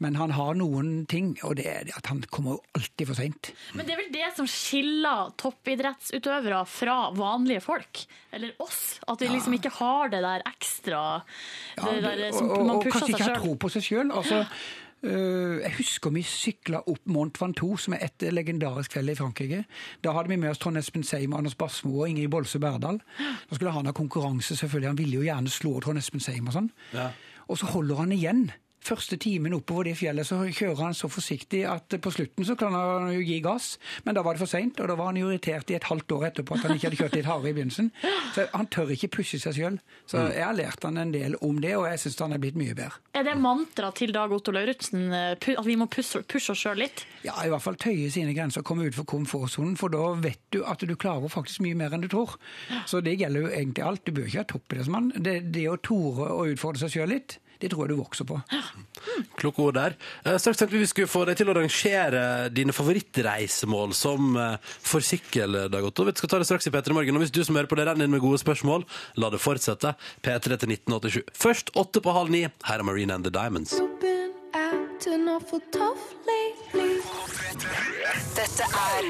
Men 0.00 0.14
han 0.16 0.30
har 0.30 0.54
noen 0.54 1.06
ting, 1.06 1.36
og 1.44 1.56
det 1.56 1.66
er 1.66 1.90
at 1.96 2.06
han 2.10 2.20
kommer 2.30 2.56
jo 2.56 2.60
alltid 2.74 3.06
for 3.06 3.14
seint. 3.14 3.52
Men 3.74 3.86
det 3.86 3.94
er 3.94 4.00
vel 4.02 4.12
det 4.12 4.30
som 4.36 4.46
skiller 4.46 5.32
toppidrettsutøvere 5.40 6.64
fra 6.68 7.10
vanlige 7.14 7.62
folk, 7.62 8.04
eller 8.32 8.52
oss. 8.60 8.98
At 9.08 9.20
vi 9.22 9.28
liksom 9.30 9.54
ikke 9.58 9.70
har 9.78 10.08
det 10.12 10.22
der 10.24 10.42
ekstra 10.50 11.22
det 11.76 12.02
der 12.04 12.32
som 12.32 12.50
og, 12.50 12.56
seg 12.56 12.66
man 12.66 12.76
og 12.76 12.84
kanskje 12.88 13.08
ikke 13.14 13.28
har 13.28 13.40
tro 13.40 13.54
på 13.56 13.70
seg 13.74 13.82
sjøl. 13.86 14.10
Altså, 14.14 14.44
jeg 15.04 15.72
husker 15.78 16.12
vi 16.14 16.22
sykla 16.24 16.80
opp 16.90 17.04
Mont 17.12 17.36
Ventoux, 17.40 17.84
som 17.84 17.96
er 17.96 18.06
et 18.06 18.24
legendarisk 18.32 18.96
fjell 18.96 19.12
i 19.12 19.16
Frankrike. 19.18 19.62
Da 20.04 20.14
hadde 20.16 20.32
vi 20.32 20.38
med 20.40 20.50
oss 20.54 20.62
Trond 20.62 20.80
Espen 20.80 21.04
Seim, 21.04 21.34
Anders 21.36 21.56
Basmo 21.60 22.00
og 22.00 22.08
Ingrid 22.08 22.30
Bolse 22.32 22.60
Berdal. 22.62 23.00
Da 23.20 23.58
skulle 23.58 23.74
han 23.74 23.86
ha 23.90 23.92
konkurranse, 23.96 24.56
selvfølgelig. 24.56 24.90
Han 24.94 25.00
ville 25.02 25.20
jo 25.20 25.26
gjerne 25.26 25.52
slå 25.52 25.76
Trond 25.84 26.00
Espen 26.00 26.24
Seim 26.24 26.48
og 26.48 26.56
sånn. 26.56 26.70
Og 27.52 27.60
så 27.60 27.68
holder 27.74 28.00
han 28.00 28.12
igjen. 28.16 28.46
Første 28.84 29.16
timen 29.16 29.54
oppover 29.56 29.86
det 29.88 29.94
fjellet 29.96 30.26
så 30.28 30.36
kjører 30.44 30.82
han 30.90 30.94
så 30.96 31.08
forsiktig 31.08 31.62
at 31.64 31.94
på 32.04 32.10
slutten 32.12 32.44
så 32.44 32.52
kan 32.60 32.74
han 32.76 33.06
jo 33.14 33.22
gi 33.24 33.38
gass, 33.44 33.78
men 34.04 34.14
da 34.16 34.20
var 34.26 34.36
det 34.36 34.42
for 34.44 34.50
seint, 34.50 34.76
og 34.84 34.90
da 34.90 34.96
var 34.98 35.08
han 35.08 35.16
jo 35.16 35.30
irritert 35.30 35.70
i 35.72 35.76
et 35.78 35.86
halvt 35.88 36.12
år 36.18 36.26
etterpå 36.28 36.58
at 36.58 36.66
han 36.66 36.74
ikke 36.76 36.90
hadde 36.90 36.98
kjørt 37.00 37.16
litt 37.16 37.28
hardere 37.30 37.52
i 37.52 37.56
begynnelsen. 37.56 37.88
Så 38.36 38.44
han 38.52 38.68
tør 38.74 38.92
ikke 38.92 39.08
pushe 39.16 39.40
seg 39.40 39.56
sjøl. 39.56 39.78
Så 40.10 40.20
Mm. 40.20 40.30
jeg 40.34 40.44
har 40.44 40.54
lært 40.58 40.82
han 40.84 40.98
en 41.00 41.12
del 41.14 41.36
om 41.40 41.60
det, 41.64 41.72
og 41.76 41.86
jeg 41.88 41.98
syns 42.04 42.18
han 42.20 42.32
er 42.36 42.42
blitt 42.44 42.56
mye 42.60 42.74
bedre. 42.76 43.00
Er 43.14 43.24
det 43.24 43.36
mantra 43.40 43.90
til 43.96 44.12
Dag 44.12 44.32
Otto 44.32 44.52
Lauritzen 44.52 45.06
eh, 45.12 45.32
at 45.32 45.64
vi 45.66 45.76
må 45.80 45.86
pushe, 45.88 46.20
pushe 46.28 46.52
oss 46.52 46.60
sjøl 46.66 46.76
litt? 46.84 47.06
Ja, 47.24 47.34
i 47.44 47.48
hvert 47.48 47.62
fall 47.64 47.76
tøye 47.80 48.10
sine 48.12 48.34
grenser 48.36 48.60
og 48.60 48.66
komme 48.68 48.84
utfor 48.90 49.04
komfortsonen, 49.08 49.76
for 49.80 49.88
da 49.88 50.12
vet 50.20 50.40
du 50.52 50.60
at 50.64 50.84
du 50.84 50.94
klarer 50.96 51.32
faktisk 51.32 51.60
mye 51.64 51.74
mer 51.74 51.94
enn 51.96 52.04
du 52.04 52.08
tror. 52.12 52.36
Så 52.86 53.00
det 53.00 53.16
gjelder 53.18 53.46
jo 53.48 53.48
egentlig 53.48 53.84
alt. 53.88 54.04
Du 54.04 54.12
bør 54.12 54.28
ikke 54.28 54.42
være 54.42 54.52
toppidrettsmann. 54.52 55.10
Det, 55.24 55.38
det 55.56 55.64
å 55.72 55.76
tore 55.80 56.28
å 56.36 56.44
utfordre 56.52 56.84
seg 56.84 56.98
sjøl 56.98 57.08
litt, 57.16 57.38
det 57.64 57.72
tror 57.72 57.86
jeg 57.88 57.94
du 57.96 58.00
vokser 58.02 58.28
på. 58.28 58.38
Kloke 59.40 59.62
ord 59.64 59.76
der. 59.78 59.96
Eh, 60.24 60.36
Straks 60.40 60.60
tenkte 60.60 60.76
vi 60.76 60.82
vi 60.84 60.90
skulle 60.90 61.10
få 61.10 61.24
deg 61.28 61.38
til 61.40 61.50
å 61.50 61.56
rangere 61.56 62.24
dine 62.52 62.74
favorittreisemål 62.76 63.94
som 63.96 64.36
eh, 64.40 64.56
for 64.84 65.04
sykkel, 65.04 65.64
Dag 65.72 65.88
Otto. 65.88 66.06
Vi 66.08 66.16
skal 66.18 66.32
ta 66.34 66.42
det 66.42 66.48
straks 66.48 66.68
i 66.68 66.74
P3 66.74 66.96
Morgen. 66.96 67.18
Og 67.18 67.24
hvis 67.24 67.34
du 67.34 67.42
som 67.46 67.56
hører 67.58 67.70
på 67.70 67.78
det 67.80 67.88
renner 67.88 68.08
inn 68.08 68.14
med 68.14 68.24
gode 68.24 68.40
spørsmål, 68.42 68.86
la 69.20 69.32
det 69.32 69.42
fortsette. 69.42 69.94
P3 70.24 70.60
til 70.60 70.76
1987. 70.78 71.22
Først 71.34 71.74
åtte 71.80 72.04
på 72.04 72.14
halv 72.16 72.32
ni. 72.34 72.46
Her 72.68 72.84
er 72.84 72.86
Marine 72.86 73.16
and 73.16 73.24
the 73.26 73.34
Diamonds. 73.34 73.78
Dette 78.34 78.64
er 78.64 79.04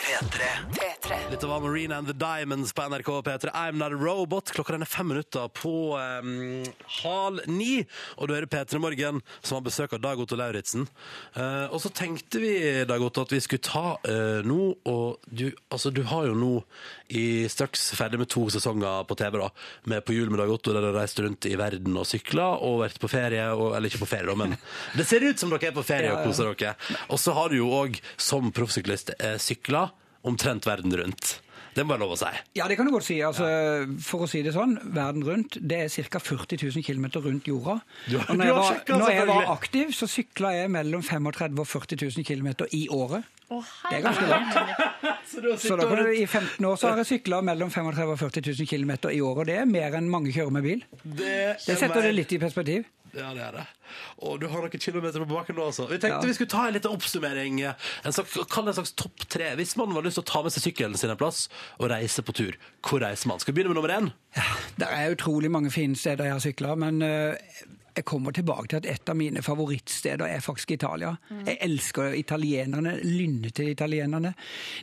P3. 0.00 0.46
P3. 0.72 1.16
Litt 1.30 1.44
av 1.44 1.62
Marina 1.62 1.98
and 1.98 2.08
the 2.08 2.14
Diamonds 2.16 2.72
på 2.72 2.82
NRK 2.88 3.10
P3. 3.26 3.50
I'm 3.52 3.76
not 3.76 3.92
a 3.92 3.96
robot. 3.96 4.50
Klokka 4.56 4.72
den 4.72 4.82
er 4.86 4.88
fem 4.88 5.08
minutter 5.12 5.48
på 5.52 5.98
um, 6.00 6.64
halv 7.02 7.44
ni. 7.46 7.84
Og 8.16 8.28
du 8.28 8.34
hører 8.34 8.48
P3 8.48 8.80
Morgen, 8.80 9.20
som 9.42 9.58
har 9.58 9.66
besøk 9.66 9.92
av 9.98 10.00
Dag 10.06 10.20
Otto 10.22 10.38
Lauritzen. 10.38 10.88
Uh, 11.36 11.68
og 11.68 11.82
så 11.84 11.92
tenkte 11.92 12.40
vi, 12.40 12.54
Dag 12.88 13.04
Otto, 13.04 13.26
at 13.28 13.34
vi 13.36 13.42
skulle 13.44 13.64
ta 13.68 13.98
uh, 14.00 14.40
nå 14.48 14.78
og 14.88 15.28
du, 15.28 15.50
altså, 15.68 15.92
du 15.92 16.02
har 16.08 16.30
jo 16.30 16.34
nå 16.38 16.54
i 17.08 17.48
straks 17.48 17.90
ferdig 17.96 18.20
med 18.20 18.28
to 18.32 18.46
sesonger 18.52 19.04
på 19.08 19.16
TV, 19.16 19.38
da, 19.40 19.48
med 19.88 20.04
På 20.04 20.16
hjul 20.16 20.32
med 20.32 20.40
Dag 20.42 20.50
Otto, 20.52 20.72
der 20.72 20.84
du 20.84 20.90
reiste 20.96 21.24
rundt 21.24 21.46
i 21.48 21.56
verden 21.58 21.96
og 21.96 22.08
sykla, 22.08 22.50
og 22.64 22.82
vært 22.84 23.00
på 23.00 23.12
ferie, 23.12 23.44
og, 23.52 23.74
eller 23.76 23.92
ikke 23.92 24.04
på 24.04 24.10
ferie, 24.10 24.28
da, 24.28 24.36
men 24.38 24.56
det 24.98 25.08
ser 25.08 25.17
ut 25.22 25.38
som 25.38 25.50
dere 25.50 25.70
er 25.70 25.76
på 25.76 25.84
ferie 25.86 26.12
og 26.14 26.24
koser 26.26 26.52
dere. 26.52 26.76
Og 27.08 27.18
så 27.22 27.34
har 27.36 27.50
du 27.52 27.58
jo 27.60 27.68
òg, 27.70 28.00
som 28.16 28.52
proffsyklist, 28.52 29.14
eh, 29.18 29.36
sykla 29.42 29.88
omtrent 30.28 30.66
verden 30.66 30.94
rundt. 30.98 31.38
Det 31.78 31.84
må 31.86 31.94
være 31.94 32.02
lov 32.02 32.12
å 32.16 32.18
si. 32.18 32.30
Ja, 32.58 32.66
det 32.66 32.74
kan 32.78 32.88
du 32.88 32.90
godt 32.90 33.06
si. 33.06 33.20
Altså, 33.22 33.46
For 34.02 34.24
å 34.24 34.28
si 34.30 34.40
det 34.42 34.50
sånn, 34.56 34.74
verden 34.96 35.22
rundt, 35.22 35.58
det 35.60 35.78
er 35.84 36.08
ca. 36.10 36.18
40 36.18 36.58
000 36.74 36.82
km 36.82 37.06
rundt 37.22 37.46
jorda. 37.46 37.76
Og 38.24 38.34
når 38.34 38.48
jeg 38.48 38.56
var, 38.56 38.80
når 38.98 39.12
jeg 39.14 39.26
var 39.28 39.50
aktiv, 39.52 39.92
så 39.94 40.08
sykla 40.10 40.54
jeg 40.56 40.72
mellom 40.74 41.04
35 41.06 41.62
og 41.62 41.68
40 41.68 42.02
000 42.02 42.26
km 42.26 42.66
i 42.74 42.88
året. 42.90 43.28
Det 43.48 43.94
er 43.96 44.02
ganske 44.04 44.26
langt. 44.28 44.58
Så 45.28 45.76
da 45.76 45.86
kan 45.88 46.02
du, 46.02 46.10
I 46.12 46.26
15 46.26 46.64
år 46.64 46.76
så 46.80 46.90
har 46.90 46.98
jeg 47.00 47.08
sykla 47.12 47.38
mellom 47.44 47.70
35 47.72 48.10
og 48.12 48.18
40 48.20 48.48
000 48.58 48.68
km 48.68 48.92
i 49.12 49.20
året, 49.24 49.40
og 49.40 49.46
det 49.48 49.56
er 49.60 49.68
mer 49.68 49.96
enn 49.96 50.08
mange 50.10 50.32
kjører 50.34 50.52
med 50.56 50.66
bil. 50.66 50.82
Det, 51.04 51.56
Det 51.64 51.76
setter 51.78 52.08
det 52.08 52.14
litt 52.16 52.32
i 52.32 52.40
perspektiv. 52.42 52.88
Ja, 53.18 53.32
det 53.34 53.42
er 53.42 53.56
det. 53.58 53.64
Og 54.22 54.36
du 54.40 54.46
har 54.52 54.62
noen 54.62 54.80
kilometer 54.82 55.24
på 55.24 55.28
baken 55.32 55.56
nå, 55.58 55.66
altså. 55.70 55.86
Vi 55.90 55.96
tenkte 55.98 56.20
Ja. 56.20 56.26
vi 56.28 56.34
skulle 56.36 56.50
ta 56.52 56.66
en 56.68 56.74
liten 56.76 56.92
oppsummering. 56.94 57.60
En 57.66 58.12
slags, 58.14 58.36
kall 58.52 58.64
det 58.68 58.74
en 58.76 58.78
slags 58.82 58.92
topp 59.00 59.24
tre. 59.28 59.54
Hvis 59.58 59.76
man 59.80 59.90
har 59.96 60.02
lyst 60.06 60.20
til 60.20 60.24
å 60.26 60.30
ta 60.32 60.42
med 60.44 60.52
seg 60.54 60.66
sykkelen 60.68 60.96
sin 61.00 61.10
en 61.10 61.16
plass 61.20 61.48
og 61.80 61.90
reise 61.90 62.22
på 62.22 62.34
tur, 62.36 62.54
hvor 62.82 63.00
reiser 63.02 63.26
man? 63.32 63.40
Skal 63.42 63.54
vi 63.54 63.62
begynne 63.62 63.74
med 63.74 63.80
nummer 63.82 63.94
én? 63.96 64.12
Det 64.78 64.86
er 64.88 65.14
utrolig 65.16 65.50
mange 65.50 65.70
fine 65.74 65.96
steder 65.98 66.24
jeg 66.28 66.36
har 66.36 66.44
sykla, 66.44 66.76
men 66.78 67.02
eh, 67.02 67.34
jeg 67.98 68.06
kommer 68.08 68.34
tilbake 68.34 68.70
til 68.70 68.80
at 68.80 68.88
et 68.88 69.10
av 69.10 69.16
mine 69.18 69.42
favorittsteder 69.44 70.26
er 70.28 70.44
faktisk 70.44 70.70
Italia. 70.76 71.14
Jeg 71.46 71.58
elsker 71.66 72.14
italienerne, 72.18 72.94
lynnet 73.02 73.56
til 73.58 73.72
italienerne. 73.72 74.34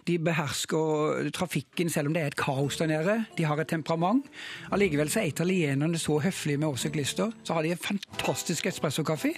De 0.07 0.17
behersker 0.19 1.29
trafikken 1.35 1.89
selv 1.89 2.11
om 2.11 2.15
det 2.15 2.23
er 2.23 2.33
et 2.33 2.39
kaos 2.39 2.79
der 2.81 2.91
nede. 2.91 3.17
De 3.37 3.47
har 3.47 3.59
et 3.61 3.71
temperament. 3.71 4.27
Allikevel 4.75 5.11
så 5.11 5.23
er 5.23 5.31
italienerne 5.31 5.99
så 6.01 6.19
høflige 6.23 6.61
med 6.61 6.73
oss 6.73 6.85
syklister. 6.87 7.31
Så 7.43 7.55
har 7.55 7.63
de 7.65 7.73
en 7.75 7.81
fantastisk 7.81 8.67
espressokaffe 8.71 9.35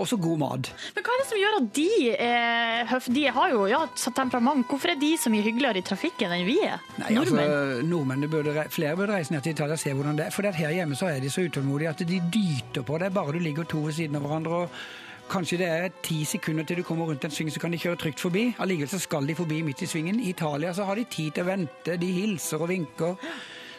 og 0.00 0.08
så 0.08 0.16
god 0.20 0.40
mat. 0.40 0.70
Men 0.96 1.04
hva 1.06 1.14
er 1.14 1.22
det 1.22 1.26
som 1.28 1.40
gjør 1.40 1.58
at 1.58 1.68
de 1.76 1.88
er. 2.14 2.94
De 3.20 3.26
har 3.36 3.52
jo 3.52 3.66
ja, 3.70 3.82
temperament. 4.16 4.66
Hvorfor 4.70 4.94
er 4.94 5.00
de 5.00 5.12
så 5.20 5.32
mye 5.32 5.44
hyggeligere 5.44 5.82
i 5.82 5.86
trafikken 5.86 6.32
enn 6.36 6.46
vi 6.48 6.56
er? 6.64 6.80
Nei, 7.02 7.12
altså, 7.20 7.44
Nordmenn. 7.86 8.26
burde, 8.30 8.64
flere 8.72 8.96
burde 8.96 9.18
reise 9.18 9.34
ned 9.34 9.44
til 9.44 9.54
Italia 9.56 9.76
og 9.76 9.82
se 9.82 9.92
hvordan 9.92 10.18
det 10.18 10.26
er. 10.28 10.34
For 10.34 10.48
her 10.62 10.74
hjemme 10.74 10.98
så 10.98 11.12
er 11.12 11.20
de 11.20 11.30
så 11.30 11.44
utålmodige 11.46 11.92
at 11.92 12.02
de 12.08 12.22
dyter 12.32 12.86
på 12.86 12.98
deg 13.02 13.14
bare 13.14 13.36
du 13.36 13.40
ligger 13.42 13.68
to 13.68 13.84
ved 13.84 13.96
siden 13.98 14.18
av 14.18 14.26
hverandre. 14.26 14.64
og 14.64 14.68
Kanskje 15.30 15.60
det 15.60 15.66
er 15.70 15.92
ti 16.02 16.24
sekunder 16.26 16.66
til 16.66 16.80
du 16.80 16.82
kommer 16.82 17.06
rundt 17.06 17.24
en 17.24 17.30
sving, 17.30 17.52
så 17.54 17.60
kan 17.62 17.70
de 17.70 17.78
kjøre 17.78 18.00
trygt 18.02 18.22
forbi. 18.22 18.48
Allikevel 18.58 18.90
så 18.90 18.98
skal 18.98 19.28
de 19.28 19.36
forbi 19.38 19.60
midt 19.62 19.84
i 19.84 19.86
svingen. 19.86 20.18
I 20.18 20.32
Italia 20.32 20.72
så 20.74 20.88
har 20.88 20.98
de 20.98 21.04
tid 21.06 21.36
til 21.36 21.44
å 21.44 21.50
vente, 21.52 21.94
de 22.02 22.08
hilser 22.16 22.64
og 22.64 22.72
vinker. 22.72 23.14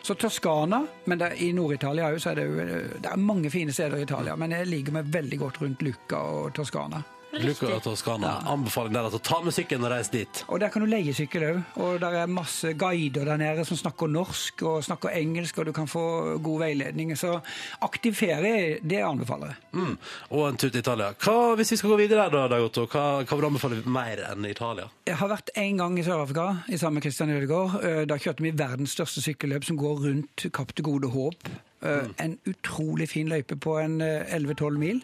Så 0.01 0.15
Toskana, 0.17 0.81
men 1.05 1.19
det, 1.21 1.35
i 1.45 1.51
Nord-Italia 1.53 2.07
er 2.09 2.35
det 2.35 2.45
jo 2.47 2.63
det 3.01 3.09
er 3.11 3.21
mange 3.21 3.51
fine 3.53 3.73
steder 3.73 4.01
i 4.01 4.05
Italia. 4.07 4.35
Men 4.35 4.55
jeg 4.55 4.69
liker 4.69 4.95
meg 4.95 5.11
veldig 5.13 5.37
godt 5.43 5.61
rundt 5.61 5.83
Lucca 5.85 6.17
og 6.17 6.53
Toskana. 6.57 7.03
Luca 7.33 7.79
Toscana. 7.79 8.27
Ja. 8.27 8.51
Anbefaling 8.53 8.93
der, 8.93 9.05
altså. 9.07 9.19
Ta 9.23 9.37
med 9.43 9.53
sykkelen 9.55 9.85
og 9.87 9.91
reis 9.93 10.09
dit. 10.11 10.41
Og 10.51 10.59
der 10.59 10.69
kan 10.73 10.83
du 10.83 10.89
leie 10.91 11.13
sykkel 11.15 11.45
òg. 11.47 11.59
Og 11.79 11.99
der 12.03 12.17
er 12.21 12.31
masse 12.31 12.73
guider 12.73 13.25
der 13.25 13.37
nede 13.39 13.65
som 13.65 13.77
snakker 13.79 14.09
norsk 14.11 14.63
og 14.67 14.83
snakker 14.83 15.13
engelsk, 15.15 15.57
og 15.61 15.69
du 15.69 15.71
kan 15.75 15.87
få 15.87 16.03
god 16.43 16.59
veiledning. 16.65 17.13
Så 17.17 17.37
aktiv 17.81 18.13
ferie, 18.19 18.79
det 18.83 18.99
anbefaler 19.05 19.53
jeg. 19.53 19.55
Mm. 19.71 19.95
Og 20.31 20.49
en 20.49 20.57
tur 20.59 20.69
til 20.69 20.79
Italia. 20.83 21.11
Hva, 21.23 21.55
hvis 21.55 21.71
vi 21.71 21.79
skal 21.81 21.93
gå 21.95 22.01
videre, 22.03 22.27
da, 22.33 22.47
Dag 22.51 22.65
Otto, 22.67 22.85
hva, 22.91 23.05
hva 23.23 23.37
vil 23.37 23.45
du 23.45 23.49
anbefale 23.51 23.81
mer 23.85 24.25
enn 24.31 24.45
Italia? 24.49 24.89
Jeg 25.07 25.15
har 25.21 25.31
vært 25.31 25.53
en 25.55 25.77
gang 25.81 25.99
i 25.99 26.03
Sør-Afrika 26.05 26.47
i 26.67 26.77
sammen 26.81 26.99
med 26.99 27.07
Christian 27.07 27.31
Ødegaard. 27.35 27.79
Eh, 27.83 28.01
Da 28.11 28.17
kjørte 28.19 28.43
vi 28.43 28.51
verdens 28.51 28.91
største 28.97 29.21
sykkelløp 29.23 29.63
som 29.67 29.77
går 29.79 30.01
rundt 30.07 30.47
Kapp 30.51 30.73
til 30.75 30.83
Gode 30.87 31.07
Håp. 31.13 31.47
Mm. 31.81 32.11
En 32.21 32.35
utrolig 32.45 33.07
fin 33.09 33.29
løype 33.31 33.55
på 33.57 33.77
en 33.81 34.01
eh, 34.05 34.35
11-12 34.37 34.77
mil. 34.77 34.99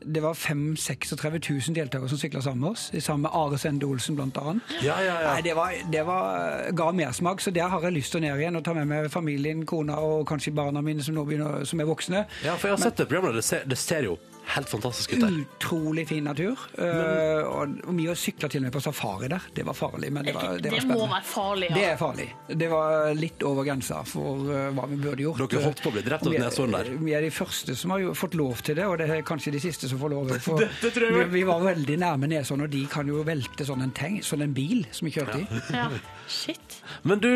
Det 0.00 0.20
var 0.22 0.34
5 0.34 0.76
36 0.76 1.50
000 1.50 1.74
deltakere 1.74 2.08
som 2.08 2.18
sykla 2.18 2.42
sammen 2.42 2.60
med 2.60 2.70
oss, 2.70 2.90
sammen 3.00 3.22
med 3.22 3.30
Are 3.34 3.58
Sende 3.58 3.86
Olsen 3.86 4.16
blant 4.16 4.36
annet. 4.36 4.76
Ja, 4.84 4.98
ja, 5.00 5.16
ja. 5.22 5.32
Nei, 5.32 5.42
det, 5.42 5.54
var, 5.56 5.72
det 5.92 6.04
var, 6.06 6.70
ga 6.76 6.90
mersmak, 6.92 7.40
så 7.40 7.50
der 7.50 7.68
har 7.72 7.82
jeg 7.88 7.96
lyst 7.96 8.12
til 8.12 8.20
å 8.20 8.26
ned 8.26 8.44
igjen 8.44 8.60
og 8.60 8.64
ta 8.66 8.76
med 8.76 8.86
meg 8.90 9.10
familien, 9.10 9.64
kona 9.66 9.96
og 10.04 10.26
kanskje 10.28 10.54
barna 10.54 10.84
mine 10.84 11.02
som 11.02 11.16
nå 11.16 11.24
begynner, 11.26 11.64
som 11.64 11.80
er 11.80 11.88
voksne. 11.88 12.26
Ja, 12.44 12.58
for 12.60 12.70
jeg 12.70 12.76
har 12.76 12.84
sett 12.84 13.00
det 13.00 13.08
programmet, 13.08 13.40
det 13.40 13.46
ser, 13.48 13.64
det 13.66 13.80
ser 13.80 14.10
jo 14.10 14.18
helt 14.54 14.68
fantastisk 14.70 15.12
ut 15.16 15.20
der. 15.24 15.34
Utrolig 15.42 16.04
fin 16.08 16.24
natur. 16.24 16.56
Men, 16.76 17.46
og, 17.46 17.74
og 17.88 17.94
mye 17.96 18.12
å 18.12 18.16
sykle 18.18 18.48
til 18.52 18.60
og 18.62 18.66
med 18.68 18.74
på 18.76 18.82
safari 18.84 19.28
der. 19.32 19.46
Det 19.56 19.64
var 19.66 19.74
farlig, 19.76 20.10
men 20.14 20.24
det 20.28 20.34
var, 20.36 20.58
det 20.62 20.70
Det 20.76 20.82
må 20.88 21.00
være 21.10 21.22
farlig, 21.26 21.68
ja. 21.70 21.76
Det 21.76 21.84
er 21.90 21.96
farlig. 22.00 22.28
Det 22.62 22.68
var 22.70 23.10
litt 23.18 23.42
over 23.48 23.66
grensa 23.66 24.02
for 24.08 24.46
eh, 24.54 24.68
hva 24.76 24.86
vi 24.90 24.98
burde 25.02 25.24
gjort. 25.26 25.42
Dere 25.50 25.64
holdt 25.66 25.82
på 25.84 25.90
å 25.90 25.96
bli 25.96 26.04
drept 26.06 26.26
av 26.26 26.32
den 26.36 26.46
er- 26.46 26.72
der. 26.76 26.90
Vi 27.06 27.14
er 27.18 27.26
de 27.26 27.30
første 27.34 27.76
som 27.76 27.90
har 27.94 28.04
jo 28.04 28.14
fått 28.16 28.34
lov 28.38 28.62
til 28.66 28.78
det, 28.78 28.86
og 28.86 28.98
det 29.02 29.08
er 29.10 29.22
kanskje 29.26 29.52
de 29.56 29.60
siste 29.66 29.88
som 29.90 29.98
får 30.02 30.14
lov. 30.14 30.34
For 30.46 30.62
Det- 30.62 30.70
det 30.82 30.92
tror 30.96 31.08
jeg 31.10 31.26
vi, 31.32 31.40
vi 31.40 31.44
var 31.48 31.64
veldig 31.66 31.98
nærme 32.04 32.30
neshorn, 32.30 32.62
og 32.66 32.70
de 32.72 32.84
kan 32.90 33.06
jo 33.10 33.22
velte 33.26 33.66
sånn 33.66 33.82
en, 33.82 33.92
teng, 33.96 34.20
sånn 34.24 34.42
en 34.46 34.54
bil 34.56 34.86
som 34.94 35.08
vi 35.10 35.14
kjørte 35.16 35.42
i. 35.42 35.62
Ja. 35.74 35.88
Shit. 36.26 36.80
Men 37.06 37.20
du, 37.22 37.28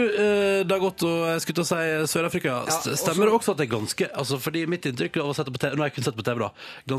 det 0.67 0.71
har 0.71 0.81
gått 0.83 1.03
og 1.07 1.27
jeg 1.31 1.43
skulle 1.45 1.61
til 1.61 1.67
å 1.67 1.69
si 1.69 2.15
Sør-Afrika. 2.15 2.57
Ja, 2.67 2.75
St- 2.75 2.91
også- 2.95 2.99
Stemmer 3.05 3.29
det 3.31 3.35
også 3.37 3.53
at 3.55 3.61
det 3.61 3.67
er 3.69 3.73
ganske 3.77 4.09
altså 4.19 4.39
fordi 4.43 4.65
Mitt 4.71 4.87
inntrykk 4.87 5.17
av 5.23 5.31
å 5.31 5.35
sette 5.37 5.53
på 5.55 5.59
TV, 5.63 5.75
nå 5.77 5.83
har 5.85 5.91
jeg 5.91 5.97
kun 5.99 6.07
sett 6.09 6.17
på 6.19 6.25
TV 6.27 6.43
da, 6.43 6.49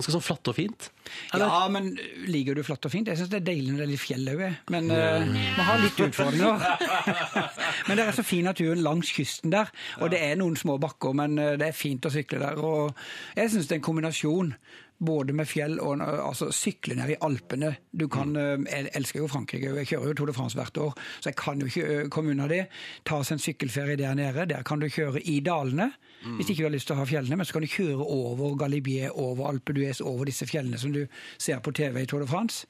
ganske 0.01 0.15
sånn 0.17 0.25
flatt 0.25 0.51
og 0.51 0.57
fint? 0.57 0.89
Ja, 1.37 1.63
men 1.71 1.93
liker 2.27 2.57
du 2.57 2.63
flatt 2.65 2.85
og 2.87 2.93
fint? 2.93 3.09
Jeg 3.09 3.19
syns 3.19 3.31
det 3.31 3.41
er 3.41 3.47
deilig 3.51 3.71
når 3.71 3.81
det 3.81 3.87
er 3.87 3.93
litt 3.93 4.03
fjell 4.03 4.29
òg, 4.33 4.43
men 4.73 4.91
uh, 4.91 5.23
vi 5.31 5.65
har 5.69 5.81
litt 5.81 6.03
utfordringer. 6.07 6.67
men 7.87 7.99
det 7.99 8.05
er 8.05 8.17
så 8.17 8.25
fin 8.25 8.47
natur 8.47 8.75
langs 8.79 9.13
kysten 9.15 9.53
der, 9.53 9.71
og 10.01 10.11
det 10.13 10.21
er 10.25 10.39
noen 10.39 10.59
små 10.59 10.77
bakker, 10.81 11.15
men 11.17 11.37
eh, 11.39 11.57
det 11.59 11.71
er 11.71 11.77
fint 11.77 12.05
å 12.05 12.13
sykle 12.13 12.41
der. 12.41 12.61
Og 12.61 12.95
jeg 13.37 13.51
syns 13.51 13.69
det 13.69 13.77
er 13.77 13.81
en 13.81 13.89
kombinasjon. 13.89 14.55
Både 15.01 15.33
med 15.33 15.47
fjell 15.49 15.79
og 15.81 15.97
altså, 16.05 16.51
sykle 16.53 16.93
ned 16.93 17.15
i 17.15 17.21
Alpene. 17.25 17.71
Du 17.89 18.05
kan, 18.07 18.35
eh, 18.37 18.59
Jeg 18.69 18.91
elsker 18.93 19.19
jo 19.19 19.27
Frankrike, 19.27 19.73
jeg 19.79 19.87
kjører 19.89 20.11
jo 20.11 20.13
Tour 20.13 20.29
de 20.29 20.33
France 20.37 20.57
hvert 20.57 20.77
år, 20.77 20.93
så 21.19 21.31
jeg 21.31 21.35
kan 21.41 21.59
jo 21.59 21.65
ikke 21.65 21.87
eh, 22.03 22.09
komme 22.09 22.35
unna 22.35 22.47
det. 22.47 22.67
Ta 23.03 23.17
oss 23.17 23.31
en 23.33 23.41
sykkelferie 23.41 23.97
der 23.97 24.13
nede. 24.13 24.45
Der 24.45 24.61
kan 24.61 24.79
du 24.79 24.89
kjøre 24.89 25.21
i 25.25 25.39
dalene. 25.39 25.91
Hvis 26.21 26.51
ikke 26.53 26.61
du 26.61 26.67
har 26.69 26.73
lyst 26.75 26.85
til 26.89 26.95
å 26.95 26.99
ha 27.01 27.05
fjellene, 27.09 27.37
men 27.39 27.47
så 27.49 27.55
kan 27.55 27.63
du 27.65 27.71
kjøre 27.71 28.05
over 28.05 28.55
Galibier, 28.61 29.09
over 29.17 29.47
Alpe 29.49 29.73
d'Huez, 29.73 30.01
over 30.05 30.29
disse 30.29 30.45
fjellene 30.45 30.77
som 30.77 30.93
du 30.93 31.01
ser 31.41 31.59
på 31.65 31.73
TV 31.73 32.03
i 32.03 32.05
Tour 32.05 32.21
de 32.21 32.27
France. 32.29 32.67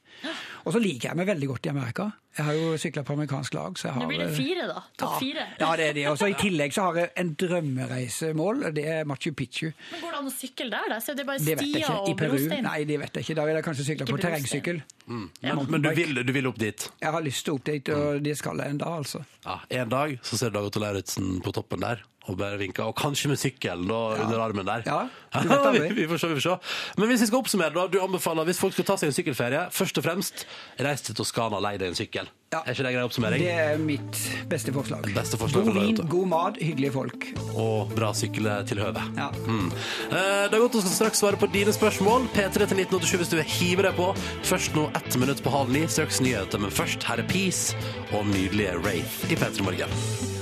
Og 0.64 0.72
så 0.72 0.80
liker 0.80 1.10
jeg 1.10 1.18
meg 1.20 1.28
veldig 1.28 1.48
godt 1.50 1.68
i 1.68 1.72
Amerika. 1.74 2.10
Jeg 2.32 2.46
har 2.46 2.56
jo 2.56 2.68
sykla 2.80 3.02
på 3.04 3.12
amerikansk 3.12 3.52
lag. 3.58 3.74
så 3.76 3.88
jeg 3.90 3.92
har... 3.94 4.00
Nå 4.00 4.08
blir 4.08 4.22
det 4.22 4.30
fire, 4.32 4.64
da. 4.70 4.82
Topp 4.96 5.18
fire. 5.20 5.42
Ja, 5.60 5.68
det 5.76 5.88
er 5.90 5.96
det. 5.98 6.04
Og 6.08 6.16
så 6.16 6.30
I 6.32 6.36
tillegg 6.40 6.72
så 6.72 6.86
har 6.86 6.96
jeg 7.02 7.10
en 7.20 7.34
drømmereisemål, 7.42 8.62
og 8.70 8.76
det 8.76 8.84
er 8.88 9.04
Machu 9.04 9.32
Picchu. 9.36 9.66
Men 9.90 10.00
Går 10.00 10.14
det 10.14 10.20
an 10.22 10.30
å 10.30 10.32
sykle 10.32 10.68
der? 10.72 10.86
da? 10.94 11.00
Så 11.04 11.12
det 11.12 11.26
er 11.26 11.28
bare 11.28 11.42
Det 11.44 11.58
stier. 11.58 11.82
I 11.82 12.12
og 12.14 12.16
Peru? 12.18 12.36
brostein? 12.36 12.64
Nei, 12.64 12.78
det 12.88 12.98
vet 13.02 13.18
jeg 13.20 13.26
ikke. 13.26 13.36
Da 13.36 13.44
vil 13.50 13.58
jeg 13.58 13.66
kanskje 13.68 13.86
sykle 13.90 14.06
på 14.08 14.20
terrengsykkel. 14.22 14.80
Mm. 15.06 15.26
Men, 15.42 15.60
men 15.74 15.84
du, 15.84 15.90
vil, 15.98 16.22
du 16.24 16.32
vil 16.38 16.48
opp 16.48 16.62
dit? 16.62 16.88
Jeg 17.02 17.12
har 17.18 17.26
lyst 17.26 17.44
til 17.44 17.52
å 17.52 17.60
opp 17.60 17.68
dit, 17.68 17.92
og 17.92 18.24
det 18.24 18.36
skal 18.40 18.64
jeg 18.64 18.76
en 18.76 18.80
dag, 18.80 18.96
altså. 19.02 19.24
Ja, 19.44 19.58
En 19.82 19.92
dag 19.92 20.16
så 20.24 20.38
ser 20.40 20.56
Dag 20.56 20.64
Otto 20.70 20.80
Lauritzen 20.80 21.40
på 21.44 21.52
toppen 21.52 21.84
der 21.84 22.00
og 22.30 22.36
bare 22.38 22.58
vinka. 22.60 22.84
og 22.86 22.94
kanskje 22.98 23.32
med 23.32 23.40
sykkel 23.40 23.86
da, 23.88 24.00
under 24.22 24.42
armen 24.44 24.68
der. 24.68 24.84
Ja, 24.86 25.00
vi, 25.74 25.88
vi 25.96 26.08
får 26.10 26.22
se, 26.22 26.28
vi 26.30 26.38
får 26.38 26.44
se. 26.46 26.56
Men 27.00 27.10
hvis 27.10 27.24
vi 27.24 27.30
skal 27.32 27.40
oppsummere, 27.42 27.74
da, 27.74 27.86
du 27.90 27.98
anbefaler 28.02 28.46
hvis 28.46 28.60
folk 28.62 28.76
skal 28.76 28.86
ta 28.92 28.98
seg 29.00 29.10
en 29.10 29.16
sykkelferie, 29.16 29.64
først 29.74 29.98
og 29.98 30.06
fremst 30.06 30.46
reis 30.82 31.02
til 31.02 31.18
Toskana 31.18 31.58
og 31.58 31.64
lei 31.66 31.74
deg 31.80 31.90
en 31.92 31.98
sykkel. 31.98 32.30
Er 32.52 32.74
ikke 32.74 32.84
det 32.84 32.90
grei 32.92 33.02
oppsummering? 33.06 33.40
Det 33.40 33.52
er 33.56 33.78
mitt 33.80 34.18
beste 34.50 34.74
forslag. 34.76 35.06
Beste 35.16 35.38
forslag 35.40 35.64
God 35.70 35.78
vin, 35.78 36.00
god 36.12 36.26
mat, 36.28 36.58
hyggelige 36.60 36.92
folk. 36.92 37.24
Og 37.56 37.94
bra 37.96 38.10
sykletilhøve. 38.16 39.06
Ja. 39.16 39.30
Mm. 39.48 39.70
Eh, 40.12 40.44
Dag 40.52 40.58
Otto 40.66 40.82
skal 40.84 40.92
straks 40.98 41.22
svare 41.24 41.40
på 41.40 41.48
dine 41.54 41.72
spørsmål. 41.72 42.28
P3 42.36 42.52
til 42.68 42.82
1987 42.84 43.16
hvis 43.22 43.32
du 43.32 43.38
vil 43.40 43.48
hive 43.56 43.88
deg 43.88 43.96
på. 43.96 44.10
Først 44.44 44.76
nå 44.76 44.90
ett 45.00 45.16
minutt 45.16 45.40
på 45.42 45.54
halv 45.54 45.72
ni. 45.72 45.86
Straks 45.88 46.20
nyheter, 46.20 46.60
men 46.60 46.76
først 46.76 47.08
her 47.08 47.24
er 47.24 47.32
Peace 47.32 47.72
og 48.12 48.28
nydelige 48.34 48.76
Wraith 48.84 49.32
i 49.32 49.40
P3 49.40 49.64
Morgen. 49.64 50.41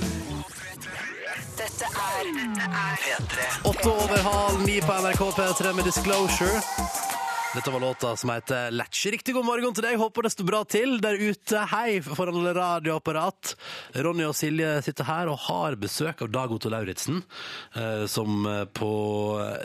Dette 1.81 2.67
P3. 3.01 3.45
Åtte 3.69 3.89
over 3.89 4.17
halv 4.23 4.59
ni 4.67 4.75
på 4.81 4.93
NRK 5.01 5.21
P3 5.37 5.71
med 5.73 5.85
Disclosure. 5.87 6.59
Dette 7.55 7.71
var 7.73 7.79
låta 7.83 8.11
som 8.15 8.29
heter 8.29 8.69
Latch. 8.71 9.05
Riktig 9.11 9.33
god 9.35 9.45
morgen 9.47 9.73
til 9.75 9.83
deg. 9.87 9.97
Håper 9.99 10.27
det 10.27 10.31
står 10.35 10.47
bra 10.47 10.59
til 10.69 10.93
der 11.03 11.17
ute. 11.19 11.63
Hei 11.73 11.97
foran 12.05 12.37
alle 12.37 12.53
radioapparat. 12.55 13.55
Ronny 13.97 14.27
og 14.29 14.37
Silje 14.37 14.77
sitter 14.85 15.09
her 15.09 15.31
og 15.33 15.41
har 15.49 15.75
besøk 15.81 16.21
av 16.23 16.29
Dag 16.31 16.53
Otto 16.53 16.69
Lauritzen. 16.71 17.23
eh, 17.75 18.05
Som 18.05 18.45
eh, 18.45 18.63
på 18.69 18.91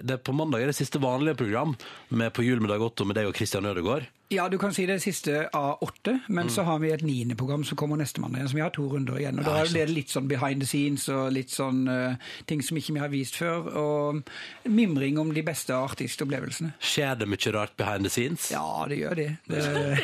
Det 0.02 0.16
er 0.16 0.24
på 0.24 0.34
mandag 0.34 0.64
er 0.64 0.72
det 0.72 0.80
siste 0.80 0.98
vanlige 1.04 1.36
program 1.44 1.76
med 2.08 2.32
På 2.32 2.42
jul 2.42 2.64
med 2.64 2.72
Dag 2.72 2.82
Otto 2.82 3.04
med 3.04 3.20
deg 3.20 3.28
og 3.28 3.36
Christian 3.36 3.68
Ødegaard. 3.68 4.08
Ja, 4.28 4.48
du 4.50 4.56
kan 4.58 4.72
si 4.74 4.86
det 4.86 4.96
siste 5.04 5.48
av 5.54 5.78
åtte, 5.86 6.16
men 6.28 6.46
Mm. 6.48 6.50
så 6.50 6.62
har 6.64 6.78
vi 6.82 6.90
et 6.90 7.02
niende 7.02 7.36
program 7.36 7.62
som 7.64 7.76
kommer 7.78 7.96
neste 7.96 8.20
mandag 8.20 8.38
igjen, 8.40 8.48
som 8.48 8.56
vi 8.56 8.62
har 8.62 8.70
to 8.74 8.88
runder 8.90 9.14
igjen. 9.20 9.38
Og 9.38 9.44
Ja, 9.46 9.50
Da 9.52 9.60
er 9.62 9.72
det 9.86 9.88
litt 9.94 10.08
sånn 10.10 10.26
behind 10.28 10.60
the 10.60 10.66
scenes 10.66 11.08
og 11.08 11.32
litt 11.32 11.48
sånn 11.50 11.86
uh, 11.88 12.16
ting 12.46 12.60
som 12.62 12.76
ikke 12.76 12.92
vi 12.94 12.98
har 12.98 13.08
vist 13.08 13.36
før, 13.36 13.68
og 13.76 14.22
mimring 14.64 15.18
om 15.18 15.30
de 15.32 15.42
beste 15.42 15.70
artistopplevelsene. 15.74 16.72
Skjer 16.80 17.14
det 17.18 17.28
mye 17.28 17.52
rart 17.54 17.76
behind 17.76 18.02
the 18.04 18.10
scenes? 18.10 18.50
Ja, 18.50 18.84
det 18.88 18.98
gjør 18.98 19.14
det. 19.14 19.28
Det, 19.46 19.62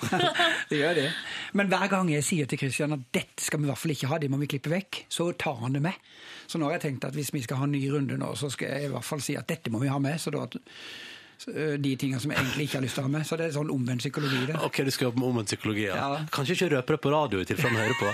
det 0.70 0.78
gjør 0.78 0.94
det. 0.94 1.10
Men 1.52 1.68
hver 1.72 1.88
gang 1.90 2.10
jeg 2.12 2.24
sier 2.24 2.46
til 2.50 2.58
Christian 2.58 2.92
at 2.92 3.00
dette 3.14 3.42
skal 3.42 3.58
vi 3.60 3.66
i 3.66 3.70
hvert 3.72 3.78
fall 3.82 3.90
ikke 3.96 4.06
ha, 4.12 4.18
det 4.22 4.30
må 4.30 4.38
vi 4.38 4.46
klippe 4.46 4.70
vekk, 4.70 5.04
så 5.10 5.32
tar 5.36 5.58
han 5.64 5.72
det 5.76 5.82
med. 5.82 5.92
Så 6.46 6.58
nå 6.58 6.66
har 6.70 6.78
jeg 6.78 6.86
tenkt 6.86 7.04
at 7.06 7.14
hvis 7.18 7.32
vi 7.34 7.42
skal 7.42 7.56
ha 7.62 7.64
en 7.68 7.72
ny 7.74 7.82
runde 7.90 8.16
nå, 8.18 8.32
så 8.38 8.50
skal 8.50 8.68
jeg 8.74 8.84
i 8.88 8.92
hvert 8.94 9.04
fall 9.06 9.20
si 9.22 9.36
at 9.38 9.46
dette 9.50 9.70
må 9.70 9.78
vi 9.82 9.88
ha 9.90 9.98
med. 9.98 10.18
så 10.20 10.30
da 10.34 10.46
så, 10.46 10.58
ø, 10.58 10.60
de 11.48 11.92
tingene 11.96 12.20
som 12.20 12.32
jeg 12.32 12.40
egentlig 12.40 12.66
ikke 12.68 12.78
har 12.78 12.84
lyst 12.84 12.96
til 12.98 13.02
å 13.02 13.06
ha 13.06 13.12
med. 13.12 13.26
Så 13.26 13.38
det 13.40 13.46
er 13.48 13.54
sånn 13.54 13.70
omvendt 13.72 14.04
psykologi. 14.04 14.40
det. 14.50 14.56
Ok, 14.66 14.82
du 14.84 14.90
skal 14.92 15.08
jobbe 15.08 15.22
med 15.22 15.28
omvendt 15.30 15.52
psykologi, 15.52 15.86
ja. 15.86 15.96
Ja. 15.96 16.18
Kanskje 16.34 16.56
ikke 16.56 16.68
røpe 16.74 16.96
det 16.96 17.00
på 17.06 17.12
radio 17.14 17.40
i 17.40 17.48
tilfelle 17.48 17.78
han 17.78 17.86
hører 17.86 17.98
på. 18.00 18.10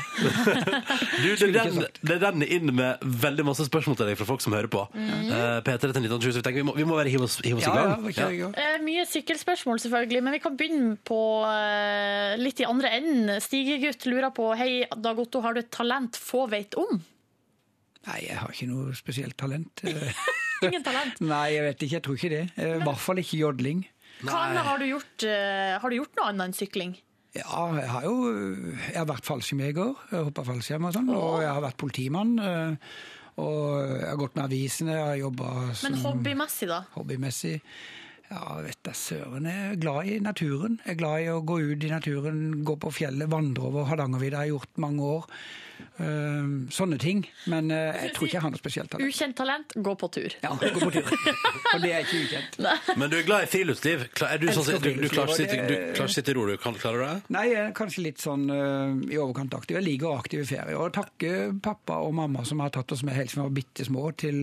du, 1.23 1.29
det, 1.33 1.49
renner, 1.57 1.89
sagt. 1.89 2.01
det 2.07 2.19
renner 2.23 2.53
inn 2.59 2.71
med 2.77 3.03
veldig 3.27 3.49
masse 3.49 3.67
spørsmål 3.67 3.99
til 3.99 4.11
deg 4.11 4.21
fra 4.21 4.29
folk 4.29 4.45
som 4.45 4.55
hører 4.57 4.71
på. 4.73 4.85
Mm. 4.95 5.11
Uh, 5.33 5.59
P3 5.67 5.81
til 5.83 5.97
1920, 6.07 6.37
så 6.39 6.55
vi 6.55 6.65
må, 6.67 6.77
vi 6.79 6.87
må 6.87 6.99
bare 6.99 7.13
hive 7.13 7.27
oss, 7.27 7.41
hive 7.43 7.61
oss 7.61 7.67
Ja, 7.67 7.75
i 7.75 7.91
gang. 7.91 8.07
Ja, 8.15 8.31
gang. 8.45 8.57
Eh, 8.63 8.79
mye 8.87 9.07
sykkelspørsmål, 9.11 9.83
selvfølgelig, 9.83 10.23
men 10.27 10.39
vi 10.39 10.43
kan 10.47 10.57
begynne 10.61 10.95
på 11.11 11.21
uh, 11.43 12.39
litt 12.41 12.63
i 12.63 12.69
andre 12.69 12.95
enden. 13.01 13.37
Stigegutt 13.43 14.07
lurer 14.11 14.31
på 14.37 14.53
Hei, 14.59 14.71
Dag 14.95 15.19
Otto, 15.23 15.43
har 15.45 15.57
du 15.57 15.65
et 15.65 15.73
talent 15.75 16.19
få 16.21 16.47
vet 16.53 16.79
om? 16.79 17.03
Nei, 18.07 18.23
jeg 18.29 18.39
har 18.39 18.53
ikke 18.55 18.71
noe 18.71 18.95
spesielt 18.95 19.35
talent. 19.41 19.83
Eh, 20.63 20.69
Ingen 20.71 20.85
talent. 20.87 21.21
Nei, 21.33 21.47
jeg 21.55 21.65
vet 21.67 21.83
ikke. 21.87 21.97
Jeg 21.99 22.05
tror 22.07 22.17
ikke 22.21 22.33
det. 22.33 22.45
Eh, 22.57 22.77
I 22.79 22.85
hvert 22.87 23.03
fall 23.03 23.21
ikke 23.23 23.41
jodling. 23.43 23.83
Hva 24.23 24.39
annet 24.47 24.65
har 24.65 24.79
du 24.81 24.87
gjort? 24.89 25.27
eh, 25.29 25.75
har 25.83 25.93
du 25.93 25.97
gjort 25.99 26.17
noe 26.17 26.31
annet 26.31 26.47
enn 26.49 26.57
sykling? 26.57 26.95
Ja, 27.37 27.67
jeg 27.77 27.89
har 27.93 28.07
jo 28.07 28.15
jeg 28.33 28.97
har 28.97 29.09
vært 29.11 29.27
fallskjermjeger, 29.29 29.91
hoppa 30.25 30.45
fallskjerm 30.47 30.87
og 30.89 30.95
sånn, 30.97 31.11
og 31.13 31.43
jeg 31.45 31.51
har 31.53 31.61
vært 31.67 31.77
politimann. 31.83 32.31
eh, 32.41 32.97
Og 33.37 33.83
jeg 34.01 34.07
har 34.09 34.17
gått 34.17 34.37
med 34.39 34.47
avisene, 34.47 34.95
jeg 34.97 35.05
har 35.11 35.19
jobba 35.21 35.51
Men 35.85 35.99
hobbymessig, 36.01 36.69
da? 36.71 36.79
hobbymessig. 36.95 37.59
Ja, 38.31 38.57
vet 38.65 38.81
du. 38.83 38.91
søren. 38.97 39.45
Jeg 39.45 39.73
er 39.75 39.77
glad 39.77 40.09
i 40.09 40.17
naturen. 40.25 40.81
Jeg 40.87 40.95
er 40.97 40.99
glad 41.03 41.21
i 41.21 41.29
å 41.31 41.45
gå 41.45 41.59
ut 41.75 41.85
i 41.85 41.91
naturen, 41.93 42.41
gå 42.65 42.75
på 42.81 42.91
fjellet, 42.97 43.29
vandre 43.31 43.69
over 43.69 43.85
Hardangervidda. 43.91 44.41
Jeg 44.41 44.55
har 44.55 44.55
gjort 44.57 44.81
mange 44.83 45.03
år. 45.05 45.29
Eh, 45.97 46.49
sånne 46.77 46.99
ting. 47.01 47.23
Men 47.49 47.71
eh, 47.73 47.97
jeg 48.07 48.15
tror 48.17 48.29
ikke 48.29 48.37
jeg 48.37 48.45
har 48.45 48.53
noe 48.53 48.61
spesielt 48.61 48.91
talent. 48.93 49.09
Ukjent 49.09 49.37
talent, 49.39 49.75
gå 49.87 49.95
på 49.97 50.09
tur. 50.13 50.35
Ja, 50.43 50.51
gå 50.61 50.81
på 50.83 50.91
tur. 50.93 51.07
For 51.71 51.81
det 51.83 51.93
er 51.97 52.05
ikke 52.05 52.21
ukjent. 52.27 52.59
Men 53.01 53.13
du 53.13 53.17
er 53.19 53.25
glad 53.29 53.47
i 53.47 53.51
friluftsliv. 53.53 54.05
Er 54.27 54.43
du 54.43 54.47
sånn, 54.53 54.69
du, 54.85 54.91
du 55.01 55.07
klarer 55.09 55.33
ikke 55.33 56.05
å 56.05 56.09
sitte- 56.13 56.35
i 56.35 56.37
ro, 56.37 56.45
du 56.51 56.57
kan 56.61 56.77
klare 56.77 57.07
det? 57.07 57.33
Nei, 57.37 57.47
jeg 57.53 57.63
er 57.69 57.73
kanskje 57.77 58.05
litt 58.09 58.21
sånn 58.23 58.45
eh, 58.53 59.15
i 59.15 59.21
overkant 59.23 59.57
aktiv. 59.57 59.79
Jeg 59.81 59.87
liker 59.89 60.17
aktive 60.19 60.45
ferier. 60.49 60.77
Og 60.83 60.93
takke 60.97 61.33
pappa 61.65 62.01
og 62.05 62.13
mamma 62.19 62.45
som 62.49 62.61
har 62.65 62.75
tatt 62.77 62.93
oss 62.97 63.05
med 63.07 63.17
helt 63.17 63.33
siden 63.33 63.45
vi 63.45 63.49
var 63.49 63.57
bitte 63.61 63.89
små, 63.89 64.05
til 64.21 64.43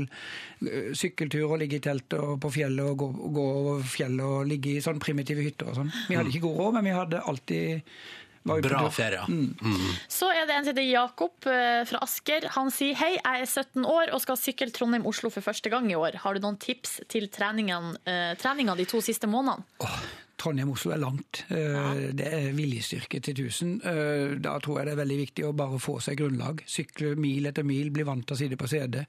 eh, 0.65 0.89
sykkeltur 0.97 1.45
og 1.51 1.59
ligge 1.61 1.77
i 1.81 1.85
telt 1.85 2.17
og 2.17 2.39
på 2.43 2.53
fjellet 2.57 2.89
og 2.93 2.97
gå, 3.03 3.11
gå 3.37 3.47
over 3.61 3.85
fjellet 3.93 4.25
og 4.25 4.49
ligge 4.49 4.73
i 4.77 4.81
sånn 4.83 5.01
primitive 5.03 5.45
hytter 5.45 5.69
og 5.69 5.79
sånn. 5.81 5.93
Vi 6.09 6.17
hadde 6.17 6.33
ikke 6.33 6.47
god 6.47 6.59
råd, 6.63 6.77
men 6.79 6.89
vi 6.89 6.97
hadde 6.97 7.23
alltid 7.29 7.95
Bra 8.43 8.89
ferie. 8.91 9.23
Mm. 9.29 9.55
Mm. 9.61 9.91
Så 10.11 10.27
er 10.33 10.45
det 10.47 10.55
en 10.57 10.65
som 10.65 10.73
heter 10.73 10.89
Jakob 10.89 11.47
eh, 11.47 11.83
fra 11.87 12.01
Asker. 12.03 12.49
Han 12.57 12.71
sier 12.75 12.97
hei, 12.99 13.13
jeg 13.15 13.45
er 13.45 13.47
17 13.47 13.85
år 13.87 14.11
og 14.13 14.21
skal 14.23 14.39
sykle 14.39 14.67
Trondheim-Oslo 14.75 15.31
for 15.31 15.45
første 15.45 15.71
gang 15.71 15.87
i 15.91 15.95
år. 15.95 16.19
Har 16.25 16.35
du 16.35 16.43
noen 16.43 16.59
tips 16.59 16.99
til 17.11 17.29
treningen, 17.31 17.93
eh, 18.05 18.33
treninga 18.41 18.75
de 18.75 18.85
to 18.89 18.99
siste 19.01 19.29
månedene? 19.31 19.63
Trondheim-Oslo 20.43 20.91
er 20.91 20.99
langt. 20.99 21.43
Eh, 21.53 22.11
Det 22.11 22.27
er 22.27 22.51
viljestyrke 22.57 23.21
til 23.23 23.33
1000. 23.45 23.81
Eh, 23.85 24.35
Da 24.43 24.57
tror 24.59 24.79
jeg 24.79 24.87
det 24.87 24.93
er 24.97 25.01
veldig 25.05 25.19
viktig 25.21 25.45
å 25.47 25.55
bare 25.55 25.79
få 25.79 26.01
seg 26.01 26.17
grunnlag. 26.19 26.63
Sykle 26.67 27.15
mil 27.15 27.45
etter 27.47 27.63
mil, 27.63 27.91
bli 27.91 28.03
vant 28.03 28.25
til 28.27 28.35
å 28.35 28.39
sitte 28.39 28.57
på 28.59 28.67
CD. 28.67 29.05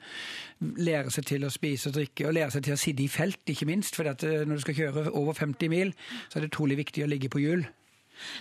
Lære 0.63 1.11
seg 1.11 1.25
til 1.27 1.43
å 1.43 1.51
spise 1.51 1.89
og 1.91 1.95
drikke, 1.99 2.29
og 2.29 2.35
lære 2.35 2.53
seg 2.53 2.63
til 2.69 2.75
å 2.75 2.79
sitte 2.79 3.03
i 3.03 3.09
felt, 3.09 3.43
ikke 3.51 3.67
minst. 3.67 3.97
For 3.97 4.05
når 4.05 4.55
du 4.55 4.61
skal 4.61 4.75
kjøre 4.75 5.11
over 5.13 5.33
50 5.35 5.69
mil, 5.69 5.93
så 6.31 6.37
er 6.37 6.41
det 6.47 6.53
utrolig 6.53 6.77
viktig 6.77 7.03
å 7.03 7.09
ligge 7.11 7.29
på 7.33 7.43
hjul. 7.43 7.67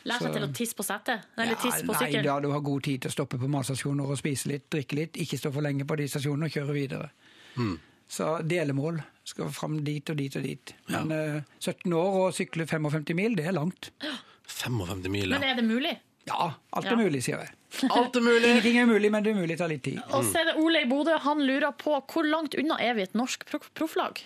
Lær 0.09 0.21
seg 0.23 0.35
til 0.35 0.45
å 0.45 0.51
tisse 0.55 0.77
på 0.77 0.85
setet? 0.85 1.25
Eller 1.37 1.57
tisse 1.61 1.81
på 1.87 1.95
nei, 1.97 2.11
da 2.25 2.37
du 2.43 2.49
har 2.53 2.61
god 2.65 2.85
tid 2.85 3.03
til 3.03 3.11
å 3.11 3.15
stoppe 3.15 3.39
på 3.41 3.49
matstasjoner 3.51 4.13
og 4.13 4.19
spise 4.19 4.51
litt, 4.51 4.69
drikke 4.73 4.99
litt. 4.99 5.19
Ikke 5.23 5.39
stå 5.39 5.51
for 5.55 5.65
lenge 5.65 5.87
på 5.89 5.97
de 5.99 6.07
stasjonene 6.11 6.49
og 6.49 6.55
kjøre 6.57 6.77
videre. 6.77 7.09
Mm. 7.57 7.75
Så 8.13 8.29
delemål. 8.45 9.01
Skal 9.23 9.51
fram 9.55 9.77
dit 9.87 10.09
og 10.11 10.17
dit 10.19 10.33
og 10.35 10.43
dit. 10.43 10.73
Men 10.91 11.11
uh, 11.15 11.37
17 11.61 11.93
år 11.95 12.17
og 12.19 12.33
sykle 12.35 12.67
55 12.67 13.15
mil, 13.15 13.37
det 13.39 13.47
er 13.47 13.55
langt. 13.55 13.93
55 14.51 15.07
mil, 15.07 15.29
ja. 15.29 15.37
Men 15.37 15.47
er 15.47 15.61
det 15.61 15.63
mulig? 15.67 15.93
Ja, 16.27 16.53
alt 16.71 16.85
er 16.87 16.91
Ja. 16.91 16.97
mulig, 16.99 17.23
sier 17.23 17.39
jeg. 17.39 17.53
Alt 17.97 18.15
er 18.15 18.21
mulig! 18.21 18.45
Ingenting 18.47 18.77
er 18.77 18.85
mulig, 18.85 19.09
men 19.11 19.23
det 19.25 19.31
er 19.33 19.39
mulig 19.39 19.57
tar 19.57 19.71
litt 19.71 19.83
tid. 19.83 19.97
Og 20.13 20.23
så 20.27 20.43
er 20.43 20.51
det 20.51 20.53
Ole 20.61 20.83
i 20.83 20.87
Bodø. 20.87 21.15
Han 21.23 21.41
lurer 21.43 21.73
på 21.73 21.97
hvor 21.97 22.27
langt 22.27 22.53
unna 22.59 22.77
er 22.79 22.93
vi 22.93 23.07
et 23.07 23.15
norsk 23.17 23.47
profflag? 23.49 23.73
profflag? 23.73 24.21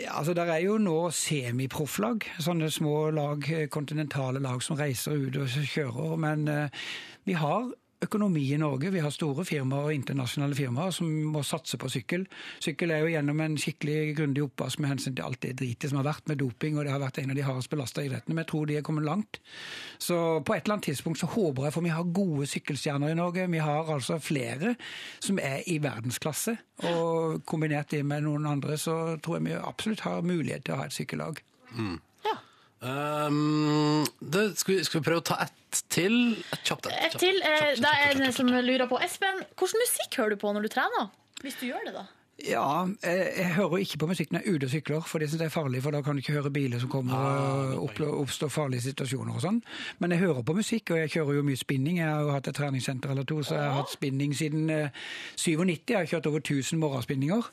Ja, 0.00 0.18
altså 0.18 0.34
Der 0.34 0.42
er 0.42 0.58
jo 0.58 0.74
nå 0.82 1.10
semiprofflag, 1.14 2.24
sånne 2.42 2.66
små 2.70 3.10
lag, 3.14 3.44
eh, 3.46 3.68
kontinentale 3.70 4.40
lag 4.42 4.62
som 4.62 4.74
reiser 4.76 5.14
ut 5.14 5.36
og 5.38 5.46
kjører. 5.46 6.16
Men 6.18 6.48
eh, 6.48 6.88
vi 7.24 7.36
har 7.38 7.70
økonomi 8.04 8.44
i 8.54 8.58
Norge. 8.60 8.92
Vi 8.94 9.02
har 9.02 9.12
store 9.14 9.44
firmaer, 9.48 9.92
internasjonale 9.96 10.56
firmaer 10.58 10.94
som 10.94 11.08
må 11.34 11.42
satse 11.46 11.78
på 11.80 11.90
sykkel. 11.92 12.26
Sykkel 12.64 12.94
er 12.94 13.04
jo 13.04 13.12
gjennom 13.12 13.42
en 13.44 13.56
skikkelig 13.60 14.14
grundig 14.18 14.44
oppvask 14.44 14.82
med 14.82 14.94
hensyn 14.94 15.16
til 15.16 15.26
alt 15.26 15.40
det 15.44 15.56
dritet 15.60 15.90
som 15.90 16.00
har 16.00 16.08
vært 16.08 16.30
med 16.30 16.40
doping, 16.42 16.78
og 16.78 16.86
det 16.86 16.94
har 16.94 17.02
vært 17.02 17.20
en 17.22 17.34
av 17.34 17.38
de 17.38 17.46
hardest 17.46 17.72
belasta 17.72 18.04
idrettene. 18.04 18.34
Men 18.34 18.44
jeg 18.44 18.50
tror 18.52 18.70
de 18.70 18.78
er 18.78 18.86
kommet 18.86 19.08
langt. 19.08 19.40
Så 19.98 20.18
på 20.44 20.56
et 20.56 20.64
eller 20.64 20.78
annet 20.78 20.90
tidspunkt 20.90 21.20
så 21.20 21.30
håper 21.34 21.68
jeg, 21.68 21.76
for 21.76 21.88
vi 21.88 21.94
har 21.94 22.14
gode 22.20 22.48
sykkelstjerner 22.50 23.14
i 23.14 23.18
Norge. 23.18 23.50
Vi 23.50 23.62
har 23.64 23.92
altså 23.96 24.20
flere 24.22 24.74
som 25.18 25.40
er 25.42 25.62
i 25.70 25.78
verdensklasse. 25.82 26.56
Og 26.90 27.44
kombinert 27.48 27.92
det 27.94 28.02
med 28.06 28.26
noen 28.26 28.48
andre, 28.50 28.78
så 28.80 29.16
tror 29.22 29.38
jeg 29.38 29.48
vi 29.50 29.60
absolutt 29.60 30.06
har 30.06 30.26
mulighet 30.26 30.66
til 30.66 30.76
å 30.76 30.82
ha 30.82 30.88
et 30.88 30.96
sykkellag. 30.96 31.40
Mm. 31.74 31.96
Um, 32.84 34.04
det, 34.20 34.58
skal, 34.60 34.74
vi, 34.74 34.84
skal 34.84 35.00
vi 35.00 35.04
prøve 35.06 35.22
å 35.22 35.24
ta 35.24 35.38
ett 35.46 35.78
til? 35.88 36.16
Et 36.52 36.66
kjapt 36.68 36.90
et. 36.90 36.98
Et 37.06 37.16
til. 37.22 37.38
eh, 37.40 37.70
Det 37.80 37.92
er 37.96 38.18
en 38.26 38.34
som 38.36 38.50
lurer 38.52 38.84
på 38.90 38.98
Espen, 39.04 39.40
hvordan 39.56 39.80
musikk 39.86 40.18
hører 40.20 40.34
du 40.36 40.42
på 40.42 40.52
når 40.52 40.66
du 40.66 40.72
trener? 40.74 41.08
Hvis 41.40 41.56
du 41.62 41.64
gjør 41.70 41.86
det, 41.88 41.94
da. 41.96 42.04
Ja, 42.42 42.82
jeg, 43.02 43.26
jeg 43.38 43.50
hører 43.54 43.78
ikke 43.78 43.98
på 44.02 44.06
musikk 44.10 44.32
når 44.34 44.42
jeg 44.42 44.50
er 44.50 44.56
ute 44.58 44.66
og 44.66 44.70
sykler, 44.72 45.04
for 45.06 45.22
det 45.22 45.28
synes 45.30 45.40
jeg 45.44 45.46
er 45.46 45.54
farlig, 45.54 45.80
for 45.84 45.94
da 45.94 46.00
kan 46.02 46.16
du 46.16 46.20
ikke 46.20 46.32
høre 46.34 46.50
biler 46.50 46.80
som 46.82 46.90
kommer 46.90 47.14
og 47.14 47.84
opp, 47.86 48.00
oppstår 48.24 48.50
farlige 48.50 48.82
situasjoner 48.88 49.36
og 49.38 49.44
sånn. 49.44 49.60
Men 50.02 50.10
jeg 50.10 50.18
hører 50.24 50.42
på 50.42 50.56
musikk, 50.58 50.90
og 50.90 50.98
jeg 50.98 51.12
kjører 51.14 51.38
jo 51.38 51.44
mye 51.46 51.60
spinning. 51.60 52.00
Jeg 52.02 52.10
har 52.10 52.24
jo 52.26 52.32
hatt 52.34 52.48
et 52.50 52.56
treningssenter 52.58 53.12
eller 53.14 53.28
to, 53.30 53.38
så 53.46 53.54
jeg 53.54 53.62
har 53.70 53.76
hatt 53.78 53.92
spinning 53.94 54.34
siden 54.34 54.66
eh, 54.74 54.98
97. 55.38 55.94
Jeg 55.94 55.96
har 56.00 56.10
kjørt 56.10 56.26
over 56.32 56.42
1000 56.42 56.82
morgenspinninger. 56.82 57.50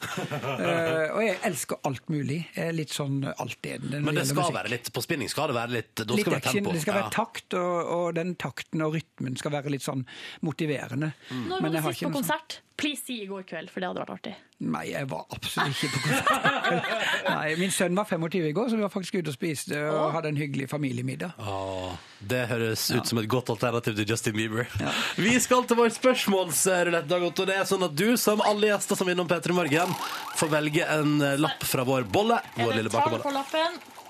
Eh, 0.61 1.07
og 1.15 1.21
jeg 1.23 1.37
elsker 1.47 1.79
alt 1.87 2.09
mulig. 2.11 2.39
Jeg 2.55 2.67
er 2.71 2.75
litt 2.75 2.91
sånn 2.93 3.21
altetende. 3.29 3.99
når 3.99 4.03
Men 4.05 4.15
det 4.17 4.21
gjelder 4.21 4.29
skal 4.31 4.41
musikk. 4.43 4.57
være 4.57 4.71
litt 4.73 4.89
på 4.97 5.03
spinning. 5.05 5.29
Skal 5.31 5.49
det 5.51 5.55
være 5.57 5.73
litt 5.77 5.93
Da 6.01 6.05
Litt 6.17 6.25
skal 6.25 6.33
det 6.33 6.37
være 6.41 6.53
tempo. 6.55 6.73
det 6.75 6.81
skal 6.83 6.97
være 6.97 7.07
Ja. 7.07 7.13
takt, 7.15 7.55
og, 7.57 7.91
og 7.95 8.05
den 8.17 8.33
takten 8.41 8.83
og 8.85 8.95
rytmen 8.97 9.37
skal 9.39 9.53
være 9.55 9.73
litt 9.73 9.85
sånn 9.85 10.03
motiverende. 10.45 11.11
Mm. 11.31 11.47
Når 11.51 11.61
Men 11.65 11.77
var 11.77 11.91
du 11.91 11.97
sist 11.97 12.03
på 12.03 12.11
konsert? 12.11 12.13
sånn- 12.13 12.21
konsert? 12.21 12.59
Please 12.81 13.03
si 13.05 13.19
i 13.23 13.27
går 13.29 13.43
kveld, 13.49 13.69
for 13.73 13.79
det 13.83 13.89
hadde 13.91 14.01
vært 14.05 14.15
artig. 14.19 14.35
Nei, 14.61 14.83
jeg 14.91 15.07
var 15.09 15.23
absolutt 15.33 15.79
ikke 15.81 15.95
på 15.95 16.01
konsert. 16.05 16.89
Nei, 17.25 17.53
Min 17.57 17.71
sønn 17.73 17.95
var 17.97 18.05
25 18.05 18.43
i 18.45 18.53
går, 18.53 18.67
så 18.69 18.77
vi 18.77 18.83
var 18.85 18.91
faktisk 18.93 19.17
ute 19.17 19.31
og 19.31 19.35
spiste 19.35 19.79
og 19.89 20.11
hadde 20.13 20.29
en 20.29 20.37
hyggelig 20.37 20.67
familiemiddag. 20.69 21.33
Åh, 21.41 21.95
det 22.29 22.43
høres 22.51 22.83
ut 22.93 23.09
som 23.09 23.21
et 23.21 23.29
godt 23.31 23.49
alternativ 23.55 23.97
til 23.97 24.13
Justin 24.13 24.35
Bieber. 24.37 24.69
Vi 25.17 25.33
skal 25.41 25.65
til 25.65 25.79
vår 25.79 25.89
spørsmålsrulett, 25.95 27.09
Dag 27.09 27.25
Otto. 27.25 27.47
Det 27.49 27.57
er 27.57 27.65
sånn 27.69 27.87
at 27.87 27.95
du, 27.97 28.11
som 28.21 28.43
alle 28.45 28.69
gjester 28.69 28.99
som 28.99 29.09
er 29.09 29.17
innom 29.17 29.31
P3 29.31 29.57
Morgen, 29.57 29.95
får 30.37 30.53
velge 30.53 30.85
en 30.93 31.17
eh, 31.25 31.39
lapp 31.41 31.65
fra 31.65 31.87
vår 31.87 32.05
bolle. 32.13 32.37
Vår 32.59 32.77
lille 32.77 32.93
bakebolle. 32.93 33.41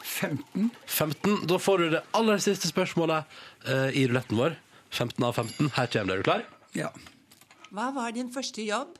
15. 0.04 0.70
15. 0.86 1.38
Da 1.47 1.60
får 1.64 1.86
du 1.86 1.89
det 1.95 2.04
aller 2.18 2.43
siste 2.43 2.68
spørsmålet 2.68 3.39
uh, 3.70 3.88
i 3.95 4.04
ruletten 4.12 4.36
vår. 4.36 4.60
15 4.91 5.24
av 5.24 5.39
15. 5.39 5.72
Her 5.78 5.91
kommer 5.93 6.12
det. 6.12 6.18
Er 6.18 6.26
du 6.26 6.28
klar? 6.28 6.43
Ja. 6.76 6.91
Hva 7.72 7.93
var 7.95 8.12
din 8.12 8.34
første 8.34 8.66
jobb? 8.68 8.97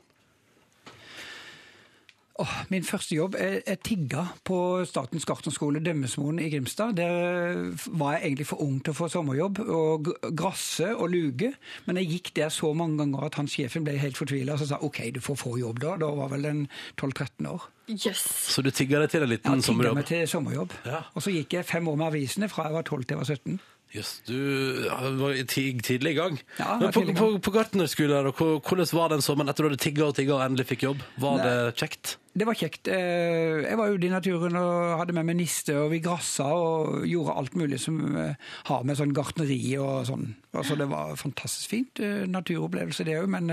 Åh, 2.40 2.52
min 2.72 2.82
første 2.82 3.12
jobb 3.14 3.34
Jeg, 3.36 3.58
jeg 3.66 3.78
tigga 3.84 4.22
på 4.48 4.56
Statens 4.88 5.26
gartnerskole 5.28 5.82
Dømmesmoen 5.84 6.38
i 6.40 6.46
Grimstad. 6.48 6.94
Der 6.96 7.74
var 7.92 8.14
jeg 8.16 8.22
egentlig 8.30 8.46
for 8.48 8.62
ung 8.64 8.78
til 8.80 8.94
å 8.94 8.96
få 8.96 9.08
sommerjobb, 9.12 9.60
og 9.68 10.08
grasse 10.38 10.88
og 10.96 11.10
luge. 11.12 11.52
Men 11.86 12.00
jeg 12.00 12.08
gikk 12.14 12.32
der 12.40 12.48
så 12.54 12.72
mange 12.74 12.96
ganger 13.02 13.26
at 13.28 13.36
han 13.40 13.50
sjefen 13.52 13.84
ble 13.84 13.98
helt 14.00 14.16
fortvila 14.16 14.56
og 14.56 14.64
sa 14.64 14.78
OK, 14.80 15.02
du 15.12 15.20
får 15.20 15.36
få 15.42 15.58
jobb 15.60 15.82
da. 15.84 15.98
Da 16.00 16.08
var 16.16 16.32
vel 16.32 16.48
en 16.48 16.62
12-13 16.96 17.50
år. 17.52 17.68
Yes. 17.92 18.24
Så 18.54 18.64
du 18.64 18.70
tigga 18.72 19.02
deg 19.04 19.12
til 19.12 19.26
en 19.26 19.28
Ja, 19.28 19.34
liten 19.36 19.52
tigga 19.60 19.66
sommerjobb? 19.68 20.00
meg 20.00 20.08
til 20.08 20.24
sommerjobb. 20.32 20.72
Og 21.12 21.20
så 21.26 21.34
gikk 21.36 21.58
jeg 21.58 21.68
fem 21.68 21.92
år 21.92 22.00
med 22.00 22.08
avisene 22.14 22.48
fra 22.48 22.70
jeg 22.70 22.78
var 22.80 22.88
12 22.88 23.04
til 23.04 23.16
jeg 23.16 23.20
var 23.20 23.30
17. 23.36 23.60
Jøss, 23.92 24.10
du 24.24 24.86
ja, 24.86 24.96
var 25.20 25.34
tig- 25.52 25.82
tidlig 25.84 26.14
i 26.14 26.16
gang. 26.16 26.38
Ja, 26.56 26.78
Men 26.80 26.92
på, 26.96 27.02
på, 27.12 27.12
gang. 27.12 27.40
på 27.44 27.52
gartnerskolen, 27.52 28.30
hvordan 28.32 28.88
var 28.96 29.12
den 29.12 29.20
sommeren 29.20 29.52
etter 29.52 29.66
at 29.66 29.68
du 29.68 29.74
hadde 29.76 29.82
tigga 29.84 30.06
og 30.08 30.16
tigga 30.16 30.38
og 30.38 30.46
endelig 30.46 30.64
fikk 30.70 30.86
jobb? 30.88 31.02
Var 31.20 31.36
Nei. 31.36 31.44
det 31.44 31.76
kjekt? 31.76 32.14
Det 32.32 32.46
var 32.48 32.56
kjekt. 32.56 32.88
Eh, 32.88 33.60
Jeg 33.68 33.76
var 33.76 33.90
ute 33.92 34.06
i 34.06 34.12
naturen 34.12 34.54
og 34.56 34.98
hadde 35.02 35.12
med 35.12 35.26
meg 35.28 35.36
niste, 35.36 35.74
og 35.76 35.90
vi 35.92 35.98
grassa 36.00 36.46
og 36.56 37.02
gjorde 37.04 37.34
alt 37.36 37.56
mulig 37.60 37.76
som 37.82 37.98
eh, 38.16 38.34
har 38.70 38.86
med 38.88 38.96
sånn 38.96 39.12
gartneri 39.12 39.58
og 39.76 40.06
sånn. 40.08 40.30
Altså, 40.56 40.76
det 40.80 40.86
var 40.88 41.12
fantastisk 41.20 41.68
fint. 41.74 42.00
eh, 42.00 42.24
Naturopplevelse, 42.32 43.04
det 43.04 43.18
òg, 43.20 43.28
men 43.34 43.52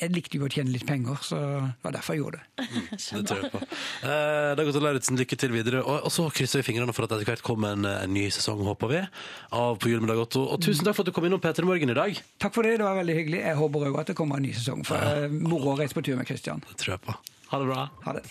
jeg 0.00 0.10
likte 0.14 0.40
jo 0.40 0.46
å 0.46 0.50
tjene 0.50 0.74
litt 0.74 0.86
penger, 0.88 1.20
så 1.22 1.38
det 1.38 1.86
var 1.86 1.94
derfor 1.98 2.16
jeg 2.16 2.22
gjorde 2.24 2.40
det. 2.42 2.66
Det 3.16 3.22
tror 3.30 3.44
jeg 3.44 3.52
på. 3.54 3.60
Eh, 4.10 4.50
Dag 4.58 4.68
Otto 4.72 4.82
Lauritzen, 4.82 5.18
lykke 5.22 5.38
til 5.38 5.54
videre. 5.54 5.84
Og, 5.86 6.10
så 6.10 6.26
krysser 6.34 6.62
vi 6.62 6.66
fingrene 6.72 6.94
for 6.96 7.06
at 7.06 7.14
etter 7.14 7.30
hvert 7.30 7.44
kommer 7.46 7.76
en, 7.76 7.86
en 7.86 8.12
ny 8.14 8.26
sesong, 8.34 8.64
håper 8.66 8.90
vi, 8.90 9.04
av 9.54 9.78
På 9.82 9.90
jul 9.92 10.02
med 10.02 10.10
Dag 10.10 10.24
Otto. 10.26 10.42
Og 10.50 10.58
tusen 10.66 10.82
takk 10.86 10.98
for 10.98 11.06
at 11.06 11.12
du 11.12 11.14
kom 11.14 11.28
innom 11.30 11.42
P3 11.42 11.62
Morgen 11.68 11.94
i 11.94 11.98
dag. 11.98 12.18
Takk 12.42 12.54
for 12.58 12.66
det, 12.66 12.74
det 12.82 12.86
var 12.90 12.98
veldig 12.98 13.16
hyggelig. 13.22 13.44
Jeg 13.46 13.58
håper 13.62 13.86
òg 13.92 14.00
at 14.02 14.10
det 14.10 14.18
kommer 14.18 14.42
en 14.42 14.46
ny 14.48 14.52
sesong, 14.58 14.82
for 14.86 14.98
det 14.98 15.30
er 15.30 15.40
moro 15.46 15.76
å 15.76 15.78
reise 15.78 15.94
på 15.94 16.02
tur 16.06 16.18
med 16.18 16.26
Christian. 16.30 16.62
Det 16.72 16.78
tror 16.82 16.96
jeg 16.98 17.04
på. 17.06 17.14
Ha 17.48 17.58
det 17.58 17.66
bra. 17.66 17.88
Ha 18.04 18.12
det. 18.12 18.22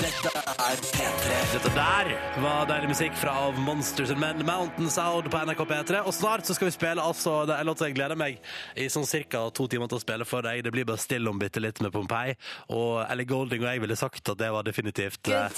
Dette 0.00 0.30
er 0.30 0.76
P3. 0.80 1.34
Dette 1.52 1.70
der 1.74 2.08
var 2.42 2.64
deilig 2.66 2.88
musikk 2.90 3.14
fra 3.20 3.34
Monsters 3.62 4.10
and 4.10 4.18
Men, 4.20 4.40
Mountain 4.46 4.88
Sound 4.90 5.28
på 5.30 5.38
NRK 5.46 5.60
P3. 5.70 6.00
Og 6.08 6.14
snart 6.16 6.46
så 6.48 6.54
skal 6.56 6.66
vi 6.66 6.72
spille 6.74 7.02
altså, 7.04 7.44
det 7.46 7.54
er 7.54 7.60
en 7.62 7.68
låt 7.70 7.82
jeg 7.84 7.94
gleder 7.94 8.16
meg 8.18 8.38
i 8.80 8.88
sånn 8.92 9.06
cirka 9.06 9.38
to 9.54 9.66
timer 9.70 9.86
til 9.90 9.98
å 10.00 10.02
spille 10.02 10.26
for 10.28 10.40
deg. 10.46 10.64
Det 10.66 10.72
blir 10.74 10.86
bare 10.88 10.98
stille 11.02 11.30
om 11.30 11.38
bitte 11.38 11.62
litt 11.62 11.78
med 11.84 11.90
Pompeii. 11.94 12.34
Og 12.74 13.04
Ellie 13.06 13.28
Golding 13.30 13.62
og 13.62 13.68
jeg 13.70 13.82
ville 13.84 13.98
sagt 14.00 14.32
at 14.34 14.40
det 14.40 14.50
var 14.54 14.66
definitivt 14.66 15.30
eh, 15.30 15.48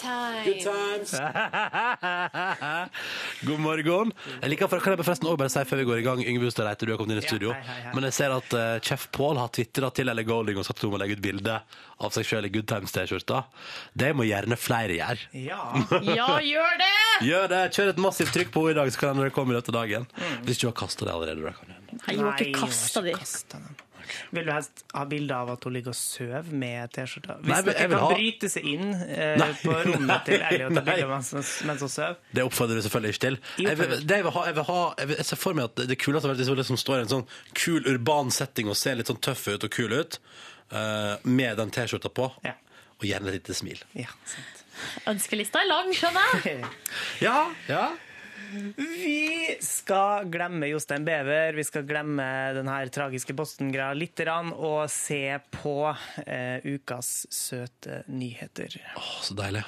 Good 0.44 0.60
times. 0.66 1.10
God 3.48 3.60
morgen. 3.64 4.12
Jeg 4.42 4.52
liker 4.52 4.68
for, 4.70 4.78
Kan 4.84 4.96
jeg 4.96 5.00
forresten 5.04 5.30
også 5.30 5.40
bare 5.44 5.54
si 5.54 5.64
før 5.72 5.80
vi 5.82 5.88
går 5.88 6.02
i 6.02 6.06
gang, 6.10 6.20
Yngve 6.26 6.44
Hustad 6.50 6.68
Reite, 6.68 6.84
du 6.88 6.92
har 6.94 7.00
kommet 7.00 7.16
inn 7.16 7.22
i 7.24 7.28
studio. 7.30 7.50
hei, 7.56 7.64
hei, 7.70 7.80
hei. 7.88 7.94
Men 7.96 8.02
jeg 8.10 8.18
ser 8.20 8.30
at 8.36 8.48
eh, 8.58 8.76
Chef 8.84 9.08
Paul 9.16 9.36
har 9.40 9.48
tvitra 9.54 9.88
til 9.96 10.06
Ellie 10.12 10.28
Golding 10.28 10.60
og 10.60 10.68
sagt 10.68 10.78
at 10.82 10.86
hun 10.88 10.94
må 10.96 11.00
legge 11.02 11.16
ut 11.18 11.24
bilde 11.24 11.56
av 12.02 12.10
seg 12.16 12.26
sjøl 12.28 12.48
i 12.48 12.52
Good 12.54 12.68
Times-T-skjorta. 12.70 13.42
Det 13.98 14.10
må 14.18 14.26
gjerne 14.28 14.58
flere 14.60 14.98
gjøre. 14.98 15.28
Ja. 15.44 15.60
Ja, 16.22 16.28
gjør 16.44 16.74
det! 16.80 16.90
Gjør 17.28 17.48
det! 17.52 17.62
Kjør 17.76 17.92
et 17.94 18.02
massivt 18.02 18.34
trykk 18.34 18.50
på 18.54 18.66
henne 18.66 18.76
i 18.76 18.80
dag, 18.82 18.92
så 18.94 19.04
kan 19.06 19.20
det 19.22 19.30
komme 19.36 19.54
i 19.54 19.58
løpet 19.58 19.72
av 19.74 19.80
dagen. 19.82 20.08
Hvis 20.46 20.60
du 20.62 20.68
har 20.70 20.76
kasta 20.82 21.06
det 21.08 21.14
allerede. 21.14 21.44
Da 21.46 21.54
kan 21.56 21.70
det 21.70 21.78
hende. 21.78 22.02
Nei, 22.02 22.16
hun 22.18 22.26
har 22.28 22.36
ikke 22.40 22.52
Nei, 22.52 22.60
kasta 22.66 23.02
de. 23.04 23.14
Vil 24.34 24.44
du 24.44 24.50
helst 24.52 24.82
ha 24.92 25.04
bilde 25.08 25.32
av 25.36 25.50
at 25.54 25.62
hun 25.64 25.72
ligger 25.76 25.92
og 25.94 25.96
sover 25.96 26.48
med 26.58 26.90
T-skjorta? 26.92 27.36
Hvis 27.38 27.48
nei, 27.52 27.58
jeg 27.62 27.66
dere 27.68 27.86
vil 27.88 27.94
kan 27.94 28.02
ha- 28.02 28.16
bryte 28.16 28.48
seg 28.50 28.66
inn 28.68 28.90
eh, 29.06 29.36
Nei. 29.40 29.46
på 29.62 29.76
rommet 29.86 30.26
til 30.26 30.42
Elliot 30.48 30.74
og 30.82 30.88
bilde 30.88 31.06
mens, 31.12 31.30
mens 31.68 31.84
hun 31.86 31.92
sover 31.92 32.18
Det 32.34 32.44
oppfordrer 32.44 32.80
du 32.80 32.84
selvfølgelig 32.84 33.14
ikke 33.14 33.22
til. 33.24 33.38
Jeg, 33.62 33.78
vil, 33.78 33.94
det 34.02 34.18
jeg, 34.18 34.26
vil 34.26 34.34
ha, 34.36 34.42
jeg, 34.50 34.56
vil 34.58 34.66
ha, 34.68 34.80
jeg, 35.00 35.10
jeg 35.22 35.28
ser 35.30 35.40
for 35.40 35.56
meg 35.56 35.70
at 35.70 35.84
det 35.92 35.98
kuleste 36.02 36.26
hadde 36.26 36.32
vært 36.34 36.42
hvis 36.42 36.52
hun 36.52 36.60
liksom 36.60 36.80
står 36.82 36.98
i 36.98 37.06
en 37.06 37.12
sånn 37.14 37.26
kul 37.62 37.88
urban 37.94 38.34
setting 38.34 38.72
og 38.74 38.76
ser 38.82 38.98
litt 39.00 39.12
sånn 39.12 39.22
tøff 39.24 39.46
ut 39.54 39.68
og 39.70 39.72
kul 39.78 39.94
ut, 40.02 40.18
eh, 40.72 41.26
med 41.28 41.56
den 41.60 41.70
T-skjorta 41.74 42.10
på, 42.12 42.28
og 42.32 43.06
gjerne 43.06 43.30
et 43.32 43.40
lite 43.40 43.54
smil. 43.56 43.80
Ønskelista 45.10 45.60
er 45.62 45.68
lang, 45.68 45.92
skjønner 45.96 46.32
jeg. 46.46 46.64
Ja, 47.26 47.36
ja. 47.68 47.84
Vi 48.52 49.56
skal 49.64 50.26
glemme 50.32 50.68
Jostein 50.68 51.04
Bever, 51.06 51.54
vi 51.56 51.64
skal 51.64 51.86
glemme 51.88 52.24
den 52.56 52.68
her 52.68 52.90
tragiske 52.92 53.34
Boston-greia 53.36 53.92
grann, 54.16 54.52
og 54.52 54.90
se 54.92 55.38
på 55.54 55.74
eh, 56.26 56.60
ukas 56.64 57.26
søte 57.32 58.02
nyheter. 58.12 58.76
Åh, 58.96 59.12
så 59.24 59.36
deilig. 59.38 59.62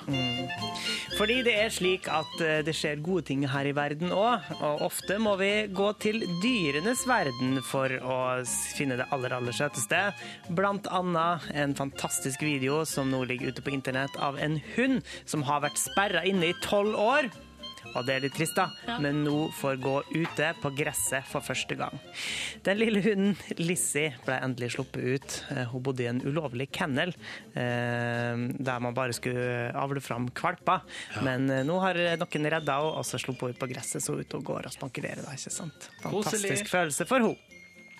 Fordi 1.18 1.38
det 1.46 1.54
er 1.62 1.72
slik 1.72 2.08
at 2.12 2.44
eh, 2.44 2.60
det 2.66 2.74
skjer 2.76 3.00
gode 3.04 3.24
ting 3.30 3.46
her 3.48 3.68
i 3.68 3.74
verden 3.76 4.12
òg, 4.12 4.44
og 4.60 4.84
ofte 4.88 5.18
må 5.22 5.36
vi 5.40 5.52
gå 5.72 5.90
til 6.02 6.20
dyrenes 6.42 7.06
verden 7.08 7.58
for 7.64 7.92
å 8.04 8.18
finne 8.76 8.98
det 9.00 9.08
aller, 9.14 9.32
aller 9.38 9.56
søteste. 9.56 10.02
Blant 10.52 10.90
annet 10.92 11.48
en 11.54 11.74
fantastisk 11.78 12.44
video 12.44 12.82
som 12.88 13.10
nå 13.12 13.24
ligger 13.30 13.54
ute 13.54 13.64
på 13.64 13.74
internett 13.74 14.14
av 14.20 14.38
en 14.42 14.60
hund 14.76 15.00
som 15.24 15.46
har 15.48 15.64
vært 15.64 15.80
sperra 15.80 16.24
inne 16.28 16.52
i 16.52 16.60
tolv 16.64 16.98
år. 17.00 17.32
Og 17.94 18.06
det 18.06 18.14
er 18.16 18.24
litt 18.24 18.34
trist, 18.36 18.56
da, 18.56 18.96
men 19.02 19.22
nå 19.26 19.48
får 19.58 19.78
gå 19.82 19.94
ute 20.14 20.50
på 20.62 20.72
gresset 20.76 21.26
for 21.28 21.44
første 21.44 21.76
gang. 21.78 21.94
Den 22.66 22.80
lille 22.80 23.02
hunden 23.04 23.36
Lizzie 23.60 24.14
ble 24.24 24.38
endelig 24.42 24.72
sluppet 24.74 25.04
ut. 25.04 25.36
Eh, 25.54 25.64
Hun 25.70 25.84
bodde 25.84 26.04
i 26.06 26.10
en 26.10 26.22
ulovlig 26.24 26.70
kennel 26.74 27.14
eh, 27.54 28.34
der 28.34 28.82
man 28.82 28.96
bare 28.96 29.14
skulle 29.16 29.70
avle 29.78 30.02
fram 30.04 30.30
valper. 30.34 30.84
Men 31.22 31.48
eh, 31.50 31.64
nå 31.66 31.78
har 31.84 32.00
noen 32.20 32.50
redda 32.56 32.78
henne, 32.80 32.94
og 33.00 33.06
så 33.06 33.20
sluppet 33.20 33.48
hun 33.48 33.54
ut 33.56 33.62
på 33.62 33.70
gresset, 33.70 34.02
så 34.02 34.14
hun 34.14 34.22
er 34.22 34.28
ute 34.28 34.40
og 34.40 34.48
går 34.50 34.70
og 34.70 34.74
spankulerer. 34.74 35.24
Da, 35.24 35.36
ikke 35.36 35.54
sant? 35.54 35.90
Koselig. 36.02 36.14
Fantastisk 36.24 36.72
følelse 36.72 37.08
for 37.10 37.28
henne. 37.28 37.53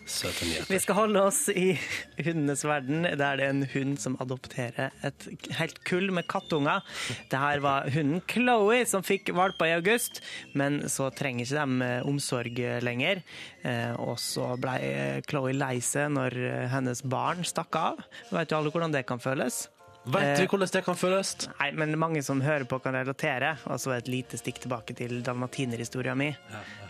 Søte 0.05 0.45
nyheter. 0.45 0.69
Vi 0.69 0.79
skal 0.83 0.99
holde 0.99 1.23
oss 1.25 1.39
i 1.49 1.79
hundenes 2.19 2.65
verden, 2.69 3.07
der 3.07 3.17
det 3.41 3.47
er 3.47 3.53
en 3.55 3.65
hund 3.73 3.95
som 4.03 4.17
adopterer 4.21 4.93
et 5.07 5.27
helt 5.59 5.81
kull 5.89 6.11
med 6.13 6.27
kattunger. 6.29 6.85
Det 7.33 7.41
her 7.41 7.63
var 7.65 7.89
hunden 7.95 8.21
Chloé 8.29 8.83
som 8.89 9.05
fikk 9.07 9.33
valper 9.37 9.71
i 9.71 9.77
august, 9.79 10.21
men 10.53 10.83
så 10.93 11.09
trenger 11.17 11.47
ikke 11.47 11.65
de 11.65 11.89
eh, 11.89 12.09
omsorg 12.11 12.61
lenger. 12.85 13.23
Eh, 13.65 13.95
Og 13.97 14.19
så 14.21 14.53
ble 14.61 15.23
Chloé 15.29 15.55
lei 15.57 15.79
seg 15.85 16.13
når 16.13 16.37
eh, 16.37 16.67
hennes 16.75 17.01
barn 17.03 17.45
stakk 17.49 17.81
av. 17.81 18.05
Vet 18.35 18.53
jo 18.53 18.61
alle 18.61 18.75
hvordan 18.75 18.93
det 18.93 19.07
kan 19.09 19.23
føles? 19.23 19.65
Vet 20.05 20.39
vi 20.43 20.47
hvordan 20.51 20.69
det 20.69 20.83
kan 20.85 20.97
føles? 21.01 21.31
Nei, 21.61 21.71
men 21.73 21.95
mange 21.99 22.21
som 22.23 22.41
hører 22.45 22.67
på 22.69 22.77
kan 22.85 22.93
relatere. 22.93 23.55
Og 23.73 23.79
så 23.81 23.95
et 23.97 24.09
lite 24.13 24.37
stikk 24.37 24.59
tilbake 24.61 24.93
til 24.99 25.23
dalmatinerhistoria 25.25 26.13
mi 26.19 26.29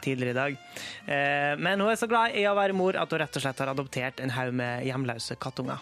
tidligere 0.03 0.31
i 0.35 0.39
dag. 0.39 0.57
Eh, 1.07 1.55
Men 1.62 1.81
hun 1.81 1.91
er 1.93 1.97
så 2.01 2.09
glad 2.11 2.35
i 2.35 2.43
å 2.51 2.57
være 2.59 2.74
mor 2.77 2.99
at 2.99 3.11
hun 3.15 3.23
rett 3.23 3.36
og 3.39 3.45
slett 3.47 3.62
har 3.62 3.70
adoptert 3.70 4.20
en 4.20 4.35
haug 4.35 4.53
med 4.53 4.85
hjemløse 4.89 5.36
kattunger. 5.41 5.78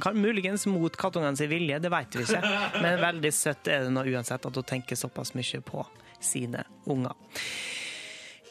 Kan- 0.00 0.16
Muligens 0.16 0.66
mot 0.66 0.96
kattungene 0.96 1.36
sin 1.36 1.50
vilje, 1.52 1.78
det 1.80 1.90
vet 1.92 2.16
vi 2.16 2.24
ikke. 2.24 2.40
Men 2.82 2.98
veldig 3.04 3.32
søtt 3.36 3.68
er 3.68 3.84
det 3.84 3.92
nå 3.92 4.06
uansett 4.16 4.46
at 4.48 4.54
hun 4.62 4.64
tenker 4.64 4.96
såpass 4.96 5.34
mye 5.36 5.60
på 5.60 5.84
sine 6.24 6.64
unger. 6.88 7.12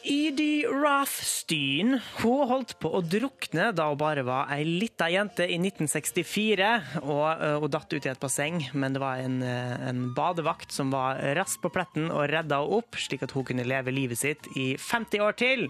Edie 0.06 0.66
Rothstein 0.70 1.96
hun 2.20 2.46
holdt 2.50 2.76
på 2.82 2.90
å 2.94 3.00
drukne 3.02 3.72
da 3.74 3.88
hun 3.90 3.98
bare 3.98 4.22
var 4.26 4.50
ei 4.54 4.62
lita 4.66 5.08
jente 5.10 5.46
i 5.50 5.56
1964. 5.58 6.68
Og 7.02 7.24
eh, 7.42 7.54
Hun 7.62 7.72
datt 7.74 7.90
ut 7.96 8.06
i 8.06 8.10
et 8.12 8.20
basseng, 8.22 8.60
men 8.78 8.94
det 8.94 9.02
var 9.02 9.18
en, 9.24 9.40
eh, 9.42 9.74
en 9.90 10.04
badevakt 10.16 10.70
som 10.74 10.92
var 10.94 11.18
raskt 11.38 11.60
på 11.64 11.72
pletten 11.74 12.06
og 12.12 12.22
redda 12.30 12.60
henne 12.62 12.78
opp, 12.78 12.98
slik 13.02 13.24
at 13.26 13.34
hun 13.36 13.46
kunne 13.48 13.66
leve 13.66 13.92
livet 13.94 14.20
sitt 14.20 14.46
i 14.54 14.68
50 14.78 15.24
år 15.26 15.36
til. 15.40 15.66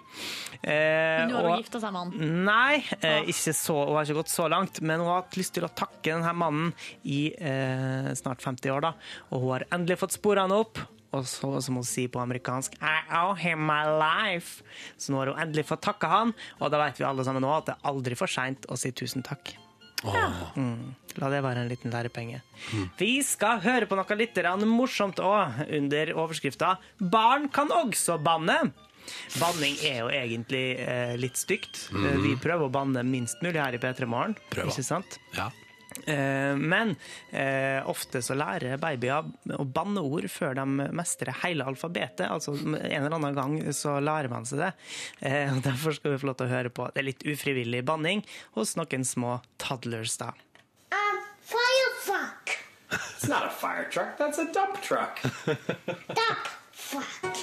Eh, 0.63 1.25
Men 1.25 1.33
nå 1.33 1.39
har 1.41 1.49
hun 1.55 1.63
gifta 1.63 1.81
seg 1.83 1.95
med 1.97 2.03
han. 2.19 2.43
Nei, 2.47 2.83
eh, 3.01 3.23
ikke 3.33 3.55
så, 3.57 3.79
hun 3.89 3.97
har 3.97 4.05
ikke 4.05 4.21
gått 4.21 4.35
så 4.35 4.51
langt, 4.53 4.83
men 4.83 5.01
hun 5.01 5.09
har 5.15 5.23
hatt 5.25 5.39
lyst 5.41 5.55
til 5.57 5.65
å 5.67 5.73
takke 5.73 6.13
denne 6.13 6.35
mannen 6.37 6.75
i 7.05 7.31
eh, 7.35 8.13
snart 8.19 8.45
50 8.45 8.75
år. 8.77 8.85
da. 8.91 8.93
Og 9.33 9.41
hun 9.47 9.55
har 9.57 9.67
endelig 9.73 9.99
fått 10.05 10.19
sporene 10.19 10.61
opp. 10.61 10.83
Og 11.17 11.27
så, 11.31 11.51
som 11.65 11.79
hun 11.81 11.87
sier 11.87 12.11
på 12.13 12.21
amerikansk 12.23 12.77
I 12.81 12.97
owe 13.23 13.37
him 13.41 13.63
my 13.67 13.83
life. 13.97 14.63
Så 15.01 15.13
nå 15.13 15.23
har 15.23 15.33
hun 15.33 15.43
endelig 15.47 15.67
fått 15.71 15.85
takke 15.87 16.11
han, 16.11 16.35
og 16.61 16.73
da 16.73 16.83
vet 16.85 17.01
vi 17.01 17.09
alle 17.09 17.25
sammen 17.27 17.45
nå 17.45 17.53
at 17.57 17.71
det 17.71 17.77
er 17.79 17.89
aldri 17.93 18.19
for 18.19 18.31
seint 18.31 18.69
å 18.69 18.79
si 18.81 18.93
tusen 18.97 19.25
takk. 19.27 19.55
Mm. 20.05 20.95
La 21.17 21.31
det 21.33 21.41
være 21.43 21.63
en 21.65 21.71
liten 21.71 21.91
lærepenge. 21.91 22.43
Vi 23.01 23.15
skal 23.25 23.63
høre 23.65 23.89
på 23.89 23.97
noe 23.97 24.19
litt 24.19 24.37
morsomt 24.69 25.19
òg, 25.19 25.63
under 25.73 26.13
overskrifta 26.15 26.77
'Barn 27.01 27.49
kan 27.49 27.69
også 27.73 28.19
banne'. 28.23 28.73
Banning 29.39 29.77
er 29.87 30.01
jo 30.03 30.09
egentlig 30.11 30.79
eh, 30.83 31.17
litt 31.17 31.37
stygt. 31.39 31.91
Mhm. 31.93 32.07
Eh, 32.07 32.17
Vi 32.23 32.37
prøver 32.37 32.67
å 32.67 32.73
banne 32.73 33.05
minst 33.07 33.41
mulig 33.43 33.61
her 33.63 33.73
i 33.73 33.79
P3 33.79 34.07
Morgen. 34.07 34.37
Ikke 34.51 34.83
sant? 34.85 35.19
Ja. 35.37 35.51
Eh, 36.05 36.55
men 36.57 36.95
eh, 37.31 37.81
ofte 37.89 38.21
så 38.23 38.37
lærer 38.37 38.77
babyer 38.83 39.31
å 39.57 39.65
banne 39.65 40.03
ord 40.05 40.29
før 40.31 40.57
de 40.59 40.67
mestrer 40.97 41.37
hele 41.43 41.67
alfabetet. 41.67 42.27
Altså 42.29 42.55
En 42.57 42.77
eller 42.77 43.17
annen 43.17 43.37
gang 43.37 43.57
så 43.77 43.97
lærer 44.03 44.29
man 44.33 44.47
seg 44.49 44.65
det. 44.67 44.73
Eh, 45.21 45.53
og 45.55 45.63
Derfor 45.67 45.97
skal 45.97 46.15
vi 46.15 46.21
få 46.23 46.31
lov 46.31 46.39
til 46.41 46.49
å 46.51 46.55
høre 46.57 46.73
på 46.75 46.91
det 46.95 47.03
er 47.03 47.09
litt 47.11 47.25
ufrivillig 47.27 47.85
banning 47.87 48.23
hos 48.57 48.77
noen 48.79 49.05
små 49.05 49.39
toddlers. 49.63 50.17
da. 50.21 50.33
Firefuck. 51.47 52.51
It's 52.91 53.29
not 53.29 53.47
a 53.47 53.51
fire 53.51 53.85
truck, 53.91 54.17
that's 54.19 54.39
a 54.39 54.47
dump 54.53 54.81
truck. 54.83 55.21
Dump 55.23 56.43
truck. 56.75 57.37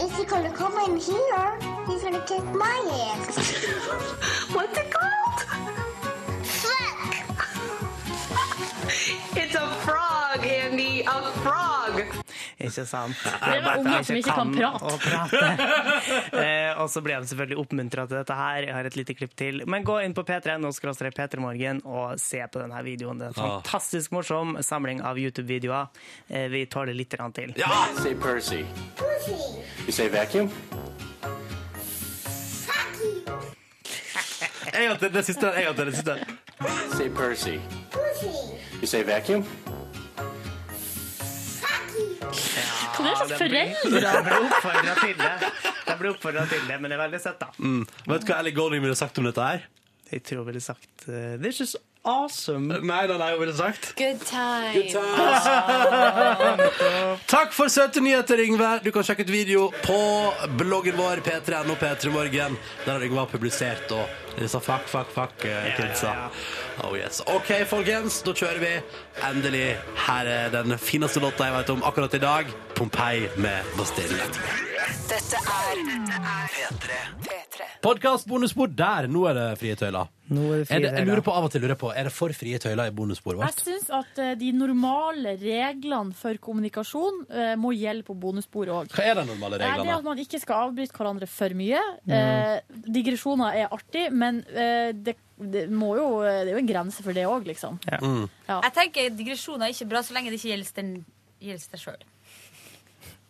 If 0.00 0.16
you're 0.16 0.26
gonna 0.26 0.52
come 0.52 0.76
in 0.86 0.96
here, 0.98 1.58
you're 1.88 2.00
gonna 2.00 2.24
kick 2.26 2.44
my 2.54 2.78
ass. 3.12 3.36
What's 4.54 4.78
it 4.78 4.90
called? 4.90 5.35
It's 9.36 9.54
a 9.54 9.68
frog, 9.84 10.46
Andy. 10.46 11.02
A 11.04 11.32
frog. 11.44 12.00
Ikke 12.56 12.84
sant? 12.88 13.18
Det 13.20 13.52
er 13.52 13.64
vel 13.64 13.82
unge 13.82 13.98
som 14.08 14.16
ikke 14.16 14.32
kan 14.32 14.52
prate. 14.54 14.92
prate. 15.04 15.40
eh, 16.46 16.72
og 16.80 16.88
så 16.90 17.02
blir 17.04 17.20
de 17.20 17.28
selvfølgelig 17.28 17.58
oppmuntra 17.60 18.06
til 18.08 18.16
dette 18.16 18.36
her. 18.38 18.64
Jeg 18.64 18.74
har 18.74 18.88
et 18.88 18.96
lite 18.96 19.16
klipp 19.18 19.36
til. 19.36 19.60
Men 19.68 19.84
gå 19.84 19.98
inn 20.06 20.16
på 20.16 20.24
p3.no 20.24 20.72
P3morgen 20.72 21.82
og 21.84 22.16
se 22.20 22.40
på 22.48 22.62
denne 22.62 22.80
videoen. 22.86 23.20
Det 23.20 23.28
er 23.28 23.34
en 23.34 23.40
fantastisk 23.42 24.16
morsom 24.16 24.56
samling 24.64 25.04
av 25.04 25.20
YouTube-videoer. 25.20 25.92
Eh, 26.28 26.48
vi 26.52 26.64
tåler 26.72 26.96
litt 26.96 27.12
til. 27.12 27.32
til. 27.36 27.54
Say 28.00 28.14
Percy. 28.14 28.64
You 29.84 29.92
say 29.92 30.08
vacuum? 30.08 30.48
En 34.72 34.88
gang 34.88 34.98
til 34.98 35.12
det 35.12 35.24
siste. 35.28 35.52
En 35.52 35.68
gang 35.68 35.76
til 35.76 35.86
det 35.86 35.96
siste. 36.00 36.18
Say 36.96 37.12
Percy. 37.12 37.60
You 38.80 38.86
say 38.90 39.02
vacuum? 39.08 39.44
Hva 42.96 43.12
er 43.12 43.28
det 43.30 43.38
foreldre? 43.38 43.62
Det 43.86 44.20
blir 44.26 44.36
oppfordra 44.46 44.94
til 45.00 45.16
det. 45.20 45.32
Det 45.86 45.96
blir 46.00 46.10
oppfordret 46.12 46.52
til 46.52 46.68
det, 46.68 46.76
men 46.80 46.92
det 46.92 46.96
er 46.98 47.02
veldig 47.04 47.20
søtt, 47.22 47.40
da. 47.40 47.48
Mm. 47.58 47.82
Vet 48.10 48.24
du 48.24 48.30
hva 48.30 48.38
Ellie 48.42 48.56
Golding 48.56 48.84
ville 48.84 48.98
sagt 48.98 49.20
om 49.20 49.28
dette 49.28 49.48
her? 49.48 49.66
Jeg 50.12 50.22
tror 50.26 50.42
hun 50.44 50.48
ville 50.52 50.62
sagt 50.62 51.06
uh, 51.08 51.34
This 51.42 51.60
is 51.64 51.74
awesome. 52.06 52.66
Nei, 52.80 53.06
nei, 53.06 53.18
nei, 53.18 53.38
ville 53.38 53.54
sagt 53.54 53.94
Good 53.98 54.20
time. 54.24 54.72
Good 54.72 54.92
Takk 57.34 57.52
for 57.52 57.68
søte 57.68 58.00
nyheter, 58.00 58.40
Yngve. 58.46 58.70
Du 58.84 58.92
kan 58.94 59.04
sjekke 59.06 59.26
ut 59.26 59.32
video 59.32 59.66
på 59.84 59.98
bloggen 60.60 60.96
vår 60.98 61.22
p3.no 61.26 61.74
P3morgen. 61.80 62.56
Der 62.84 62.92
har 62.92 63.04
Yngve 63.04 63.26
publisert 63.34 63.90
og 63.96 64.06
disse 64.38 64.60
fuck, 64.60 64.86
fuck, 64.90 65.10
fuck-kidsa. 65.14 66.06
Yeah, 66.06 66.30
yeah. 66.30 66.84
Oh 66.86 66.94
yes. 66.96 67.22
OK, 67.26 67.52
folkens, 67.68 68.20
da 68.26 68.36
kjører 68.36 68.62
vi. 68.62 68.74
Endelig. 69.26 69.66
Her 70.06 70.30
er 70.30 70.54
den 70.54 70.76
fineste 70.78 71.22
låta 71.24 71.48
jeg 71.50 71.58
vet 71.58 71.74
om 71.76 71.84
akkurat 71.88 72.14
i 72.14 72.22
dag. 72.22 72.54
Pompeii 72.76 73.28
med 73.40 73.76
Bastille. 73.78 74.30
Dette 75.10 75.40
er 75.40 75.84
P3. 76.54 77.35
Podkast 77.86 78.26
bonusspor 78.26 78.70
der. 78.74 79.06
Nå 79.10 79.22
er 79.30 79.36
det 79.36 79.46
frie 79.60 79.76
tøyler. 79.78 80.08
Nå 80.34 80.46
er 80.50 80.62
det 80.64 80.74
Er 80.74 80.80
det, 80.82 80.88
jeg 80.96 81.06
lurer 81.06 81.22
på 81.22 81.34
av 81.38 81.44
og 81.46 81.52
til 81.54 81.62
lurer 81.62 81.78
på, 81.78 81.92
er 81.94 82.08
det 82.08 82.12
for 82.14 82.34
frie 82.34 82.58
tøyler 82.58 82.90
i 82.90 82.94
bonussporet 82.94 83.38
Jeg 83.38 83.54
vårt? 83.54 83.60
syns 83.62 83.90
at 83.94 84.18
eh, 84.22 84.32
de 84.40 84.48
normale 84.56 85.36
reglene 85.38 86.16
for 86.18 86.34
kommunikasjon 86.42 87.20
uh, 87.30 87.54
må 87.62 87.70
gjelde 87.76 88.02
på 88.08 88.16
bonussporet 88.18 88.74
òg. 88.74 88.90
Hva 88.90 89.04
er 89.06 89.20
de 89.20 89.26
normale 89.28 89.60
reglene? 89.60 89.76
Det 89.78 89.84
er 89.84 89.92
det 89.92 89.94
at 90.00 90.08
man 90.08 90.22
ikke 90.24 90.40
skal 90.42 90.66
avbryte 90.66 90.98
hverandre 90.98 91.30
for 91.30 91.58
mye. 91.62 91.82
Mm. 92.08 92.16
Uh, 92.16 92.82
digresjoner 92.98 93.60
er 93.62 93.76
artig, 93.78 94.08
men 94.10 94.42
det, 95.06 95.14
det, 95.38 95.66
må 95.70 95.94
jo, 96.00 96.08
det 96.26 96.50
er 96.50 96.54
jo 96.56 96.62
en 96.64 96.72
grense 96.72 97.06
for 97.06 97.14
det 97.14 97.28
òg, 97.30 97.46
liksom. 97.46 97.78
Mm. 97.86 98.24
Ja. 98.48 98.58
Jeg 98.66 98.74
tenker 98.80 99.14
digresjoner 99.14 99.68
er 99.68 99.76
ikke 99.76 99.92
bra 99.94 100.02
så 100.02 100.16
lenge 100.16 100.34
det 100.34 100.40
ikke 100.40 100.54
gjelder 100.56 100.80
den 100.80 100.96
gjelder 101.38 101.76
deg 101.76 101.86
sjøl. 101.86 102.02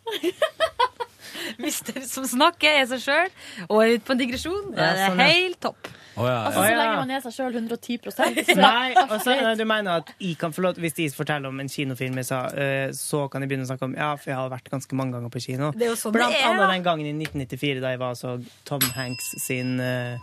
Den 1.91 2.09
som 2.09 2.27
snakker, 2.27 2.81
er 2.81 2.89
seg 2.89 3.03
sjøl 3.03 3.31
og 3.67 3.79
er 3.83 3.95
ute 3.95 4.05
på 4.07 4.15
en 4.15 4.21
digresjon, 4.21 4.73
Det 4.75 4.83
er 4.83 5.01
sånn, 5.05 5.23
ja. 5.23 5.31
helt 5.37 5.61
topp. 5.63 5.89
Altså, 6.17 6.63
så 6.63 6.73
lenge 6.73 6.93
man 6.97 7.11
er 7.13 7.21
seg 7.21 7.33
sjøl 7.35 7.57
110% 7.59 8.39
så 8.47 8.55
Nei, 8.57 8.93
altså, 9.03 9.35
du 9.57 9.63
mener 9.69 10.01
at 10.01 10.09
jeg 10.17 10.37
kan 10.41 10.53
få 10.55 10.63
lov, 10.65 10.79
Hvis 10.81 10.95
de 10.97 11.05
forteller 11.13 11.51
om 11.51 11.61
en 11.61 11.69
kinofilm 11.69 12.17
jeg 12.23 12.29
sa, 12.31 12.39
eh, 12.57 12.87
så 12.97 13.27
kan 13.31 13.45
jeg 13.45 13.51
begynne 13.51 13.67
å 13.67 13.69
snakke 13.69 13.85
om 13.89 13.93
Ja, 13.97 14.09
for 14.17 14.33
jeg 14.33 14.39
har 14.39 14.49
vært 14.53 14.71
ganske 14.73 14.97
mange 14.97 15.17
ganger 15.17 15.33
på 15.33 15.43
kino. 15.43 15.69
Det 15.77 15.87
er 15.87 15.93
jo 15.93 15.99
sånn 15.99 16.15
Blant 16.15 16.39
annet 16.39 16.73
den 16.73 16.87
gangen 16.87 17.11
i 17.11 17.13
1994 17.13 17.83
da 17.83 17.93
jeg 17.93 18.01
var 18.01 18.17
så 18.17 18.33
Tom 18.67 18.89
Hanks 18.97 19.29
sin 19.43 19.77
uh, 19.77 20.17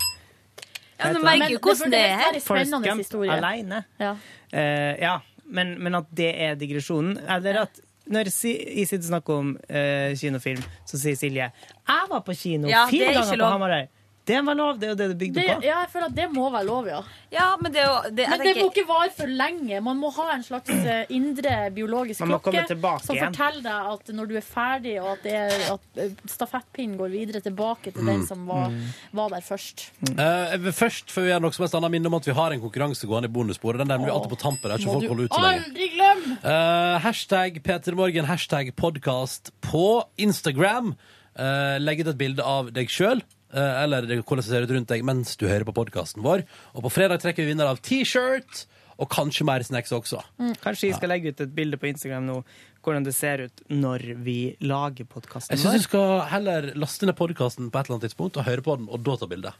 Ja, 0.99 1.13
men 1.13 1.23
merker 1.29 1.55
jo 1.55 1.63
hvordan 1.63 1.95
det 1.95 2.03
er 2.09 2.19
her. 2.25 2.41
Forrest 2.43 2.75
Gump 2.75 3.17
alene. 3.37 3.85
Ja. 4.03 4.17
Uh, 4.51 4.93
ja, 4.99 5.17
men, 5.45 5.77
men 5.83 6.01
at 6.01 6.11
det 6.15 6.31
er 6.43 6.59
digresjonen 6.59 7.19
Eller 7.31 7.65
at 7.67 7.83
når 8.07 8.29
Isid 8.29 9.05
snakker 9.07 9.41
om 9.41 9.53
uh, 9.57 10.11
kinofilm, 10.19 10.65
så 10.85 11.01
sier 11.01 11.17
Silje 11.17 11.47
Jeg 11.49 12.09
var 12.11 12.25
på 12.27 12.35
kino 12.37 12.69
Ja, 12.69 12.85
fire 12.91 13.13
er 13.13 13.21
ganger 13.21 13.41
på. 13.41 13.53
Hamarøy. 13.57 13.87
Det 14.27 14.39
var 14.47 14.55
lov, 14.57 14.79
det 14.81 14.87
er 14.87 14.93
jo 14.93 14.97
det 14.97 15.07
du 15.11 15.15
bygde 15.21 15.35
Det, 15.37 15.43
på. 15.59 15.63
ja, 15.67 15.81
jeg 15.83 15.89
føler 15.93 16.07
at 16.09 16.15
det 16.17 16.27
må 16.33 16.47
være 16.51 16.65
lov, 16.65 16.87
ja. 16.89 17.01
Ja, 17.35 17.49
men 17.61 17.73
det, 17.75 17.81
er 17.83 17.89
jo- 17.91 18.11
det, 18.17 18.25
Men 18.31 18.41
det 18.41 18.53
må 18.57 18.71
ikke 18.71 18.85
vare 18.89 19.11
for 19.13 19.27
lenge. 19.29 19.81
Man 19.85 19.99
må 20.01 20.11
ha 20.17 20.31
en 20.33 20.43
slags 20.47 20.71
eh, 20.71 21.05
indre 21.11 21.71
biologisk 21.75 22.23
klokke 22.25 22.65
som 23.05 23.15
igjen. 23.17 23.35
forteller 23.35 23.63
deg 23.67 23.91
at 23.93 24.13
når 24.17 24.27
du 24.31 24.35
er 24.37 24.47
ferdig, 24.47 24.95
og 25.03 25.11
at, 25.13 25.23
det 25.27 25.35
er, 25.35 25.75
at 25.75 26.01
eh, 26.01 26.15
stafettpinnen 26.31 26.97
går 26.97 27.11
videre 27.13 27.41
tilbake 27.45 27.93
til 27.93 28.01
den 28.07 28.21
Mm. 28.23 28.27
som 28.27 28.47
var, 28.47 28.69
Mm. 28.71 28.81
var 29.13 29.29
der 29.29 29.41
først. 29.45 29.91
Mm. 30.09 30.17
Uh, 30.19 30.73
først, 30.73 31.11
før 31.13 31.23
vi 31.23 31.29
gjør 31.35 31.41
noe 31.45 31.53
som 31.53 31.63
helst 31.65 31.75
annet, 31.75 31.91
minne 31.91 32.07
om 32.07 32.15
at 32.15 32.25
vi 32.25 32.33
har 32.33 32.53
en 32.53 32.61
konkurranse 32.65 33.07
gående 33.07 33.29
i 33.29 33.33
bonussporet. 33.35 33.79
Den 33.79 33.89
der 33.89 33.99
blir 33.99 34.13
alltid 34.15 34.31
på 34.31 34.41
tampen. 34.41 34.71
Det 34.71 34.73
er 34.73 34.79
ikke 34.79 34.93
Må 34.95 35.01
folk 35.01 35.09
holder 35.13 35.25
ut 35.25 35.33
så 35.37 35.43
lenge. 35.43 35.65
aldri 35.69 35.89
glemme! 35.99 36.39
Eh, 36.45 36.99
hashtag 37.01 37.63
Petermorgen, 37.63 38.25
hashtag 38.25 38.73
podcast 38.77 39.51
på 39.61 40.05
Instagram. 40.17 40.95
Uh, 41.37 41.77
legg 41.83 42.01
ut 42.01 42.07
et 42.15 42.17
bilde 42.19 42.41
av 42.47 42.69
deg 42.73 42.87
sjøl, 42.89 43.21
eller 43.55 44.07
hvordan 44.21 44.43
det 44.43 44.49
ser 44.49 44.67
ut 44.67 44.75
rundt 44.75 44.91
deg 44.91 45.05
mens 45.07 45.37
du 45.41 45.47
hører 45.49 45.67
på 45.69 45.77
podkasten 45.77 46.25
vår. 46.25 46.45
Og 46.75 46.87
på 46.87 46.93
fredag 46.93 47.23
trekker 47.23 47.45
vi 47.45 47.53
vinner 47.53 47.71
av 47.71 47.81
T-shirt, 47.85 48.65
og 48.99 49.11
kanskje 49.11 49.47
mer 49.47 49.63
snacks 49.67 49.93
også. 49.95 50.21
Kanskje 50.63 50.91
jeg 50.91 50.99
skal 50.99 51.11
legge 51.11 51.33
ut 51.35 51.41
et 51.43 51.55
bilde 51.55 51.79
på 51.81 51.89
Instagram 51.91 52.29
nå 52.29 52.43
hvordan 52.85 53.07
det 53.07 53.15
ser 53.17 53.47
ut 53.47 53.63
når 53.73 54.05
vi 54.27 54.37
lager 54.61 55.09
podkasten 55.09 55.55
Jeg 55.57 55.63
syns 55.63 55.87
du 55.87 55.89
skal 55.89 56.27
heller 56.31 56.69
laste 56.77 57.09
ned 57.09 57.17
podkasten 57.19 57.71
på 57.73 57.81
et 57.81 57.89
eller 57.89 57.97
annet 57.97 58.11
tidspunkt 58.11 58.39
og 58.39 58.47
høre 58.47 58.65
på 58.65 58.77
den, 58.79 58.91
og 58.93 59.01
da 59.07 59.17
ta 59.19 59.29
bilde. 59.31 59.55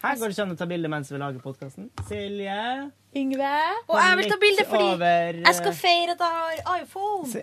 Her 0.00 0.16
går 0.16 0.30
det 0.30 0.36
ikke 0.36 0.44
an 0.46 0.54
å 0.54 0.58
ta 0.60 0.68
bilde 0.68 0.90
mens 0.92 1.10
vi 1.12 1.18
lager 1.20 1.42
podkasten. 1.44 1.88
Silje. 2.08 2.60
Yngve. 3.20 3.54
Og 3.90 3.98
jeg 4.00 4.20
vil 4.20 4.30
ta 4.30 4.38
bilde 4.40 4.66
fordi 4.68 4.92
Over, 4.94 5.40
eh, 5.40 5.42
jeg 5.44 5.58
skal 5.58 5.74
feire 5.76 6.14
at 6.14 6.22
jeg 6.24 6.62
har 6.64 6.78
iPhone. 6.80 7.26
Se. 7.28 7.42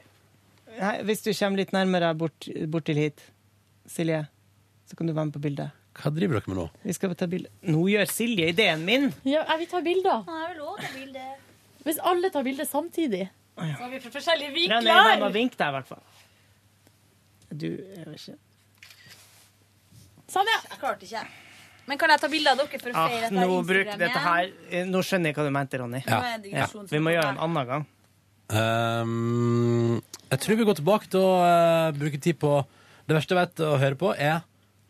Nei, 0.78 0.95
hvis 1.10 1.22
du 1.26 1.30
kommer 1.34 1.61
litt 1.61 1.74
nærmere 1.76 2.14
bort, 2.18 2.48
bort 2.69 2.86
til 2.90 2.98
hit, 3.02 3.22
Silje, 3.88 4.24
så 4.88 4.95
kan 4.97 5.09
du 5.09 5.14
være 5.14 5.30
med 5.30 5.35
på 5.35 5.43
bildet. 5.43 5.76
Hva 5.97 6.11
driver 6.14 6.38
dere 6.38 6.51
med 6.51 6.59
nå? 6.59 6.65
Vi 6.85 6.93
skal 6.95 7.15
ta 7.18 7.27
bilde. 7.30 7.49
Nå 7.68 7.88
gjør 7.89 8.09
Silje 8.11 8.51
ideen 8.53 8.84
min. 8.85 9.09
Ja, 9.26 9.41
jeg 9.53 9.64
vil 9.64 9.69
ta 9.72 9.81
bilder. 9.85 10.27
Jeg 10.30 10.51
vil 10.53 10.61
også 10.64 10.84
ta 10.85 10.93
bilder. 10.99 11.31
Hvis 11.88 11.99
alle 12.11 12.30
tar 12.34 12.45
bilde 12.45 12.65
samtidig. 12.68 13.26
Så 13.57 13.65
har 13.81 13.89
vi 13.89 13.99
fra 14.03 14.11
forskjellige 14.14 14.53
vinkler! 14.53 14.85
Nei, 14.85 14.93
meg 14.93 15.23
med 15.23 15.27
å 15.30 15.34
deg, 15.34 15.55
i 15.57 15.76
hvert 15.77 15.89
fall. 15.89 16.03
Du 17.49 17.68
jeg 17.72 18.05
vet 18.05 18.22
ikke. 18.22 18.38
Sånn, 20.27 20.49
ja. 20.51 20.59
Jeg 20.68 20.80
klarte 20.81 21.07
ikke. 21.07 21.23
Men 21.88 21.99
kan 22.01 22.11
jeg 22.11 22.22
ta 22.22 22.30
bilde 22.30 22.51
av 22.51 22.59
dere 22.59 22.80
for 22.84 22.91
å 22.91 22.95
Ah, 22.99 23.07
feire 23.07 23.30
dette? 23.30 23.45
nå, 23.47 23.61
bruk 23.64 23.91
dette 24.03 24.23
her. 24.27 24.49
eh, 24.69 24.84
nå 24.85 25.01
skjønner 25.01 25.31
jeg 25.31 25.38
hva 25.38 25.45
du 25.47 25.53
mente, 25.55 25.80
Ronny. 25.80 26.03
Ja. 26.05 26.19
Ja. 26.51 26.68
Vi 26.91 26.99
må 26.99 27.15
gjøre 27.15 27.31
en 27.31 27.39
annen 27.47 27.68
gang. 27.72 27.85
Um, 28.47 30.01
jeg 30.30 30.39
tror 30.43 30.59
vi 30.59 30.68
går 30.68 30.77
tilbake 30.80 31.09
til 31.11 31.19
å 31.19 31.31
uh, 31.43 31.91
bruke 31.91 32.19
tid 32.23 32.38
på 32.39 32.51
Det 33.07 33.15
verste 33.18 33.35
jeg 33.35 33.41
vet 33.41 33.59
å 33.65 33.73
høre 33.80 33.97
på, 33.99 34.14
er 34.15 34.43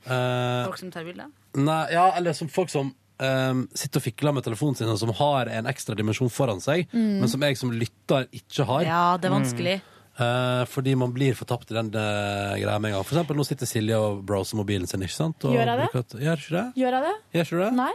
Folk 0.07 0.79
som 0.79 0.91
tar 0.93 1.03
bilder? 1.07 1.29
Nei, 1.57 1.81
ja, 1.93 2.07
eller 2.17 2.33
som 2.37 2.47
folk 2.53 2.69
som 2.73 2.93
um, 3.19 3.67
sitter 3.73 3.99
og 4.01 4.05
fikler 4.05 4.33
med 4.37 4.45
telefonen 4.45 4.75
sin, 4.77 4.87
og 4.93 4.99
som 5.01 5.09
har 5.19 5.49
en 5.59 5.65
ekstra 5.71 5.95
dimensjon 5.97 6.29
foran 6.33 6.59
seg, 6.63 6.87
Mm. 6.93 7.19
men 7.21 7.27
som 7.31 7.41
jeg 7.41 7.57
som 7.57 7.71
lytter 7.73 8.27
ikke 8.31 8.65
har. 8.69 8.83
Ja, 8.87 9.03
det 9.17 9.29
er 9.31 9.35
vanskelig. 9.35 9.77
Eh, 10.17 10.63
fordi 10.65 10.95
man 10.97 11.11
blir 11.13 11.35
fortapt 11.37 11.69
i 11.69 11.75
den 11.77 11.91
uh, 11.93 12.55
greia 12.57 12.79
med 12.81 12.89
en 12.89 12.95
gang. 12.97 13.03
For 13.05 13.13
eksempel, 13.19 13.37
nå 13.37 13.43
sitter 13.45 13.69
Silje 13.69 13.93
og 14.01 14.23
browser 14.25 14.57
mobilen 14.57 14.87
sin, 14.89 15.01
ikke 15.05 15.13
sant? 15.13 15.45
Og 15.45 15.53
Gjør 15.53 15.65
jeg 15.69 15.77
det? 15.77 15.89
bruker 15.91 15.99
at- 15.99 16.21
Gjør 16.23 16.41
ikke 16.41 16.55
det? 16.55 16.65
Gjør 16.81 16.95
jeg 16.97 17.03
det? 17.05 17.15
Gjør 17.37 17.45
ikke 17.51 17.59
det? 17.65 17.73
Nei. 17.77 17.91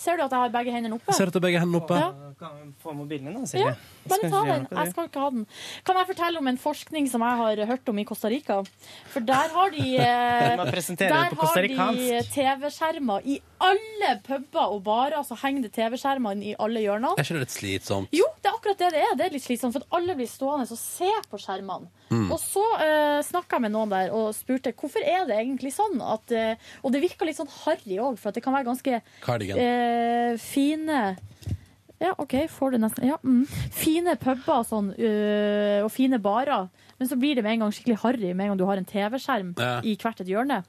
Ser 0.00 0.16
du 0.16 0.22
at 0.24 0.30
jeg 0.32 0.40
har 0.40 0.48
begge 0.54 0.72
hendene 0.72 0.96
oppe? 0.96 1.12
Ser 1.12 1.26
du 1.26 1.28
at 1.28 1.34
jeg 1.34 1.42
har 1.42 1.44
begge 1.50 1.60
hendene 1.60 1.80
oppe. 1.82 1.98
Ja. 2.00 2.32
Kan 2.40 2.54
vi 2.56 2.72
få 2.80 2.94
mobilen 2.96 3.26
din, 3.28 3.34
da, 3.34 3.40
Ja, 3.40 3.46
Silje? 3.52 3.76
Bare 4.08 4.30
ta 4.32 4.42
den. 4.48 4.66
Jeg 4.70 4.92
skal 4.92 5.08
ikke 5.10 5.24
ha 5.24 5.30
den. 5.34 5.46
Kan 5.86 6.00
jeg 6.00 6.08
fortelle 6.12 6.40
om 6.40 6.50
en 6.50 6.60
forskning 6.60 7.10
som 7.10 7.24
jeg 7.26 7.40
har 7.42 7.62
hørt 7.70 7.92
om 7.92 8.00
i 8.00 8.06
Costa 8.08 8.30
Rica? 8.32 8.60
For 9.12 9.26
der 9.26 9.52
har 9.54 9.74
de 9.74 9.86
eh, 10.06 10.56
Der 11.00 11.14
har 11.36 11.62
de. 11.62 12.22
TV-skjermer 12.32 13.26
i 13.28 13.40
alle 13.60 14.12
puber 14.24 14.74
og 14.76 14.82
barer. 14.86 15.20
Så 15.26 15.36
henger 15.42 15.68
det 15.68 15.72
TV-skjermer 15.76 16.40
i 16.40 16.54
alle 16.58 16.84
hjørnene. 16.84 17.14
Er 17.16 17.26
ikke 17.26 17.38
det 17.38 17.46
litt 17.46 17.56
slitsomt? 17.56 18.12
Jo, 18.16 18.26
det 18.40 18.50
er 18.50 18.58
akkurat 18.58 18.82
det 18.82 18.92
det 18.96 19.04
er. 19.04 19.16
Det 19.18 19.26
er 19.26 19.36
litt 19.36 19.46
slitsomt, 19.46 19.76
for 19.76 19.84
at 19.84 19.98
alle 20.00 20.16
blir 20.18 20.30
stående 20.30 20.68
og 20.70 20.80
se 20.80 21.10
på 21.30 21.40
skjermene. 21.40 21.90
Mm. 22.10 22.26
Og 22.32 22.38
så 22.42 22.64
uh, 22.80 23.20
snakka 23.22 23.58
jeg 23.58 23.66
med 23.68 23.74
noen 23.76 23.92
der 23.92 24.14
og 24.16 24.32
spurte 24.34 24.72
hvorfor 24.74 25.04
er 25.06 25.28
det 25.28 25.36
egentlig 25.38 25.70
sånn 25.70 26.00
at 26.02 26.32
uh, 26.34 26.70
Og 26.82 26.90
det 26.90 27.04
virka 27.04 27.28
litt 27.28 27.38
sånn 27.38 27.50
harry 27.60 28.00
òg, 28.02 28.18
for 28.18 28.32
at 28.32 28.38
det 28.38 28.42
kan 28.42 28.56
være 28.56 28.66
ganske 28.66 28.98
eh, 28.98 30.32
fine 30.42 31.00
ja, 32.00 32.14
OK, 32.18 32.34
får 32.48 32.72
du 32.72 32.78
nesten 32.80 33.10
ja, 33.10 33.18
mm. 33.22 33.44
Fine 33.76 34.16
puber 34.20 34.62
og 34.62 34.68
sånn, 34.68 34.92
øh, 34.96 35.84
og 35.84 35.90
fine 35.92 36.16
barer. 36.22 36.70
Men 37.00 37.08
så 37.08 37.16
blir 37.20 37.36
det 37.36 37.44
med 37.44 37.58
en 37.58 37.64
gang 37.66 37.72
skikkelig 37.76 38.00
harry 38.02 38.30
med 38.32 38.44
en 38.44 38.52
gang 38.52 38.60
du 38.60 38.66
har 38.68 38.80
en 38.80 38.88
TV-skjerm 38.88 39.54
Ja. 39.60 39.80
i 39.84 39.96
hvert 40.00 40.20
et 40.20 40.28
hjørne. 40.28 40.62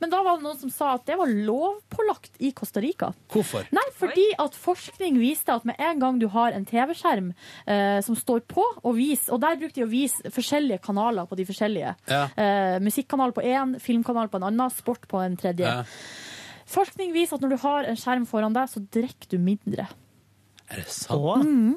Men 0.00 0.12
da 0.12 0.20
var 0.22 0.36
det 0.38 0.44
noen 0.46 0.58
som 0.60 0.70
sa 0.70 0.92
at 0.94 1.06
det 1.08 1.16
var 1.18 1.26
lovpålagt 1.32 2.38
i 2.44 2.52
Costa 2.56 2.80
Rica. 2.80 3.10
Hvorfor? 3.32 3.66
Nei, 3.74 3.84
fordi 3.98 4.28
at 4.38 4.54
forskning 4.54 5.18
viste 5.18 5.52
at 5.52 5.66
med 5.68 5.80
en 5.82 5.98
gang 6.00 6.20
du 6.22 6.28
har 6.32 6.54
en 6.54 6.64
TV-skjerm 6.68 7.32
eh, 7.66 7.98
som 8.06 8.16
står 8.16 8.44
på, 8.46 8.62
og, 8.82 8.92
vis, 8.96 9.26
og 9.32 9.40
der 9.42 9.58
brukte 9.60 9.80
de 9.80 9.86
å 9.88 9.90
vise 9.90 10.32
forskjellige 10.32 10.84
kanaler 10.86 11.26
på 11.26 11.40
de 11.40 11.48
forskjellige. 11.48 11.96
Ja. 12.12 12.22
Eh, 12.36 12.78
musikkanal 12.84 13.34
på 13.36 13.44
én, 13.44 13.76
filmkanal 13.82 14.30
på 14.30 14.40
en 14.40 14.48
annen, 14.52 14.72
sport 14.76 15.08
på 15.10 15.20
en 15.24 15.36
tredje. 15.40 15.66
Ja. 15.66 15.84
Forskning 16.66 17.12
viser 17.14 17.36
at 17.36 17.44
når 17.44 17.54
du 17.54 17.62
har 17.62 17.86
en 17.90 17.98
skjerm 17.98 18.24
foran 18.26 18.54
deg, 18.56 18.70
så 18.70 18.80
drikker 18.82 19.34
du 19.34 19.38
mindre. 19.42 19.86
Er 20.70 20.82
det 20.82 20.88
sant? 20.92 21.46
Mm. 21.46 21.74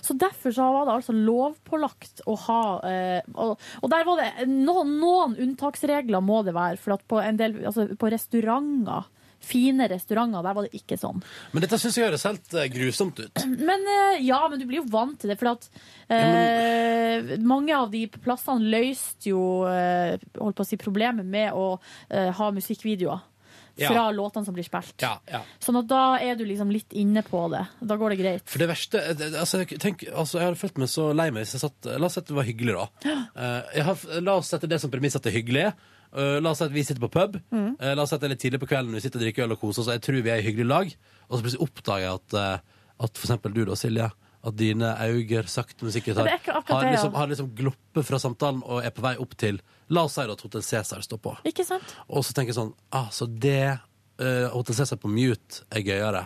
Så 0.00 0.14
derfor 0.16 0.54
så 0.56 0.66
var 0.72 0.86
det 0.86 0.94
altså 0.94 1.12
lovpålagt 1.16 2.22
å 2.30 2.36
ha 2.46 2.60
eh, 2.88 3.26
og, 3.34 3.60
og 3.82 3.90
der 3.92 4.06
var 4.08 4.22
det 4.22 4.46
noen, 4.48 4.94
noen 5.02 5.36
unntaksregler 5.42 6.24
må 6.24 6.40
det 6.46 6.54
være, 6.56 6.78
for 6.80 6.96
at 6.96 7.04
på 7.08 7.20
en 7.20 7.40
del 7.40 7.58
altså 7.66 7.90
på 7.98 8.10
restauranter 8.14 9.12
Fine 9.46 9.84
restauranter, 9.86 10.42
der 10.42 10.54
var 10.56 10.64
det 10.64 10.78
ikke 10.78 10.96
sånn. 10.98 11.20
Men 11.52 11.62
dette 11.62 11.78
syns 11.78 11.98
jeg 11.98 12.08
høres 12.08 12.24
helt 12.26 12.54
eh, 12.56 12.66
grusomt 12.72 13.20
ut. 13.20 13.44
Men 13.68 13.84
eh, 13.92 14.24
ja, 14.24 14.40
men 14.50 14.58
du 14.58 14.64
blir 14.66 14.80
jo 14.80 14.88
vant 14.90 15.20
til 15.20 15.30
det, 15.30 15.36
for 15.38 15.52
at 15.52 15.68
eh, 16.10 17.36
mange 17.44 17.76
av 17.76 17.92
de 17.92 18.06
plassene 18.10 18.66
løste 18.72 19.30
jo 19.30 19.44
eh, 19.70 20.16
holdt 20.40 20.56
på 20.56 20.66
å 20.66 20.66
si, 20.66 20.80
problemet 20.80 21.28
med 21.28 21.54
å 21.54 21.76
eh, 22.08 22.32
ha 22.34 22.50
musikkvideoer 22.56 23.20
Ja. 23.20 23.35
Fra 23.80 24.06
låtene 24.14 24.46
som 24.46 24.56
blir 24.56 24.66
spilt. 24.66 24.94
Ja, 25.02 25.16
ja. 25.30 25.42
Sånn 25.62 25.80
at 25.82 25.88
da 25.90 26.04
er 26.22 26.38
du 26.38 26.44
liksom 26.48 26.70
litt 26.72 26.94
inne 26.96 27.22
på 27.26 27.42
det. 27.52 27.64
Da 27.80 27.98
går 28.00 28.14
det 28.14 28.20
greit. 28.22 28.46
For 28.48 28.62
det 28.62 28.70
verste 28.70 29.02
eh, 29.02 29.26
altså, 29.40 29.62
tenk, 29.66 30.06
altså, 30.12 30.40
Jeg 30.40 30.48
hadde 30.48 30.60
følt 30.60 30.80
meg 30.80 30.92
så 30.92 31.10
lei 31.16 31.28
meg 31.34 31.44
hvis 31.44 31.56
jeg 31.58 31.64
satt 31.66 31.90
La 31.96 32.08
oss 32.08 32.16
si 32.16 32.22
at 32.22 32.30
det 32.30 32.38
var 32.38 32.48
hyggelig, 32.48 32.78
da. 32.78 33.16
Eh, 33.36 33.84
har, 33.84 34.08
la 34.24 34.38
oss 34.40 34.50
sette 34.54 34.70
det 34.70 34.80
som 34.82 34.92
premiss 34.92 35.18
at 35.18 35.26
det 35.26 35.34
er 35.34 35.38
hyggelig. 35.40 35.68
Uh, 36.16 36.38
la 36.40 36.52
oss 36.52 36.62
si 36.62 36.66
at 36.66 36.72
vi 36.72 36.84
sitter 36.86 37.02
på 37.02 37.10
pub. 37.12 37.36
Mm. 37.52 37.74
Uh, 37.80 37.92
la 37.92 38.04
oss 38.04 38.12
si 38.12 38.16
at 38.16 38.22
det 38.22 38.30
er 38.30 38.34
litt 38.36 38.44
tidlig 38.44 38.62
på 38.62 38.70
kvelden 38.70 38.94
vi 38.96 39.02
sitter 39.04 39.20
og 39.20 39.26
drikker 39.26 39.44
øl 39.44 39.56
og 39.56 39.60
koser 39.60 39.82
oss. 39.82 39.90
Jeg 39.92 40.04
tror 40.06 40.22
vi 40.24 40.32
er 40.32 40.40
i 40.40 40.46
hyggelig 40.46 40.68
lag. 40.70 40.94
Og 41.26 41.34
så 41.34 41.42
plutselig 41.44 41.66
oppdager 41.66 42.06
jeg 42.06 42.20
at, 42.20 42.36
uh, 42.38 42.86
at 43.06 43.18
for 43.18 43.28
eksempel 43.28 43.56
du 43.56 43.64
da, 43.68 43.76
Silje, 43.78 44.08
at 44.46 44.56
dine 44.56 44.92
øyne 45.02 45.42
sakte, 45.50 45.82
men 45.82 45.92
sikkert 45.92 46.22
har, 46.22 46.30
har, 46.68 46.86
liksom, 46.86 47.16
har 47.18 47.30
liksom 47.32 47.50
gloppet 47.58 48.06
fra 48.06 48.20
samtalen 48.22 48.62
og 48.62 48.84
er 48.84 48.94
på 48.94 49.02
vei 49.04 49.16
opp 49.22 49.34
til 49.40 49.58
La 49.88 50.02
oss 50.06 50.16
si 50.18 50.20
at 50.24 50.40
Hotel 50.42 50.62
Cæsar 50.66 51.02
står 51.04 51.18
på. 51.22 51.36
Ikke 51.46 51.64
sant? 51.64 51.92
Og 52.08 52.24
så 52.26 52.32
tenker 52.34 52.50
jeg 52.50 52.56
sånn 52.58 52.72
ah, 52.90 53.06
Så 53.14 53.26
det 53.30 53.78
uh, 53.78 54.48
Hotel 54.54 54.74
Cæsar 54.80 54.98
på 54.98 55.10
mute 55.12 55.62
er 55.70 55.84
gøyere 55.86 56.24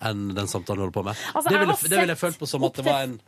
enn 0.00 0.30
den 0.36 0.46
samtalen 0.48 0.78
du 0.78 0.84
holder 0.86 0.94
på 0.94 1.02
med. 1.10 1.18
Altså, 1.34 1.50
det, 1.50 1.58
ville, 1.60 1.74
jeg, 1.82 1.90
vil 2.00 2.08
jeg 2.14 2.18
følt 2.20 2.38
på 2.40 2.46
som 2.48 2.62
at 2.64 2.78
det 2.78 2.84
var 2.86 3.02
en, 3.04 3.18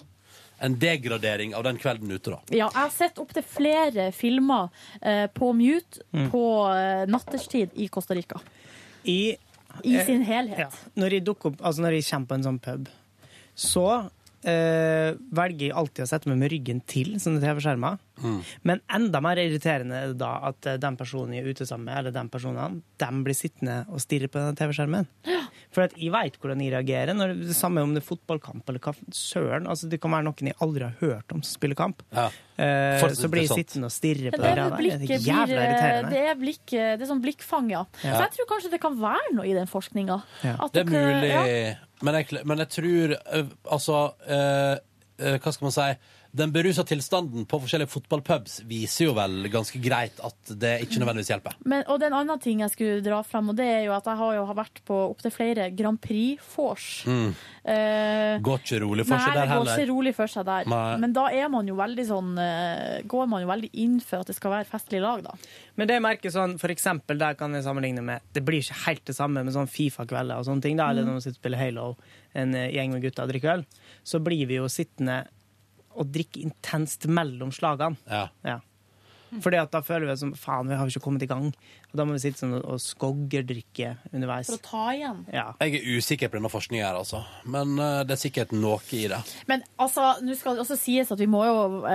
en 0.65 0.77
degradering 0.81 1.53
av 1.59 1.67
den 1.67 1.77
kvelden 1.83 2.09
ute, 2.15 2.31
da. 2.33 2.39
Ja, 2.49 2.69
jeg 2.71 2.79
har 2.79 2.93
sett 2.95 3.19
opptil 3.21 3.45
flere 3.45 4.07
filmer 4.17 4.71
eh, 5.03 5.27
på 5.37 5.51
mute 5.59 6.01
Mm. 6.13 6.31
på 6.33 6.45
eh, 6.73 7.03
natterstid 7.13 7.75
i 7.77 7.89
Costa 7.93 8.15
Rica. 8.17 8.41
I, 9.05 9.35
I 9.85 9.95
eh, 9.99 10.07
sin 10.07 10.23
helhet. 10.25 10.65
Ja. 10.65 10.91
Når 10.95 11.19
jeg 11.19 11.25
dukker 11.29 11.53
opp, 11.53 11.61
altså 11.61 11.85
når 11.85 11.99
jeg 11.99 12.07
kommer 12.09 12.31
på 12.31 12.39
en 12.39 12.47
sånn 12.49 12.59
pub, 12.65 12.89
så 13.69 13.85
eh, 14.49 15.13
velger 15.35 15.77
alltid 15.79 16.05
å 16.05 16.09
sette 16.11 16.31
meg 16.31 16.41
med 16.41 16.53
ryggen 16.53 16.83
til 16.89 17.15
sånne 17.23 17.43
TV-skjermer. 17.43 18.01
Men 18.67 18.83
enda 18.93 19.21
mer 19.25 19.41
irriterende 19.41 19.99
er 19.99 20.13
det 20.13 20.19
da 20.21 20.33
at 20.51 20.69
eh, 20.69 20.79
den 20.83 20.99
personen 20.99 21.35
jeg 21.37 21.45
er 21.45 21.57
ute 21.57 21.67
sammen 21.69 21.89
med, 21.89 21.99
eller 21.99 22.15
den 22.15 22.31
personen, 22.33 22.81
den 23.03 23.23
blir 23.27 23.37
sittende 23.37 23.83
og 23.91 24.03
stirre 24.03 24.31
på 24.31 24.43
den 24.43 24.59
TV-skjermen. 24.59 25.09
For 25.73 25.87
at 25.87 25.97
jeg 25.97 26.13
veit 26.13 26.37
hvordan 26.41 26.61
jeg 26.63 26.75
reagerer. 26.75 27.17
Når 27.17 27.33
det, 27.33 27.49
det 27.49 27.57
samme 27.57 27.83
om 27.85 27.95
det 27.97 28.03
er 28.03 28.07
fotballkamp 28.07 28.69
eller 28.69 28.83
hva 28.85 28.93
søren. 29.17 29.69
Altså, 29.71 29.89
det 29.91 30.03
kan 30.03 30.13
være 30.13 30.27
noen 30.29 30.51
jeg 30.53 30.59
aldri 30.65 30.85
har 30.85 30.97
hørt 31.01 31.33
om 31.35 31.41
som 31.41 31.57
spiller 31.57 31.79
kamp. 31.79 32.05
Ja. 32.13 32.29
Eh, 32.61 33.07
så 33.17 33.31
blir 33.33 33.47
jeg 33.47 33.63
sittende 33.65 33.89
og 33.89 33.95
stirre 33.95 34.35
på 34.35 34.43
Det, 34.43 34.45
det 34.45 34.53
er. 34.53 34.61
Det 34.63 34.81
blikket 34.83 35.15
er 35.17 35.25
jævla 35.31 35.57
eh, 35.57 35.71
irriterende. 35.71 36.13
det 36.13 36.25
er, 36.27 36.37
blikk, 36.43 36.67
det 36.75 36.99
er 37.01 37.09
sånn 37.09 37.25
blikkfang, 37.25 37.73
ja. 37.73 37.87
Ja. 38.03 38.19
Så 38.19 38.27
jeg 38.27 38.37
tror 38.37 38.51
kanskje 38.53 38.75
det 38.77 38.83
kan 38.85 39.01
være 39.01 39.33
noe 39.39 39.49
i 39.49 39.57
den 39.57 39.71
forskninga. 39.71 40.21
Det 40.43 40.85
er 40.85 40.93
mulig, 40.93 41.33
men, 42.03 42.15
jeg, 42.15 42.43
men 42.45 42.59
jeg 42.59 42.69
tror 42.69 43.15
ø, 43.35 43.43
Altså 43.71 43.99
ø, 44.29 44.41
ø, 45.21 45.37
Hva 45.39 45.53
skal 45.53 45.65
man 45.65 45.75
si? 45.77 45.89
Den 46.33 46.49
berusa 46.55 46.81
tilstanden 46.89 47.45
på 47.45 47.59
forskjellige 47.61 47.91
fotballpubs 47.93 48.63
viser 48.65 49.05
jo 49.11 49.13
vel 49.19 49.51
ganske 49.53 49.77
greit 49.85 50.17
at 50.25 50.53
det 50.57 50.71
ikke 50.87 51.03
nødvendigvis 51.03 51.29
hjelper. 51.29 51.59
Men, 51.69 51.83
og 51.93 51.99
det 52.01 52.07
er 52.07 52.15
en 52.15 52.17
annen 52.23 52.41
ting 52.41 52.63
jeg 52.65 52.73
skulle 52.73 53.03
dra 53.05 53.19
fram, 53.27 53.51
og 53.53 53.59
det 53.59 53.67
er 53.69 53.83
jo 53.85 53.93
at 53.93 54.09
jeg 54.09 54.17
har 54.17 54.39
jo 54.39 54.47
vært 54.57 54.81
på 54.89 54.97
opptil 55.11 55.35
flere 55.35 55.67
Grand 55.77 56.01
Prix-vors. 56.01 56.87
Mm. 57.05 57.35
Eh, 57.69 58.39
Går 58.49 58.63
ikke 58.65 58.81
rolig 58.83 59.05
for 59.07 59.15
Nei, 59.19 59.27
seg 59.27 59.37
der 59.37 59.45
det 59.51 59.59
går 59.61 59.69
ikke 59.75 59.91
rolig 59.93 60.15
for 60.17 60.33
seg 60.33 60.47
der. 60.49 60.71
Nei. 60.73 60.97
Men 61.05 61.13
da 61.21 61.27
er 61.37 61.53
man 61.53 61.69
jo 61.69 61.77
veldig 61.79 62.07
sånn 62.09 62.33
eh, 62.43 62.97
Går 63.13 63.29
man 63.31 63.45
jo 63.45 63.51
veldig 63.53 63.71
inn 63.85 64.01
for 64.03 64.25
at 64.25 64.33
det 64.33 64.35
skal 64.35 64.55
være 64.57 64.67
festlig 64.73 65.03
lag, 65.05 65.21
da. 65.29 65.37
Men 65.77 65.89
det 65.91 65.99
jeg 66.01 66.05
merker 66.09 66.33
sånn, 66.35 66.57
for 66.63 66.73
eksempel, 66.75 67.21
der 67.21 67.37
kan 67.39 67.53
jeg 67.55 67.67
sammenligne 67.69 68.03
med 68.09 68.25
Det 68.35 68.43
blir 68.49 68.65
ikke 68.65 68.81
helt 68.87 69.05
det 69.13 69.15
samme 69.21 69.45
med 69.45 69.55
sånn 69.55 69.69
Fifa-kvelder 69.71 70.41
og 70.43 70.49
sånne 70.49 70.65
ting, 70.65 70.81
da, 70.81 70.89
eller 70.91 71.03
Mm. 71.05 71.13
når 71.13 71.21
man 71.21 71.23
sitter 71.29 71.37
og 71.39 71.43
spiller 71.45 71.59
Halo, 71.61 71.87
en 72.35 72.55
eh, 72.57 72.71
gjeng 72.73 72.93
med 72.97 73.03
gutter 73.05 73.25
og 73.29 73.31
drikker 73.35 73.53
øl, 73.59 73.65
så 74.03 74.19
blir 74.25 74.47
vi 74.49 74.57
jo 74.59 74.67
sittende 74.73 75.21
og 75.95 76.13
drikke 76.15 76.43
intenst 76.43 77.07
mellom 77.11 77.53
slagene. 77.55 77.99
Ja. 78.09 78.61
Fordi 79.41 79.57
at 79.63 79.71
da 79.73 79.81
føler 79.81 80.11
vi 80.11 80.17
som 80.21 80.35
faen, 80.37 80.69
vi 80.69 80.77
har 80.77 80.85
jo 80.85 80.93
ikke 80.93 81.05
kommet 81.07 81.23
i 81.25 81.29
gang. 81.31 81.47
Og 81.93 81.97
da 81.97 82.05
må 82.05 82.13
vi 82.17 82.21
sitte 82.25 82.43
sånn 82.43 82.53
og 82.61 82.81
skoggerdrikke 82.81 83.95
underveis. 84.13 84.51
For 84.51 84.59
å 84.59 84.65
ta 84.67 84.85
igjen. 84.97 85.23
Ja. 85.33 85.47
Jeg 85.63 85.79
er 85.79 85.87
usikker 85.97 86.29
på 86.33 86.37
denne 86.39 86.51
forskninga 86.53 86.85
her, 86.89 86.99
altså. 87.01 87.23
Men 87.49 87.75
uh, 87.81 88.03
det 88.05 88.17
er 88.17 88.21
sikkert 88.23 88.53
noe 88.57 88.81
i 88.97 89.07
det. 89.13 89.21
Men 89.49 89.65
altså, 89.81 90.11
nå 90.25 90.37
skal 90.37 90.57
det 90.59 90.65
også 90.67 90.77
sies 90.81 91.13
at 91.15 91.21
vi 91.23 91.29
må 91.31 91.45
jo 91.49 91.57
uh, 91.85 91.93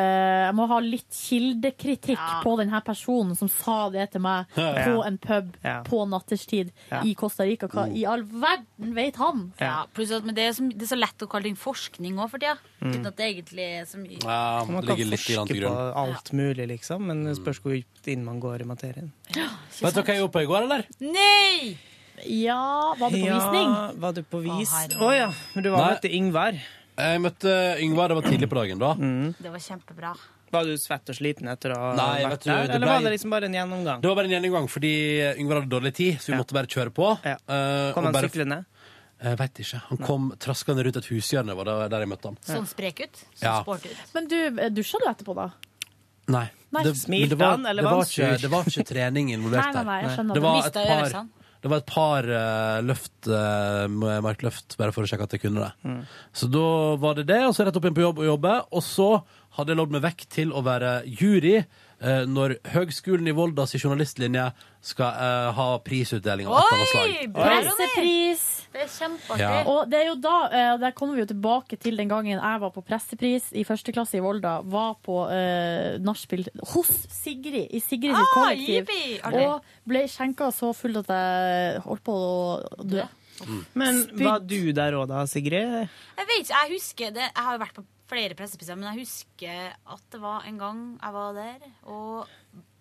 jeg 0.47 0.55
må 0.57 0.67
ha 0.71 0.79
litt 0.83 1.13
kildekritikk 1.17 2.21
på 2.43 2.55
denne 2.59 2.81
personen 2.85 3.35
som 3.37 3.49
sa 3.51 3.77
det 3.93 4.09
til 4.15 4.23
meg 4.25 4.45
Ja. 4.57 4.71
på 4.87 5.03
en 5.05 5.17
pub 5.21 5.55
Ja. 5.63 5.81
på 5.83 6.03
nattestid 6.09 6.71
Ja. 6.91 7.01
i 7.03 7.13
Costa 7.13 7.43
Rica. 7.45 7.67
Hva 7.67 7.87
i 7.93 8.05
all 8.05 8.23
verden 8.23 8.93
vet 8.95 9.15
han? 9.17 9.51
Ja, 9.59 9.85
pluss 9.93 10.11
at 10.11 10.25
men 10.25 10.35
det, 10.35 10.43
er 10.49 10.53
så, 10.53 10.67
det 10.69 10.81
er 10.87 10.93
så 10.95 10.99
lett 10.99 11.21
å 11.21 11.27
kalle 11.29 11.43
ting 11.49 11.55
forskning 11.59 12.17
òg 12.17 12.29
for 12.31 12.39
tida. 12.39 12.57
Mm. 12.81 12.91
Uten 12.93 13.07
at 13.07 13.17
det 13.17 13.25
egentlig 13.33 13.65
er 13.81 13.85
så 13.89 13.97
mye. 13.97 14.19
Ja, 14.23 14.63
man 14.69 14.85
kan 14.85 14.97
forske 14.97 15.45
på 15.67 15.75
alt 15.97 16.31
mulig, 16.33 16.67
liksom, 16.67 17.07
men 17.07 17.26
det 17.29 17.37
spørs 17.39 17.59
hvor 17.63 17.75
dypt 17.75 18.07
inn 18.13 18.23
man 18.25 18.39
går 18.43 18.63
i 18.63 18.67
materien. 18.69 19.11
Vet 19.33 19.93
dere 19.93 20.03
hva 20.03 20.13
jeg 20.15 20.21
gjorde 20.23 20.33
på 20.37 20.43
i 20.45 20.49
går, 20.49 20.67
eller? 20.67 20.85
Nei! 21.03 21.77
Ja, 22.25 22.95
var 22.97 23.11
det 23.13 23.19
på 23.21 23.29
visning? 23.29 23.69
Ja, 23.69 23.91
var 24.01 24.13
du 24.17 24.23
på 24.25 24.39
vis? 24.41 24.71
Å 24.97 25.05
oh, 25.05 25.11
ja. 25.13 25.27
Men 25.53 25.63
du 25.63 25.69
var 25.69 25.83
Nei. 25.83 25.91
møtte 25.93 26.09
Yngvar. 26.17 26.57
Jeg 26.97 27.21
møtte 27.21 27.51
Yngvar, 27.85 28.09
det 28.09 28.17
var 28.17 28.25
tidlig 28.25 28.49
på 28.49 28.57
dagen 28.57 28.79
da. 28.81 28.93
Det 29.37 29.51
var 29.53 29.61
kjempebra. 29.61 30.15
Var 30.49 30.63
du 30.63 30.77
svett 30.79 31.09
og 31.11 31.17
sliten 31.17 31.49
etter 31.51 31.73
å 31.75 31.77
ha 31.77 31.91
Nei, 31.99 32.23
vært 32.23 32.45
du, 32.45 32.49
der, 32.49 32.69
eller 32.71 32.79
ble- 32.87 32.89
var 32.95 33.03
det 33.03 33.11
liksom 33.17 33.33
bare 33.35 33.49
en 33.49 33.57
gjennomgang? 33.59 34.01
Det 34.01 34.07
var 34.09 34.15
bare 34.15 34.29
en 34.31 34.33
gjennomgang, 34.37 34.69
fordi 34.71 34.91
Yngvar 35.43 35.59
hadde 35.61 35.69
dårlig 35.75 35.91
tid, 35.97 36.17
så 36.23 36.31
vi 36.31 36.39
måtte 36.39 36.55
bare 36.55 36.71
kjøre 36.71 36.93
på. 36.95 37.09
Ja. 37.27 37.35
Kom 37.93 38.07
han 38.07 38.15
bare- 38.15 38.29
syklende? 38.31 38.61
Jeg 39.17 39.37
vet 39.41 39.59
ikke. 39.63 39.79
Han 39.89 39.97
kom 40.05 40.25
traskende 40.39 40.83
rundt 40.85 40.97
et 41.01 41.07
hushjørne, 41.11 41.53
var 41.57 41.65
det 41.65 41.75
der 41.91 41.99
jeg 42.05 42.09
møtte 42.13 42.29
ham. 42.31 42.37
Sånn 42.45 42.67
sprek 42.69 42.99
ut. 43.03 43.21
Sånn 43.35 43.45
Ja. 43.49 43.61
ut. 43.65 43.87
Men 44.13 44.27
du, 44.29 44.37
dusja 44.77 44.99
du 45.01 45.07
etterpå, 45.09 45.35
da? 45.35 45.51
Nei. 46.29 46.47
Nei. 46.75 46.83
Det, 46.83 46.91
Smilte 46.99 47.29
det 47.35 47.39
var, 47.39 47.55
han, 47.55 47.65
eller 47.65 47.81
det 47.85 47.87
var 47.87 48.01
han 48.01 48.07
ikke, 48.09 48.27
sur? 48.27 48.41
det 48.43 48.49
var 48.51 48.65
ikke 48.67 48.83
trening 48.89 49.29
involvert 49.31 49.63
Nei, 49.63 49.73
nei, 49.77 49.83
nei, 49.87 49.97
jeg 50.01 50.07
der. 50.09 50.15
skjønner 50.17 50.33
Det 50.35 50.41
det. 50.41 50.45
var 50.47 50.57
et 50.57 50.65
Mistet 50.65 50.87
par, 50.87 50.97
øvelsene. 50.97 51.29
det 51.63 51.71
var 51.71 51.77
et 51.81 51.87
par 51.93 52.27
eh, 52.37 52.81
løft, 52.85 53.29
uh, 53.31 54.19
markløft, 54.27 54.75
bare 54.77 54.91
for 54.95 55.07
å 55.07 55.09
sjekke 55.09 55.23
at 55.29 55.35
jeg 55.37 55.41
kunne 55.45 55.63
det. 55.63 55.71
Mm. 55.87 56.01
Så 56.41 56.49
da 56.51 56.65
var 57.01 57.15
det 57.17 57.25
det, 57.31 57.39
og 57.47 57.55
så 57.55 57.65
rett 57.65 57.79
opp 57.79 57.87
igjen 57.87 57.95
på 57.97 58.03
jobb 58.03 58.19
og 58.19 58.29
jobbe. 58.29 58.53
Og 58.75 58.83
så 58.85 59.07
hadde 59.57 59.73
jeg 59.73 59.79
lovd 59.79 59.95
meg 59.95 60.03
vekk 60.09 60.27
til 60.35 60.51
å 60.53 60.61
være 60.67 60.91
jury 61.07 61.55
eh, 61.57 61.65
når 61.99 62.57
Høgskolen 62.75 63.25
i 63.27 63.33
Voldas 63.33 63.73
i 63.73 63.79
journalistlinje 63.81 64.43
skal 64.85 65.15
uh, 65.17 65.47
ha 65.57 65.65
prisutdeling 65.81 66.45
av 66.47 66.59
et 66.59 66.67
eller 66.67 66.77
annet 66.77 66.91
slag. 66.93 67.33
Pressepris! 67.33 68.43
Det 68.73 68.83
er 68.83 68.91
kjempeartig. 68.93 69.41
Ja. 69.41 69.61
Og 69.71 69.89
det 69.89 69.97
er 70.03 70.05
jo 70.11 70.15
da, 70.21 70.35
uh, 70.51 70.73
der 70.83 70.93
kommer 70.93 71.17
vi 71.17 71.23
jo 71.23 71.29
tilbake 71.31 71.79
til 71.81 71.97
den 71.97 72.11
gangen 72.11 72.35
jeg 72.37 72.61
var 72.61 72.73
på 72.75 72.83
pressepris 72.85 73.49
i 73.57 73.65
første 73.65 73.95
klasse 73.95 74.19
i 74.19 74.21
Volda. 74.21 74.59
Var 74.61 74.93
på 75.07 75.17
uh, 75.25 75.97
nachspiel 76.05 76.45
hos 76.75 76.91
Sigrid, 77.09 77.65
i 77.73 77.81
Sigrid 77.81 78.13
sitt 78.13 78.21
Ah, 78.21 78.33
kollektiv. 78.35 78.93
Og 79.33 79.65
ble 79.89 80.05
skjenka 80.11 80.51
så 80.53 80.69
full 80.77 81.01
at 81.01 81.09
jeg 81.09 81.83
holdt 81.87 82.05
på 82.05 82.13
å 82.21 82.85
dø. 82.85 83.09
Men 83.77 84.03
Spytt. 84.05 84.23
var 84.25 84.45
du 84.45 84.59
der 84.73 84.95
òg 84.97 85.09
da, 85.09 85.25
Sigrid? 85.29 85.89
Jeg 86.17 86.29
vet 86.29 86.39
ikke, 86.45 86.53
jeg 86.61 86.73
husker 86.77 87.13
det. 87.17 87.27
Jeg 87.33 87.43
har 87.49 87.57
jo 87.57 87.65
vært 87.65 87.77
på 87.81 87.83
flere 88.07 88.35
pressepriser, 88.39 88.77
men 88.79 88.89
jeg 88.93 89.03
husker 89.05 89.71
at 89.93 90.03
det 90.13 90.19
var 90.23 90.45
en 90.47 90.57
gang 90.61 90.81
jeg 91.01 91.13
var 91.13 91.33
der 91.37 91.69
og 91.85 92.27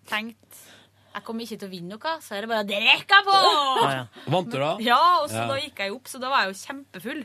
tenkte 0.07 0.65
jeg 1.17 1.23
kommer 1.25 1.41
ikke 1.47 1.57
til 1.57 1.65
å 1.65 1.71
vinne 1.71 1.95
noe, 1.95 2.11
så 2.21 2.35
er 2.37 2.45
det 2.45 2.49
bare 2.51 2.61
å 2.61 2.67
drikke 2.69 3.17
på! 3.25 3.37
Vant 4.29 4.51
du, 4.53 4.57
da? 4.61 4.67
Ja, 4.85 4.97
og 5.23 5.31
så 5.31 5.39
Ja. 5.39 5.45
da 5.49 5.55
gikk 5.57 5.79
jeg 5.81 5.93
opp, 5.95 6.05
så 6.11 6.19
da 6.21 6.29
var 6.29 6.43
jeg 6.43 6.51
jo 6.51 6.59
kjempefull. 6.67 7.21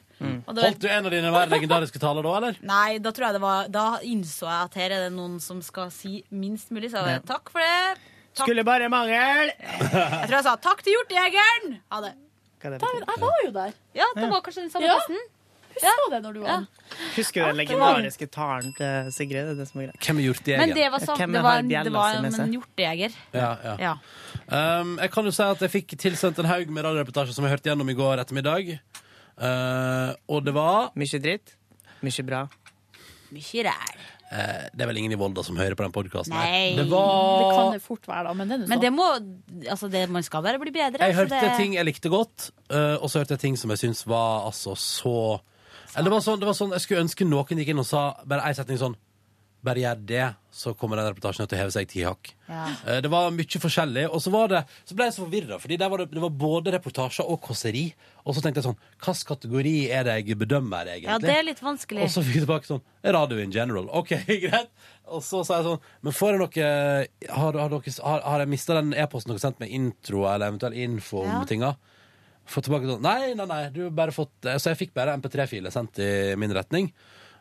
Og 0.46 0.54
da, 0.56 0.62
Holdt 0.62 0.78
du 0.80 0.86
en 0.88 1.08
av 1.10 1.12
dine 1.12 1.32
hver 1.34 1.50
legendariske 1.52 2.00
taler 2.00 2.24
da, 2.24 2.32
eller? 2.38 2.56
nei, 2.62 2.96
da 3.04 3.12
tror 3.12 3.26
jeg 3.26 3.36
det 3.36 3.42
var 3.42 3.68
Da 3.68 3.84
innså 4.00 4.48
jeg 4.48 4.64
at 4.70 4.78
her 4.80 4.94
er 4.96 5.04
det 5.04 5.12
noen 5.12 5.36
som 5.44 5.60
skal 5.60 5.90
si 5.92 6.22
minst 6.30 6.72
mulig, 6.72 6.88
så 6.94 7.04
jeg 7.04 7.20
sa 7.20 7.34
takk 7.34 7.52
for 7.52 7.60
det. 7.60 8.00
Takk. 8.32 8.46
Skulle 8.46 8.64
bare 8.64 8.88
mangle! 8.88 9.52
Jeg 9.52 10.24
tror 10.24 10.38
jeg 10.38 10.44
sa 10.48 10.56
takk 10.56 10.80
til 10.86 10.96
hjortejegeren! 10.96 11.76
Ha 11.92 12.00
det. 12.06 12.14
Hva 12.62 12.70
det 12.72 12.80
jeg 12.80 13.20
var 13.26 13.38
jo 13.44 13.52
der. 13.60 13.74
Ja, 13.98 14.08
det 14.16 14.30
var 14.32 14.40
kanskje 14.40 14.62
den 14.64 14.72
samme 14.72 14.88
Ja. 14.88 14.96
Husker 15.73 16.11
det 16.12 16.20
når 16.24 16.32
du 16.36 16.40
var 16.44 16.66
Husker 17.16 17.40
du 17.43 17.47
den 17.49 17.57
legendariske 17.62 18.27
talen 18.35 18.73
til 18.77 19.12
Sigrid? 19.15 19.47
Det 19.49 19.55
er 19.55 19.61
det 19.62 19.69
som 19.70 19.81
er 19.81 19.86
greit. 19.90 20.07
Hvem 20.07 20.19
er 20.20 20.27
hjortejegeren? 20.28 20.62
Men 20.69 20.77
det 20.77 20.89
var, 20.93 20.99
så, 21.07 21.16
det 21.16 21.43
var, 21.43 21.59
en- 21.62 21.69
det 21.73 21.93
var 21.93 22.19
en, 22.20 22.24
en 22.47 22.53
hjortejeger. 22.59 23.16
Ja, 23.35 23.51
ja. 23.65 23.74
Ja. 23.81 23.94
Um, 24.81 24.99
jeg 25.01 25.11
kan 25.15 25.24
jo 25.24 25.31
si 25.35 25.43
at 25.43 25.61
jeg 25.65 25.70
fikk 25.78 25.97
tilsendt 25.99 26.39
en 26.43 26.51
haug 26.51 26.69
med 26.70 26.85
radioreportasjer 26.85 27.35
som 27.36 27.44
jeg 27.49 27.55
hørte 27.57 27.70
gjennom 27.70 27.89
i 27.89 27.97
går 27.99 28.20
ettermiddag. 28.24 28.74
Uh, 29.40 30.12
og 30.28 30.44
det 30.44 30.53
var 30.55 30.90
Mykje 30.99 31.23
dritt, 31.24 31.55
Mykje 32.05 32.24
bra. 32.28 32.43
Mykje 33.32 33.62
ræl. 33.65 34.01
eh, 34.32 34.69
Det 34.77 34.82
er 34.85 34.86
vel 34.90 34.99
ingen 35.01 35.12
i 35.12 35.16
Volda 35.16 35.40
som 35.43 35.57
hører 35.57 35.74
på 35.74 35.86
den 35.86 35.93
podkasten. 35.94 36.35
Det 36.36 36.85
Det 36.85 37.55
kan 37.57 37.73
det 37.73 37.81
fort 37.82 38.05
være, 38.09 38.24
da. 38.28 38.32
Men 38.35 38.69
Men 38.69 38.81
det 38.81 38.90
må 38.93 39.07
Altså, 39.70 39.89
det, 39.89 40.09
man 40.11 40.23
skal 40.23 40.43
bare 40.43 40.59
bli 40.61 40.70
bedre. 40.70 41.01
Jeg 41.07 41.15
hørte 41.16 41.40
det, 41.40 41.57
ting 41.57 41.74
jeg 41.74 41.85
likte 41.85 42.09
godt, 42.12 42.51
eh, 42.70 42.97
og 43.01 43.09
så 43.09 43.19
hørte 43.23 43.32
jeg 43.39 43.40
ting 43.40 43.57
som 43.57 43.70
jeg 43.70 43.78
syntes 43.78 44.05
var 44.07 44.44
altså 44.47 44.74
så 44.77 45.40
Eller 45.94 46.09
det 46.10 46.14
var 46.16 46.20
sånn, 46.24 46.40
det 46.40 46.47
var 46.48 46.55
sånn 46.56 46.73
Jeg 46.73 46.81
skulle 46.86 47.02
ønske 47.05 47.24
noen 47.28 47.59
gikk 47.60 47.69
inn 47.74 47.82
og 47.82 47.89
sa 47.89 48.02
bare 48.24 48.47
ei 48.48 48.55
setning 48.56 48.78
sånn 48.81 48.94
Bare 49.62 49.78
gjør 49.78 49.98
det, 50.09 50.24
så 50.51 50.73
kommer 50.74 50.98
den 50.98 51.06
reportasjen 51.12 51.47
til 51.47 51.55
å 51.55 51.60
heve 51.60 51.70
seg 51.70 51.85
ti 51.86 52.01
hakk. 52.02 52.32
Ja. 52.48 52.64
Eh, 52.82 52.97
Det 53.05 53.10
var 53.12 53.28
mye 53.31 53.60
forskjellig. 53.62 54.09
Og 54.10 54.19
så, 54.24 54.32
var 54.35 54.48
det, 54.51 54.62
så 54.90 54.97
ble 54.98 55.06
jeg 55.06 55.14
så 55.14 55.23
forvirra, 55.23 55.59
var 55.93 55.98
det, 56.02 56.06
det 56.16 56.23
var 56.24 56.32
både 56.35 56.73
reportasjer 56.74 57.28
og 57.31 57.39
kåseri. 57.47 57.85
Og 58.27 58.35
så 58.35 58.43
tenkte 58.43 58.59
jeg 58.59 58.66
sånn 58.66 58.81
Hvilken 58.98 59.28
kategori 59.28 59.74
er 59.94 60.02
det 60.09 60.16
jeg 60.27 60.39
bedømmer, 60.40 60.90
egentlig? 60.97 61.12
Ja, 61.12 61.20
det 61.23 61.36
er 61.36 61.47
litt 61.47 61.62
vanskelig. 61.62 62.02
Og 62.02 62.10
så 62.10 62.24
fikk 62.27 62.40
jeg 62.40 62.44
tilbake 62.48 62.66
sånn 62.73 62.82
Radio 63.14 63.39
in 63.39 63.55
general. 63.55 63.86
OK, 64.02 64.16
greit. 64.48 64.74
Og 65.06 65.23
så 65.23 65.44
sa 65.47 65.60
jeg 65.60 65.69
sånn 65.70 65.81
Men 66.02 66.19
får 66.19 66.35
jeg 66.35 66.43
noe 66.43 66.66
Har, 67.39 67.62
har, 67.62 67.78
har, 67.78 68.20
har 68.32 68.43
jeg 68.43 68.51
mista 68.56 68.74
den 68.81 68.93
e-posten 68.98 69.31
dere 69.31 69.44
sendte 69.47 69.62
med 69.62 69.70
intro 69.78 70.27
eller 70.27 70.51
eventuell 70.51 70.74
info 70.74 71.23
om 71.23 71.31
Ja. 71.39 71.44
tinga? 71.47 71.77
Fått 72.48 72.66
tilbake 72.66 72.89
sånn 72.90 73.05
Nei, 73.05 73.32
nei, 73.39 73.47
nei. 73.48 73.64
Du 73.74 73.85
har 73.85 73.93
bare 73.94 74.14
fått 74.14 74.48
Så 74.59 74.73
jeg 74.73 74.81
fikk 74.81 74.94
bare 74.97 75.14
MP3-filer 75.20 75.74
sendt 75.74 76.01
i 76.02 76.12
min 76.40 76.55
retning. 76.55 76.90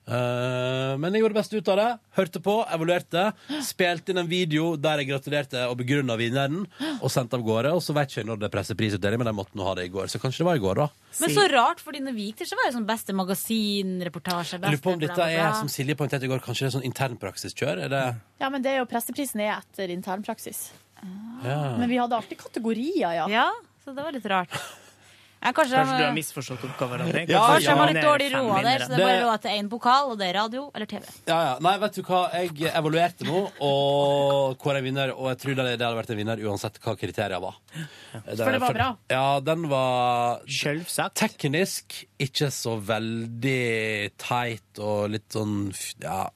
Eh, 0.02 0.94
men 0.98 1.14
jeg 1.14 1.22
gjorde 1.22 1.36
det 1.36 1.40
beste 1.40 1.60
ut 1.60 1.70
av 1.72 1.78
det. 1.78 1.90
Hørte 2.18 2.42
på, 2.44 2.56
evaluerte. 2.74 3.26
Spilte 3.66 4.14
inn 4.14 4.22
en 4.24 4.30
video 4.30 4.74
der 4.82 5.02
jeg 5.02 5.12
gratulerte 5.12 5.66
og 5.70 5.78
begrunna 5.82 6.18
vinneren, 6.20 6.66
og 6.98 7.14
sendte 7.14 7.38
av 7.38 7.46
gårde. 7.46 7.74
Og 7.78 7.84
så 7.86 7.96
vet 7.96 8.10
ikke 8.10 8.24
jeg 8.24 8.30
når 8.30 8.42
det 8.42 8.50
er 8.50 8.54
presseprisutdeling, 8.56 9.22
men 9.22 9.32
jeg 9.32 9.38
måtte 9.38 9.60
nå 9.60 9.68
ha 9.68 9.76
det 9.78 9.88
i 9.88 9.94
går. 9.94 10.10
Så 10.12 10.22
kanskje 10.24 10.44
det 10.44 10.50
var 10.50 10.60
i 10.60 10.64
går, 10.64 10.82
da. 10.82 10.90
Men 11.22 11.36
så 11.38 11.48
rart, 11.54 11.84
for 11.86 11.98
når 12.08 12.18
vi 12.18 12.28
gikk 12.30 12.42
til, 12.42 12.52
så 12.52 12.60
var 12.60 12.70
det 12.70 12.76
sånn 12.80 12.90
beste 12.90 13.18
magasinreportasje. 13.18 14.58
Jeg 14.58 14.66
lurer 14.66 14.84
på 14.84 14.96
om 14.96 15.02
dette 15.04 15.18
bla, 15.18 15.30
bla, 15.30 15.32
er, 15.38 15.50
bla. 15.52 15.58
som 15.62 15.72
Silje 15.72 15.98
poengterte 16.00 16.28
i 16.28 16.34
går, 16.34 16.44
kanskje 16.46 16.66
det 16.66 16.72
er 16.72 16.78
sånn 16.80 16.90
internpraksiskjør? 16.90 17.86
Er 17.86 17.94
det 17.94 18.06
Ja, 18.42 18.50
men 18.50 18.66
det 18.66 18.74
er 18.74 18.82
jo 18.82 18.90
presseprisen 18.90 19.46
er 19.46 19.60
etter 19.60 19.94
internpraksis. 19.94 20.70
Ja. 21.46 21.78
Men 21.78 21.88
vi 21.90 21.98
hadde 22.02 22.18
alltid 22.18 22.42
kategorier, 22.42 23.14
ja. 23.22 23.30
Ja, 23.30 23.50
så 23.86 23.94
det 23.94 24.06
var 24.06 24.14
litt 24.18 24.26
rart. 24.30 24.54
Ja, 25.42 25.50
kanskje 25.58 25.74
Kanskje 25.74 25.98
du 25.98 26.04
har 26.06 26.14
misforstått 26.14 26.62
misforstått 26.62 26.64
oppgaven? 26.70 27.00
Ronny? 27.02 27.26
Ja, 27.32 27.40
Kanskje 27.50 27.70
ja. 27.70 27.74
de 27.74 27.80
har 27.82 27.90
litt 27.94 28.04
dårlig 28.06 28.28
råd 28.34 28.64
der, 28.68 28.84
så 28.84 28.90
det 28.92 28.98
er 28.98 29.08
bare 29.08 29.24
råd 29.26 29.42
til 29.42 29.56
én 29.58 29.70
pokal, 29.72 30.12
og 30.12 30.20
det 30.20 30.28
er 30.28 30.36
radio 30.38 30.64
eller 30.76 30.90
TV. 30.92 31.08
Ja, 31.26 31.40
ja. 31.48 31.56
Nei, 31.66 31.74
vet 31.82 31.98
du 31.98 32.02
hva? 32.06 32.20
Jeg 32.38 32.70
evaluerte 32.70 33.26
nå, 33.26 33.42
og 33.66 34.62
hvor 34.62 34.78
jeg 34.78 34.86
vinner, 34.86 35.14
og 35.16 35.32
jeg 35.32 35.42
tror 35.42 35.58
det 35.58 35.66
det 35.72 35.88
hadde 35.88 35.98
vært 35.98 36.14
en 36.14 36.22
vinner 36.22 36.44
uansett 36.46 36.78
hva 36.84 36.94
kriteriene 37.00 37.42
var. 37.42 37.58
For 38.14 38.54
det 38.54 38.62
var 38.68 38.78
bra? 38.78 38.90
Ja, 39.10 39.26
den 39.42 39.66
var 39.72 40.46
Selvsagt. 40.46 41.18
teknisk 41.24 42.04
ikke 42.22 42.52
så 42.54 42.78
veldig 42.78 44.12
teit 44.22 44.82
og 44.84 45.10
litt 45.16 45.30
sånn 45.34 45.72
Ja. 46.04 46.28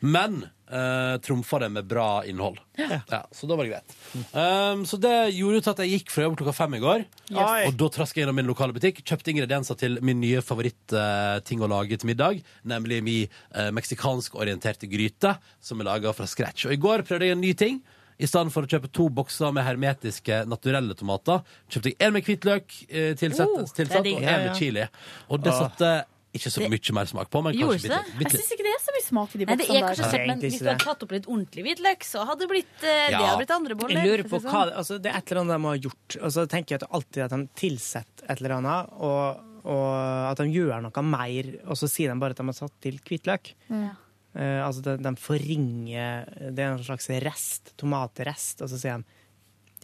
Men 0.00 0.42
uh, 0.72 1.20
trumfa 1.22 1.60
det 1.62 1.68
med 1.74 1.86
bra 1.88 2.24
innhold. 2.28 2.58
Ja. 2.80 3.22
Så 3.30 3.46
da 3.46 3.56
var 3.58 3.68
det 3.68 3.74
greit. 3.74 3.94
Um, 4.32 4.84
så 4.88 4.98
det 5.00 5.14
gjorde 5.36 5.60
jo 5.60 5.64
til 5.66 5.72
at 5.74 5.82
jeg 5.84 5.94
gikk 5.98 6.12
fra 6.14 6.26
jobb 6.26 6.36
klokka 6.40 6.56
fem 6.56 6.76
i 6.78 6.82
går. 6.82 7.06
Yes. 7.30 7.68
Og 7.68 7.78
da 7.80 7.90
traska 7.92 8.20
jeg 8.20 8.26
innom 8.26 8.40
min 8.40 8.48
lokale 8.48 8.76
butikk, 8.76 9.02
kjøpte 9.04 9.34
ingredienser 9.34 9.78
til 9.80 9.98
min 10.04 10.20
nye 10.22 10.42
favorittting 10.44 11.62
å 11.62 11.70
lage 11.70 12.00
til 12.00 12.12
middag. 12.12 12.42
Nemlig 12.68 13.02
min 13.04 13.40
uh, 13.54 13.70
meksikansk-orienterte 13.76 14.90
gryte, 14.90 15.36
som 15.60 15.82
er 15.82 15.90
laga 15.92 16.14
fra 16.16 16.28
scratch. 16.28 16.66
Og 16.68 16.76
i 16.76 16.80
går 16.80 17.04
prøvde 17.08 17.28
jeg 17.28 17.38
en 17.38 17.44
ny 17.44 17.52
ting. 17.58 17.82
I 18.22 18.28
stedet 18.28 18.52
for 18.54 18.66
å 18.66 18.70
kjøpe 18.70 18.90
to 18.94 19.08
bokser 19.10 19.52
med 19.54 19.64
hermetiske, 19.66 20.44
naturelle 20.50 20.94
tomater, 20.98 21.42
kjøpte 21.72 21.90
jeg 21.90 21.98
en 22.06 22.14
med 22.14 22.26
hvitløk 22.28 22.74
eh, 22.88 23.12
tilsatt, 23.18 23.50
Oh, 23.50 23.66
tilsatt 23.66 24.04
og 24.04 24.10
Ja, 24.12 24.36
en 24.36 24.44
med 24.46 24.58
chili. 24.60 24.84
Og 25.32 25.42
det 25.42 25.54
satte 25.56 25.92
ikke 26.32 26.52
så 26.52 26.64
mye 26.64 26.94
mer 26.96 27.08
smak 27.10 27.28
på, 27.32 27.42
men 27.44 27.56
kanskje 27.56 27.90
bitte, 27.90 27.98
bitte 28.16 28.38
Jeg 28.38 28.44
syns 28.44 28.54
ikke 28.54 28.64
det 28.64 28.72
er 28.72 28.84
så 28.84 28.94
mye 28.94 29.01
smak 29.12 29.36
i 29.36 29.42
de 29.42 29.46
Nei, 29.48 29.56
boksene 29.60 29.84
kanskje 29.84 30.02
der. 30.02 30.12
søtt, 30.16 30.26
men 30.32 30.42
hvis 30.42 30.58
du 30.58 30.66
hadde 30.66 30.82
tatt 30.82 31.06
opp 31.06 31.14
litt 31.14 31.30
ordentlig 31.30 31.66
hvitløk, 31.68 32.06
så 32.08 32.26
hadde 32.28 32.44
det 32.44 32.50
blitt, 32.50 32.74
ja. 32.82 33.06
det 33.12 33.22
hadde 33.22 33.38
blitt 33.44 33.54
andre 33.54 33.78
boller. 33.78 34.00
Jeg 34.00 34.10
lurer 34.10 34.28
på 34.28 34.40
hva 34.40 34.50
sånn. 34.50 34.76
altså, 34.82 34.98
Det 35.02 35.12
er 35.12 35.20
et 35.20 35.32
eller 35.32 35.44
annet 35.44 35.54
de 35.54 35.70
har 35.70 35.80
gjort. 35.86 36.18
Og 36.18 36.36
så 36.36 36.44
tenker 36.50 36.74
jeg 36.74 36.82
at 36.82 36.94
alltid 36.98 37.24
at 37.26 37.34
de 37.36 37.40
tilsetter 37.62 38.28
et 38.28 38.42
eller 38.42 38.56
annet, 38.58 38.94
og, 38.98 39.42
og 39.62 39.88
at 40.32 40.42
de 40.42 40.48
gjør 40.56 40.86
noe 40.86 41.04
mer, 41.06 41.50
og 41.66 41.78
så 41.78 41.90
sier 41.90 42.12
de 42.12 42.24
bare 42.24 42.36
at 42.36 42.42
de 42.42 42.48
har 42.50 42.58
satt 42.58 42.78
til 42.84 42.98
hvitløk. 42.98 43.52
Ja. 43.70 43.92
Uh, 44.32 44.60
altså 44.64 44.80
de, 44.80 44.92
de 45.04 45.10
forringer 45.20 46.22
Det 46.56 46.62
er 46.64 46.70
en 46.70 46.78
slags 46.80 47.10
rest, 47.20 47.74
tomatrest, 47.76 48.62
og 48.64 48.70
så 48.72 48.78
sier 48.80 49.02
de 49.02 49.20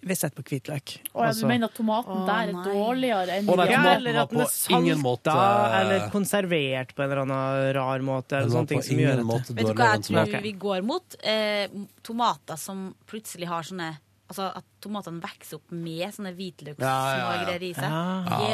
vi 0.03 0.15
setter 0.15 0.43
på 0.43 0.45
hvitløk. 0.47 0.95
Å, 1.13 1.25
ja, 1.25 1.33
du 1.33 1.39
så- 1.41 1.49
mener 1.51 1.65
at 1.67 1.75
tomaten 1.75 2.27
der 2.27 2.49
er 2.49 2.65
dårligere 2.65 3.29
enn 3.39 3.47
Å, 3.49 3.57
nei, 3.57 3.67
ja, 3.71 3.77
tomaten 3.77 3.97
eller 3.97 4.13
var 4.13 4.23
at 4.23 4.31
den 4.31 4.41
er 4.41 4.45
på 4.47 4.79
ingen 4.79 5.03
måte- 5.03 5.37
eller 5.81 6.11
konservert 6.11 6.95
på 6.95 7.03
en 7.03 7.11
eller 7.11 7.23
annen 7.23 7.75
rar 7.75 8.01
måte. 8.01 8.33
Eller 8.39 8.51
sånne 8.51 8.69
ting 8.69 8.83
som 8.83 8.97
gjør 8.97 9.19
at 9.19 9.49
Vet 9.49 9.67
du 9.67 9.73
hva 9.75 9.93
jeg 9.95 10.03
tror 10.03 10.43
vi 10.43 10.53
går 10.53 10.85
mot? 10.85 11.17
Eh, 11.23 11.69
tomater 12.03 12.57
som 12.57 12.95
plutselig 13.07 13.47
har 13.47 13.63
sånne 13.63 13.97
Altså 14.29 14.55
at 14.55 14.65
tomatene 14.83 15.23
vokser 15.23 15.55
opp 15.57 15.71
med 15.73 16.13
sånne 16.13 16.35
hvitløkssmå 16.37 16.85
Ja, 16.85 17.17
ja, 17.17 17.49
ja. 17.49 17.57
i 17.57 17.73
seg. 17.73 17.91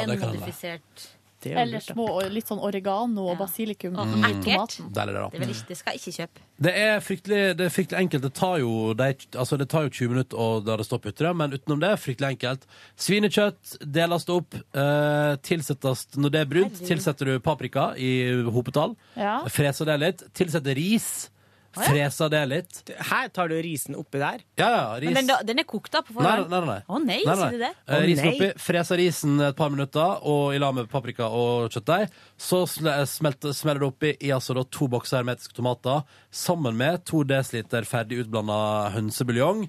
Genmodifisert. 0.07 1.07
Det 1.45 1.53
er 1.55 1.61
Eller 1.63 1.83
små 1.85 2.07
litt 2.33 2.49
sånn 2.49 2.59
oregano 2.65 3.27
og 3.29 3.35
Ja. 3.35 3.39
basilikum 3.45 3.95
Og 4.01 4.07
i 4.07 4.33
tomaten. 4.43 4.89
Er 4.95 5.05
det, 5.05 5.13
da. 5.15 5.29
Det, 5.29 5.49
ikke, 5.53 5.67
det 5.69 5.77
skal 5.77 5.93
jeg 5.95 6.01
ikke 6.01 6.15
kjøpe. 6.19 6.43
Det 6.65 6.73
er 6.79 6.99
fryktelig, 7.03 7.39
det 7.59 7.65
er 7.65 7.73
fryktelig 7.75 7.99
enkelt. 7.99 8.23
Det 8.25 8.33
tar 8.33 8.57
jo, 8.63 8.71
det, 8.95 9.09
altså 9.35 9.57
det 9.59 9.67
tar 9.69 9.83
jo 9.87 9.89
20 9.91 10.09
minutter 10.13 10.39
å 10.39 10.47
la 10.65 10.77
det 10.79 10.85
stå 10.87 10.99
på 11.03 11.11
ytre, 11.11 11.33
men 11.35 11.51
utenom 11.55 11.81
det 11.83 11.93
fryktelig 11.99 12.29
enkelt. 12.37 12.65
Svinekjøtt 12.95 13.75
deles 13.93 14.25
opp, 14.31 14.55
eh, 14.73 15.35
tilsettes 15.45 16.05
Når 16.15 16.31
det 16.31 16.39
er 16.41 16.45
brunt, 16.49 16.79
tilsetter 16.87 17.25
du 17.25 17.39
paprika 17.43 17.91
i 17.97 18.11
hopetall. 18.51 18.95
Ja. 19.15 19.41
Freser 19.51 19.85
det 19.91 19.99
litt. 20.01 20.23
Tilsetter 20.33 20.75
ris. 20.75 21.29
Fresa 21.75 22.27
det 22.31 22.41
litt. 22.49 22.81
Her 23.09 23.27
tar 23.35 23.49
du 23.51 23.55
risen 23.61 23.95
oppi 23.99 24.19
der. 24.21 24.43
Ja, 24.59 24.69
ja, 24.71 24.83
ris. 25.01 25.11
Men 25.13 25.27
den, 25.27 25.45
den 25.49 25.59
er 25.61 25.67
kokt 25.67 25.91
da 25.91 26.01
på 26.05 26.15
forhånd? 26.15 26.49
nei, 26.51 26.61
nei. 26.69 26.77
Å 26.87 26.99
nei, 27.03 27.17
sier 27.25 27.51
du 27.55 27.59
det? 27.61 27.71
Eh, 27.87 28.05
risen 28.07 28.29
oppi, 28.31 28.49
fresa 28.61 28.97
risen 28.99 29.35
et 29.49 29.57
par 29.59 29.73
minutter, 29.73 30.21
og 30.23 30.55
i 30.55 30.61
lag 30.61 30.75
med 30.77 30.87
paprika 30.91 31.27
og 31.27 31.67
kjøttdeig. 31.75 32.09
Så 32.37 32.61
smelter, 32.69 33.09
smelte- 33.11 33.53
smeller 33.57 33.83
det 33.85 33.89
oppi 33.89 34.13
i 34.21 34.31
altså 34.35 34.55
da 34.57 34.63
to 34.63 34.87
bokser 34.91 35.19
hermetiske 35.21 35.57
tomater, 35.57 36.03
sammen 36.31 36.77
med 36.79 37.03
to 37.05 37.23
dl 37.27 37.43
ferdig 37.85 38.21
utblanda 38.23 38.91
hønsebuljong. 38.95 39.65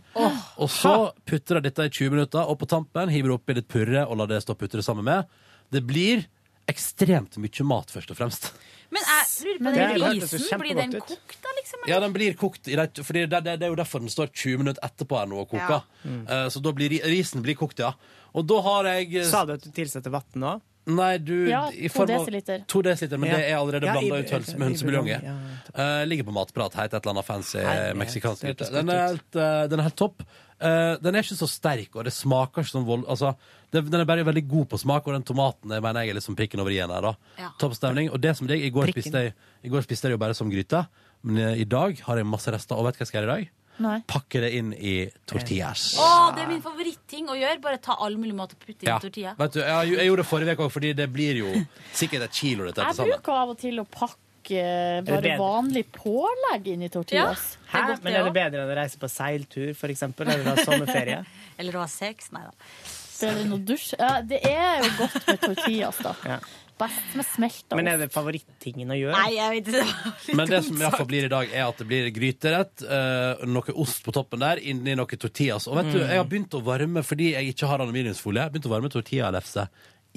og 0.59 0.71
så 0.71 0.95
putter 1.27 1.59
du 1.61 1.69
dette 1.69 1.89
i 1.89 1.91
20 1.91 2.11
minutter, 2.15 2.41
og 2.47 2.59
på 2.61 2.69
tampen 2.71 3.11
hiver 3.13 3.33
du 3.33 3.39
oppi 3.39 3.55
litt 3.59 3.69
purre 3.69 4.07
og 4.07 4.17
lar 4.21 4.31
det 4.31 4.43
stå 4.45 4.55
og 4.55 4.63
putre 4.63 4.83
sammen 4.85 5.05
med. 5.05 5.27
Det 5.73 5.83
blir 5.87 6.25
ekstremt 6.71 7.37
mye 7.39 7.67
mat, 7.67 7.93
først 7.95 8.11
og 8.11 8.19
fremst. 8.19 8.53
Men 8.91 9.03
jeg 9.03 9.47
lurer 9.47 9.59
på 9.59 9.65
Det 9.65 9.75
den 9.75 10.01
hørtes 10.03 10.33
jo 10.33 10.39
risen, 10.39 10.61
blir 10.61 10.75
den 10.77 10.91
kjempegodt 10.93 11.11
ut. 11.11 11.25
kokt 11.27 11.43
da, 11.43 11.49
liksom? 11.61 11.81
Ja, 11.91 12.01
den 12.01 12.13
blir 12.13 12.35
kokt. 12.39 12.69
I 12.69 12.77
det, 12.77 12.89
fordi 13.05 13.27
det, 13.27 13.43
det, 13.45 13.57
det 13.61 13.67
er 13.67 13.73
jo 13.75 13.79
derfor 13.83 14.01
den 14.05 14.09
står 14.13 14.31
20 14.33 14.59
minutter 14.63 14.83
etterpå 14.87 15.19
her 15.19 15.27
nå 15.27 15.41
og 15.43 15.49
koker. 15.51 15.83
Ja. 15.83 16.07
Mm. 16.07 16.23
Eh, 16.29 16.47
så 16.55 16.63
da 16.63 16.73
blir 16.73 16.89
ri- 16.95 17.03
risen 17.05 17.43
blir 17.43 17.55
kokt, 17.59 17.79
ja. 17.83 17.93
Og 18.37 18.47
da 18.47 18.61
har 18.63 18.85
jeg 18.95 19.25
Sa 19.27 19.45
du 19.49 19.53
at 19.57 19.63
du 19.65 19.71
tilsetter 19.75 20.11
vann 20.15 20.23
nå? 20.35 20.55
Nei, 20.87 21.17
du 21.19 21.49
Ja, 21.51 21.65
i 21.75 21.89
to 21.89 21.97
form 21.99 22.11
av- 22.15 22.21
desiliter. 22.27 22.61
To 22.71 22.81
desiliter, 22.87 23.19
men 23.19 23.31
Ja. 23.31 23.37
det 23.41 23.47
er 23.51 23.57
allerede 23.59 23.87
Ja, 23.89 23.95
i- 23.99 24.07
blanda 24.09 24.19
ut 24.23 24.31
høls- 24.31 24.55
med 24.57 24.69
hønsebuljong 24.69 25.09
i. 25.09 25.15
buljong, 25.19 25.43
Eh, 25.75 26.05
ligger 26.07 26.25
på 26.25 26.33
Matprat, 26.33 26.75
heter 26.79 26.97
et 26.97 27.03
eller 27.07 27.13
annet 27.17 27.25
fancy 27.27 27.59
Herlighet, 27.59 27.97
meksikansk 27.97 28.41
det 28.41 28.49
hørtes 28.55 28.71
Den, 28.71 28.87
godt 28.87 28.95
er 28.95 29.07
helt, 29.09 29.37
eh, 29.37 29.67
den 29.67 29.81
er 29.81 29.83
helt 29.83 29.97
topp. 29.97 30.23
Eh, 30.61 30.97
den 31.03 31.15
er 31.17 31.19
ikke 31.23 31.37
så 31.37 31.49
sterk, 31.51 31.97
og 31.97 32.05
det 32.05 32.13
smaker 32.13 32.63
ikke 32.63 32.71
som 32.71 32.85
vold... 32.87 33.05
Altså, 33.09 33.35
det, 33.73 33.83
den 33.91 34.01
er 34.01 34.05
bare 34.09 34.25
veldig 34.25 34.45
god 34.49 34.69
på 34.73 34.79
smak, 34.79 35.07
og 35.09 35.17
den 35.17 35.25
tomaten 35.27 35.71
jeg 35.75 35.83
mener 35.83 36.05
jeg 36.07 36.15
er 36.15 36.19
liksom 36.21 36.37
prikken 36.39 36.61
over 36.63 36.71
i-en 36.73 36.91
her. 36.95 37.03
da. 37.03 37.15
Ja. 37.39 37.51
Topp 37.59 37.75
stemning. 37.75 38.11
Og 38.15 38.21
det 38.23 38.37
som 38.39 38.47
det, 38.47 38.61
i 38.63 38.71
går 38.71 38.89
Prikken. 38.91 39.03
spiste 39.03 39.23
jeg 39.27 39.35
I 39.67 39.69
går 39.75 39.83
spiste 39.87 40.09
jeg 40.09 40.13
jo 40.17 40.23
bare 40.23 40.35
som 40.39 40.51
gryte, 40.51 40.87
men 41.27 41.39
eh, 41.43 41.61
i 41.63 41.65
dag 41.65 41.99
har 42.07 42.17
jeg 42.21 42.27
masse 42.31 42.53
rester. 42.55 42.77
Og 42.79 42.87
vet 42.87 42.95
du 42.95 42.99
hva 43.03 43.07
jeg 43.07 43.11
skal 43.13 43.23
gjøre 43.23 43.31
i 43.33 43.35
dag? 43.45 43.53
Nei. 43.77 43.97
Pakke 44.09 44.41
det 44.41 44.53
inn 44.57 44.71
i 44.73 44.93
tortillas. 45.29 45.83
Å, 46.01 46.33
det 46.33 46.47
er 46.47 46.49
min 46.49 46.63
favoritting 46.65 47.27
å 47.29 47.35
gjøre. 47.37 47.59
Bare 47.61 47.77
ta 47.85 47.93
all 48.01 48.15
mulig 48.17 48.33
mat 48.39 48.55
og 48.55 48.63
putte 48.63 48.87
i 48.87 48.89
Ja. 48.89 48.97
tortilla. 49.03 49.35
Vet 49.37 49.53
du, 49.53 49.61
jeg, 49.61 49.91
jeg 49.99 50.07
gjorde 50.09 50.23
det 50.23 50.29
forrige 50.31 50.55
uke 50.57 50.65
òg, 50.65 50.73
fordi 50.73 50.93
det 50.97 51.09
blir 51.13 51.43
jo 51.43 51.51
sikkert 51.93 52.25
et 52.31 52.33
kilo 52.39 52.65
dette 52.65 52.81
Jeg 52.81 52.95
til 52.95 53.03
sammen. 53.03 53.19
bruker 53.19 53.37
av 53.43 53.53
og 53.53 53.59
til 53.61 53.83
å 53.83 53.85
pakke 53.85 54.23
eh, 54.63 55.03
det 55.03 55.11
bare 55.11 55.21
bedre? 55.27 55.37
vanlig 55.43 55.83
pålegg 55.93 56.71
inn 56.73 56.87
i 56.87 56.89
tortillas. 56.89 57.45
Det 57.67 57.77
er 57.83 57.91
godt, 57.91 58.03
Men 58.07 58.13
det 58.13 58.17
er 58.17 58.23
det 58.23 58.31
også. 58.31 58.39
bedre 58.41 58.63
enn 58.65 58.73
å 58.73 58.79
reise 58.81 59.03
på 59.05 59.11
seiltur, 59.13 59.75
for 59.77 59.93
eksempel? 59.93 60.31
Eller 60.33 60.49
ha 60.55 60.57
sommerferie? 60.65 61.19
Eller 61.61 61.77
å 61.77 61.83
ha 61.85 61.91
sex. 61.91 62.31
Nei 62.33 62.47
da. 62.49 62.55
Bedre 63.21 63.43
enn 63.47 63.57
å 63.57 63.59
dusje. 63.65 63.97
Ja, 64.01 64.21
det 64.23 64.41
er 64.45 64.85
jo 64.85 64.91
godt 64.99 65.27
med 65.27 65.41
tortillas, 65.45 65.99
da. 66.05 66.15
Ja. 66.27 66.39
Best 66.77 67.15
med 67.17 67.25
smelta 67.25 67.77
Men 67.79 67.87
er 67.89 67.97
det 68.03 68.11
favorittingen 68.13 68.91
å 68.93 68.97
gjøre? 68.99 69.17
Nei, 69.17 69.31
jeg 69.39 69.53
vet 69.55 69.71
ikke. 69.73 70.11
Men 70.37 70.51
det 70.51 70.59
som 70.67 70.77
i 70.77 70.83
hvert 70.85 70.99
fall 71.01 71.09
blir 71.09 71.25
i 71.25 71.31
dag, 71.33 71.49
er 71.57 71.65
at 71.71 71.79
det 71.81 71.87
blir 71.89 72.11
gryterett, 72.13 72.83
eh, 72.85 73.47
noe 73.49 73.77
ost 73.81 74.03
på 74.05 74.13
toppen 74.13 74.45
der, 74.45 74.61
inni 74.61 74.93
noe 74.99 75.09
tortillas. 75.17 75.65
Og 75.73 75.79
vet 75.81 75.89
du, 75.95 75.99
Mm. 76.03 76.09
jeg 76.11 76.21
har 76.21 76.29
begynt 76.29 76.59
å 76.59 76.61
varme, 76.67 77.01
fordi 77.03 77.31
jeg 77.33 77.55
ikke 77.55 77.71
har 77.71 77.81
aluminiumsfolie, 77.81 78.43
jeg 78.43 78.51
har 78.51 78.53
begynt 78.53 78.69
å 78.69 78.75
varme 78.75 78.93
tortillalefse 78.93 79.69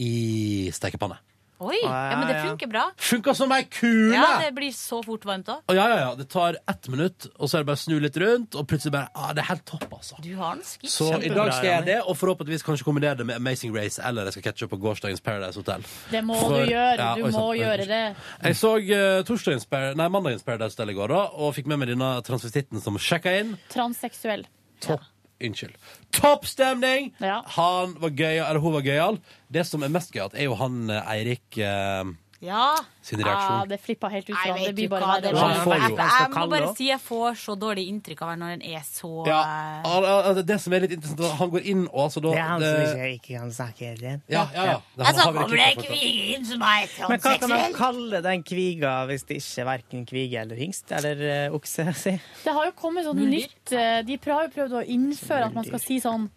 i 0.03 0.69
stekepanne. 0.75 1.15
Oi, 1.59 1.75
ja, 1.83 2.15
men 2.15 2.27
det 2.29 2.35
Ja, 2.37 2.43
ja. 2.43 2.49
funker 2.49 2.67
bra. 2.71 2.83
Funka 2.95 3.33
som 3.35 3.51
ei 3.51 3.63
kule! 3.67 4.13
Ja, 4.15 4.39
det 4.39 4.53
blir 4.55 4.71
så 4.71 5.01
fort 5.03 5.25
varmt 5.27 5.49
òg. 5.51 5.59
Ja, 5.75 5.87
ja, 5.91 5.97
ja, 6.05 6.11
det 6.15 6.29
tar 6.31 6.55
ett 6.71 6.87
minutt, 6.87 7.27
og 7.35 7.49
så 7.51 7.57
er 7.59 7.65
det 7.65 7.67
bare 7.67 7.75
å 7.75 7.83
snu 7.83 7.97
litt 7.99 8.15
rundt, 8.21 8.55
og 8.55 8.63
plutselig 8.71 8.93
bare 8.95 9.09
ah, 9.13 9.33
Det 9.35 9.43
er 9.43 9.49
helt 9.49 9.65
topp, 9.67 9.83
altså. 9.91 10.15
Du 10.23 10.29
har 10.39 10.55
den 10.55 10.63
skitt. 10.63 10.87
Så 10.93 11.09
i 11.19 11.27
dag 11.33 11.51
skal 11.51 11.65
jeg 11.67 11.73
gjøre 11.73 11.85
det, 11.89 11.97
og 12.07 12.15
forhåpentligvis 12.21 12.63
kanskje 12.63 12.87
kombinere 12.87 13.17
det 13.19 13.27
med 13.27 13.35
Amazing 13.41 13.75
Race, 13.75 13.99
eller 13.99 14.29
jeg 14.29 14.37
skal 14.37 14.47
catche 14.47 14.65
opp 14.69 14.73
på 14.77 14.81
gårsdagens 14.87 15.19
Paradise 15.25 15.59
Hotel. 15.59 15.83
Det 16.15 16.23
må 16.23 16.39
For- 16.39 16.55
du 16.63 16.71
gjøre. 16.71 16.95
Ja, 16.97 17.11
Du 17.19 17.23
oi, 17.25 17.31
må 17.31 17.43
sant. 17.43 17.59
gjøre 17.59 17.87
det. 17.91 18.01
Jeg 18.47 18.55
så 18.63 18.73
uh, 18.79 19.23
torsdagens 19.27 19.67
nei, 19.99 20.07
mandagens 20.15 20.43
Paradise 20.47 20.77
Hotel 20.79 20.95
i 20.95 20.97
går, 21.01 21.07
da, 21.11 21.21
og 21.43 21.53
fikk 21.59 21.67
med 21.67 21.79
meg 21.83 21.91
denne 21.91 22.13
transvestitten 22.23 22.79
som 22.81 22.95
sjekka 22.97 23.35
inn. 23.43 23.57
Transseksuell. 23.73 24.45
Topp. 24.79 25.03
Unnskyld. 25.39 25.75
Topp 26.11 26.45
stemning! 26.49 27.13
Ja. 27.23 27.39
Han 27.55 27.95
var 28.01 28.11
gøy, 28.11 28.39
eller 28.43 28.59
hun 28.59 28.75
var 28.75 28.83
gøyal. 28.83 29.19
Det 29.47 29.63
som 29.67 29.85
er 29.85 29.93
mest 29.93 30.11
gøyalt, 30.11 30.35
er 30.35 30.49
jo 30.49 30.57
han 30.59 30.89
eh, 30.91 31.13
Eirik 31.15 31.59
eh, 31.63 32.03
Ja. 32.41 32.75
sin 33.01 33.19
Ja, 33.19 33.25
reaksjon. 33.27 33.67
det 33.67 33.77
flippa 33.83 34.09
helt 34.09 34.29
ut 34.29 34.35
Det 34.43 34.75
blir 34.75 34.87
bare 34.89 35.21
verre. 35.21 35.31
jeg, 35.33 35.97
jeg 35.97 36.29
må 36.31 36.47
bare 36.49 36.69
si 36.77 36.85
jeg 36.87 36.99
får 37.03 37.33
så 37.35 37.55
dårlig 37.59 37.83
inntrykk 37.91 38.21
av 38.23 38.29
henne 38.31 38.45
når 38.45 38.59
den 38.59 38.75
er 38.77 38.83
så 38.87 39.25
Ja, 39.27 39.39
eh, 39.41 39.89
al- 39.91 40.05
al- 40.05 40.43
det 40.43 40.59
som 40.61 40.73
er 40.73 40.79
litt 40.85 40.91
interessant, 40.95 41.19
er 41.19 41.25
at 41.33 41.37
han 41.41 41.49
går 41.51 41.65
inn 41.65 41.81
og 41.91 41.99
altså 42.05 42.21
da 42.23 42.29
Det 42.31 42.37
er 42.39 42.47
han 42.47 42.61
det- 42.61 42.71
som 42.89 42.99
ikke, 42.99 43.09
ikke 43.19 43.39
kan 43.39 43.51
snakke 43.51 43.77
helt 43.89 44.01
igjen. 44.01 44.21
Ja, 44.29 44.47
ja, 44.55 44.63
ja. 44.65 44.77
Det 44.95 45.05
Altså, 45.05 45.21
har 45.23 45.31
vi 45.33 45.39
kommer 45.39 45.57
det 45.57 45.67
en 45.77 45.83
kvige 45.83 46.35
inn 46.37 46.45
som 46.45 46.61
er 46.61 46.87
Men 47.09 47.19
hva 47.19 47.39
kan 47.39 47.49
man 47.49 47.73
kalle 47.73 48.21
den 48.21 48.43
kviga 48.43 48.93
hvis 49.07 49.23
det 49.27 49.37
ikke 49.43 49.59
er 49.59 49.65
verken 49.65 50.05
kvige 50.05 50.39
eller 50.39 50.55
hingst 50.55 50.91
eller 50.91 51.49
uh, 51.49 51.55
okse? 51.55 51.93
Si? 51.93 52.11
Det 52.45 52.53
har 52.53 52.65
jo 52.65 52.71
kommet 52.71 53.03
sånn 53.05 53.17
nytt 53.19 53.71
eh, 53.73 54.01
De 54.03 54.17
har 54.31 54.47
jo 54.47 54.53
prøvd 54.55 54.71
å 54.79 54.87
innføre 54.87 55.45
at 55.47 55.53
man 55.53 55.65
skal 55.65 55.79
si 55.79 55.99
sånn 55.99 56.29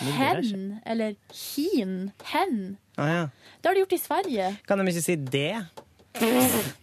hen 0.00 0.80
eller 0.86 1.14
hin. 1.36 2.12
Hen. 2.32 2.76
Ah, 2.96 3.08
ja. 3.08 3.22
Det 3.60 3.68
har 3.68 3.74
de 3.74 3.82
gjort 3.84 3.96
i 3.96 4.02
Sverige. 4.02 4.50
Kan 4.68 4.78
de 4.82 4.88
ikke 4.92 5.04
si 5.04 5.16
det? 5.16 5.66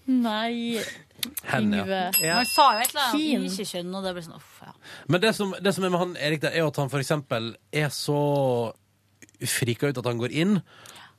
Nei, 0.09 0.79
Hen, 1.43 1.73
ja. 1.73 1.83
Ja. 2.23 2.35
Man 2.39 2.47
sa 2.47 2.69
jo 2.77 2.83
et 2.83 2.93
eller 2.93 3.07
annet 3.09 3.49
ikke-kjønn, 3.51 3.89
og 3.97 4.05
det 4.05 4.13
ble 4.15 4.21
sånn 4.23 4.37
uff, 4.37 4.53
ja. 4.63 4.71
Men 5.11 5.21
det 5.23 5.33
som, 5.35 5.51
det 5.59 5.73
som 5.75 5.83
er 5.83 5.91
med 5.91 5.99
han 5.99 6.13
Erik, 6.15 6.41
der, 6.45 6.55
er 6.55 6.67
at 6.69 6.79
han 6.79 6.91
for 6.91 7.01
eksempel 7.03 7.51
er 7.75 7.89
så 7.93 8.19
frika 9.39 9.89
ut 9.91 9.99
at 9.99 10.07
han 10.07 10.19
går 10.19 10.33
inn 10.35 10.57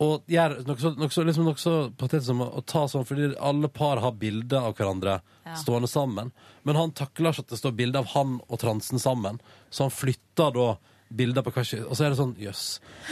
og 0.00 0.24
gjør 0.32 0.54
noe 0.64 0.80
så, 0.80 0.90
noe 0.96 1.12
så, 1.12 1.22
liksom 1.28 1.44
noe 1.44 1.60
så 1.60 1.74
patetisk 2.00 2.30
som 2.30 2.40
å 2.46 2.62
ta 2.64 2.86
sånn, 2.88 3.04
fordi 3.04 3.34
alle 3.36 3.68
par 3.68 4.00
har 4.00 4.16
bilder 4.16 4.70
av 4.70 4.78
hverandre 4.78 5.18
Ja. 5.44 5.56
stående 5.60 5.88
sammen. 5.90 6.30
Men 6.64 6.76
han 6.76 6.92
takler 6.96 7.32
ikke 7.34 7.44
at 7.44 7.52
det 7.52 7.58
står 7.60 7.72
bilde 7.76 7.98
av 8.00 8.06
han 8.14 8.38
og 8.48 8.60
transen 8.62 9.00
sammen, 9.02 9.40
så 9.68 9.88
han 9.88 9.92
flytter 9.92 10.54
da 10.56 10.66
bilder 11.10 11.42
på 11.42 11.50
hver 11.54 11.66
sin 11.66 11.84
Og 11.84 11.96
så 11.98 12.04
er 12.06 12.12
det 12.12 12.18
sånn, 12.20 12.34
jøss. 12.38 12.64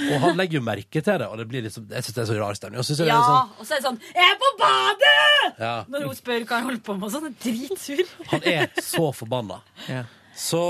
Og 0.08 0.20
han 0.22 0.36
legger 0.38 0.58
jo 0.60 0.64
merke 0.66 1.02
til 1.02 1.18
det, 1.22 1.26
og 1.26 1.38
det 1.40 1.46
blir 1.50 1.64
liksom, 1.66 1.88
jeg 1.90 2.06
syns 2.06 2.14
det 2.14 2.22
er 2.22 2.28
så 2.30 2.36
rar 2.38 2.58
stemning. 2.58 2.78
Og 2.78 2.86
så 2.86 2.94
synes 2.94 3.00
det 3.02 3.08
ja, 3.10 3.22
sånn, 3.26 3.50
og 3.58 3.66
så 3.66 3.74
er 3.74 3.80
det 3.80 3.86
sånn 3.88 3.98
'Jeg 4.14 4.28
er 4.32 4.38
på 4.42 4.50
badet!' 4.60 5.58
ja, 5.58 5.74
Når 5.88 6.06
hun 6.06 6.14
spør 6.14 6.44
hva 6.46 6.56
jeg 6.60 6.66
holder 6.68 6.82
på 6.86 6.98
med, 6.98 7.10
sånn. 7.12 7.34
Dritsur. 7.42 8.04
han 8.30 8.42
er 8.44 8.70
så 8.82 9.12
forbanna. 9.12 9.60
Ja. 9.88 10.04
Så 10.34 10.62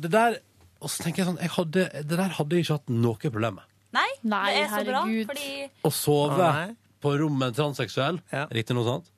det 0.00 0.10
der 0.10 0.38
Og 0.82 0.88
så 0.90 1.04
tenker 1.04 1.22
jeg 1.22 1.26
sånn 1.28 1.38
jeg 1.38 1.50
hadde, 1.50 1.82
Det 2.08 2.16
der 2.16 2.32
hadde 2.40 2.56
jeg 2.56 2.64
ikke 2.64 2.78
hatt 2.80 2.88
noe 2.90 3.14
problem 3.30 3.54
med. 3.60 3.64
Nei, 3.92 4.08
Nei, 4.24 4.46
det 4.54 4.62
er 4.64 4.68
så 4.72 4.84
bra, 4.88 5.02
fordi 5.04 5.70
Å 5.84 5.90
sove 5.92 6.74
på 7.02 7.18
rom 7.18 7.38
med 7.38 7.48
en 7.52 7.54
transseksuell, 7.54 8.20
Ja. 8.32 8.46
riktig 8.46 8.74
noe 8.74 8.84
sånt? 8.88 9.11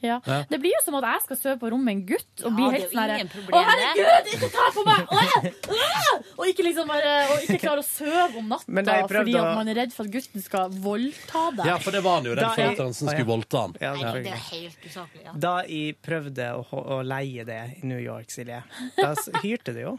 Ja. 0.00 0.18
Ja. 0.26 0.38
Det 0.48 0.58
blir 0.62 0.72
jo 0.72 0.80
som 0.84 0.96
at 1.00 1.06
jeg 1.08 1.22
skal 1.26 1.38
sove 1.40 1.56
på 1.60 1.70
rom 1.74 1.84
med 1.84 1.98
en 1.98 2.02
gutt 2.08 2.44
og 2.44 2.48
Ja, 2.48 2.54
bli 2.56 2.68
helt 2.76 2.94
sånn 2.94 3.52
Å, 3.52 3.62
herregud, 3.68 4.30
ikke 4.34 4.50
ta 4.54 4.66
på 4.74 4.84
meg! 4.86 5.12
Åh! 5.12 6.10
Og 6.40 6.44
ikke 6.48 6.66
liksom 6.66 6.90
bare 6.90 7.14
Og 7.30 7.46
ikke 7.46 7.58
klare 7.66 7.84
å 7.84 7.86
sove 7.86 8.40
om 8.40 8.50
natta 8.50 8.98
fordi 9.10 9.36
at 9.38 9.54
man 9.58 9.72
er 9.72 9.80
redd 9.82 9.94
for 9.96 10.08
at 10.08 10.14
gutten 10.14 10.44
skal 10.44 10.72
voldta 10.82 11.46
deg. 11.58 11.66
Ja, 11.68 11.78
for 11.82 11.96
det 11.96 12.02
var 12.06 12.20
han 12.20 12.28
jo 12.30 12.36
redd 12.36 12.46
Da 12.46 12.52
for 12.56 12.84
at 12.88 13.00
skulle 13.00 13.28
voldta 13.28 13.64
han. 13.66 13.76
Ja, 13.80 13.94
Nei, 13.96 14.12
det 14.24 14.34
er 14.34 14.44
helt 14.50 14.86
usaklig. 14.86 15.24
Ja. 15.26 15.34
Da 15.46 15.54
jeg 15.68 15.96
prøvde 16.04 16.52
å, 16.60 16.64
å 16.96 17.00
leie 17.06 17.44
det 17.48 17.60
i 17.80 17.90
New 17.90 18.00
York, 18.00 18.30
Silje, 18.32 18.62
da 18.96 19.12
hyrte 19.42 19.74
det 19.76 19.84
jo. 19.88 19.98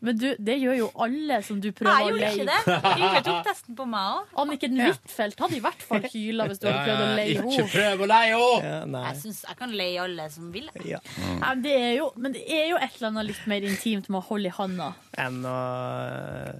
Men 0.00 0.18
du, 0.20 0.28
det 0.38 0.56
gjør 0.60 0.74
jo 0.78 0.88
alle 1.06 1.36
som 1.46 1.56
du 1.62 1.68
prøver 1.76 1.90
jeg 1.90 1.96
å 2.04 2.06
gjorde 2.10 2.30
ikke 2.30 2.44
leie. 2.48 2.62
det. 2.66 2.76
Yngve 2.90 3.20
tok 3.26 3.40
testen 3.48 3.74
på 3.78 3.84
meg 3.90 4.04
òg. 4.16 4.22
Anniken 4.44 4.72
Huitfeldt 4.80 5.38
hadde 5.44 5.56
i 5.58 5.62
hvert 5.64 5.82
fall 5.90 6.04
hyla 6.12 6.42
hvis 6.50 6.60
du 6.62 6.66
hadde 6.68 6.82
prøvd 6.86 7.02
å 7.04 7.06
leie 7.18 7.34
henne. 7.38 7.52
ikke 7.54 7.66
prøv 7.74 7.96
å 8.04 8.06
leie 8.10 8.34
henne! 8.66 8.98
Jeg 9.08 9.16
syns 9.24 9.38
jeg 9.48 9.56
kan 9.60 9.70
leie 9.82 9.98
alle 10.04 10.24
som 10.32 10.44
vil. 10.54 10.68
Ja. 10.86 11.00
Ja, 11.20 11.54
men 11.54 11.62
det 11.66 11.74
er 11.76 11.94
jo, 11.98 12.06
men 12.16 12.30
det 12.36 12.44
er 12.46 12.66
jo 12.72 12.76
et 12.80 12.92
eller 12.98 13.08
annet 13.12 13.24
litt 13.30 13.44
mer 13.50 13.62
intimt 13.70 14.06
med 14.10 14.18
å 14.22 14.24
holde 14.30 14.46
i 14.50 14.52
handa. 14.54 14.88
Enn 15.20 15.36
å 15.46 15.48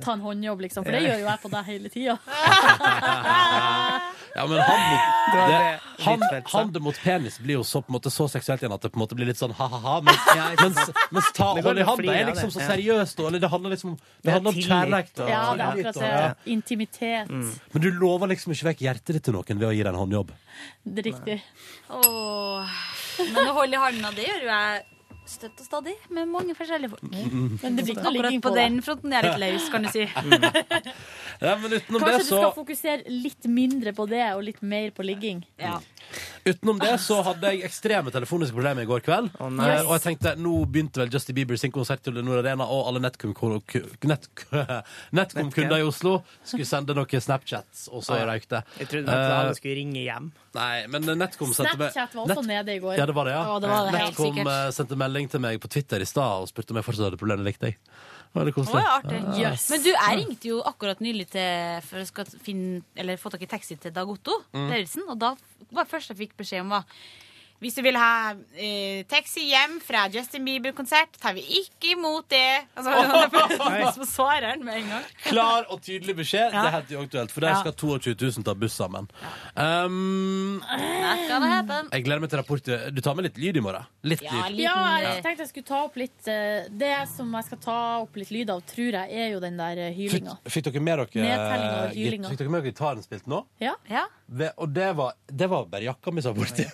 Ta 0.04 0.10
en 0.16 0.24
håndjobb, 0.24 0.60
liksom. 0.66 0.82
For 0.86 0.92
det 0.96 1.02
gjør 1.06 1.18
jo 1.22 1.28
jeg 1.28 1.38
på 1.44 1.48
deg 1.52 1.62
hele 1.70 1.88
tida. 1.92 2.14
Ja, 4.34 4.46
men 4.46 4.60
hand 4.60 6.22
mot, 6.22 6.48
hand, 6.52 6.80
mot 6.80 7.02
penis 7.02 7.38
blir 7.38 7.58
jo 7.58 7.64
så, 7.64 7.82
på 7.82 7.90
en 7.90 7.96
måte, 7.98 8.12
så 8.14 8.28
seksuelt 8.30 8.62
igjen 8.62 8.74
at 8.74 8.84
det 8.84 8.92
på 8.92 9.00
en 9.00 9.02
måte 9.02 9.16
blir 9.18 9.28
litt 9.30 9.40
sånn 9.40 9.54
ha-ha-ha. 9.58 9.96
Mens, 10.06 10.28
mens, 10.60 10.92
mens 11.10 11.30
ta 11.36 11.50
og 11.50 11.62
går 11.64 11.66
hold 11.66 11.82
i 11.82 11.86
handa 11.88 12.14
er 12.14 12.30
liksom 12.30 12.52
så 12.54 12.62
ja. 12.62 12.68
seriøst. 12.70 12.99
Og- 13.00 13.26
Eller 13.30 13.38
det 13.40 13.50
handler 13.50 13.70
liksom 13.70 13.90
om, 13.90 13.96
det 13.96 14.22
Det 14.22 14.28
er 14.28 14.32
handler 14.32 14.50
om 14.50 14.54
kjærlighet. 14.56 15.20
Og, 15.20 15.28
Ja, 15.28 15.54
det 15.54 15.60
er 15.60 15.70
akkurat 15.70 15.94
det. 15.94 16.02
ja. 16.02 16.34
Intimitet. 16.46 17.28
Men 17.30 17.82
du 17.82 17.90
lover 17.90 18.26
liksom 18.28 18.52
ikke 18.52 18.68
vekk 18.74 18.78
hjertet 18.86 19.12
ditt 19.14 19.24
til 19.24 19.32
noen 19.34 19.58
ved 19.58 19.68
å 19.68 19.72
gi 19.74 19.82
deg 19.82 19.94
en 19.94 20.00
håndjobb. 20.00 20.30
Det 20.84 21.06
er 21.06 21.10
riktig. 21.12 21.40
Åh. 21.90 22.66
Men 23.34 23.46
å 23.48 23.52
holde 23.54 23.74
i 23.74 23.80
handa, 23.80 24.10
det 24.16 24.24
gjør 24.26 24.40
jo 24.42 24.48
jeg 24.48 24.84
støtt 25.30 25.62
og 25.62 25.66
stadig 25.66 25.94
med 26.10 26.28
mange 26.30 26.54
forskjellige 26.58 26.92
folk. 26.92 27.04
Men 27.10 27.78
det 27.78 27.86
blir 27.86 27.94
ikke 27.94 28.04
noe 28.04 28.10
Akkurat 28.10 28.26
ligging 28.26 28.42
på 28.44 28.50
på 28.50 28.56
den 28.58 28.80
fronten 28.84 29.14
jeg 29.14 29.22
er 29.22 29.28
litt 29.30 29.42
løs, 29.44 29.68
kan 29.72 29.86
du 29.86 29.90
si. 29.94 30.06
Ja, 31.40 31.54
men 31.56 31.72
utenom 31.72 32.02
Kanskje 32.02 32.18
det, 32.18 32.24
du 32.26 32.34
skal 32.34 32.50
fokusere 32.52 33.12
litt 33.14 33.46
mindre 33.48 33.94
på 33.96 34.04
det 34.10 34.20
og 34.34 34.42
litt 34.44 34.58
mer 34.60 34.90
på 34.92 35.06
ligging. 35.08 35.38
Ja. 35.56 35.78
Utenom 36.44 36.80
det 36.82 36.92
så 37.00 37.22
hadde 37.24 37.52
jeg 37.54 37.64
ekstreme 37.64 38.12
telefoniske 38.12 38.56
problemer 38.56 38.84
i 38.84 38.88
går 38.90 39.00
kveld. 39.06 39.30
Oh, 39.40 39.48
Eh, 39.60 39.80
og 39.86 39.94
jeg 39.96 40.02
tenkte, 40.04 40.34
nå 40.40 40.52
begynte 40.68 41.00
vel 41.00 41.12
Justin 41.12 41.36
Bieber 41.36 41.56
sin 41.60 41.72
konsert 41.72 42.02
til 42.04 42.16
Nord 42.24 42.42
Arena, 42.42 42.64
og 42.68 42.90
alle 42.90 43.00
Netcom-kunder 45.16 45.80
i 45.80 45.86
Oslo 45.86 46.18
skulle 46.44 46.68
sende 46.68 46.96
noen 46.96 47.24
Snapchats, 47.24 47.88
og 47.88 48.04
så 48.04 48.20
røyk 48.28 48.48
det. 48.50 48.62
Jeg 48.82 48.92
trodde 48.92 49.16
at 49.16 49.32
alle 49.38 49.50
Eh, 49.54 49.58
skulle 49.58 49.76
ringe 49.80 50.04
hjem. 50.04 50.30
Nei, 50.54 50.86
men 50.90 51.04
Netcom 51.14 51.52
sendte 51.54 51.76
meg 51.78 51.92
Snapchat 51.94 52.14
var 52.18 52.30
også 52.34 52.42
nede 52.48 52.74
i 52.74 52.80
går. 52.82 52.96
Ja, 52.98 53.04
det 53.06 53.14
var 53.14 53.28
det, 53.28 53.34
ja. 53.36 53.42
Ja, 53.46 53.58
det 53.62 53.68
var 53.70 53.84
det 53.86 53.92
helt 54.00 54.08
Netcom 54.10 54.32
sikkert. 54.34 54.48
eh, 54.50 54.70
sendte 54.74 54.96
melding 54.98 55.28
til 55.30 55.40
meg 55.44 55.60
på 55.62 55.68
Twitter 55.70 56.02
i 56.02 56.08
stad 56.10 56.42
og 56.42 56.48
spurte 56.50 56.74
om 56.74 56.80
jeg 56.80 56.86
fortsatt 56.88 57.06
hadde 57.06 57.20
problemer. 57.20 57.46
Likte 57.46 57.70
jeg. 57.70 57.78
Litt 58.34 58.50
Å, 58.50 58.56
koselig. 58.58 58.82
ja, 58.82 58.96
artig. 58.98 59.20
Ja. 59.42 59.52
Men 59.70 59.82
du, 59.82 59.88
jeg 59.90 60.18
ringte 60.20 60.48
jo 60.50 60.58
akkurat 60.66 61.00
nylig 61.02 61.28
til, 61.32 61.80
for 61.86 62.02
å 62.02 62.06
skal 62.06 62.28
finne, 62.42 62.82
eller 62.98 63.18
få 63.18 63.30
tak 63.34 63.42
i 63.42 63.50
taxi 63.50 63.78
til 63.82 63.94
Dag 63.94 64.10
Otto 64.10 64.40
Mm. 64.54 64.68
Lauritzen, 64.70 65.02
og 65.10 65.18
da 65.18 65.32
var 65.70 65.84
det 65.84 65.90
første 65.90 66.14
jeg 66.14 66.20
fikk 66.28 66.36
beskjed 66.42 66.62
om 66.66 66.74
var 66.74 66.84
hvis 67.60 67.74
du 67.76 67.82
vil 67.84 67.96
ha 68.00 68.32
eh, 68.56 69.02
taxi 69.10 69.42
hjem 69.50 69.78
fra 69.84 70.06
Justin 70.12 70.46
Bieber-konsert, 70.48 71.18
tar 71.20 71.34
vi 71.36 71.42
ikke 71.60 71.92
imot 71.94 72.28
det. 72.32 72.64
Altså, 72.74 72.94
så 73.98 74.06
svarer 74.08 74.54
han 74.54 74.64
med 74.64 74.78
en 74.80 74.88
gang. 74.94 75.04
Klar 75.26 75.66
og 75.68 75.82
tydelig 75.84 76.14
beskjed. 76.22 76.54
Ja. 76.56 76.62
Det 76.64 76.70
er 76.70 76.76
helt 76.78 76.94
uaktuelt, 77.02 77.34
for 77.34 77.44
der 77.44 77.58
skal 77.60 77.74
22 77.76 78.14
000 78.40 78.46
ta 78.48 78.54
buss 78.56 78.78
sammen. 78.80 79.10
Um, 79.56 80.60
jeg 80.64 82.04
gleder 82.06 82.22
meg 82.24 82.30
til 82.32 82.40
rapportet. 82.40 82.88
Du 82.96 83.00
tar 83.04 83.16
med 83.18 83.28
litt 83.28 83.38
lyd 83.40 83.60
i 83.60 83.64
morgen? 83.64 83.86
Litt 84.08 84.22
Ja, 84.24 84.46
lyd. 84.48 84.64
jeg 84.64 85.22
tenkte 85.24 85.44
jeg 85.44 85.50
skulle 85.52 85.68
ta 85.68 85.82
opp 85.84 85.96
litt 86.00 86.28
eh, 86.30 86.64
Det 86.72 86.92
som 87.12 87.32
jeg 87.36 87.46
skal 87.50 87.60
ta 87.64 87.76
opp 88.06 88.16
litt 88.20 88.30
lyd 88.34 88.50
av, 88.54 88.62
tror 88.68 88.96
jeg 89.02 89.20
er 89.24 89.30
jo 89.34 89.40
den 89.42 89.60
der 89.60 89.80
eh, 89.84 89.92
Fikk, 89.92 90.16
hylinga. 90.16 90.36
fikk 90.48 90.68
dere 90.70 90.84
med 90.86 91.02
dere 91.04 91.90
hylinga. 91.94 92.30
Fikk 92.32 92.40
dere 92.42 92.52
med 92.56 92.62
dere 92.64 92.72
gitaren 92.72 93.04
spilt 93.04 93.28
nå? 93.30 93.42
Ja. 93.60 93.74
Ve- 94.28 94.52
Og 94.56 94.72
det 94.74 94.90
var, 94.96 95.16
det 95.28 95.48
var 95.50 95.66
bare 95.70 95.88
jakka 95.90 96.12
mi 96.14 96.22
som 96.24 96.34
var 96.34 96.44
borti. 96.46 96.66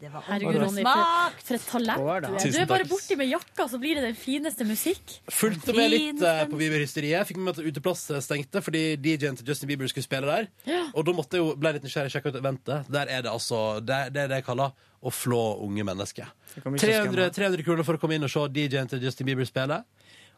Herregud, 0.00 0.56
Ronny, 0.60 0.82
for, 0.84 1.36
for 1.46 1.56
et 1.56 1.62
talent 1.70 2.02
du 2.02 2.08
er. 2.12 2.20
Du 2.26 2.34
Tusen 2.36 2.60
er 2.60 2.66
bare 2.68 2.84
takk. 2.84 2.90
borti 2.90 3.16
med 3.16 3.30
jakka, 3.30 3.64
så 3.72 3.78
blir 3.80 3.96
det 3.96 4.02
den 4.04 4.18
fineste 4.18 4.66
musikk. 4.68 5.14
Fulgte 5.32 5.72
med 5.76 5.90
litt 5.94 6.20
eh, 6.20 6.42
på 6.50 6.58
Bieber-hysteriet. 6.60 7.24
Fikk 7.30 7.38
med 7.40 7.48
meg 7.48 7.56
at 7.56 7.70
uteplass 7.70 8.02
stengte 8.26 8.60
fordi 8.64 8.82
DJ-en 9.00 9.38
til 9.40 9.48
Justin 9.48 9.70
Bieber 9.72 9.88
skulle 9.88 10.04
spille 10.04 10.28
der. 10.28 10.50
Ja. 10.68 10.82
Og 10.92 11.06
da 11.08 11.14
måtte 11.16 11.38
jeg 11.40 11.46
jo 11.46 11.54
ble 11.56 11.72
litt 11.78 11.86
nysgjerrig 11.88 12.12
sjekke 12.12 12.28
ut 12.34 12.40
eventet. 12.42 12.90
Der 12.92 13.08
er 13.08 13.24
det 13.24 13.32
altså 13.32 13.62
Det, 13.80 14.02
det 14.12 14.26
er 14.26 14.28
det 14.34 14.42
jeg 14.42 14.48
kaller 14.50 14.76
å 15.06 15.12
flå 15.12 15.40
unge 15.64 15.84
mennesker. 15.86 16.28
kommer 16.62 16.76
ikke 16.76 16.86
til 16.86 16.98
å 17.00 17.06
300, 17.14 17.30
300 17.40 17.64
kroner 17.70 17.86
for 17.88 17.96
å 17.96 18.02
komme 18.02 18.18
inn 18.18 18.26
og 18.28 18.32
se 18.32 18.44
DJ-en 18.52 18.92
til 18.92 19.00
Justin 19.08 19.30
Bieber 19.32 19.48
spille. 19.48 19.80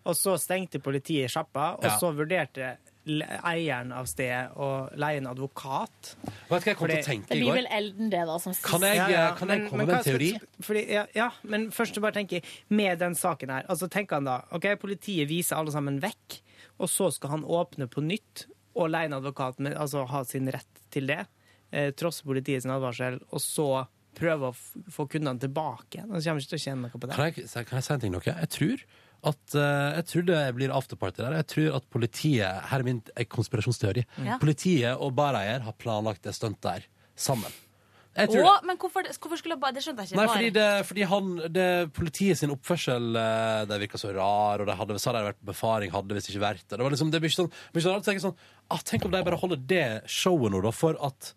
Og 0.07 0.15
så 0.15 0.37
stengte 0.39 0.79
politiet 0.81 1.29
sjappa, 1.35 1.73
og 1.81 1.85
Ja. 1.85 1.97
så 1.99 2.13
vurderte 2.15 2.77
eieren 3.09 3.93
av 3.97 4.07
stedet 4.11 4.53
å 4.61 4.69
leie 4.99 5.19
en 5.23 5.29
advokat. 5.31 6.13
Vet 6.23 6.35
du 6.49 6.53
hva 6.53 6.61
jeg 6.65 6.77
kom 6.79 6.89
til 6.93 6.99
å 7.01 7.07
tenke 7.07 7.25
i 7.25 7.29
går? 7.29 7.33
Det 7.33 7.41
blir 7.43 7.57
vel 7.59 7.69
Elden, 7.79 8.11
det, 8.13 8.23
da. 8.29 8.39
Som 8.39 8.55
Kan 8.63 8.81
jeg- 8.87 9.37
kan 9.39 9.49
jeg 9.49 9.69
komme 9.71 9.87
med 9.87 9.95
en 9.97 10.05
teori? 10.05 10.31
Fordi, 10.61 10.85
ja, 10.93 11.07
ja, 11.15 11.31
men 11.45 11.71
først 11.71 12.01
bare 12.01 12.13
tenke 12.13 12.43
med 12.71 12.99
den 12.99 13.15
saken 13.15 13.49
her, 13.51 13.65
altså 13.69 13.89
tenker 13.89 14.17
han 14.17 14.25
da, 14.25 14.43
ok, 14.53 14.77
politiet 14.79 15.29
viser 15.29 15.57
alle 15.57 15.71
sammen 15.73 16.01
vekk, 16.01 16.41
og 16.81 16.89
så 16.89 17.13
skal 17.13 17.31
han 17.31 17.43
åpne 17.45 17.89
på 17.89 18.03
nytt 18.05 18.47
og 18.77 18.91
leie 18.91 19.07
en 19.07 19.15
advokat, 19.19 19.59
med, 19.59 19.75
altså 19.75 20.07
ha 20.07 20.23
sin 20.25 20.47
rett 20.47 20.83
til 20.91 21.07
det, 21.07 21.27
eh, 21.73 21.91
tross 21.91 22.23
politiets 22.23 22.67
advarsel, 22.67 23.21
og 23.33 23.41
så 23.41 23.87
prøve 24.15 24.49
å 24.51 24.55
f 24.55 24.73
få 24.91 25.09
kundene 25.09 25.39
tilbake. 25.39 26.01
Han 26.01 26.11
kommer 26.21 26.41
ikke 26.41 26.49
til 26.55 26.59
å 26.59 26.65
tjene 26.65 26.83
noe 26.83 26.91
på 26.91 27.07
det. 27.07 27.15
Kan 27.15 27.33
jeg, 27.33 27.67
kan 27.67 27.77
jeg 27.79 27.85
si 27.85 27.93
en 27.95 28.01
ting? 28.01 28.13
Noe? 28.13 28.21
Jeg 28.25 28.49
tror 28.51 28.83
at 29.27 29.55
eh, 29.59 29.95
jeg 29.99 30.09
tror 30.13 30.27
det 30.29 30.43
blir 30.55 30.75
afterparty 30.75 31.23
der. 31.25 31.39
Jeg 31.41 31.49
tror 31.55 31.79
at 31.81 31.87
politiet 31.91 32.69
Her 32.71 32.83
er 32.83 32.87
min 32.87 33.01
eh, 33.17 33.27
konspirasjonsteori. 33.27 34.05
Ja. 34.27 34.37
Politiet 34.43 34.95
og 34.95 35.17
bareier 35.19 35.65
har 35.67 35.75
planlagt 35.81 36.23
det 36.29 36.37
stuntet 36.37 36.63
der 36.63 36.87
sammen. 37.19 37.51
Jeg 38.19 38.33
tror 38.33 38.47
Å, 38.47 38.53
det. 38.59 38.67
men 38.67 38.79
hvorfor, 38.83 39.09
hvorfor 39.23 39.39
skulle 39.39 39.59
bare 39.61 39.77
Det 39.77 39.83
skjønte 39.85 40.05
jeg 40.05 40.11
ikke. 40.11 40.19
Nei, 40.19 40.27
bare. 40.27 40.37
fordi, 40.39 40.53
det, 40.55 40.69
fordi 40.89 41.09
han, 41.11 41.33
det, 41.55 41.67
politiet 41.95 42.41
sin 42.41 42.55
oppførsel 42.55 43.19
eh, 43.21 43.65
Det 43.71 43.81
virka 43.85 44.01
så 44.01 44.13
rar, 44.15 44.63
og 44.63 44.71
de 44.71 44.79
hadde, 44.81 44.99
sa 45.03 45.13
de 45.13 45.21
hadde 45.21 45.33
vært 45.33 45.43
på 45.43 45.51
befaring, 45.53 45.93
hadde 45.95 46.19
visst 46.19 46.33
ikke 46.33 46.45
vært 46.47 46.65
det. 46.65 46.79
Det 46.79 46.87
var 46.87 46.95
liksom, 46.95 47.13
det 47.15 47.23
blir 47.23 47.33
ikke 47.33 47.43
sånn, 47.45 47.53
blir 47.75 47.85
ikke 47.85 47.99
sånn, 47.99 48.25
sånn 48.31 48.41
ah, 48.75 48.83
Tenk 48.87 49.07
om 49.07 49.15
de 49.15 49.23
bare 49.29 49.43
holder 49.43 49.63
det 49.75 49.87
showet 50.11 50.55
nå, 50.55 50.63
da, 50.67 50.75
for 50.75 50.99
at 51.11 51.33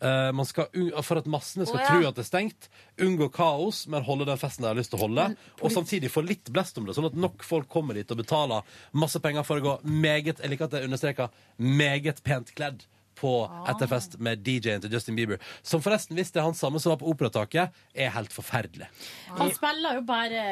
eh, 0.00 0.32
man 0.32 0.46
skal, 0.48 0.66
un- 0.74 0.92
for 1.02 1.18
at 1.22 1.26
massene 1.30 1.66
skal 1.66 1.80
Å, 1.80 1.84
ja. 1.84 1.88
tro 1.92 2.08
at 2.08 2.18
det 2.18 2.24
er 2.24 2.28
stengt, 2.30 2.68
unngå 3.00 3.28
kaos, 3.32 3.84
men 3.92 4.02
holde 4.06 4.26
den 4.28 4.38
festen 4.40 4.62
de 4.66 4.70
har 4.72 4.78
lyst 4.78 4.90
til 4.94 5.00
å 5.00 5.04
holde. 5.06 5.28
Og 5.62 5.72
samtidig 5.72 6.10
få 6.12 6.24
litt 6.26 6.50
blest 6.52 6.78
om 6.78 6.86
det, 6.88 6.96
sånn 6.96 7.08
at 7.10 7.16
nok 7.16 7.42
folk 7.46 7.68
kommer 7.72 7.94
dit 7.98 8.10
og 8.10 8.20
betaler 8.24 8.62
masse 8.92 9.20
penger 9.24 9.42
for 9.46 9.60
å 9.62 9.66
gå 9.68 9.78
meget 9.84 10.38
Jeg 10.42 10.50
liker 10.52 10.68
at 10.68 10.76
jeg 10.78 10.88
understreker 10.90 11.28
meget 11.58 12.22
pent 12.26 12.52
kledd 12.56 12.84
på 13.16 13.30
etterfest 13.70 14.18
med 14.20 14.42
DJ-en 14.44 14.82
til 14.84 14.92
Justin 14.92 15.16
Bieber. 15.16 15.38
Som 15.64 15.80
forresten, 15.80 16.12
hvis 16.18 16.28
det 16.34 16.42
er 16.42 16.44
han 16.44 16.52
samme 16.58 16.76
som 16.82 16.90
var 16.92 16.98
på 17.00 17.08
Operataket, 17.08 17.72
er 17.96 18.10
helt 18.12 18.28
forferdelig. 18.34 18.90
Han 19.38 19.48
spiller 19.56 19.96
jo 19.96 20.02
bare 20.04 20.42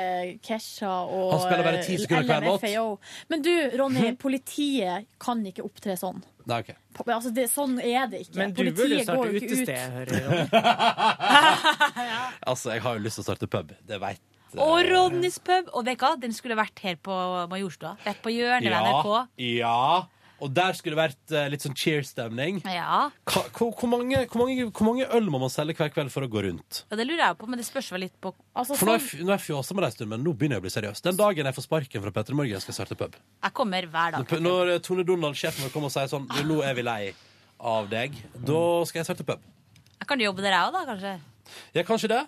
Kesha 0.41 0.89
og 1.05 1.35
Han 1.35 1.43
spiller 1.45 1.67
bare 1.67 1.83
10 1.85 1.99
sekunder 2.07 2.25
hver 2.31 2.47
låt. 2.49 2.65
LMFAO. 2.65 2.87
Men 3.29 3.45
du, 3.45 3.53
Ronny, 3.77 4.15
politiet 4.17 5.05
kan 5.21 5.45
ikke 5.45 5.67
opptre 5.69 5.99
sånn. 6.01 6.23
Nei, 6.45 6.61
ok. 6.61 6.71
Altså, 7.09 7.31
det, 7.35 7.47
sånn 7.53 7.79
er 7.81 8.07
det 8.13 8.21
ikke. 8.27 8.37
Men 8.37 8.53
du 8.53 8.63
burde 8.69 8.99
jo 8.99 9.05
starte 9.07 9.31
utested, 9.41 9.79
hører 9.97 10.15
jeg. 10.21 10.49
Altså, 12.51 12.75
jeg 12.75 12.85
har 12.85 12.99
jo 12.99 13.05
lyst 13.05 13.19
til 13.19 13.25
å 13.25 13.27
starte 13.31 13.49
pub. 13.51 13.73
Det 13.89 13.99
veit 14.03 14.21
Og 14.61 14.77
Ronnys 14.87 15.39
pub. 15.43 15.71
Og 15.75 15.87
vet 15.89 15.99
du 15.99 16.05
hva? 16.05 16.13
Den 16.21 16.35
skulle 16.37 16.57
vært 16.59 16.79
her 16.85 16.99
på 17.03 17.15
Majorstua. 17.51 17.97
Rett 18.05 18.21
på 18.23 18.31
hjørnet 18.35 18.69
ved 18.71 18.91
NRK. 18.91 19.15
ja. 19.59 19.79
Og 20.43 20.51
der 20.53 20.75
skulle 20.77 20.97
det 20.97 21.01
vært 21.15 21.33
eh, 21.33 21.47
litt 21.53 21.63
sånn 21.63 21.77
cheer-stemning. 21.79 22.59
Ja. 22.67 23.11
Hvor, 23.31 23.71
hvor, 23.79 23.89
mange, 23.89 24.25
hvor, 24.29 24.41
mange, 24.43 24.67
hvor 24.75 24.87
mange 24.89 25.07
øl 25.15 25.29
må 25.31 25.39
man 25.41 25.53
selge 25.53 25.77
hver 25.79 25.93
kveld 25.95 26.11
for 26.13 26.27
å 26.27 26.29
gå 26.29 26.43
rundt? 26.49 26.81
ja, 26.91 26.97
det 26.99 27.07
lurer 27.07 27.23
jeg 27.23 27.39
på, 27.39 27.47
men 27.49 27.61
det 27.63 27.67
spørs 27.69 27.93
vel 27.95 28.03
litt 28.09 28.17
på 28.21 28.33
Altså, 28.53 28.75
For 28.77 28.87
nå 28.91 28.97
har 28.97 28.99
sånn- 28.99 29.07
jeg, 29.15 29.21
f- 29.21 29.25
nå 29.25 29.31
har 29.33 29.39
jeg 29.39 29.47
fjåsa 29.47 29.75
med 29.79 29.83
deg 29.85 29.89
en 29.93 29.97
stund, 29.97 30.11
men 30.11 30.25
nå 30.27 30.35
begynner 30.35 30.59
jeg 30.59 30.63
å 30.63 30.67
bli 30.67 30.75
seriøs. 30.75 31.03
Den 31.07 31.17
dagen 31.23 31.47
jeg 31.49 31.55
får 31.57 31.67
sparken 31.69 32.03
fra 32.05 32.11
Petter 32.19 32.35
Morgen, 32.39 32.61
skal 32.61 32.75
jeg 32.75 32.79
starte 32.81 32.99
pub. 32.99 33.15
Jeg 33.47 33.53
kommer 33.61 33.87
hver 33.95 34.17
dag. 34.19 34.27
Når, 34.35 34.43
når 34.49 34.73
eh, 34.75 34.81
Tone 34.85 35.05
Donald, 35.07 35.39
sjefen 35.39 35.65
vår, 35.65 35.73
kommer 35.77 35.89
og 35.93 35.95
sier 35.95 36.11
sånn 36.11 36.27
«Du, 36.35 36.41
Nå 36.51 36.61
er 36.67 36.75
vi 36.75 36.83
lei 36.87 37.03
av 37.65 37.89
deg. 37.89 38.17
Da 38.45 38.61
skal 38.91 39.01
jeg 39.05 39.09
starte 39.13 39.25
pub. 39.31 39.45
Jeg 40.03 40.09
kan 40.11 40.21
jobbe 40.21 40.43
der, 40.45 40.59
jeg 40.59 40.67
òg, 40.69 40.75
da, 40.75 40.83
kanskje. 40.91 41.15
Ja, 41.79 41.85
kanskje 41.89 42.11
det? 42.13 42.23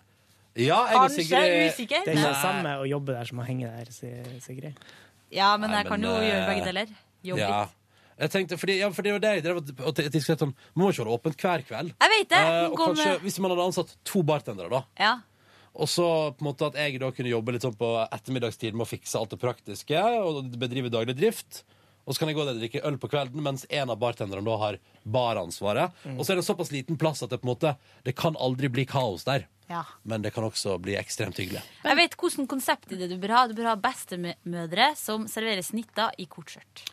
Ja, 0.56 0.78
jeg 0.88 0.96
og 0.96 1.02
Kanskje, 1.02 1.24
Sigrid 1.26 1.74
usikker. 1.74 2.04
Det 2.06 2.14
er 2.14 2.20
ikke 2.22 2.30
det 2.32 2.40
samme 2.40 2.70
å 2.80 2.86
jobbe 2.88 3.12
der 3.18 3.28
som 3.28 3.42
å 3.42 3.44
henge 3.44 3.68
der, 3.68 3.90
sier 3.92 4.30
Sigrid. 4.40 4.78
Ja, 5.34 5.50
men 5.60 5.68
Nei, 5.74 5.82
jeg 5.82 5.90
kan 5.90 6.00
men, 6.00 6.06
jo 6.08 6.14
eh, 6.22 6.30
gjøre 6.30 6.46
begge 6.48 6.64
deler. 6.70 6.94
Jobbe 7.26 7.42
Ja. 7.42 7.58
litt. 7.66 7.82
Jeg 8.18 8.30
tenkte, 8.32 8.56
fordi, 8.56 8.78
ja, 8.80 8.88
fordi 8.90 9.10
det 9.10 9.12
var 9.12 9.20
det 9.20 9.32
jeg 9.34 9.44
drev 9.44 9.56
og- 9.56 9.86
og 9.86 9.94
diskuterte 10.12 10.42
om. 10.42 10.54
Man 10.74 10.86
må 10.86 10.90
ikke 10.92 11.04
holde 11.04 11.18
åpent 11.18 11.36
hver 11.36 11.62
kveld. 11.68 11.94
Jeg 12.00 12.10
vet 12.14 12.28
det. 12.28 12.38
Eh, 12.38 12.66
og 12.70 12.76
Gå 12.76 12.86
kanskje, 12.86 13.04
med- 13.04 13.20
hvis 13.20 13.38
man 13.38 13.50
hadde 13.50 13.66
ansatt 13.66 13.96
to 14.04 14.22
bartendere, 14.22 14.70
da. 14.70 14.82
Ja. 14.98 15.20
Og 15.74 15.86
så 15.86 16.32
på 16.34 16.40
en 16.40 16.46
måte 16.54 16.66
at 16.66 16.74
jeg 16.74 16.98
da 16.98 17.10
kunne 17.10 17.28
jobbe 17.28 17.52
litt 17.52 17.62
sånn 17.62 17.76
på 17.76 18.08
ettermiddagstid 18.10 18.72
med 18.72 18.86
å 18.86 18.88
fikse 18.88 19.14
alt 19.20 19.28
det 19.30 19.38
praktiske 19.40 20.00
og 20.24 20.50
bedrive 20.58 20.88
daglig 20.90 21.14
drift. 21.16 21.64
Og 22.06 22.14
så 22.14 22.20
kan 22.20 22.28
jeg 22.28 22.36
gå 22.36 22.44
der 22.46 22.54
og 22.54 22.60
drikke 22.62 22.84
øl 22.86 22.96
på 22.98 23.10
kvelden, 23.10 23.42
mens 23.42 23.66
en 23.68 23.90
av 23.90 23.98
bartenderne 23.98 24.44
da 24.44 24.56
har 24.56 24.78
baransvaret. 25.04 25.92
Mm. 26.04 26.18
Og 26.18 26.24
så 26.24 26.30
er 26.32 26.36
det 26.36 26.44
såpass 26.46 26.70
liten 26.72 26.96
plass 26.96 27.22
at 27.22 27.30
det 27.30 27.40
på 27.42 27.48
en 27.48 27.54
måte 27.56 27.76
Det 28.04 28.14
kan 28.16 28.34
aldri 28.36 28.68
bli 28.72 28.86
kaos 28.86 29.24
der. 29.24 29.46
Ja. 29.68 29.82
Men 30.04 30.22
det 30.22 30.32
kan 30.32 30.44
også 30.44 30.80
bli 30.80 30.94
ekstremt 30.94 31.34
hyggelig. 31.36 31.60
Jeg 31.84 31.96
vet 31.96 32.16
hvilket 32.16 32.48
konsept 32.48 32.92
i 32.92 32.96
det 32.96 33.08
du 33.10 33.18
bør 33.18 33.34
ha. 33.34 33.46
Du 33.48 33.54
bør 33.54 33.72
ha 33.72 33.76
bestemødre 33.76 34.96
som 34.96 35.26
serverer 35.26 35.64
snitter 35.66 36.12
i 36.18 36.26
kortskjørt. 36.26 36.84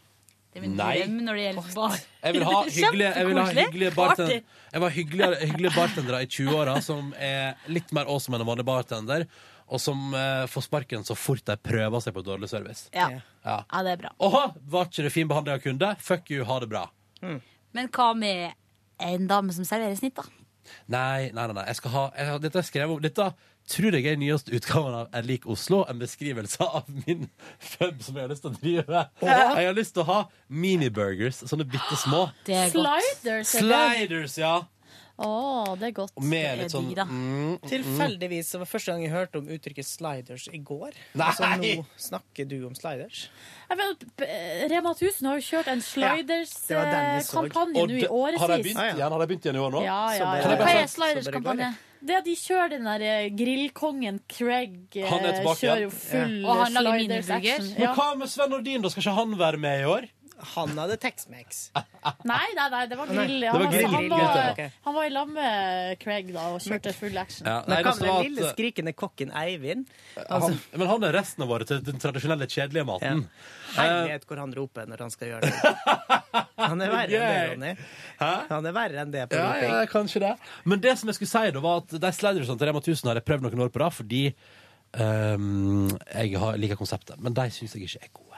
Det 0.54 0.60
er 0.60 0.66
min 0.68 0.76
Nei. 0.78 0.92
drøm 1.02 1.16
når 1.26 1.38
det 1.40 1.44
gjelder 1.48 1.70
bar. 1.76 1.96
Jeg 2.24 2.34
vil 2.36 2.44
ha 2.46 2.58
hyggelige, 2.76 3.14
jeg 3.18 3.28
vil 3.30 3.40
ha 3.40 3.46
hyggelige, 3.58 3.94
bartender. 3.96 4.44
jeg 4.44 4.76
vil 4.76 4.86
ha 4.86 4.92
hyggelige, 4.98 5.40
hyggelige 5.48 5.72
bartendere 5.74 6.20
i 6.22 6.28
20-åra 6.30 6.76
som 6.86 7.10
er 7.18 7.72
litt 7.74 7.94
mer 7.98 8.12
awesome 8.14 8.38
enn 8.38 8.46
en 8.46 8.50
vanlig 8.52 8.66
bartender, 8.68 9.26
og 9.74 9.82
som 9.82 10.14
eh, 10.14 10.44
får 10.52 10.68
sparken 10.68 11.08
så 11.08 11.18
fort 11.18 11.42
de 11.50 11.56
prøver 11.58 12.04
seg 12.06 12.14
på 12.14 12.22
dårlig 12.28 12.52
service. 12.52 12.86
Ja. 12.94 13.08
Ja. 13.42 13.58
ja, 13.64 13.82
det 13.88 13.96
er 13.96 14.04
bra. 14.04 14.14
Åha, 14.30 14.44
var 14.76 14.92
ikke 14.92 15.08
det 15.08 15.14
fin 15.16 15.32
behandling 15.32 15.58
av 15.58 15.66
kunde? 15.66 15.90
Fuck 16.06 16.30
you, 16.36 16.46
ha 16.46 16.60
det 16.62 16.70
bra. 16.70 16.86
Men 17.74 17.90
hva 17.90 18.12
med 18.14 18.54
en 19.02 19.28
dame 19.28 19.56
som 19.58 19.66
serverer 19.66 19.98
snitt, 19.98 20.20
da? 20.22 20.28
Nei, 20.94 21.32
nei, 21.34 21.48
nei, 21.48 21.56
nei. 21.58 21.66
Jeg 21.72 21.80
skal 21.82 21.94
ha, 21.96 22.04
jeg 22.18 22.44
dette 22.44 22.60
har 22.60 22.64
jeg 22.64 22.70
skrevet 22.70 22.96
om. 22.96 23.02
Dette 23.04 23.26
tror 23.70 23.96
jeg 23.98 24.08
er 24.10 24.20
nyeste 24.20 24.54
utgaven 24.58 24.98
av 24.98 25.14
Jeg 25.14 25.28
liker 25.30 25.54
Oslo. 25.54 25.84
En 25.90 26.02
beskrivelse 26.02 26.66
av 26.66 26.90
min 27.06 27.28
pub 27.78 28.04
som 28.04 28.18
jeg 28.20 28.26
har 28.26 28.34
lyst 28.34 28.46
til 28.46 28.52
å 28.52 28.60
drive. 28.60 29.06
Jeg 29.24 29.68
har 29.70 29.78
lyst 29.78 29.96
til 29.96 30.04
å 30.04 30.10
ha 30.10 30.20
miniburgers, 30.48 31.44
sånne 31.48 31.68
bitte 31.70 31.98
små. 32.04 32.28
Det 32.48 32.60
godt. 32.74 32.78
Sliders. 32.78 33.56
er? 33.56 33.64
Sliders, 33.64 34.38
ja. 34.42 34.56
Å, 35.14 35.76
det 35.78 35.92
er 35.92 35.94
godt. 35.94 36.16
Med 36.26 36.58
litt 36.58 36.74
sånn 36.74 36.88
mm, 36.90 37.06
mm, 37.06 37.58
Tilfeldigvis 37.70 38.48
så 38.50 38.64
var 38.64 38.70
første 38.72 38.96
gang 38.96 39.04
jeg 39.06 39.12
hørte 39.14 39.44
om 39.44 39.52
uttrykket 39.54 39.86
sliders 39.86 40.48
i 40.50 40.58
går. 40.66 40.98
Nei! 41.14 41.28
Altså, 41.28 41.50
nå 41.62 41.86
snakker 42.02 42.50
du 42.50 42.56
om 42.66 42.74
sliders. 42.78 43.28
Jeg 43.70 43.80
vet, 43.84 44.08
eh, 44.26 44.66
Rema 44.74 44.96
1000 44.96 45.30
har 45.30 45.38
jo 45.38 45.46
kjørt 45.46 45.70
en 45.70 45.86
det 45.86 46.00
var 46.02 46.90
den 46.90 47.08
vi 47.14 47.22
så. 47.22 47.44
Sliders-kampanje 47.44 47.86
nå 47.86 48.02
i 48.02 48.08
året 48.10 48.42
Har 48.42 48.56
de 48.56 48.62
begynt 48.66 48.86
igjen? 48.90 49.14
Har 49.14 49.22
de 49.22 49.30
begynt 49.30 49.46
igjen 49.46 49.62
i 49.62 49.66
år 49.68 49.74
nå? 49.78 49.84
Ja, 49.86 50.04
ja, 50.18 50.36
ja. 50.42 50.56
Hva 50.58 50.72
er 50.74 50.90
sliders-kampanje? 50.98 51.74
Det 52.04 52.18
de 52.26 52.34
kjører 52.36 52.70
den 52.74 52.84
der 52.90 53.04
eh, 53.08 53.30
grillkongen 53.40 54.18
Craig 54.28 54.74
eh, 55.00 55.06
Han 55.08 55.24
er 55.24 55.38
tilbake 55.38 55.60
kjører 55.62 55.84
igjen. 55.86 55.92
full 55.92 56.46
Og 56.46 56.58
han 56.64 56.74
lager 56.74 56.98
sliders 57.00 57.28
miniburgers. 57.30 57.60
action. 57.60 57.70
Men 57.78 57.88
Ja. 57.88 57.94
hva 57.96 58.08
med 58.20 58.28
Sven 58.34 58.50
Nordin, 58.52 58.82
da? 58.84 58.90
Skal 58.90 59.02
ikke 59.06 59.16
han 59.22 59.38
være 59.40 59.58
med 59.58 59.82
i 59.82 59.86
år? 59.86 60.10
Han 60.54 60.74
hadde 60.78 60.98
Tex-Mex. 61.00 61.60
Nei, 62.28 62.48
nei, 62.58 62.66
nei, 62.74 62.82
det 62.92 62.98
var 63.00 63.08
grill. 63.08 63.36
det 63.40 63.50
Han, 63.54 63.60
var 63.62 63.66
var, 63.66 63.74
grill. 63.74 63.94
han, 63.94 64.08
var, 64.10 64.50
Ok. 64.52 64.62
han 64.84 64.96
var 64.98 65.06
i 65.06 65.10
lag 65.14 65.30
med 65.30 66.00
Craig 66.02 66.32
da, 66.34 66.48
og 66.56 66.60
kjørte 66.66 66.94
full 66.98 67.18
action. 67.22 67.48
Ja, 67.48 67.60
Men 67.68 67.78
nei, 67.78 67.84
det 67.84 67.94
den 68.10 68.24
lille 68.28 68.50
skrikende 68.52 68.94
kokken 68.98 69.32
Eivind? 69.32 69.86
han, 70.30 70.58
men 70.74 70.88
han 70.90 71.04
er 71.08 71.14
resten 71.16 71.46
av 71.46 71.52
våre 71.54 71.68
til 71.70 71.80
den 71.86 72.02
tradisjonelle 72.04 72.48
kjedelige 72.52 72.86
maten. 72.90 73.24
Herlighet 73.78 74.26
hvor 74.30 74.42
han 74.44 74.54
roper 74.58 74.90
når 74.92 75.06
han 75.06 75.14
skal 75.16 75.32
gjøre 75.32 75.48
det. 75.48 76.44
Han 76.64 76.82
er 76.84 76.92
verre 76.94 77.22
enn 77.22 77.30
det, 77.30 77.48
Ronny. 77.54 77.72
Han 78.50 78.68
er 78.70 78.76
verre 78.76 79.02
enn 79.06 79.14
det 79.16 79.24
på 79.32 79.40
Ja, 79.40 79.48
roping. 79.54 79.72
ja, 79.78 79.86
kanskje 79.94 80.24
det. 80.26 80.34
Men 80.66 80.84
det 80.84 80.98
som 81.00 81.10
jeg 81.10 81.16
skulle 81.22 81.34
si, 81.34 81.54
da, 81.56 81.64
var 81.64 81.82
at 81.86 81.96
de 82.04 82.12
slidersene 82.20 82.60
til 82.60 82.70
Rema 82.70 82.84
1000 82.84 83.10
har 83.10 83.20
jeg 83.22 83.26
prøvd 83.32 83.48
noen 83.48 83.64
år 83.68 83.72
på 83.74 83.82
rad, 83.82 83.96
fordi 83.96 84.24
um, 85.00 85.90
jeg 86.14 86.38
har, 86.40 86.58
liker 86.62 86.80
konseptet. 86.80 87.20
Men 87.24 87.34
de 87.38 87.48
syns 87.54 87.76
jeg 87.78 87.88
ikke 87.88 88.04
er 88.08 88.14
gode. 88.14 88.33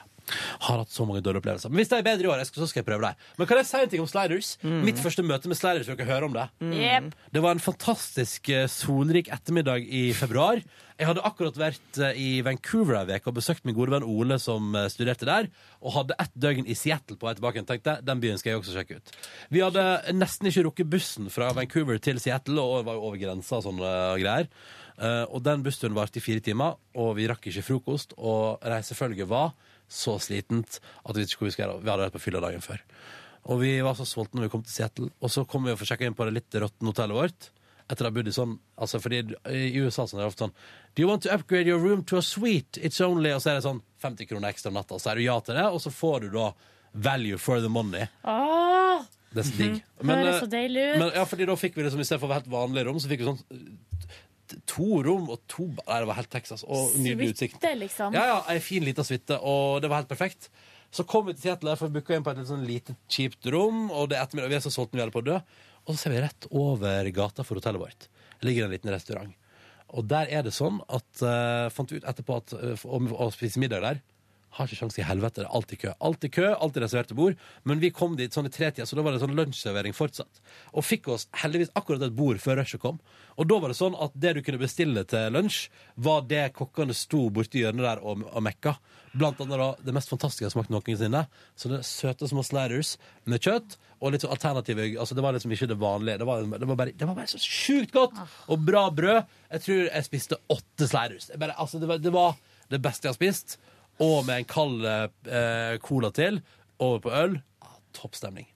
Har 0.65 0.81
hatt 0.81 0.93
så 0.93 1.05
mange 1.07 1.21
dårlige 1.25 1.43
opplevelser. 1.43 1.71
Men 1.71 1.81
hvis 1.81 1.91
de 1.91 1.99
er 1.99 2.07
bedre 2.07 2.27
i 2.27 2.31
år, 2.31 2.43
så 2.47 2.67
skal 2.67 2.81
jeg 2.81 2.87
prøve 2.87 3.09
dem. 3.09 3.19
Men 3.37 3.49
kan 3.49 3.61
jeg 3.61 3.69
si 3.69 3.81
en 3.81 3.91
ting 3.91 4.03
om 4.03 4.09
sliders? 4.09 4.55
Mitt 4.63 5.01
første 5.01 5.25
møte 5.25 5.51
med 5.51 5.59
sliders, 5.59 5.89
dere 5.89 6.07
høre 6.07 6.29
om 6.29 6.35
det? 6.35 6.47
Mm. 6.63 7.11
Det 7.33 7.43
var 7.43 7.55
en 7.55 7.63
fantastisk 7.63 8.49
eh, 8.53 8.67
solrik 8.71 9.29
ettermiddag 9.33 9.85
i 9.85 10.07
februar. 10.17 10.61
Jeg 10.95 11.09
hadde 11.09 11.25
akkurat 11.27 11.57
vært 11.59 11.99
eh, 11.99 12.17
i 12.21 12.29
Vancouver 12.45 13.01
en 13.01 13.11
uke 13.11 13.31
og 13.31 13.37
besøkt 13.37 13.65
min 13.67 13.75
gode 13.77 13.93
venn 13.93 14.07
Ole, 14.07 14.39
som 14.41 14.71
eh, 14.77 14.87
studerte 14.91 15.27
der, 15.27 15.49
og 15.81 15.97
hadde 15.97 16.17
ett 16.23 16.33
døgn 16.47 16.69
i 16.69 16.77
Seattle 16.77 17.19
på 17.19 17.29
vei 17.29 17.35
tilbake. 17.37 17.61
Jeg 17.61 17.69
tenkte, 17.69 17.99
den 18.05 18.23
byen 18.23 18.41
skal 18.41 18.53
jeg 18.53 18.63
også 18.63 18.77
sjekke 18.77 18.99
ut. 19.01 19.13
Vi 19.53 19.63
hadde 19.65 19.85
nesten 20.15 20.49
ikke 20.51 20.65
rukket 20.69 20.91
bussen 20.95 21.29
fra 21.33 21.51
Vancouver 21.57 22.01
til 22.01 22.21
Seattle, 22.23 22.61
og 22.63 22.81
det 22.81 22.89
var 22.89 22.99
jo 22.99 23.05
over 23.11 23.21
grensa 23.21 23.59
og 23.59 23.67
sånne 23.67 23.93
greier. 24.21 24.49
Og 25.27 25.41
den 25.43 25.59
bussturen 25.59 25.91
varte 25.97 26.21
i 26.21 26.23
fire 26.23 26.39
timer, 26.39 26.77
og 26.95 27.17
vi 27.17 27.25
rakk 27.27 27.49
ikke 27.51 27.65
frokost, 27.67 28.13
og 28.15 28.63
reisefølget 28.63 29.27
var 29.27 29.51
så 29.91 30.17
slitent 30.21 30.79
at 31.05 31.15
vi 31.17 31.25
ikke 31.25 31.41
hvor 31.43 31.49
vi 31.49 31.55
skulle 31.55 31.67
gjøre. 31.69 31.83
Vi 31.83 31.91
hadde 31.91 32.07
vært 32.07 32.15
på 32.17 32.23
fylla 32.23 32.41
dagen 32.43 32.63
før. 32.65 32.81
Og 33.45 33.59
vi 33.61 33.75
var 33.85 33.97
så 33.97 34.07
sultne 34.09 34.39
når 34.41 34.47
vi 34.47 34.53
kom 34.55 34.63
til 34.65 34.73
Seattle. 34.73 35.11
Og 35.21 35.29
så 35.31 35.43
kom 35.49 35.67
vi 35.67 35.73
og 35.75 35.83
sjekka 35.85 36.07
inn 36.07 36.17
på 36.17 36.25
det 36.25 36.33
litt 36.39 36.57
råtne 36.63 36.89
hotellet 36.89 37.19
vårt. 37.19 37.49
Etter 37.85 38.07
å 38.07 38.09
ha 38.09 38.15
bodd 38.15 38.29
i 38.31 38.33
sånn 38.33 38.55
altså 38.81 38.97
fordi 38.97 39.19
I 39.45 39.75
USA 39.77 40.07
sånn 40.09 40.17
er 40.17 40.23
det 40.23 40.31
ofte 40.31 40.47
sånn 40.47 40.55
Do 40.97 41.03
you 41.03 41.09
want 41.11 41.21
to 41.21 41.29
upgrade 41.29 41.69
your 41.69 41.77
room 41.77 42.01
to 42.09 42.17
a 42.17 42.23
suite? 42.25 42.79
It's 42.81 42.97
only 43.05 43.29
Og 43.35 43.43
så 43.43 43.51
er 43.51 43.59
det 43.59 43.65
sånn 43.67 43.83
50 44.01 44.29
kroner 44.31 44.49
ekstra 44.49 44.71
om 44.73 44.79
natta. 44.79 44.97
Så 44.97 45.11
er 45.11 45.19
du 45.21 45.25
ja 45.27 45.35
til 45.45 45.59
det, 45.59 45.67
og 45.69 45.77
så 45.83 45.93
får 45.93 46.25
du 46.25 46.31
da 46.33 46.47
value 46.95 47.37
for 47.37 47.61
the 47.61 47.69
money. 47.69 48.07
Åh, 48.23 49.03
Det 49.35 49.43
er 49.43 49.49
så 49.49 49.57
digg. 49.59 49.79
høres 50.01 50.39
så 50.39 50.47
deilig 50.49 50.83
ut. 50.93 50.99
men, 50.99 51.09
ja, 51.13 51.25
fordi 51.27 51.45
da 51.45 51.55
fikk 51.59 51.75
vi 51.75 51.83
liksom, 51.83 52.19
for 52.19 52.33
helt 52.33 52.47
vanlige 52.47 52.85
rom, 52.87 52.99
så 53.03 53.11
fikk 53.11 53.19
vi 53.19 53.27
sånn 53.27 53.41
eh, 53.51 54.13
to 54.69 55.01
rom 55.05 55.29
og 55.33 55.41
to 55.51 55.67
Nei, 55.67 55.99
det 56.01 56.09
var 56.09 56.19
helt 56.19 56.31
Texas. 56.33 56.63
Og 56.67 56.95
nydelig 57.01 57.33
utsikt. 57.33 57.57
Suite, 57.57 57.73
liksom. 57.79 58.15
Ja, 58.17 58.25
ja, 58.31 58.39
ei 58.53 58.61
fin 58.63 58.85
lita 58.85 59.05
suite, 59.07 59.39
og 59.41 59.81
det 59.83 59.91
var 59.91 60.03
helt 60.03 60.11
perfekt. 60.11 60.49
Så 60.95 61.03
kom 61.09 61.25
vi 61.27 61.35
til 61.35 61.49
Seattle, 61.49 61.75
for 61.79 61.91
vi 61.91 61.99
booka 61.99 62.15
inn 62.15 62.23
på 62.25 62.31
et 62.31 62.39
litt 62.39 62.49
sånn 62.49 62.65
lite, 62.67 62.95
kjipt 63.11 63.49
rom, 63.51 63.89
og 63.91 64.11
det 64.11 64.19
er 64.19 64.27
ettermiddag, 64.27 64.53
vi 64.53 64.59
er 64.59 64.63
så 64.63 64.71
sultne 64.73 64.99
vi 64.99 65.03
holder 65.03 65.15
på 65.15 65.23
å 65.25 65.27
dø. 65.27 65.39
Og 65.85 65.93
så 65.93 65.97
ser 66.01 66.15
vi 66.15 66.21
rett 66.23 66.47
over 66.55 67.09
gata 67.15 67.45
for 67.45 67.59
hotellet 67.59 67.81
vårt. 67.81 68.07
Det 68.39 68.47
ligger 68.47 68.67
en 68.67 68.73
liten 68.73 68.93
restaurant. 68.93 69.33
Og 69.95 70.07
der 70.09 70.31
er 70.33 70.45
det 70.45 70.53
sånn 70.55 70.79
at 70.89 71.21
uh, 71.21 71.67
Fant 71.73 71.91
vi 71.91 71.99
ut 72.01 72.07
etterpå 72.09 72.39
at 72.41 72.53
uh, 72.57 72.85
å, 72.89 72.99
å 73.25 73.27
spise 73.33 73.61
middag 73.61 73.83
der 73.85 74.01
har 74.55 74.67
ikke 74.67 74.79
sjanse 74.79 75.01
i 75.01 75.05
helvete. 75.05 75.41
Det 75.41 75.47
er 75.47 75.55
alltid 75.57 75.81
kø. 75.81 75.93
Alltid 76.07 76.33
kø, 76.37 76.47
alltid 76.53 76.85
reserverte 76.85 77.17
bord. 77.17 77.39
Men 77.67 77.81
vi 77.83 77.91
kom 77.95 78.15
dit 78.19 78.35
sånn 78.35 78.47
i 78.47 78.53
tretida, 78.53 78.87
så 78.87 78.97
da 78.97 79.03
var 79.05 79.15
det 79.15 79.21
sånn 79.23 79.35
lunsjservering 79.35 79.95
fortsatt. 79.95 80.41
Og 80.73 80.85
fikk 80.87 81.09
oss 81.15 81.27
heldigvis 81.41 81.73
akkurat 81.75 82.05
et 82.07 82.15
bord 82.15 82.39
før 82.43 82.61
rushet 82.61 82.83
kom. 82.83 83.01
Og 83.35 83.49
da 83.51 83.59
var 83.59 83.71
det 83.71 83.79
sånn 83.79 83.97
at 83.99 84.15
det 84.15 84.35
du 84.37 84.43
kunne 84.45 84.61
bestille 84.61 85.03
til 85.11 85.35
lunsj, 85.35 85.65
var 86.07 86.23
det 86.29 86.45
kokkene 86.55 86.95
sto 86.95 87.25
borti 87.35 87.65
hjørnet 87.65 87.83
der 87.83 88.03
og, 88.03 88.23
og 88.31 88.45
mekka. 88.47 88.77
Blant 89.15 89.39
annet 89.43 89.59
da 89.59 89.69
det 89.87 89.95
mest 89.95 90.11
fantastiske 90.11 90.45
jeg 90.45 90.51
har 90.51 90.55
smakt 90.55 90.71
noensinne. 90.73 91.25
Så 91.59 91.71
det 91.71 91.81
er 91.81 91.89
søte 91.89 92.31
små 92.31 92.43
sliders 92.47 92.95
med 93.27 93.43
kjøtt 93.43 93.77
og 93.99 94.11
litt 94.11 94.25
sånn 94.25 94.33
alternative 94.35 94.87
Altså 94.99 95.15
det 95.17 95.23
var 95.23 95.35
liksom 95.35 95.53
ikke 95.55 95.69
det 95.71 95.79
vanlige. 95.79 96.19
Det 96.21 96.27
var, 96.27 96.43
det 96.47 96.67
var, 96.67 96.79
bare, 96.79 96.95
det 96.95 97.07
var 97.07 97.15
bare 97.19 97.31
så 97.31 97.39
sjukt 97.41 97.95
godt! 97.95 98.19
Og 98.51 98.63
bra 98.67 98.87
brød. 98.93 99.37
Jeg 99.55 99.65
tror 99.67 99.85
jeg 99.87 100.07
spiste 100.09 100.39
åtte 100.51 100.89
sliders. 100.91 101.31
Bare, 101.39 101.55
altså 101.59 101.79
det, 101.81 101.89
var, 101.91 102.03
det 102.03 102.13
var 102.15 102.35
det 102.71 102.81
beste 102.83 103.07
jeg 103.07 103.15
har 103.15 103.19
spist. 103.19 103.57
Og 104.03 104.25
med 104.27 104.41
en 104.41 104.49
kald 104.49 104.83
eh, 104.89 105.77
cola 105.85 106.09
til, 106.15 106.41
over 106.83 106.99
på 107.05 107.13
øl. 107.15 107.37
Ah, 107.63 107.77
Topp 107.95 108.17
stemning. 108.17 108.47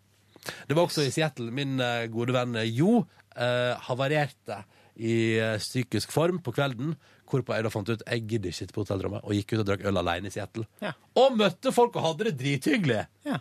Det 0.67 0.75
var 0.75 0.87
også 0.87 1.05
i 1.05 1.13
Seattle. 1.13 1.51
Min 1.55 1.79
eh, 1.83 2.07
gode 2.11 2.33
venn 2.35 2.57
Jo 2.67 3.03
eh, 3.35 3.75
havarerte 3.87 4.63
i 4.99 5.37
eh, 5.39 5.55
psykisk 5.61 6.11
form 6.11 6.41
på 6.43 6.51
kvelden. 6.55 6.95
Hvorpå 7.29 7.53
jeg 7.55 7.63
da 7.67 7.69
fant 7.71 7.91
ut 7.93 8.01
jeg 8.03 8.25
gidder 8.25 8.49
ikke 8.49 8.57
sitte 8.63 8.73
på 8.75 8.83
hotellrommet, 8.83 9.21
og 9.23 9.35
gikk 9.37 9.53
ut 9.53 9.61
og 9.61 9.67
drakk 9.69 9.83
øl 9.85 10.01
alene 10.01 10.31
i 10.31 10.33
Seattle. 10.33 10.65
Ja. 10.81 10.95
Og 11.21 11.37
møtte 11.37 11.71
folk 11.75 11.95
og 11.99 12.07
hadde 12.07 12.31
det 12.31 12.35
drithyggelig! 12.41 13.03
Ja. 13.27 13.37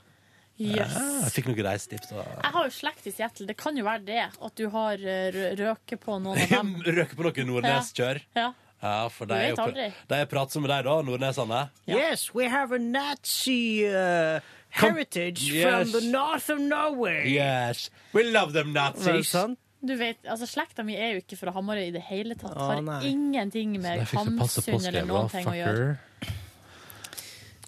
Yes. 0.58 0.90
Jeg 1.22 1.32
fikk 1.36 1.48
noen 1.52 1.60
reisetips. 1.68 2.10
Jeg 2.10 2.50
har 2.54 2.64
jo 2.66 2.72
slekt 2.74 3.04
i 3.06 3.12
Seattle. 3.14 3.46
Det 3.46 3.54
kan 3.60 3.76
jo 3.78 3.84
være 3.86 4.02
det 4.08 4.22
at 4.26 4.54
du 4.58 4.64
har 4.74 4.98
eh, 4.98 5.38
røket 5.58 6.00
på 6.02 6.16
noen 6.18 6.34
av 6.34 6.50
dem. 6.56 6.72
Røke 6.82 7.14
på 7.18 7.26
noen 7.28 7.50
Nordnes-kjør. 7.52 8.20
Ja. 8.38 8.48
Ja, 8.82 9.08
for 9.10 9.26
det 9.26 9.34
de 9.34 9.42
er, 9.42 9.48
jo, 9.50 9.56
aldri. 9.64 9.86
de 10.08 10.14
er 10.22 10.28
pratsomme, 10.30 10.68
de, 10.70 10.82
da, 10.86 10.96
nordnesene. 11.02 11.62
Yes, 11.90 12.28
we 12.34 12.48
have 12.48 12.72
a 12.72 12.78
Nazi 12.78 13.84
uh, 13.88 14.38
heritage 14.70 15.42
Yes. 15.50 15.64
from 15.64 15.92
the 16.00 16.04
north 16.12 16.50
of 16.50 16.60
Norway. 16.60 17.24
Yes, 17.32 17.90
we 18.14 18.22
love 18.30 18.52
them 18.52 18.74
Var 18.74 18.92
det 18.94 19.04
Nazis. 19.14 19.34
Du 19.80 19.94
vet, 19.94 20.16
altså 20.26 20.46
Slekta 20.46 20.82
mi 20.82 20.96
er 20.98 21.12
jo 21.14 21.20
ikke 21.22 21.36
fra 21.38 21.52
Hamarøy 21.54 21.84
i 21.88 21.92
det 21.94 22.02
hele 22.08 22.34
tatt. 22.34 22.54
Har 22.58 22.80
nei. 22.82 23.00
ingenting 23.12 23.76
med 23.80 24.06
Hamsun 24.10 24.86
eller 24.86 25.06
noen 25.06 25.28
ting 25.30 25.46
å 25.46 25.54
gjøre. 25.54 25.92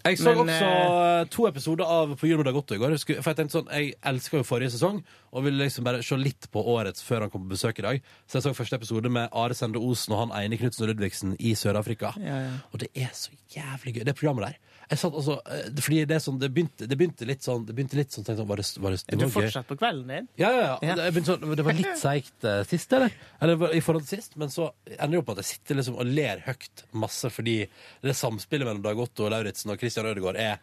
Jeg 0.00 0.16
så 0.16 0.32
Men, 0.32 0.48
også 0.48 0.68
eh, 0.68 1.24
to 1.28 1.46
episoder 1.48 1.84
av 1.84 2.14
På 2.16 2.28
jul 2.28 2.38
med 2.40 2.46
Dagotto 2.48 2.76
i 2.76 2.80
går. 2.80 2.94
For 2.96 3.32
Jeg 3.32 3.36
tenkte 3.36 3.58
sånn, 3.58 3.68
jeg 3.68 3.92
elsker 4.12 4.40
jo 4.40 4.46
forrige 4.48 4.72
sesong 4.72 5.02
og 5.30 5.44
ville 5.44 5.60
liksom 5.60 5.84
bare 5.86 6.00
se 6.02 6.16
litt 6.18 6.48
på 6.50 6.62
årets 6.72 7.04
før 7.06 7.26
han 7.26 7.32
kom 7.32 7.44
på 7.44 7.52
besøk 7.52 7.78
i 7.82 7.84
dag. 7.86 8.00
Så 8.26 8.38
jeg 8.38 8.46
så 8.48 8.54
første 8.56 8.80
episode 8.80 9.12
med 9.12 9.28
Are 9.36 9.54
Sende 9.54 9.78
Osen 9.78 10.16
og 10.16 10.24
han 10.24 10.32
ene 10.40 10.58
Knutsen 10.58 10.88
Ludvigsen 10.88 11.36
i 11.38 11.52
Sør-Afrika. 11.58 12.14
Ja, 12.18 12.40
ja. 12.48 12.56
Og 12.72 12.82
det 12.82 12.88
er 12.96 13.12
så 13.14 13.36
jævlig 13.54 13.98
gøy, 13.98 14.04
det 14.08 14.16
programmet 14.18 14.48
der. 14.48 14.69
Jeg 14.90 14.98
satt 14.98 15.14
altså, 15.14 15.36
fordi 15.84 15.98
det, 16.10 16.16
sånn, 16.24 16.38
det, 16.42 16.48
begynte, 16.50 16.86
det 16.90 16.96
begynte 16.98 17.26
litt 17.28 17.44
sånn, 17.46 17.62
det 17.68 17.74
begynte 17.78 17.98
litt 17.98 18.10
sånn, 18.10 18.24
tenkte 18.26 18.42
sånn 18.42 18.48
var 18.50 18.58
det, 18.58 18.66
var 18.82 18.94
det, 18.96 18.98
det 19.06 19.18
du 19.18 19.22
var 19.22 19.28
gøy. 19.28 19.34
fortsatt 19.36 19.68
på 19.68 19.76
kvelden 19.78 20.10
din? 20.10 20.26
Ja, 20.40 20.50
ja, 20.50 20.64
ja. 20.64 20.72
Ja. 20.88 20.96
Det, 20.98 21.22
sånn, 21.28 21.44
det 21.54 21.66
var 21.66 21.76
litt 21.78 22.00
seigt 22.00 22.46
uh, 22.48 22.56
sist, 22.66 22.96
eller? 22.98 23.14
Eller 23.38 23.76
i 23.78 23.82
forhold 23.86 24.08
til 24.08 24.18
sist, 24.18 24.34
men 24.40 24.50
så 24.50 24.72
ender 24.96 25.14
det 25.14 25.20
opp 25.22 25.30
at 25.36 25.44
jeg 25.44 25.50
sitter 25.52 25.78
liksom 25.78 26.00
og 26.02 26.10
ler 26.10 26.42
høyt 26.48 26.82
masse 27.04 27.30
fordi 27.30 27.54
det 28.02 28.16
samspillet 28.18 28.66
mellom 28.66 28.82
Dag 28.88 29.04
Otto 29.04 29.30
Lauritzen 29.30 29.70
og 29.70 29.78
Christian 29.78 30.10
Ødegaard 30.10 30.40
er 30.42 30.58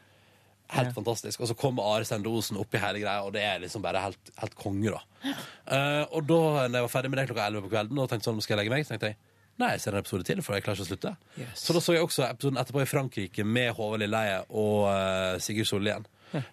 helt 0.76 0.92
fantastisk. 0.98 1.46
Og 1.46 1.48
så 1.48 1.56
kommer 1.56 1.88
Are 1.94 2.04
Sende 2.08 2.28
Osen 2.28 2.60
opp 2.60 2.76
i 2.76 2.84
hele 2.84 3.00
greia, 3.06 3.24
og 3.24 3.32
det 3.38 3.46
er 3.48 3.64
liksom 3.64 3.86
bare 3.86 4.04
helt, 4.10 4.34
helt 4.42 4.60
konge, 4.60 4.92
da. 4.92 5.00
Uh, 5.72 6.04
og 6.18 6.28
da 6.28 6.42
når 6.68 6.82
jeg 6.82 6.90
var 6.90 6.94
ferdig 6.98 7.14
med 7.16 7.22
det 7.22 7.30
klokka 7.32 7.48
11 7.48 7.64
på 7.64 7.74
kvelden 7.78 8.04
og 8.04 8.12
tenkte 8.12 8.28
sånn, 8.28 8.44
skal 8.44 8.58
jeg 8.58 8.66
legge 8.66 8.76
meg, 8.76 8.92
tenkte 8.92 9.14
jeg 9.14 9.22
Nei, 9.58 9.72
jeg 9.74 9.82
ser 9.82 9.96
en 9.96 10.04
episode 10.04 10.24
til, 10.28 10.42
for 10.46 10.54
jeg 10.54 10.64
klarer 10.66 10.78
ikke 10.78 10.86
å 10.86 10.90
slutte. 10.92 11.12
Så 11.58 11.74
da 11.74 11.82
så 11.82 11.96
jeg 11.96 12.04
også 12.06 12.28
episoden 12.28 12.60
etterpå 12.62 12.84
i 12.84 12.90
Frankrike 12.90 13.46
med 13.46 13.72
Håvard 13.78 14.04
Lilleheie 14.04 14.44
og 14.54 14.84
uh, 14.86 15.40
Sigurd 15.42 15.66
Sollien. 15.70 16.06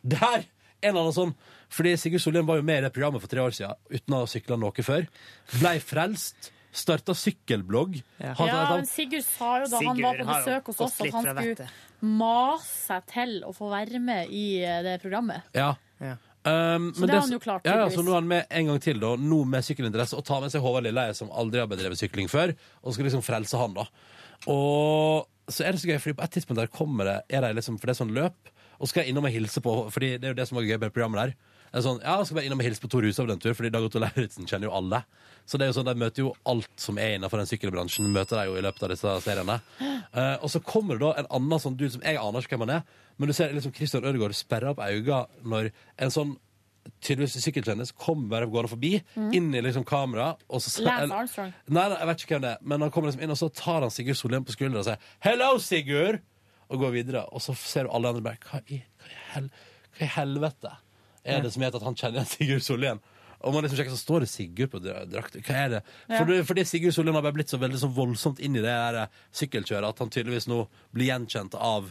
Der! 0.03 0.47
En 0.85 0.91
eller 0.93 1.07
annen 1.07 1.15
sånn 1.17 1.31
Fordi 1.73 1.95
Sigurd 1.97 2.21
Sollien 2.21 2.45
var 2.47 2.59
jo 2.61 2.65
med 2.69 2.83
i 2.83 2.85
det 2.85 2.91
programmet 2.93 3.23
for 3.23 3.31
tre 3.33 3.41
år 3.41 3.55
siden 3.57 3.77
uten 3.91 4.15
å 4.17 4.19
ha 4.23 4.27
sykla 4.29 4.57
noe 4.61 4.85
før. 4.85 5.07
Blei 5.59 5.79
frelst. 5.83 6.51
Starta 6.75 7.15
sykkelblogg. 7.15 8.01
Han- 8.19 8.49
Ja, 8.49 8.63
men 8.75 8.87
Sigurd 8.91 9.23
sa 9.23 9.61
jo 9.63 9.69
da 9.71 9.79
han 9.85 10.01
var 10.03 10.17
på 10.19 10.25
besøk 10.27 10.67
hos 10.73 10.81
oss, 10.83 10.97
at 11.01 11.13
han 11.15 11.25
skulle 11.29 11.69
mase 12.03 12.67
seg 12.89 13.07
til 13.13 13.35
å 13.47 13.53
få 13.55 13.69
være 13.71 14.01
med 14.03 14.33
i 14.35 14.47
eh, 14.65 14.81
det 14.83 14.97
programmet. 15.05 15.47
Ja. 15.55 15.75
Um, 16.45 16.91
Så 16.93 17.01
men 17.01 17.09
det 17.09 17.15
har 17.15 17.23
han 17.25 17.33
jo 17.33 17.41
klart, 17.41 17.65
Ja, 17.65 17.79
ja, 17.81 17.85
så 17.89 18.03
nå 18.05 18.13
er 18.13 18.19
han 18.21 18.27
med 18.29 18.51
en 18.53 18.67
gang 18.69 18.81
til, 18.85 18.99
da, 19.01 19.15
nå 19.17 19.39
med 19.49 19.65
sykkelinteresse, 19.65 20.19
og 20.19 20.27
tar 20.29 20.43
med 20.45 20.53
seg 20.53 20.61
Håvard 20.61 20.85
Lilleheie, 20.85 21.15
som 21.17 21.31
aldri 21.33 21.63
har 21.63 21.71
bedrevet 21.71 21.97
sykling 21.97 22.29
før, 22.29 22.53
og 22.83 22.93
skal 22.93 23.09
liksom 23.09 23.25
frelse 23.25 23.57
han, 23.57 23.73
da. 23.79 23.87
Og 24.53 25.25
så 25.49 25.65
er 25.65 25.73
det 25.73 25.81
så 25.81 25.89
gøy, 25.89 25.99
fordi 26.03 26.19
på 26.19 26.27
et 26.27 26.37
tidspunkt 26.37 26.61
der 26.61 26.73
kommer 26.73 27.09
det, 27.09 27.17
er 27.33 27.47
det 27.47 27.55
liksom, 27.57 27.79
for 27.81 27.89
det 27.89 27.95
er 27.95 28.01
sånn 28.03 28.13
løp, 28.17 28.53
og 28.77 28.91
skal 28.91 29.05
jeg 29.05 29.15
innom 29.15 29.25
og 29.25 29.33
hilse 29.33 29.63
på, 29.65 29.75
fordi 29.95 30.19
det 30.19 30.29
er 30.29 30.35
jo 30.35 30.41
det 30.43 30.49
som 30.51 30.61
var 30.61 30.69
gøy 30.69 30.77
med 30.77 30.93
programmet 30.93 31.23
der. 31.23 31.35
Er 31.75 31.83
sånn, 31.83 31.99
ja, 32.05 32.21
skal 32.23 32.39
bare 32.39 32.47
innom 32.47 32.61
og 32.63 32.67
hilse 32.69 32.83
på 32.83 32.89
Tor 32.93 33.03
Hushov 33.03 33.27
den 33.27 33.41
tur, 33.43 33.55
fordi 33.59 33.73
Dag 33.75 33.83
Otto 33.83 33.99
Lauritzen 33.99 34.47
kjenner 34.47 34.69
jo 34.69 34.75
alle. 34.79 35.01
Så 35.43 35.59
det 35.59 35.67
er 35.67 35.73
jo 35.73 35.77
sånn, 35.81 35.89
de 35.89 35.99
møter 35.99 36.23
jo 36.23 36.31
alt 36.47 36.71
som 36.81 37.01
er 37.03 37.17
innenfor 37.17 37.41
den 37.41 37.49
sykkelbransjen, 37.51 38.07
møter 38.15 38.39
de 38.39 38.45
jo 38.47 38.55
i 38.61 38.63
løpet 38.63 38.87
av 38.87 38.93
disse 38.95 39.15
seriene. 39.25 39.57
Eh, 39.83 40.37
og 40.39 40.53
så 40.53 40.61
kommer 40.63 40.95
det 40.95 41.03
da 41.03 41.25
en 41.25 41.31
annen 41.41 41.63
sånn 41.65 41.75
dude 41.81 41.91
som 41.97 42.05
jeg 42.07 42.21
aner 42.21 42.47
ikke 42.47 42.55
hvem 42.55 42.69
han 42.69 42.77
er, 42.77 43.01
men 43.19 43.31
du 43.31 43.35
ser 43.35 43.51
liksom 43.57 43.75
Christian 43.75 44.07
Ødegaard 44.07 44.37
sperre 44.39 44.71
opp 44.71 44.83
øynene 44.85 45.25
når 45.51 45.73
en 45.75 46.15
sånn 46.15 46.37
tydeligvis 47.03 47.41
sykkelkjendis 47.41 47.95
kommer 47.97 48.29
bare 48.37 48.49
går 48.53 48.69
forbi, 48.71 48.93
inn 49.35 49.51
i 49.57 49.63
liksom 49.65 49.87
kamera, 49.89 50.35
og 50.47 50.63
så 50.63 50.85
Lance 50.85 51.19
Armstrong. 51.19 51.53
Nei, 51.67 51.89
nei, 51.91 51.99
jeg 51.99 52.11
vet 52.13 52.25
ikke 52.25 52.37
hvem 52.37 52.45
det 52.45 52.53
er, 52.55 52.63
men 52.63 52.85
han 52.85 52.95
kommer 52.95 53.11
liksom 53.11 53.25
inn, 53.25 53.35
og 53.35 53.41
så 53.41 53.51
tar 53.51 53.83
han 53.83 53.93
Sigurd 53.95 54.21
Sollien 54.21 54.47
på 54.47 54.55
skulderen 54.55 54.85
og 54.85 54.87
sier 54.87 55.01
'Hello, 55.25 55.51
Sigurd!' 55.59 56.23
og 56.69 56.81
går 56.81 56.95
videre. 56.95 57.27
Og 57.33 57.43
så 57.45 57.57
ser 57.57 57.85
du 57.85 57.93
alle 57.93 58.09
andre 58.09 58.23
bare 58.25 58.41
Hva 58.45 58.61
i, 58.69 58.81
hva 59.01 59.11
i, 59.11 59.21
hel, 59.35 59.51
hva 59.97 60.07
i 60.07 60.13
helvete 60.17 60.77
er 61.25 61.43
det 61.43 61.53
som 61.55 61.63
heter 61.65 61.81
at 61.81 61.87
han 61.89 61.95
kjenner 61.99 62.21
igjen 62.21 62.33
Sigurd 62.35 62.63
Sollien? 62.67 63.01
Og 63.45 63.53
man 63.53 63.65
liksom 63.67 63.77
sjekker, 63.77 63.93
så 63.93 64.01
står 64.01 64.21
det 64.25 64.29
Sigurd 64.33 64.71
på 64.73 64.79
dra- 64.81 65.03
drakta. 65.09 65.41
Hva 65.45 65.57
er 65.67 65.69
det? 65.75 65.81
Ja. 66.09 66.21
For 66.23 66.45
fordi 66.53 66.65
Sigurd 66.69 66.95
Sollien 66.97 67.15
har 67.19 67.25
bare 67.27 67.37
blitt 67.37 67.53
så 67.53 67.59
veldig 67.61 67.81
så 67.83 67.91
voldsomt 67.93 68.41
inn 68.41 68.57
i 68.57 68.63
det 68.65 68.71
der 68.73 69.01
eh, 69.03 69.19
sykkelkjøret 69.37 69.89
at 69.91 69.99
han 70.05 70.13
tydeligvis 70.15 70.47
nå 70.49 70.63
blir 70.97 71.11
gjenkjent 71.11 71.57
av 71.61 71.91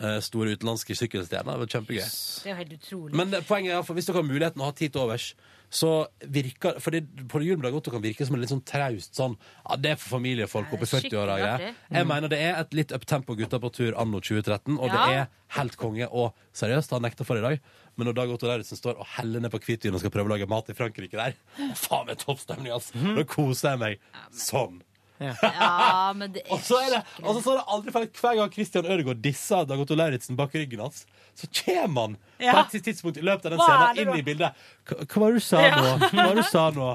eh, 0.00 0.18
store 0.24 0.56
utenlandske 0.58 0.96
sykkelstjerner. 0.98 1.56
Det 1.56 1.64
var 1.64 1.72
kjempegøy. 1.76 2.04
Det 2.44 2.52
er 2.52 2.58
helt 2.60 2.74
utrolig. 2.76 3.14
Men 3.16 3.32
det- 3.32 3.44
poenget 3.48 3.72
er 3.72 3.80
at 3.80 3.94
hvis 3.96 4.10
dere 4.10 4.20
har 4.20 4.28
muligheten 4.28 4.60
å 4.60 4.68
ha 4.68 4.76
tid 4.76 4.92
til 4.92 5.06
overs, 5.06 5.30
så 5.70 6.06
virker 6.26 6.80
fordi 6.82 7.00
på 7.30 7.38
julemiddag 7.46 7.70
godt 7.76 7.84
det 7.86 7.92
kan 7.94 8.02
virke 8.02 8.26
som 8.26 8.34
en 8.34 8.40
litt 8.42 8.50
sånn 8.50 8.64
traust 8.66 9.14
sånn 9.14 9.36
Ja, 9.68 9.76
det 9.76 9.92
er 9.92 9.96
for 10.00 10.16
familiefolk 10.18 10.72
oppe 10.74 10.82
i 10.82 10.90
40-åra. 10.90 11.36
greier. 11.38 11.74
Jeg 11.90 12.04
Mm. 12.04 12.08
mener 12.08 12.28
det 12.28 12.38
er 12.40 12.58
et 12.60 12.74
litt 12.74 12.88
uptempo 12.92 13.36
gutter 13.38 13.60
på 13.62 13.70
tur 13.72 13.94
anno 13.96 14.18
2013, 14.20 14.78
og 14.80 14.88
Ja. 14.90 15.06
det 15.06 15.14
er 15.16 15.28
helt 15.60 15.76
konge. 15.76 16.08
Og 16.10 16.34
seriøst, 16.52 16.90
han 16.90 17.02
nekter 17.02 17.24
for 17.24 17.36
i 17.38 17.40
dag, 17.40 17.60
men 17.96 18.06
når 18.08 18.14
Dag 18.14 18.30
Otto 18.30 18.46
Lauritzen 18.48 18.76
står 18.78 18.98
og 18.98 19.06
heller 19.06 19.40
ned 19.40 19.50
på 19.52 19.60
Kvitbyen 19.62 19.94
og 19.94 20.00
skal 20.00 20.10
prøve 20.10 20.26
å 20.26 20.38
lage 20.38 20.48
mat 20.48 20.68
i 20.70 20.72
Frankrike 20.74 21.12
der, 21.12 21.34
faen 21.76 22.06
meg 22.06 22.18
toppstemning, 22.18 22.74
ass! 22.74 22.90
Da 22.90 23.22
koser 23.22 23.70
jeg 23.70 23.78
meg 23.78 23.98
sånn. 24.32 24.82
Ja, 25.20 26.12
men 26.16 26.32
det 26.32 26.46
er 26.46 26.52
Og 26.54 26.60
så 26.64 26.78
er 26.80 26.90
det, 26.94 27.04
og 27.22 27.42
så 27.44 27.52
er 27.52 27.58
det 27.58 27.66
aldri 27.68 27.92
feil 27.92 28.06
Hver 28.08 28.36
gang 28.38 28.50
Christian 28.54 28.86
Ødegaard 28.86 29.20
disser 29.20 29.66
Dag 29.68 29.78
Otto 29.78 29.94
Lauritzen 29.94 30.34
bak 30.34 30.50
ryggen 30.56 30.80
hans, 30.80 31.04
så 31.34 31.46
kommer 31.64 32.00
han 32.08 32.16
Ja. 32.40 32.52
på 32.64 32.76
et 32.76 32.84
tidspunkt 32.84 33.18
i 33.20 33.22
løpet 33.22 33.46
av 33.46 33.52
den 33.52 33.60
scenen 33.60 33.98
inn 34.02 34.18
i 34.18 34.22
bildet. 34.22 34.52
Hva 34.88 35.20
var 35.20 35.30
det 35.32 35.40
du 35.40 35.44
sa 35.44 35.60
Ja. 35.62 35.76
nå? 35.76 35.98
Hva 36.08 36.26
var 36.26 36.34
det 36.34 36.42
du 36.44 36.48
sa 36.50 36.70
nå? 36.70 36.90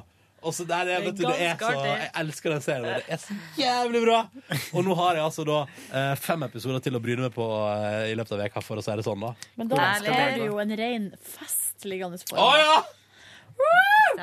Og 0.45 0.53
så 0.53 0.61
der 0.69 0.85
er, 0.93 0.99
vet 1.01 1.15
du, 1.17 1.23
det 1.25 1.39
er 1.41 1.55
så, 1.57 1.69
jeg 1.73 2.09
elsker 2.21 2.51
den 2.53 2.61
serien. 2.61 2.83
Det 3.01 3.13
er 3.15 3.17
så 3.17 3.33
jævlig 3.57 4.01
bra! 4.05 4.17
Og 4.77 4.83
nå 4.85 4.93
har 4.99 5.15
jeg 5.17 5.23
altså 5.25 5.45
da 5.47 5.55
eh, 5.89 6.11
fem 6.21 6.43
episoder 6.45 6.83
til 6.85 6.93
å 6.93 7.01
bryne 7.01 7.25
meg 7.25 7.33
på 7.33 7.47
eh, 7.65 8.11
i 8.11 8.15
løpet 8.19 8.35
av 8.37 8.43
veka, 8.43 8.61
for 8.61 8.77
å 8.77 8.83
si 8.85 8.93
det 8.99 9.05
sånn. 9.07 9.23
da 9.25 9.31
Men 9.57 9.71
da 9.71 9.79
er 9.95 10.35
det 10.37 10.45
jo 10.45 10.59
en 10.61 10.75
ren 10.77 11.07
fest 11.17 11.87
liggende 11.89 12.21
for 12.29 12.37
Å 12.37 12.51
ja! 12.61 12.77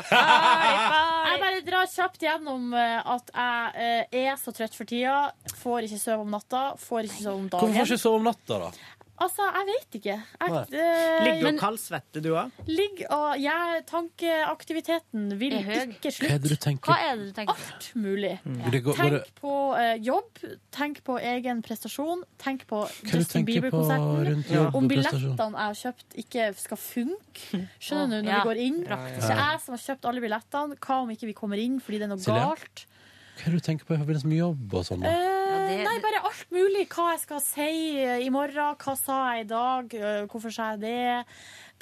Jeg 0.02 1.38
bare 1.42 1.60
drar 1.66 1.86
kjapt 1.90 2.22
gjennom 2.24 2.72
eh, 2.76 2.98
at 3.16 3.30
jeg 3.34 4.26
er 4.28 4.36
så 4.40 4.52
trøtt 4.54 4.74
for 4.78 4.88
tida. 4.88 5.32
Får 5.62 5.86
ikke 5.88 6.00
sove 6.00 6.22
om 6.26 6.32
natta, 6.34 6.62
får 6.80 7.08
ikke 7.08 7.18
sove 7.24 7.38
om 7.40 7.48
dagen. 7.52 7.66
Hvorfor 7.66 7.82
får 7.82 7.94
ikke 7.96 8.02
sove 8.04 8.20
om 8.22 8.28
natta, 8.30 8.58
da? 8.68 8.70
Altså, 9.22 9.44
jeg 9.54 9.66
vet 9.68 9.96
ikke. 10.00 10.14
Jeg, 10.18 10.50
eh, 10.72 11.24
Ligger 11.24 11.42
men- 11.46 11.54
du 11.56 11.60
kaldsvetter, 11.62 12.22
du 12.24 12.30
òg? 12.34 12.50
Ligg 12.66 13.02
og 13.08 13.38
jeg, 13.38 13.84
Tankeaktiviteten 13.86 15.38
vil 15.38 15.52
Er 15.54 15.62
høy. 15.62 15.74
ikke 15.94 16.00
Hva 16.00 16.08
er 16.08 16.16
slutte. 16.16 16.38
det 16.42 16.50
du 16.50 16.56
tenker? 16.56 16.90
Hva 16.90 16.96
er 17.06 17.16
det 17.20 17.26
du 17.28 17.32
tenker 17.36 17.54
på? 17.54 17.72
Alt 17.72 17.92
mulig. 17.94 18.32
Det 18.72 18.82
går- 18.84 18.96
det- 18.96 19.22
Tenk 19.22 19.34
på 19.40 19.54
eh, 19.78 19.96
jobb, 20.02 20.38
tenk 20.72 21.02
på 21.04 21.18
egen 21.20 21.62
prestasjon, 21.62 22.22
tenk 22.38 22.66
på 22.66 22.82
du 23.02 23.10
Justin 23.18 23.44
tenker 23.46 23.60
på 23.60 23.70
Bieber-konserten. 23.70 24.26
rundt 24.26 24.46
jobb 24.50 24.74
Om 24.74 24.84
og 24.84 24.90
prestasjon? 24.90 25.36
billettene 25.36 25.52
jeg 25.52 25.66
har 25.70 25.78
kjøpt 25.82 26.10
ikke 26.24 26.56
skal 26.58 26.76
funke. 26.76 27.68
Skjønner 27.80 28.08
du, 28.10 28.22
når 28.22 28.32
Ja. 28.32 28.42
vi 28.42 28.48
går 28.48 28.58
inn. 28.66 28.84
Praktisk. 28.86 29.20
Det 29.20 29.30
er 29.30 29.34
ikke 29.36 29.50
jeg 29.52 29.60
som 29.60 29.72
har 29.74 29.82
kjøpt 29.86 30.04
alle 30.08 30.20
billettene. 30.20 30.76
Hva 30.78 31.02
om 31.02 31.08
ikke 31.10 31.26
vi 31.26 31.32
kommer 31.34 31.58
inn 31.58 31.80
fordi 31.80 31.98
det 31.98 32.02
er 32.02 32.08
noe 32.08 32.18
Silje? 32.18 32.42
galt? 32.42 32.86
Hva 33.36 33.46
er 33.46 33.50
det 33.50 33.62
du 33.62 33.66
tenker 33.72 33.84
på 33.86 33.94
i 33.94 33.98
forbindelse 33.98 34.24
med 34.26 34.38
jobb 34.38 34.74
og 34.74 34.84
sånn? 34.84 35.00
da? 35.00 35.08
Eh, 35.08 35.41
nei, 35.86 35.96
bare 36.04 36.22
alt 36.28 36.46
mulig. 36.54 36.86
Hva 36.92 37.10
jeg 37.14 37.22
skal 37.24 37.42
si 37.44 37.68
eh, 38.02 38.22
i 38.26 38.30
morgen. 38.34 38.76
Hva 38.82 38.94
sa 38.98 39.18
jeg 39.36 39.46
i 39.46 39.50
dag? 39.52 39.94
Eh, 39.98 40.24
Hvorfor 40.30 40.54
sa 40.54 40.72
jeg 40.74 40.82
det? 40.84 41.24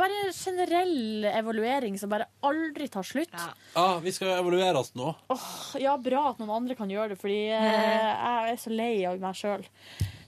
Bare 0.01 0.31
generell 0.33 1.27
evaluering 1.29 1.99
som 2.01 2.09
bare 2.09 2.25
aldri 2.47 2.87
tar 2.89 3.05
slutt. 3.05 3.35
Ah, 3.77 3.99
vi 4.01 4.13
skal 4.17 4.33
evaluere 4.39 4.81
oss 4.81 4.95
nå. 4.97 5.11
Oh, 5.29 5.51
ja, 5.77 5.93
bra 6.01 6.31
at 6.31 6.41
noen 6.41 6.55
andre 6.57 6.77
kan 6.79 6.89
gjøre 6.89 7.13
det, 7.13 7.19
fordi 7.21 7.43
eh, 7.53 8.07
jeg 8.07 8.55
er 8.55 8.63
så 8.63 8.73
lei 8.73 8.95
av 9.11 9.21
meg 9.21 9.37
sjøl. 9.37 9.67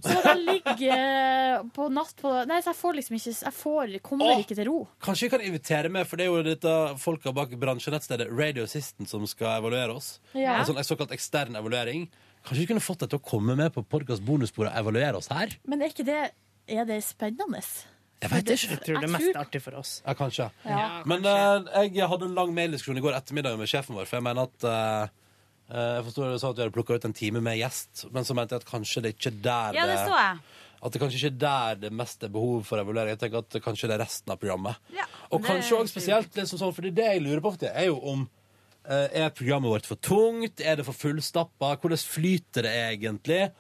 Så 0.02 0.16
jeg 0.18 0.42
ligger 0.42 0.92
eh, 0.92 1.62
på 1.72 1.86
natt 1.94 2.16
på 2.18 2.30
Nei, 2.50 2.56
så 2.58 2.72
jeg 2.72 2.78
får 2.80 2.96
liksom 2.98 3.14
ikke 3.16 3.32
Jeg 3.36 3.54
får, 3.54 3.92
kommer 4.02 4.32
Åh! 4.32 4.40
ikke 4.42 4.56
til 4.58 4.66
ro. 4.66 4.76
Kanskje 5.06 5.28
vi 5.28 5.32
kan 5.36 5.44
invitere 5.46 5.92
med, 5.94 6.08
for 6.10 6.18
det 6.18 6.26
er 6.26 6.32
jo 6.34 6.42
dette 6.50 6.72
folka 7.00 7.32
bak 7.36 7.54
bransjenettstedet 7.62 8.26
Radio 8.34 8.66
Assistant 8.66 9.08
som 9.08 9.24
skal 9.30 9.60
evaluere 9.62 9.94
oss. 9.94 10.16
Ja. 10.34 10.58
En 10.58 10.66
sånn 10.68 10.82
en 10.82 10.88
såkalt 10.90 11.14
ekstern 11.14 11.56
evaluering. 11.56 12.08
Kanskje 12.42 12.64
vi 12.64 12.68
kunne 12.72 12.82
fått 12.82 13.04
deg 13.04 13.12
til 13.12 13.20
å 13.20 13.24
komme 13.24 13.54
med 13.58 13.70
på 13.74 13.84
podkast 13.86 14.22
bonusbordet 14.26 14.72
og 14.72 14.80
evaluere 14.82 15.18
oss 15.20 15.30
her? 15.30 15.54
Men 15.68 15.82
er 15.82 15.92
ikke 15.94 16.06
det 16.06 16.20
Er 16.70 16.86
det 16.86 17.00
spennende? 17.06 17.62
Jeg 18.22 18.30
vet 18.30 18.50
ikke. 18.54 18.68
Jeg 18.70 18.80
tror 18.86 19.00
det 19.02 19.08
er 19.08 19.12
mest 19.16 19.38
artig 19.38 19.60
for 19.64 19.78
oss. 19.80 19.92
Ja, 20.04 20.14
kanskje. 20.14 20.46
Ja. 20.62 21.02
Men 21.10 21.26
uh, 21.26 21.82
jeg 21.88 22.06
hadde 22.06 22.28
en 22.28 22.36
lang 22.38 22.52
maildiskusjon 22.54 23.00
i 23.00 23.02
går 23.02 23.16
ettermiddag 23.18 23.58
med 23.58 23.70
sjefen 23.70 23.98
vår, 23.98 24.06
for 24.06 24.20
jeg 24.20 24.26
mener 24.28 24.46
at 24.46 24.66
eh, 24.68 25.14
eh, 25.72 25.88
Jeg 25.96 26.04
forstår 26.06 26.30
du 26.30 26.38
sa 26.38 26.52
at 26.52 26.60
vi 26.60 26.62
hadde 26.62 26.74
plukka 26.76 26.98
ut 26.98 27.08
en 27.08 27.16
time 27.18 27.42
med 27.42 27.58
gjest, 27.58 28.04
men 28.14 28.26
så 28.26 28.36
mente 28.38 28.54
jeg 28.54 28.62
at 28.62 28.68
kanskje 28.68 29.02
det 29.02 29.14
ikke 29.16 29.32
er 29.32 29.40
der 29.48 29.80
Ja, 29.80 29.88
det 29.90 29.98
så 30.04 30.20
jeg. 30.20 30.38
At 30.82 30.94
det 30.94 31.02
kanskje 31.02 31.18
ikke 31.18 31.32
er 31.32 31.40
der 31.42 31.82
det 31.82 31.92
mest 31.98 32.22
er 32.22 32.30
behov 32.34 32.62
for 32.66 32.82
evaluering. 32.82 33.16
Jeg 33.16 33.22
tenker 33.24 33.42
at 33.42 33.50
det 33.54 33.62
kanskje 33.62 33.90
det 33.90 33.98
er 33.98 34.04
resten 34.04 34.34
av 34.34 34.38
programmet. 34.42 34.78
Ja, 34.94 35.06
Og 35.30 35.42
kanskje 35.46 35.78
også 35.80 35.94
spesielt 35.94 36.38
liksom 36.38 36.62
sånn, 36.62 36.74
fordi 36.74 36.94
det 36.94 37.10
jeg 37.10 37.26
lurer 37.26 37.42
på 37.42 37.52
ofte, 37.54 37.70
er 37.70 37.90
jo 37.90 37.98
om 38.14 38.24
Er 38.84 39.30
programmet 39.30 39.70
vårt 39.70 39.86
for 39.86 39.96
tungt? 39.96 40.60
Er 40.60 40.76
det 40.76 40.84
for 40.86 40.92
fullstappa? 40.96 41.76
Hvordan 41.78 41.98
flyter 42.02 42.62
det 42.66 42.72
egentlig? 42.72 43.52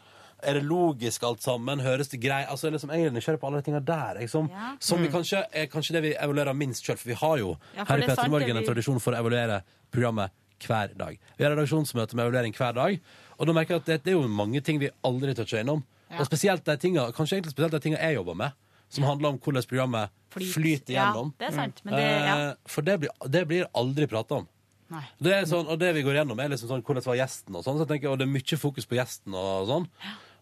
Er 0.42 0.54
det 0.58 0.64
logisk 0.66 1.22
alt 1.22 1.40
sammen? 1.44 1.78
Høres 1.80 2.08
det 2.10 2.20
greit? 2.20 2.48
Altså, 2.50 2.66
jeg 2.66 2.72
liksom, 2.74 2.90
jeg 2.90 3.06
er 3.06 3.10
nysgjerrig 3.14 3.38
på 3.40 3.46
alle 3.46 3.60
de 3.62 3.66
tinga 3.70 3.80
der. 3.86 4.18
Liksom. 4.18 4.48
som, 4.48 4.50
Ja. 4.50 4.76
som 4.80 4.98
vi 5.00 5.06
Mm. 5.08 5.12
kanskje, 5.14 5.44
er 5.52 5.66
kanskje 5.66 5.92
det 5.92 6.02
vi 6.02 6.14
evaluerer 6.14 6.52
minst 6.56 6.82
sjøl. 6.84 6.98
For 6.98 7.08
vi 7.08 7.14
har 7.14 7.36
jo 7.38 7.56
Ja, 7.76 7.84
her 7.84 7.98
i 7.98 8.02
er 8.02 8.06
Petter 8.08 8.28
Morgen 8.28 8.56
en 8.56 8.64
tradisjon 8.64 9.00
for 9.00 9.12
å 9.12 9.18
evaluere 9.20 9.62
programmet 9.92 10.30
hver 10.58 10.96
dag. 10.96 11.18
Vi 11.38 11.44
har 11.44 11.54
redaksjonsmøte 11.54 12.14
med 12.14 12.26
evaluering 12.26 12.52
hver 12.54 12.74
dag. 12.74 13.00
Og 13.38 13.46
da 13.46 13.52
merker 13.52 13.68
jeg 13.74 13.76
at 13.80 13.84
det, 13.86 14.02
det 14.04 14.10
er 14.12 14.20
jo 14.20 14.28
mange 14.28 14.60
ting 14.62 14.78
vi 14.80 14.90
aldri 15.04 15.34
toucher 15.34 15.60
innom. 15.62 15.84
Ja. 16.10 16.18
Og 16.18 16.26
spesielt 16.26 16.64
de 16.64 16.76
tinga, 16.76 17.12
kanskje 17.12 17.38
egentlig 17.40 17.54
spesielt 17.54 17.70
de 17.70 17.78
tinga 17.80 17.98
jeg 17.98 18.16
jobber 18.16 18.34
med, 18.34 18.52
som 18.88 19.04
handler 19.04 19.28
om 19.28 19.38
hvordan 19.38 19.66
programmet 19.66 20.10
Flyt. 20.30 20.52
flyter 20.54 20.90
Ja, 20.94 21.12
gjennom. 21.12 21.32
det 21.38 21.48
er 21.48 21.52
sant, 21.52 21.80
men 21.84 21.94
det- 21.94 22.00
ja. 22.26 22.50
Eh, 22.50 22.54
For 22.66 22.82
det 22.82 23.00
blir, 23.00 23.08
det 23.30 23.46
blir 23.48 23.66
aldri 23.74 24.06
prata 24.08 24.32
om. 24.38 24.48
Nei. 24.92 25.04
Det 25.22 25.32
er 25.38 25.46
sånn, 25.48 25.66
og 25.72 25.78
det 25.80 25.92
vi 25.96 26.02
går 26.04 26.18
gjennom, 26.20 26.40
er 26.44 26.52
liksom 26.52 26.68
sånn 26.70 26.82
hvordan 26.84 27.06
var 27.08 27.16
gjesten 27.22 27.56
og 27.56 27.64
sånn. 27.64 27.78
Så 27.80 27.86
jeg 27.86 27.92
tenker, 27.94 28.12
og 28.12 28.18
det 28.20 28.26
er 28.28 28.34
mye 28.34 28.58
fokus 28.60 28.88
på 28.90 28.98
gjesten 28.98 29.36
og 29.38 29.66
sånn. 29.70 29.88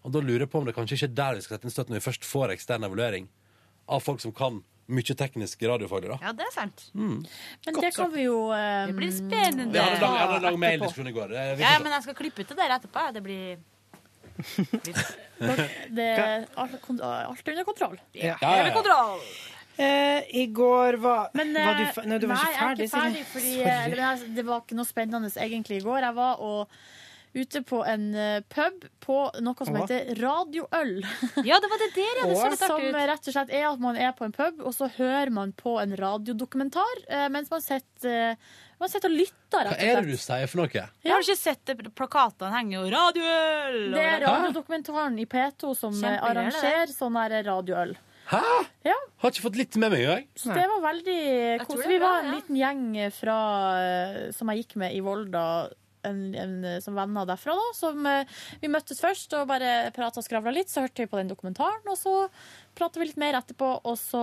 Og 0.01 0.12
da 0.14 0.22
lurer 0.24 0.47
jeg 0.47 0.51
på 0.52 0.59
om 0.62 0.66
det 0.68 0.74
kanskje 0.74 0.97
ikke 0.98 1.10
er 1.10 1.16
der 1.20 1.39
vi 1.39 1.44
skal 1.44 1.56
sette 1.59 1.68
inn 1.68 1.74
støtt 1.74 1.90
når 1.93 2.01
vi 2.01 2.06
først 2.09 2.24
får 2.27 2.55
ekstern 2.56 2.86
evaluering 2.89 3.28
av 3.90 4.02
folk 4.02 4.20
som 4.22 4.32
kan 4.32 4.62
mye 4.90 5.14
teknisk 5.14 5.60
radiofaglig, 5.62 6.09
da. 6.10 6.16
Ja, 6.24 6.32
det 6.35 6.47
er 6.48 6.55
sant. 6.55 6.86
Mm. 6.98 7.20
Men 7.66 7.77
det 7.85 7.90
kan 7.94 8.09
vi 8.10 8.24
jo 8.24 8.39
um, 8.51 8.89
Det 8.90 8.97
blir 8.97 9.12
spennende. 9.14 9.70
Vi 9.70 9.78
hadde 9.78 10.01
lang, 10.02 10.16
hadde 10.18 10.40
lang 10.48 10.59
maildiskusjon 10.59 11.10
i 11.10 11.14
går. 11.14 11.28
Det- 11.31 11.44
Ja, 11.62 11.74
ja, 11.77 11.78
men 11.85 11.93
jeg 11.94 12.02
skal 12.09 12.16
klippe 12.18 12.43
ut 12.43 12.48
det 12.51 12.56
der 12.59 12.74
etterpå. 12.78 13.05
Det 13.14 13.22
blir 13.22 13.59
Det, 15.90 16.09
alt, 16.56 16.74
alt 16.90 17.48
er 17.48 17.52
under 17.52 17.64
kontroll. 17.64 17.97
Ja. 18.12 18.36
Ja, 18.40 18.56
ja, 18.56 18.66
ja. 18.66 19.16
Eh, 19.81 20.31
I 20.43 20.47
går 20.52 20.98
var 21.01 21.31
Men, 21.39 21.55
var 21.57 21.78
du, 21.78 21.85
eh, 21.89 22.07
Nei, 22.07 22.19
du 22.20 22.27
var 22.28 22.36
nei, 22.36 22.47
ikke 22.51 22.62
ferdig. 22.62 22.86
jeg 22.86 22.86
er 22.86 22.86
ikke 22.86 22.97
ferdig, 22.97 23.27
fordi 23.32 23.52
eh, 23.65 23.85
eller, 23.86 24.02
altså, 24.12 24.32
det 24.36 24.44
var 24.48 24.65
ikke 24.65 24.81
noe 24.81 24.89
spennende 24.89 25.31
egentlig 25.40 25.81
i 25.81 25.85
går. 25.86 26.02
Jeg 26.05 26.19
var 26.19 26.43
og, 26.44 26.81
ute 27.31 27.61
på 27.62 27.78
en 27.86 28.09
eh, 28.19 28.40
pub 28.51 28.86
på 29.05 29.19
noe 29.40 29.66
som 29.66 29.77
Åh. 29.78 29.85
heter 29.85 30.09
radioøl. 30.19 30.97
Ja, 31.48 31.61
det 31.62 31.70
var 31.70 31.78
det 31.85 31.90
der, 31.94 32.16
ja. 32.19 32.24
Det 32.27 32.39
så 32.40 32.48
litt 32.51 32.65
Som 32.65 32.74
artig 32.74 32.89
ut. 32.90 32.98
rett 33.12 33.28
og 33.31 33.36
slett 33.36 33.52
er 33.55 33.69
at 33.69 33.85
man 33.85 33.97
er 33.97 34.11
på 34.19 34.27
en 34.27 34.35
pub, 34.35 34.59
og 34.66 34.74
så 34.74 34.90
hører 34.97 35.31
man 35.31 35.52
på 35.55 35.77
en 35.82 35.94
radiodokumentar 35.97 37.05
eh, 37.09 37.28
mens 37.31 37.52
man 37.55 37.62
sitter, 37.62 38.35
eh, 38.35 38.59
man 38.82 38.90
sitter 38.90 39.12
og 39.12 39.16
lytter, 39.23 39.70
Hva 39.70 39.78
er 39.78 40.02
det 40.02 40.11
du 40.11 40.19
sier 40.19 40.51
for 40.51 40.65
noe? 40.65 40.85
Jeg 41.05 41.12
har 41.15 41.23
ikke 41.23 41.39
sett 41.39 41.62
det. 41.70 41.78
Plakatene 41.94 42.51
henger 42.57 42.81
jo 42.81 42.85
radioøl! 42.97 43.81
Det 43.94 44.05
er 44.11 44.23
radiodokumentaren 44.27 45.19
i 45.23 45.27
P2 45.31 45.74
som 45.78 45.98
eh, 46.05 46.19
arrangerer 46.19 46.90
sånn 46.93 47.19
her 47.20 47.39
radioøl. 47.47 47.94
Hæ? 48.31 48.40
Ja. 48.86 48.97
Har 49.20 49.32
ikke 49.35 49.44
fått 49.48 49.59
litt 49.59 49.77
med 49.81 49.93
meg 49.93 50.05
engang. 50.07 50.27
Så 50.39 50.55
det 50.55 50.65
var 50.70 50.81
veldig 50.86 51.20
koselig. 51.66 51.90
Vi 51.90 52.01
var 52.02 52.23
en 52.23 52.35
liten 52.36 52.59
gjeng 52.61 52.85
fra, 53.16 53.36
eh, 53.82 54.19
som 54.36 54.51
jeg 54.52 54.65
gikk 54.65 54.77
med 54.85 54.94
i 54.97 55.02
Volda. 55.05 55.44
En, 56.09 56.20
en, 56.32 56.52
eh, 56.65 56.78
som 56.81 56.94
venner 56.97 57.27
derfra, 57.28 57.52
da. 57.59 57.65
Som, 57.77 58.07
eh, 58.09 58.24
vi 58.62 58.70
møttes 58.73 59.02
først 59.02 59.35
og 59.36 59.51
bare 59.51 59.90
prata 59.93 60.23
og 60.23 60.24
skravla 60.24 60.55
litt. 60.55 60.70
Så 60.73 60.81
hørte 60.86 61.05
vi 61.05 61.11
på 61.11 61.19
den 61.20 61.28
dokumentaren, 61.28 61.82
og 61.90 61.98
så 62.01 62.15
prata 62.78 63.02
vi 63.02 63.11
litt 63.11 63.20
mer 63.20 63.36
etterpå. 63.43 63.81
Og 63.85 63.98
så 64.01 64.23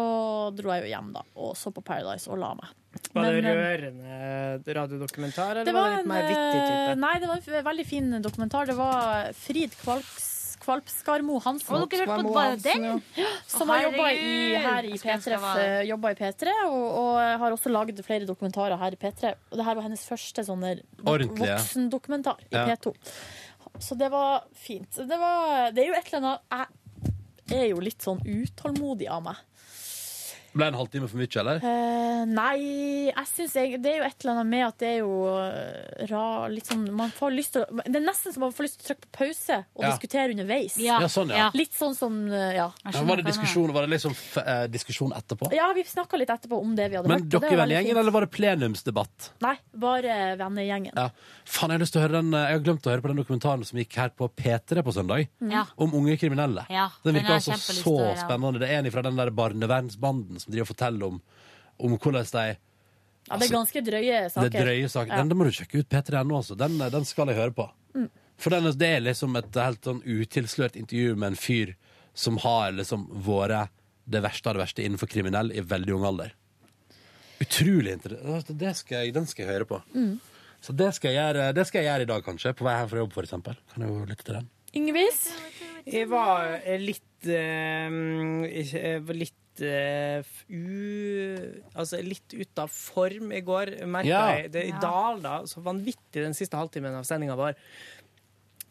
dro 0.58 0.74
jeg 0.74 0.88
jo 0.88 0.94
hjem, 0.96 1.12
da, 1.14 1.22
og 1.36 1.54
så 1.60 1.70
på 1.76 1.84
Paradise 1.86 2.32
og 2.32 2.40
la 2.42 2.56
meg. 2.58 2.74
Var 3.14 3.28
det 3.30 3.44
Men, 3.44 3.60
rørende 3.60 4.76
radiodokumentar, 4.80 5.52
eller 5.52 5.66
Det 5.66 5.74
var 5.76 5.84
var 5.84 5.90
det 5.90 5.98
litt 5.98 6.06
en, 6.06 6.14
mer 6.16 6.26
vittig 6.32 6.62
type? 6.66 6.98
Nei, 7.04 7.14
det 7.20 7.28
var 7.30 7.60
en 7.60 7.68
veldig 7.70 7.86
fin 7.86 8.22
dokumentar. 8.26 8.66
Det 8.66 8.78
var 8.80 9.32
Frid 9.38 9.78
Kvalps, 9.84 10.26
Kvalpskarmo 10.68 11.40
Hansen. 11.46 11.74
Og 11.80 11.88
dere 11.90 12.06
hørte 12.10 12.28
på 12.28 12.34
bare 12.36 12.58
den? 12.60 13.02
Som 13.48 13.72
har 13.72 13.86
jobba 13.88 14.10
i, 14.12 14.54
her 14.60 14.84
i 14.84 14.92
Jeg 14.94 15.00
skulle 15.00 15.16
ønske 15.18 15.32
P3, 15.32 15.34
jeg 15.38 15.42
var 15.48 15.58
der. 15.64 15.74
f- 15.80 15.88
jobba 15.94 16.12
i 16.12 16.18
P3 16.20 16.54
og, 16.68 16.86
og 17.02 17.20
har 17.46 17.56
også 17.56 17.72
lagd 17.72 18.04
flere 18.06 18.28
dokumentarer 18.30 18.78
her 18.84 18.98
i 18.98 19.00
P3. 19.06 19.34
Og 19.52 19.58
det 19.62 19.66
her 19.72 19.80
var 19.80 19.88
hennes 19.88 20.04
første 20.06 20.44
sånne 20.48 20.76
Ordentlige. 21.06 21.56
voksendokumentar 21.56 22.44
i 22.52 22.56
P2. 22.68 22.94
Så 23.80 23.96
det 23.98 24.12
var 24.12 24.44
fint. 24.58 24.92
Det, 25.08 25.18
var, 25.22 25.72
det 25.72 25.84
er 25.84 25.92
jo 25.92 25.98
et 25.98 26.08
eller 26.14 26.28
annet 26.52 26.76
Jeg 27.48 27.62
er 27.64 27.70
jo 27.72 27.80
litt 27.80 28.04
sånn 28.04 28.20
utålmodig 28.28 29.08
av 29.08 29.22
meg. 29.24 29.38
Ble 30.58 30.68
det 30.68 30.74
en 30.74 30.80
halvtime 30.82 31.10
for 31.12 31.22
mye, 31.22 31.32
eller? 31.44 31.64
Eh, 31.72 32.22
nei, 32.30 32.58
jeg 33.12 33.28
synes 33.34 33.58
jeg, 33.62 33.82
det 33.84 33.94
er 33.94 34.00
jo 34.02 34.08
et 34.10 34.24
eller 34.26 34.36
annet 34.36 34.52
med 34.52 34.66
at 34.68 34.78
det 34.84 34.92
er 34.96 35.00
jo 35.02 35.14
rar 36.12 36.18
ra, 36.18 36.48
litt 36.52 36.68
sånn 36.70 36.86
man 36.96 37.12
får 37.16 37.34
lyst 37.36 37.56
til, 37.56 37.64
å- 37.64 37.84
Det 37.86 37.96
er 37.96 38.06
nesten 38.06 38.34
som 38.34 38.42
man 38.42 38.54
får 38.56 38.68
lyst 38.68 38.80
til 38.80 38.86
å 38.86 38.88
trykke 38.90 39.06
på 39.08 39.12
pause 39.18 39.58
og 39.76 39.84
Ja. 39.84 39.90
diskutere 39.92 40.32
underveis. 40.34 40.78
Ja. 40.78 41.00
Ja, 41.02 41.08
sånn, 41.08 41.30
ja. 41.30 41.50
Litt 41.54 41.74
sånn 41.74 41.96
som 41.96 42.28
eh, 42.32 42.56
Ja. 42.58 42.72
Ja, 42.86 43.04
var, 43.04 43.18
det 43.18 43.26
diskusjon, 43.26 43.72
var 43.74 43.86
det 43.86 43.92
liksom 43.98 44.12
f 44.12 44.38
eh, 44.38 44.68
diskusjon 44.68 45.12
etterpå? 45.14 45.52
Ja, 45.54 45.72
vi 45.74 45.84
snakka 45.84 46.18
litt 46.18 46.30
etterpå 46.30 46.60
om 46.62 46.76
det 46.76 46.90
vi 46.90 46.98
hadde 46.98 47.08
Men 47.08 47.22
hørt. 47.24 47.32
Men 47.32 47.42
dere 47.42 47.54
i 47.54 47.60
vennegjengen, 47.62 47.98
eller 47.98 48.12
var 48.12 48.22
det 48.22 48.32
plenumsdebatt? 48.32 49.32
Nei, 49.42 49.56
bare 49.74 50.38
vennegjengen. 50.38 50.94
Ja. 50.96 51.10
Faen, 51.46 51.70
jeg 51.72 51.80
har 51.80 51.86
lyst 51.86 51.94
til 51.94 52.02
å 52.02 52.06
høre 52.08 52.22
den 52.22 52.34
eh, 52.34 52.48
Jeg 52.48 52.60
har 52.60 52.66
glemt 52.66 52.88
å 52.88 52.92
høre 52.92 53.02
på 53.02 53.08
den 53.14 53.18
dokumentaren 53.24 53.66
som 53.66 53.80
gikk 53.80 53.96
her 53.96 54.10
på 54.10 54.30
P3 54.30 54.84
på 54.84 54.94
søndag. 54.94 55.28
Ja. 55.42 55.66
Om 55.78 55.94
unge 55.94 56.18
kriminelle. 56.18 56.66
Ja, 56.70 56.90
den 57.04 57.16
virker 57.16 57.38
altså 57.38 57.54
så 57.58 57.74
til 57.84 57.98
høre, 57.98 58.16
ja. 58.16 58.26
spennende. 58.26 58.60
Det 58.60 58.70
er 58.70 58.80
en 58.80 58.92
fra 58.92 59.02
den 59.02 59.16
der 59.16 59.30
barnevernsbanden 59.32 60.40
som 60.48 60.56
driver 60.56 60.66
og 60.66 60.72
forteller 60.72 61.12
om, 61.12 61.20
om 61.78 61.98
hvordan 61.98 62.32
de 62.32 62.46
Ja, 63.28 63.36
det 63.36 63.50
er 63.50 63.52
ganske 63.52 63.84
drøye 63.84 64.20
saker. 64.32 64.48
Det 64.48 64.62
er 64.62 64.70
drøye 64.70 64.90
saker. 64.90 65.12
Ja. 65.12 65.20
Den, 65.20 65.34
den 65.34 65.40
må 65.40 65.48
du 65.48 65.52
sjekke 65.52 65.82
ut 65.84 65.90
P3.no, 65.92 66.38
altså. 66.40 66.56
Den, 66.56 66.78
den 66.80 67.08
skal 67.08 67.28
jeg 67.28 67.36
høre 67.42 67.56
på. 67.58 67.68
Mm. 67.98 68.08
For 68.40 68.54
den, 68.54 68.70
det 68.80 68.88
er 68.88 69.04
liksom 69.04 69.36
et 69.36 69.60
helt 69.60 69.84
sånn 69.84 70.00
utilslørt 70.06 70.78
intervju 70.80 71.18
med 71.18 71.34
en 71.34 71.40
fyr 71.40 71.74
som 72.18 72.40
har 72.42 72.72
liksom 72.78 73.04
vært 73.26 73.74
det 74.08 74.22
verste 74.24 74.48
av 74.48 74.56
det 74.56 74.64
verste 74.64 74.86
innenfor 74.86 75.10
kriminell 75.12 75.52
i 75.52 75.60
veldig 75.60 75.98
ung 75.98 76.06
alder. 76.08 76.32
Utrolig 77.44 77.98
interessant. 77.98 78.54
Det 78.58 78.74
skal 78.80 79.04
jeg, 79.04 79.14
den 79.18 79.28
skal 79.30 79.44
jeg 79.44 79.58
høre 79.58 79.68
på. 79.70 79.82
Mm. 79.94 80.16
Så 80.64 80.74
det 80.74 80.90
skal, 80.98 81.14
jeg 81.14 81.20
gjøre, 81.20 81.50
det 81.54 81.66
skal 81.70 81.84
jeg 81.84 81.90
gjøre 81.92 82.06
i 82.06 82.10
dag, 82.10 82.24
kanskje. 82.26 82.54
På 82.58 82.66
vei 82.66 82.78
her 82.80 82.88
fra 82.90 83.04
jobb, 83.04 83.12
for 83.14 83.28
eksempel. 83.28 83.60
Kan 83.74 83.84
jeg 83.84 83.92
jo 83.92 84.08
lytte 84.10 84.26
til 84.26 84.40
den. 84.40 84.48
Ingvis? 84.78 85.20
Jeg 85.88 86.10
var 86.12 86.58
eh, 86.58 86.82
litt 86.82 87.28
eh, 87.32 88.00
Jeg 88.58 89.04
var 89.08 89.20
litt 89.58 89.62
eh, 89.66 90.24
u... 90.50 91.64
Altså 91.76 92.00
litt 92.04 92.34
ute 92.34 92.62
av 92.64 92.70
form 92.74 93.32
i 93.34 93.42
går, 93.42 93.76
merka 93.88 94.08
Ja. 94.08 94.26
jeg. 94.38 94.52
Det 94.52 94.66
Ja. 94.70 94.80
dala 94.80 95.42
så 95.46 95.62
vanvittig 95.64 96.24
den 96.24 96.34
siste 96.34 96.58
halvtimen 96.58 96.94
av 96.96 97.04
sendinga 97.04 97.36
vår. 97.36 97.56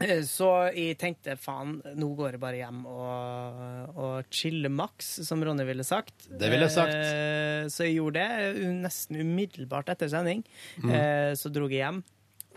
Eh, 0.00 0.20
Så 0.22 0.72
jeg 0.74 0.98
tenkte 0.98 1.36
faen, 1.38 1.80
nå 1.96 2.14
går 2.16 2.32
jeg 2.32 2.40
bare 2.40 2.56
hjem 2.60 2.84
og, 2.86 3.96
og 3.96 4.24
chiller 4.30 4.68
maks, 4.68 5.24
som 5.26 5.42
Ronny 5.42 5.64
ville 5.64 5.84
sagt. 5.84 6.28
Det 6.30 6.50
ville 6.50 6.66
jeg 6.68 6.74
sagt. 6.76 6.92
Eh, 6.94 7.66
Så 7.68 7.84
jeg 7.86 7.96
gjorde 7.96 8.14
det 8.20 8.56
nesten 8.82 9.16
umiddelbart 9.20 9.88
etter 9.88 10.08
sending. 10.08 10.44
Mm. 10.82 10.90
Eh, 10.90 11.32
Så 11.34 11.50
dro 11.52 11.68
jeg 11.68 11.80
hjem 11.80 12.02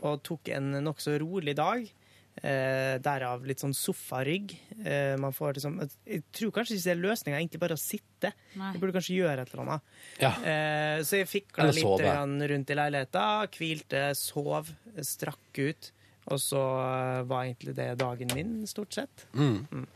og 0.01 0.22
tok 0.23 0.49
en 0.49 0.72
nokså 0.84 1.18
rolig 1.19 1.56
dag. 1.56 1.89
Eh, 2.40 2.95
derav 3.03 3.44
litt 3.44 3.60
sånn 3.60 3.76
sofarygg. 3.76 4.53
Eh, 4.80 5.18
man 5.20 5.34
får 5.36 5.57
liksom 5.57 5.80
Jeg 6.07 6.24
tror 6.32 6.53
kanskje 6.56 6.78
ikke 6.78 6.86
det 6.86 6.94
er 6.94 7.02
løsninga 7.03 7.40
egentlig 7.41 7.60
bare 7.60 7.76
å 7.76 7.82
sitte. 7.82 8.32
Nei. 8.56 8.74
Jeg 8.74 8.82
burde 8.82 8.95
kanskje 8.95 9.18
gjøre 9.18 9.44
et 9.44 9.53
eller 9.53 9.64
annet. 9.66 9.95
Ja. 10.22 10.32
Eh, 10.40 10.99
så 11.03 11.20
jeg 11.20 11.30
fikla 11.32 11.70
litt 11.74 12.06
rundt 12.53 12.72
i 12.72 12.78
leiligheta. 12.80 13.26
Hvilte, 13.57 14.03
sov, 14.16 14.72
strakk 15.03 15.60
ut. 15.60 15.91
Og 16.30 16.40
så 16.40 16.61
eh, 16.61 17.24
var 17.28 17.48
egentlig 17.48 17.76
det 17.76 17.90
dagen 17.99 18.32
min, 18.38 18.56
stort 18.70 18.95
sett. 18.95 19.26
Mm. 19.34 19.66
Mm. 19.72 19.88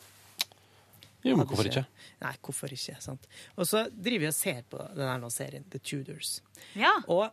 Jo, 1.24 1.38
men 1.40 1.48
hvorfor 1.48 1.70
ikke? 1.70 1.86
Nei, 2.20 2.34
hvorfor 2.44 2.74
ikke? 2.76 2.98
sant? 3.00 3.28
Og 3.56 3.68
så 3.70 3.86
driver 3.88 4.26
vi 4.26 4.32
og 4.34 4.36
ser 4.36 4.66
på 4.68 4.82
den 4.98 5.08
her 5.08 5.22
nå 5.22 5.30
serien, 5.32 5.64
The 5.72 5.80
Tudors. 5.80 6.42
Ja. 6.76 6.92
Og 7.08 7.30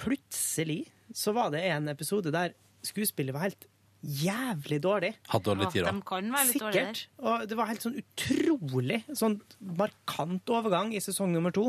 plutselig 0.00 0.88
så 1.14 1.34
var 1.36 1.52
det 1.54 1.62
en 1.70 1.86
episode 1.92 2.32
der 2.34 2.56
skuespillet 2.86 3.36
var 3.36 3.46
helt 3.46 3.68
jævlig 4.00 4.78
dårlig. 4.82 5.10
Hatt 5.28 5.44
dårlig 5.44 5.68
tid, 5.72 5.84
da. 5.84 5.92
De 5.92 6.04
kan 6.08 6.30
være 6.32 6.48
litt 6.48 6.56
Sikkert. 6.56 7.02
Og 7.20 7.44
det 7.50 7.58
var 7.58 7.68
helt 7.68 7.84
sånn 7.84 7.98
utrolig 8.00 9.00
sånn 9.12 9.36
markant 9.80 10.52
overgang 10.56 10.94
i 10.96 11.02
sesong 11.04 11.34
nummer 11.34 11.52
to. 11.54 11.68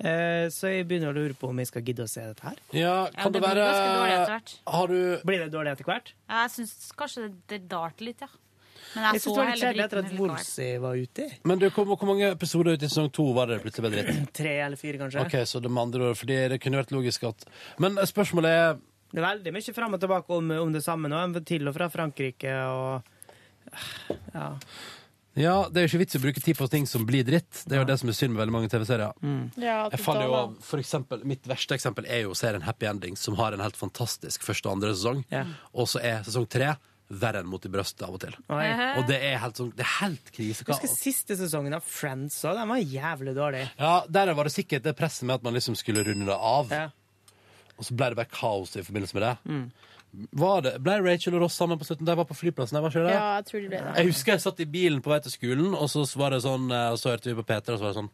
Eh, 0.00 0.48
så 0.52 0.72
jeg 0.72 0.88
begynner 0.88 1.12
å 1.12 1.16
lure 1.16 1.36
på 1.36 1.50
om 1.52 1.60
jeg 1.60 1.70
skal 1.70 1.84
gidde 1.84 2.06
å 2.06 2.10
se 2.10 2.24
dette 2.24 2.48
her. 2.48 2.64
Ja, 2.76 2.96
kan 3.16 3.34
det, 3.34 3.44
være 3.44 3.68
Har 4.66 4.88
du 4.88 4.98
Blir 5.26 5.44
det 5.44 5.52
dårlig 5.52 5.76
etter 5.76 5.88
hvert? 5.88 6.12
Ja, 6.28 6.46
jeg 6.46 6.56
syns 6.56 6.90
kanskje 6.96 7.28
det, 7.28 7.38
det 7.52 7.62
dalte 7.70 8.08
litt, 8.08 8.24
ja. 8.24 8.32
Men 8.94 9.04
Jeg 9.04 9.16
jeg 9.16 9.20
synes 9.20 9.36
det 9.36 9.36
var 9.36 9.48
litt 9.50 9.62
kjedelig 9.62 9.84
etter 9.84 10.00
at. 10.00 10.12
Wolsey 10.16 10.76
var 10.80 10.96
ute. 10.96 11.28
Men 11.44 11.60
du, 11.60 11.68
hvor, 11.68 11.88
hvor 11.92 12.08
mange 12.08 12.30
episoder 12.32 12.76
ut 12.76 12.84
i 12.84 12.88
sesong 12.88 13.10
to 13.12 13.26
var 13.36 13.50
det 13.50 13.60
plutselig 13.64 13.88
ble 13.90 13.94
dritt? 13.96 14.28
Tre 14.40 14.54
eller 14.64 14.80
fire, 14.80 15.00
kanskje. 15.02 15.24
Ok, 15.26 15.36
så 15.48 15.60
det 15.60 15.72
med 15.72 15.88
andre 15.88 16.10
ord, 16.10 16.20
fordi 16.20 16.38
det 16.52 16.60
kunne 16.62 16.80
vært 16.80 16.94
logisk 16.96 17.26
at 17.28 17.48
Men 17.82 18.00
spørsmålet 18.08 18.60
er 18.60 18.78
Det 19.12 19.22
er 19.22 19.26
veldig 19.28 19.52
mye 19.54 19.74
fram 19.76 19.94
og 19.96 20.00
tilbake 20.02 20.36
om, 20.36 20.50
om 20.66 20.72
det 20.74 20.82
samme 20.84 21.08
nå. 21.12 21.22
Til 21.46 21.68
og 21.70 21.74
fra 21.76 21.88
Frankrike 21.92 22.52
og 22.72 23.02
Ja. 24.34 24.50
Ja, 25.36 25.66
det 25.68 25.82
er 25.82 25.84
jo 25.84 25.90
ikke 25.90 25.98
vits 26.00 26.16
i 26.16 26.18
å 26.18 26.22
bruke 26.22 26.40
tid 26.40 26.56
på 26.56 26.66
ting 26.72 26.86
som 26.88 27.02
blir 27.04 27.24
dritt. 27.28 27.58
Det 27.68 27.76
er 27.76 27.82
jo 27.82 27.88
det 27.90 27.98
som 28.00 28.08
er 28.08 28.14
synd 28.16 28.32
med 28.32 28.40
veldig 28.40 28.54
mange 28.54 28.70
TV-serier. 28.72 29.12
Ja, 29.60 29.82
Jeg 29.92 30.00
faller 30.00 30.30
jo 30.30 30.36
av, 30.38 30.54
for 30.64 30.80
eksempel, 30.80 31.26
Mitt 31.28 31.44
verste 31.44 31.76
eksempel 31.76 32.08
er 32.08 32.22
jo 32.24 32.32
serien 32.38 32.64
Happy 32.64 32.88
Endings, 32.88 33.20
som 33.20 33.36
har 33.36 33.52
en 33.52 33.60
helt 33.60 33.76
fantastisk 33.76 34.46
første 34.46 34.70
og 34.70 34.78
andre 34.78 34.94
sesong. 34.96 35.20
Og 35.76 35.90
så 35.92 36.00
er 36.00 36.24
sesong 36.24 36.48
tre 36.48 36.72
verre 37.12 37.42
enn 37.44 37.46
mot 37.52 37.62
i 37.62 37.70
brøstet 37.70 38.02
av 38.02 38.16
og 38.16 38.22
til. 38.24 38.32
Oi. 38.50 38.64
Og 38.98 39.04
det 39.12 39.20
er 39.28 39.36
helt, 39.44 39.60
sånn, 39.60 39.68
det 39.76 39.84
er 39.84 39.92
helt 40.00 40.32
krise. 40.34 40.64
Jeg 40.64 40.72
husker 40.72 40.90
siste 40.96 41.36
sesongen 41.38 41.76
av 41.76 41.84
Friends 41.86 42.40
òg. 42.48 42.56
Den 42.56 42.72
var 42.72 42.80
jævlig 42.80 43.36
dårlig. 43.36 43.66
Ja, 43.78 43.92
Der 44.08 44.32
var 44.34 44.48
det 44.48 44.56
sikkert 44.56 44.88
det 44.88 44.96
presset 44.98 45.28
med 45.28 45.36
at 45.36 45.44
man 45.44 45.54
liksom 45.54 45.76
skulle 45.76 46.02
runde 46.08 46.26
det 46.32 46.34
av. 46.40 46.72
Og 47.76 47.84
så 47.84 47.96
ble 47.96 48.08
det 48.12 48.18
bare 48.18 48.32
kaos 48.32 48.76
i 48.76 48.84
forbindelse 48.86 49.16
med 49.18 49.26
det. 49.26 49.34
Mm. 49.52 49.66
Var 50.40 50.62
det, 50.64 50.72
ble 50.80 50.94
Rachel 51.04 51.34
og 51.36 51.42
Ross 51.44 51.56
sammen 51.58 51.76
på 51.76 51.84
slutten? 51.84 52.06
De 52.08 52.14
var 52.16 52.24
på 52.24 52.36
flyplassen? 52.38 52.76
der, 52.76 52.84
var 52.84 52.94
ikke 52.94 53.02
det? 53.04 53.12
Ja, 53.12 53.24
jeg 53.36 53.46
tror 53.50 53.60
de 53.60 53.68
ble 53.68 53.80
det. 53.82 53.92
Jeg 53.98 54.08
husker 54.08 54.32
jeg 54.32 54.42
satt 54.46 54.62
i 54.64 54.66
bilen 54.76 55.02
på 55.04 55.12
vei 55.12 55.18
til 55.24 55.34
skolen, 55.34 55.74
og 55.76 55.90
så 55.92 56.04
var 56.16 56.32
det 56.32 56.40
sånn, 56.46 56.70
eh, 56.72 56.86
og 56.94 57.00
så 57.00 57.12
hørte 57.12 57.28
vi 57.28 57.36
på 57.36 57.44
Peter, 57.50 57.74
og 57.74 57.80
så 57.80 57.84
var 57.84 57.92
det 57.92 57.98
sånn 58.00 58.10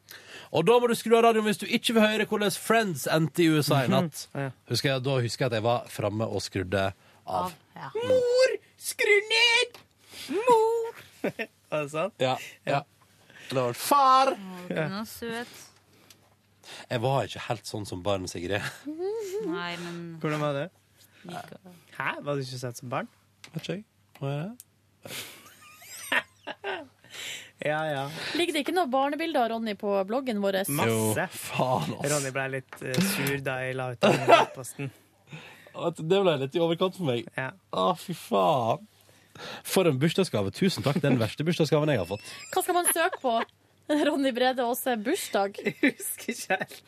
Og 0.50 0.66
da 0.66 0.78
må 0.82 0.90
du 0.90 0.96
skru 0.98 1.14
av 1.18 1.24
radioen 1.28 1.46
hvis 1.46 1.62
du 1.62 1.66
ikke 1.68 1.94
vil 1.94 2.06
høre 2.08 2.26
hvordan 2.26 2.54
Friends 2.58 3.06
endte 3.06 3.44
i 3.44 3.48
USA 3.54 3.84
i 3.86 3.92
natt. 3.92 4.24
Husker 4.72 4.94
jeg, 4.96 5.04
da 5.06 5.18
husker 5.22 5.46
jeg 5.46 5.52
at 5.52 5.58
jeg 5.60 5.66
var 5.68 5.86
framme 5.92 6.26
og 6.26 6.42
skrudde 6.42 6.88
av. 7.22 7.54
Mor, 7.94 8.56
skru 8.82 9.14
ned! 9.30 9.82
Mor! 10.34 11.02
Var 11.22 11.44
det 11.84 11.90
sånn? 11.92 12.16
Ja. 12.22 12.34
ja. 12.66 12.82
Var 13.52 13.78
far! 13.78 14.34
Å, 14.34 14.64
den 14.72 14.98
er 15.04 15.06
søt. 15.08 15.60
Jeg 16.90 17.02
var 17.04 17.28
ikke 17.28 17.44
helt 17.48 17.68
sånn 17.68 17.86
som 17.88 18.02
barn, 18.04 18.28
Sigrid. 18.30 18.62
Nei, 19.48 19.72
men 19.82 20.00
Hvordan 20.22 20.42
var 20.42 20.58
det? 20.58 20.68
Hæ? 21.96 22.10
Var 22.22 22.34
du 22.34 22.42
ikke 22.42 22.60
sett 22.62 22.80
som 22.80 22.90
barn? 22.92 23.10
Vet 23.52 23.62
ikke 23.62 23.78
jeg. 23.78 23.84
Hva 24.20 24.32
er 24.32 24.42
det? 24.42 25.12
Ja, 27.62 27.84
ja. 27.86 28.06
Ligger 28.34 28.56
det 28.56 28.64
ikke 28.64 28.72
noen 28.74 28.90
barnebilder 28.90 29.44
av 29.44 29.52
Ronny 29.52 29.76
på 29.78 29.92
bloggen 30.08 30.40
vår? 30.42 30.64
Masse. 30.74 31.28
faen, 31.30 31.92
ass. 31.94 32.08
Ronny 32.10 32.32
ble 32.34 32.46
litt 32.56 32.78
uh, 32.82 32.96
sur 33.12 33.36
da 33.46 33.60
jeg 33.62 33.76
la 33.78 33.92
ut 33.92 34.02
den 34.02 34.48
posten. 34.56 34.90
Det 35.72 36.18
ble 36.20 36.34
litt 36.42 36.56
i 36.58 36.60
overkant 36.60 36.98
for 36.98 37.08
meg. 37.08 37.28
Å, 37.38 37.92
fy 37.96 38.12
faen. 38.18 38.82
For 39.64 39.88
en 39.88 39.96
bursdagsgave. 40.02 40.50
Tusen 40.52 40.84
takk. 40.84 40.98
Den 41.00 41.16
verste 41.22 41.46
bursdagsgaven 41.46 41.88
jeg 41.94 42.02
har 42.02 42.08
fått. 42.10 42.26
Hva 42.52 42.64
skal 42.66 42.76
man 42.76 42.90
søke 42.92 43.22
på? 43.22 43.38
Ronny 44.08 44.32
Brede 44.36 44.64
Aase 44.64 44.96
bursdag? 45.00 45.58
Jeg 45.62 45.76
husker 45.82 46.32
ikke 46.34 46.58
helt. 46.60 46.80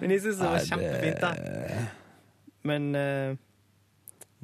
Men 0.00 0.12
jeg 0.12 0.24
syns 0.26 0.40
det 0.42 0.52
var 0.52 0.68
kjempefint, 0.68 1.24
da. 1.24 1.88
Men 2.64 2.94
eh, 2.96 3.36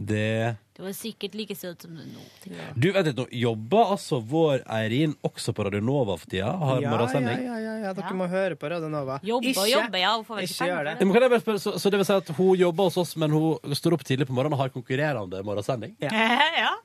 Det 0.00 0.56
Det 0.76 0.84
var 0.84 0.94
sikkert 0.96 1.34
like 1.36 1.54
søt 1.56 1.82
som 1.84 1.92
du 1.96 2.00
er 2.00 2.08
nå. 2.08 2.22
jeg. 2.46 2.68
Du, 2.76 2.88
vet 2.92 3.10
nå. 3.16 3.26
jobber 3.36 3.92
altså 3.96 4.20
vår 4.24 4.62
Eirin 4.64 5.12
også 5.26 5.52
på 5.56 5.66
Radio 5.68 5.82
Nova 5.84 6.16
for 6.16 6.30
tida? 6.32 6.52
Har 6.56 6.80
ja, 6.80 6.86
ja, 6.86 6.92
morgensending? 6.94 7.42
ja, 7.44 7.58
ja, 7.60 7.74
ja, 7.84 7.92
dere 7.96 8.14
må 8.16 8.28
høre 8.32 8.56
på 8.56 8.70
Radio 8.72 8.88
Nova. 8.92 9.18
Jobbe 9.24 9.52
og 9.52 9.68
jobbe, 9.68 10.00
ja. 10.00 10.14
Hun 10.16 10.24
får 10.28 10.40
vel 10.40 10.48
ikke 10.48 10.54
ikke 10.56 10.70
gjør 10.70 10.78
penger 10.78 10.88
det. 10.88 10.94
Ja, 10.96 11.08
men 11.08 11.16
kan 11.16 11.26
jeg 11.26 11.34
bare 11.34 11.44
spørre, 11.44 11.64
så, 11.66 11.74
så 11.82 11.92
det 11.92 12.00
vil 12.00 12.08
si 12.08 12.16
at 12.22 12.30
hun 12.38 12.54
jobber 12.62 12.88
hos 12.88 13.00
oss, 13.04 13.16
men 13.20 13.36
hun 13.36 13.76
står 13.82 13.98
opp 13.98 14.06
tidlig 14.08 14.28
på 14.30 14.36
morgenen 14.36 14.56
og 14.56 14.62
har 14.64 14.72
konkurrerende 14.72 15.42
morgensending? 15.44 15.98
Ja. 16.00 16.76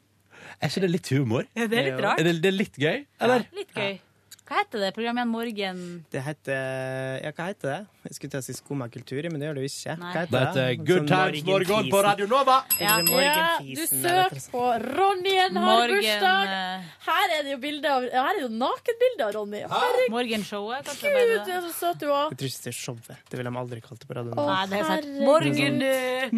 Er 0.62 0.70
ikke 0.70 0.82
det 0.86 0.90
litt 0.92 1.08
humor? 1.12 1.48
Det 1.56 1.66
er 1.68 1.88
litt 1.90 1.98
rart. 2.00 2.20
Er 2.22 2.28
det, 2.30 2.36
det 2.44 2.48
er 2.48 2.56
litt 2.56 2.78
gøy, 2.80 3.00
eller? 3.20 3.44
Litt 3.58 3.74
gøy. 3.76 3.98
Hva 4.46 4.60
heter 4.60 4.78
det 4.84 4.90
programmet 4.94 5.24
igjen? 5.26 5.32
Morgen... 5.34 5.78
Det 6.14 6.22
heter 6.22 7.22
Ja, 7.26 7.32
hva 7.34 7.46
heter 7.50 7.70
det? 7.72 7.78
Jeg 8.06 8.14
skulle 8.18 8.34
til 8.36 8.42
å 8.44 8.46
si 8.46 8.54
Skumma 8.54 8.86
kultur, 8.94 9.26
men 9.34 9.42
det 9.42 9.48
gjør 9.48 9.56
det 9.58 9.64
jo 9.64 9.70
ikke. 9.72 9.96
Nei. 9.98 10.12
Hva 10.14 10.22
Det 10.30 10.42
heter 10.44 10.76
Good 10.86 11.00
Sånn 11.00 11.08
Times 11.10 11.48
Morgen 11.48 11.88
på 11.90 12.02
Radio 12.06 12.28
Nova! 12.30 12.58
Ja, 12.78 13.00
Ja, 13.02 13.40
du 13.66 13.82
søker 13.90 14.44
på 14.54 14.66
Ronnyen 14.86 15.58
har 15.58 15.90
bursdag! 15.96 16.52
eh, 16.60 16.86
Her 17.08 17.34
er 17.40 17.42
det 17.48 17.56
jo 17.56 17.60
bilde 17.64 17.90
av 17.96 18.06
Her 18.06 18.30
er 18.30 18.38
det 18.38 18.44
jo 18.46 18.52
nakenbilde 18.62 19.26
av 19.26 19.34
Ronny. 19.40 19.64
Herregud, 19.74 20.14
Morgenshowet, 20.14 20.86
kanskje? 20.92 21.14
det 21.16 21.24
er 21.26 21.34
det. 21.50 21.58
så 21.66 21.74
søt 21.80 22.04
du 22.04 22.08
var. 22.12 22.30
Jeg 22.30 22.42
tror 22.44 22.52
ikke 22.54 22.66
det 22.68 22.74
er 22.76 22.78
showet. 22.84 23.24
Det 23.32 23.40
ville 23.42 23.50
de 23.56 23.62
aldri 23.66 23.82
kalt 23.88 24.04
det 24.06 24.10
på 24.12 24.20
Radio 24.20 24.36
Å, 24.36 24.38
Nova. 24.38 24.60
Nei, 24.60 24.66
det 24.70 24.84
er 24.84 24.92
sant. 24.92 25.10
Morgen! 25.26 25.82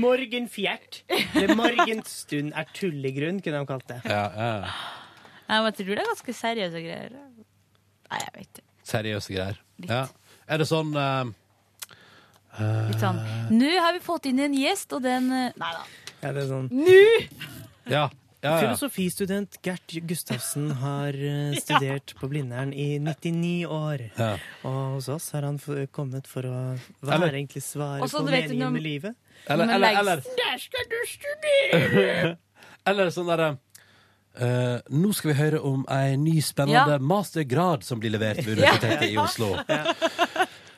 Morgenfjert. 0.08 1.02
Eller 1.36 1.56
morgenstund 1.60 2.56
er 2.56 2.72
tullegrunn, 2.78 3.44
kunne 3.44 3.60
de 3.66 3.70
kalt 3.76 3.92
det. 3.92 4.00
Ja, 4.08 4.24
ja. 4.32 4.54
Men 5.48 5.70
jeg 5.70 5.78
tror 5.82 5.94
det 5.96 6.02
er 6.04 6.10
ganske 6.12 6.34
seriøse 6.36 6.80
greier. 6.84 7.14
Nei, 8.12 8.20
jeg 8.24 8.34
vet 8.38 8.48
ikke. 8.62 8.66
Seriøse 8.88 9.34
greier. 9.36 9.58
Ja. 9.90 10.04
Er 10.48 10.62
det 10.62 10.68
sånn 10.70 10.94
eh, 10.96 11.26
Litt 12.88 13.02
sånn 13.04 13.18
Nå 13.54 13.72
har 13.84 13.94
vi 13.98 14.00
fått 14.04 14.30
inn 14.32 14.40
en 14.42 14.56
gjest, 14.58 14.94
og 14.96 15.04
den 15.06 15.28
eh, 15.36 15.52
Nei 15.60 15.74
da. 15.76 15.84
Er 16.26 16.38
det 16.38 16.48
sånn 16.50 16.70
Nå! 16.72 17.02
Ja. 17.92 18.08
Ja, 18.38 18.52
ja. 18.54 18.58
Filosofistudent 18.62 19.58
Gert 19.66 19.96
Gustavsen 20.08 20.70
har 20.80 21.16
eh, 21.18 21.56
studert 21.64 22.14
på 22.20 22.30
Blindern 22.32 22.70
i 22.72 23.00
99 23.02 23.66
år. 23.66 24.04
Ja. 24.16 24.32
Og 24.68 24.98
hos 25.00 25.08
oss 25.12 25.32
har 25.34 25.48
han 25.48 25.58
f- 25.60 25.88
kommet 25.96 26.30
for 26.30 26.46
å 26.46 26.58
Hva 27.02 27.16
Eller- 27.18 27.32
er 27.34 27.40
egentlig 27.42 27.64
svaret 27.66 28.06
Og 28.06 28.12
så 28.14 28.22
på 28.22 28.30
vet 28.30 28.46
du 28.48 28.54
meningen 28.54 28.68
om, 28.70 28.78
med 28.78 28.86
livet? 28.86 29.18
Eller, 29.50 29.74
eller, 29.76 30.00
eller, 30.04 30.22
Der 30.38 30.62
skal 30.62 30.86
du 30.94 30.98
studere! 31.10 32.36
eller 32.88 33.10
sånn 33.14 33.28
derre 33.34 33.50
eh, 34.40 34.78
nå 34.94 35.12
skal 35.18 35.32
vi 35.34 35.38
høre 35.40 35.60
om 35.66 35.86
ei 35.90 36.16
ny 36.18 36.38
spennende 36.42 36.98
Ja. 36.98 37.00
mastergrad 37.00 37.84
som 37.84 38.00
blir 38.00 38.12
levert 38.16 38.44
ved 38.46 38.58
Universitetet 38.60 39.10
i 39.12 39.18
Oslo. 39.18 39.56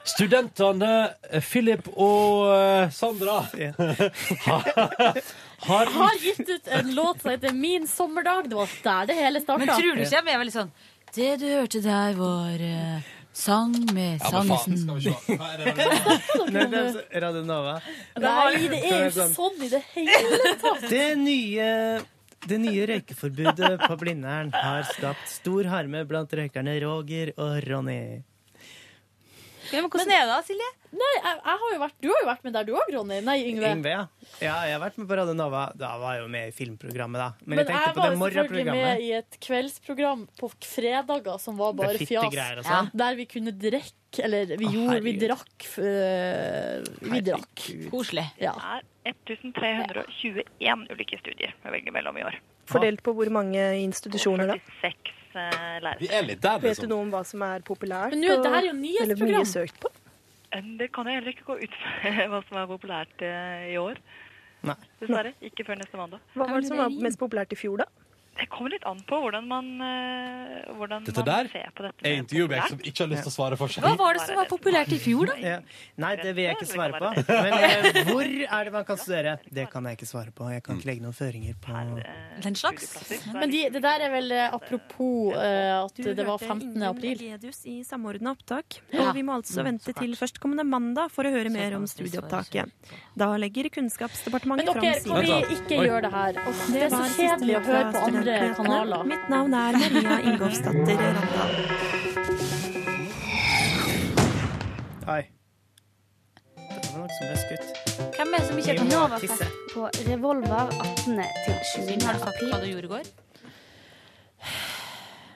Studentene 0.10 0.92
eh, 1.30 1.42
Philip 1.44 1.88
og 1.94 2.48
eh, 2.56 2.90
Sandra 2.96 3.42
har, 4.46 5.22
har 5.68 5.92
Har 5.94 6.16
gitt 6.24 6.50
ut 6.50 6.68
en 6.80 6.94
låt 6.96 7.22
som 7.22 7.32
heter 7.32 7.54
Min 7.54 7.88
sommerdag. 7.88 8.50
Det 8.50 8.56
var 8.56 8.70
der 8.84 9.06
det 9.12 9.18
hele 9.20 9.42
starta. 9.44 9.66
Men 9.66 9.76
tror 9.76 9.96
du 9.96 10.02
ikke 10.06 10.16
jeg 10.16 10.34
er 10.34 10.40
veldig 10.44 10.56
sånn 10.56 10.72
Det 11.16 11.32
du 11.42 11.48
hørte 11.52 11.82
der, 11.84 12.14
var 12.18 12.64
eh, 12.70 13.10
sang 13.40 13.76
med 13.94 14.20
Ja, 14.24 14.42
men 14.44 14.50
faen, 14.50 14.50
Sangesen. 14.50 14.78
skal 14.82 14.96
vi 14.96 15.02
se. 15.06 15.36
Hva 15.38 15.48
er 15.54 15.58
det? 15.60 15.74
Nei, 16.56 16.66
det 16.72 16.82
er 17.12 17.26
Radio 17.28 17.44
Nova. 17.48 17.76
Nei, 18.20 18.68
det 18.72 18.80
er 18.90 19.04
jo 19.10 19.28
sånn 19.36 19.62
i 19.68 19.70
det 19.76 19.84
hele 19.94 20.56
tatt. 20.64 20.88
Det 20.90 21.06
nye, 21.22 21.68
det 22.48 22.58
nye 22.62 22.86
røykeforbudet 22.88 23.82
på 23.84 23.96
Blindern 24.00 24.52
har 24.56 24.86
skapt 24.88 25.28
stor 25.28 25.68
harme 25.68 26.06
blant 26.08 26.34
røykerne 26.34 26.78
Roger 26.84 27.34
og 27.36 27.60
Ronny. 27.68 28.22
Ja, 29.70 29.82
men 29.84 29.90
hvordan 29.92 30.12
er 30.14 30.24
det 30.26 30.32
da, 30.32 30.38
Silje? 30.46 30.68
Nei, 30.90 31.10
jeg, 31.20 31.36
jeg 31.38 31.60
har 31.62 31.74
jo 31.74 31.80
vært, 31.84 31.96
Du 32.02 32.08
har 32.10 32.24
jo 32.24 32.28
vært 32.30 32.46
med 32.48 32.56
der 32.58 32.66
du 32.66 32.72
òg, 32.74 32.90
Ronny. 32.96 33.20
Nei, 33.26 33.36
Yngve. 33.52 33.72
Yngve, 33.78 33.92
ja. 33.94 34.02
ja. 34.42 34.56
Jeg 34.66 34.76
har 34.76 34.82
vært 34.82 34.98
med 34.98 35.10
på 35.12 35.18
Radio 35.20 35.36
Nova. 35.38 35.64
Da 35.78 35.92
var 36.02 36.16
jeg 36.18 36.24
jo 36.24 36.32
med 36.34 36.50
i 36.50 36.56
filmprogrammet, 36.56 37.22
da. 37.22 37.28
Men, 37.44 37.54
Men 37.54 37.62
jeg 37.62 37.70
tenkte 37.70 37.84
jeg 37.84 37.96
på 37.96 38.02
var 38.02 38.10
det 38.10 38.18
jo 38.18 38.40
selvfølgelig 38.40 38.78
med 38.80 39.04
i 39.06 39.12
et 39.20 39.40
kveldsprogram 39.46 40.26
på 40.40 40.52
fredager 40.66 41.42
som 41.44 41.60
var 41.62 41.78
bare 41.78 42.00
Det 42.00 42.10
fjas. 42.10 42.26
og 42.34 42.66
sånn. 42.70 42.92
Der 43.04 43.20
vi 43.20 43.28
kunne 43.30 43.54
drikke 43.68 44.24
Eller 44.26 44.56
vi 44.58 44.66
Å, 44.66 44.74
gjorde 44.74 45.02
Vi 45.06 45.14
drakk 45.22 45.68
øh, 45.84 46.90
Vi 47.14 47.22
drakk. 47.30 47.66
Koselig. 47.94 48.26
Ja. 48.42 48.56
er 48.74 48.82
1321 49.14 50.90
ulike 50.90 51.22
studier 51.22 51.54
å 51.62 51.74
velge 51.76 51.94
mellom 51.94 52.18
i 52.18 52.26
år. 52.26 52.42
Fordelt 52.70 53.02
på 53.06 53.14
hvor 53.18 53.30
mange 53.34 53.62
institusjoner, 53.84 54.56
da? 54.56 54.60
46 54.82 55.19
eh. 55.40 55.96
Vi 56.00 56.10
er 56.12 56.26
litt 56.28 56.42
der, 56.44 56.60
Vet 56.60 56.74
liksom. 56.76 56.90
du 56.90 56.94
noe 56.96 57.06
om 57.08 57.12
hva 57.14 57.24
som 57.28 57.44
er 57.48 57.64
populært? 57.68 58.16
Men 58.16 58.24
nå, 58.26 58.38
det 58.44 58.52
her 58.54 58.62
er 58.64 58.70
jo 58.70 58.78
nyhetsprogram. 58.80 59.28
Eller 59.28 59.40
mye 59.40 59.50
søkt 59.52 59.80
på? 59.84 59.92
Eh, 60.52 60.62
Det 60.80 60.90
kan 60.96 61.08
jeg 61.10 61.20
heller 61.20 61.34
ikke 61.36 61.48
gå 61.52 61.58
ut 61.64 61.78
med 62.04 62.26
hva 62.34 62.42
som 62.50 62.58
er 62.64 62.68
populært 62.74 63.24
eh, 63.28 63.70
i 63.74 63.78
år. 63.82 64.02
Nei. 64.68 64.76
Dessverre. 65.00 65.34
Ikke 65.48 65.64
før 65.68 65.80
neste 65.80 65.96
mandag. 66.00 66.20
Hva 66.36 66.50
var 66.50 66.60
det 66.60 66.68
som 66.68 66.78
var 66.82 66.90
mest 67.08 67.20
populært 67.22 67.54
i 67.56 67.60
fjor, 67.60 67.80
da? 67.86 67.88
Det 68.40 68.48
kommer 68.48 68.72
litt 68.72 68.86
an 68.88 69.00
på 69.08 69.18
hvordan 69.20 69.48
man, 69.50 69.66
uh, 69.84 70.76
hvordan 70.78 71.04
Dette 71.08 71.24
man 71.24 71.28
der 71.28 71.50
ser 71.52 71.72
på 71.76 71.84
dette. 71.84 72.04
er 72.08 72.20
intervjuobjekt 72.22 72.74
som 72.74 72.84
ikke 72.84 73.04
har 73.04 73.10
lyst 73.12 73.26
til 73.26 73.32
å 73.32 73.36
svare 73.36 73.58
for 73.60 73.74
seg. 73.74 73.84
Hva 73.84 73.96
var 74.00 74.16
det 74.16 74.24
som 74.24 74.40
var 74.40 74.48
populært 74.52 74.94
i 74.96 75.00
fjor, 75.02 75.32
da? 75.32 75.36
Ja. 75.44 75.58
Nei, 76.00 76.12
det 76.22 76.32
vil 76.38 76.48
jeg 76.48 76.56
ikke 76.56 76.70
svare 76.70 77.02
på. 77.02 77.12
Men 77.28 77.56
uh, 77.58 78.00
hvor 78.10 78.24
er 78.30 78.70
det 78.70 78.74
man 78.76 78.86
kan 78.88 79.02
studere? 79.02 79.36
Det 79.60 79.66
kan 79.74 79.90
jeg 79.90 80.00
ikke 80.00 80.10
svare 80.10 80.34
på. 80.36 80.48
Jeg 80.54 80.64
kan 80.66 80.80
ikke 80.80 80.92
legge 80.92 81.06
noen 81.06 81.18
føringer 81.18 81.58
på 81.66 81.84
Den 82.46 82.60
slags. 82.60 82.94
Men 83.34 83.52
de, 83.52 83.66
det 83.76 83.84
der 83.84 84.06
er 84.08 84.14
vel 84.14 84.32
eh, 84.36 84.56
apropos 84.56 85.36
uh, 85.36 85.84
at 85.84 86.00
det 86.00 86.28
var 86.28 86.40
15. 86.40 86.80
april. 86.90 87.20
Gedius 87.20 87.66
i 87.68 87.82
Samordna 87.88 88.34
opptak. 88.38 88.80
Og 88.96 89.12
vi 89.18 89.26
må 89.26 89.36
altså 89.40 89.66
vente 89.68 89.94
til 89.98 90.16
førstkommende 90.20 90.64
mandag 90.68 91.12
for 91.12 91.28
å 91.28 91.34
høre 91.34 91.52
mer 91.52 91.76
om 91.76 91.88
studieopptaket. 91.90 92.72
Da 93.20 93.34
legger 93.42 93.68
Kunnskapsdepartementet 93.74 94.70
Men 94.70 94.80
dere, 94.80 94.96
fram 95.04 95.20
kan 95.20 95.28
vi 95.28 95.60
ikke 95.60 95.84
gjøre 95.84 96.02
det 96.08 96.14
her? 96.16 96.40
Det 96.70 96.84
er 96.88 96.94
så 96.94 97.04
kjedelig 97.18 97.60
å 97.60 97.64
høre 97.68 97.86
på 97.92 98.06
fra 98.10 98.29
andre 98.30 98.56
kanaler. 98.56 99.04
Mitt 99.10 99.30
navn 99.32 99.54
er 99.54 99.78
Maria 99.82 100.20
Ingolfsdatter 100.30 100.96
Randal. 101.00 102.60
Oi. 105.10 105.24
Det 106.60 106.92
var 106.94 107.00
noe 107.02 107.10
som 107.16 107.26
ble 107.26 107.38
skutt. 107.42 107.68
Hvem 108.18 108.34
er 108.36 108.38
det 108.44 108.48
som 108.50 108.60
ikke 108.62 108.76
Vi 108.76 108.82
på 108.82 108.88
Novafest? 108.90 109.42
På 109.74 109.88
Revolver 110.06 110.70
18. 110.76 111.24
til 111.46 111.58
20. 111.74 112.06
Har 112.06 112.14
du 112.14 112.20
sagt 112.26 112.44
hva 112.46 112.60
du 112.62 112.68
gjorde 112.70 112.90
i 112.90 112.94
går? 112.94 113.10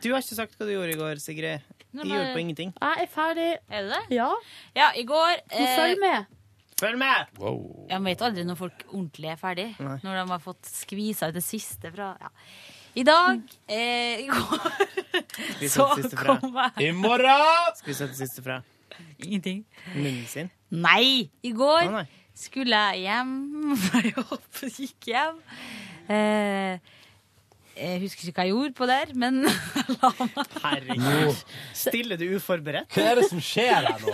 Du 0.04 0.12
har 0.12 0.20
ikke 0.22 0.38
sagt 0.38 0.58
hva 0.60 0.68
du 0.68 0.74
gjorde 0.76 0.94
i 0.94 1.00
går, 1.00 1.22
Sigrid. 1.24 1.64
Nei, 1.94 2.04
men- 2.04 2.12
gjorde 2.12 2.34
på 2.36 2.42
ingenting. 2.44 2.74
Jeg 2.82 3.04
er 3.08 3.10
ferdig. 3.14 3.50
Er 3.70 3.82
det 3.88 3.90
det? 4.10 4.16
Ja. 4.18 4.30
Ja, 4.76 4.92
i 4.98 5.04
går 5.08 5.34
eh, 5.50 5.76
Følg 5.78 6.00
med. 6.02 6.26
Følg 6.80 6.98
med! 6.98 7.28
Jeg 7.90 8.02
vet 8.04 8.22
aldri 8.26 8.44
når 8.44 8.58
folk 8.60 8.86
ordentlig 8.90 9.30
er 9.32 9.38
ferdig. 9.40 9.68
Nei. 9.80 9.98
Når 10.04 10.18
de 10.20 10.24
har 10.34 10.40
fått 10.44 10.66
skvisa 10.68 11.30
ut 11.30 11.34
det 11.38 11.44
siste 11.46 11.92
fra 11.94 12.18
ja. 12.20 12.32
I 12.96 13.04
dag 13.08 13.40
eh, 13.68 14.24
I 14.24 14.28
går 14.30 15.68
så 15.74 15.88
kom 16.20 16.58
jeg 16.60 16.88
I 16.88 16.92
morgen! 16.96 17.72
Skal 17.80 17.90
vi 17.90 17.96
sette 17.98 18.18
siste 18.20 18.44
fra 18.46 18.60
Ingenting. 19.24 19.64
munnen 19.96 20.26
sin. 20.30 20.50
Nei! 20.70 21.30
I 21.46 21.52
går 21.58 21.88
Å, 21.88 21.94
nei. 21.96 22.04
skulle 22.38 22.78
jeg 22.94 23.06
hjem 23.08 23.32
fra 23.82 24.02
jobb. 24.06 24.60
Gikk 24.70 25.08
hjem. 25.10 25.40
Eh, 26.14 26.78
jeg 27.74 28.02
husker 28.04 28.30
ikke 28.30 28.38
hva 28.38 28.46
jeg 28.46 28.54
gjorde 28.54 28.76
på 28.78 28.88
der, 28.90 29.14
men 29.18 29.42
la 29.98 30.12
meg. 30.20 30.54
Herregud. 30.62 31.42
Stiller 31.78 32.22
du 32.22 32.28
uforberedt? 32.38 32.94
Hva 32.94 33.08
er 33.16 33.22
det 33.24 33.30
som 33.32 33.42
skjer 33.42 33.88
her 33.90 34.04
nå? 34.06 34.14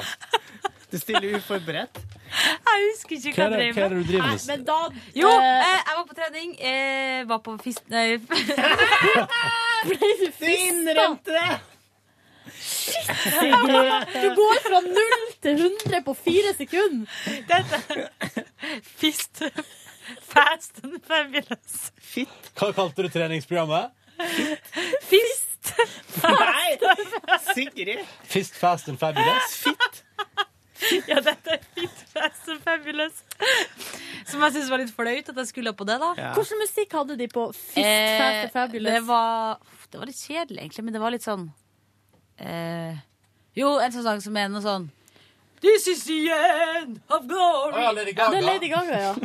Du 0.89 0.95
stiller 1.01 1.35
uforberedt? 1.41 1.99
Jeg 2.30 2.85
husker 2.85 3.15
ikke 3.18 3.34
Hva 3.34 3.47
hva 3.47 3.47
er 3.47 3.56
det, 3.56 3.65
jeg 3.65 3.73
hva 3.76 3.84
er 3.85 3.89
det 3.93 3.97
du 3.97 4.07
driver 4.11 4.27
Nei, 4.27 4.35
med? 4.35 4.45
men 4.51 4.65
da 4.68 4.77
Jo, 5.18 5.31
eh, 5.34 5.47
eh, 5.49 5.81
jeg 5.88 5.97
var 5.97 6.06
på 6.10 6.18
trening. 6.19 6.53
Eh, 6.60 7.19
var 7.30 7.41
på 7.45 7.56
fist... 7.64 7.84
Nei, 7.89 8.06
ble 9.89 10.10
du 10.19 10.47
innrømte 10.53 11.35
det! 11.35 11.60
Shit! 12.60 13.10
Du 14.23 14.27
går 14.35 14.61
fra 14.65 14.80
null 14.85 15.27
til 15.41 15.61
100 15.69 16.01
på 16.06 16.15
fire 16.18 16.53
sekunder. 16.57 17.07
fist 18.81 19.43
Fast 20.26 20.80
and 20.84 20.97
fabulous. 21.06 21.91
Hva 22.57 22.72
kalte 22.73 23.06
du 23.06 23.10
treningsprogrammet? 23.14 23.93
Fist. 25.06 25.73
Nei! 26.23 26.77
Sigrid. 27.53 28.01
Fist, 28.23 28.57
fast 28.57 28.89
and 28.89 28.99
fabulous? 28.99 29.64
Ja, 31.11 31.19
dette 31.26 31.57
er 31.57 31.64
Fit 31.76 32.03
Fast 32.14 32.49
and 32.51 32.61
Fabulous. 32.64 33.23
Som 34.30 34.43
jeg 34.45 34.53
syntes 34.56 34.69
var 34.72 34.80
litt 34.84 34.93
flaut 34.95 35.31
at 35.34 35.41
jeg 35.43 35.49
skulle 35.49 35.73
på 35.76 35.88
det, 35.89 35.97
da. 36.01 36.11
Ja. 36.18 36.30
Hvilken 36.38 36.61
musikk 36.61 36.93
hadde 36.99 37.18
de 37.19 37.27
på 37.31 37.47
Fist 37.56 37.81
Eh, 37.81 38.19
Fast 38.22 38.53
Fabulous? 38.56 38.93
Det 38.93 39.01
var, 39.07 39.60
det 39.91 39.99
var 40.01 40.11
litt 40.11 40.22
kjedelig, 40.22 40.61
egentlig, 40.64 40.85
men 40.88 40.95
det 40.95 41.01
var 41.03 41.15
litt 41.15 41.26
sånn 41.27 41.49
eh, 42.39 42.95
Jo, 43.60 43.76
en 43.84 43.91
sånn 43.95 44.07
sang 44.07 44.23
som 44.23 44.39
er 44.39 44.47
noe 44.53 44.64
sånn 44.64 44.88
This 45.60 45.89
is 45.91 46.06
the 46.07 46.22
end 46.31 47.01
of 47.11 47.26
glory. 47.27 47.73
Oh, 47.76 47.81
ja, 47.84 47.91
Lady 47.91 48.14
Det 48.15 48.38
er 48.39 48.45
Lady 48.47 48.69
Gaga, 48.72 48.99
ja. 49.10 49.15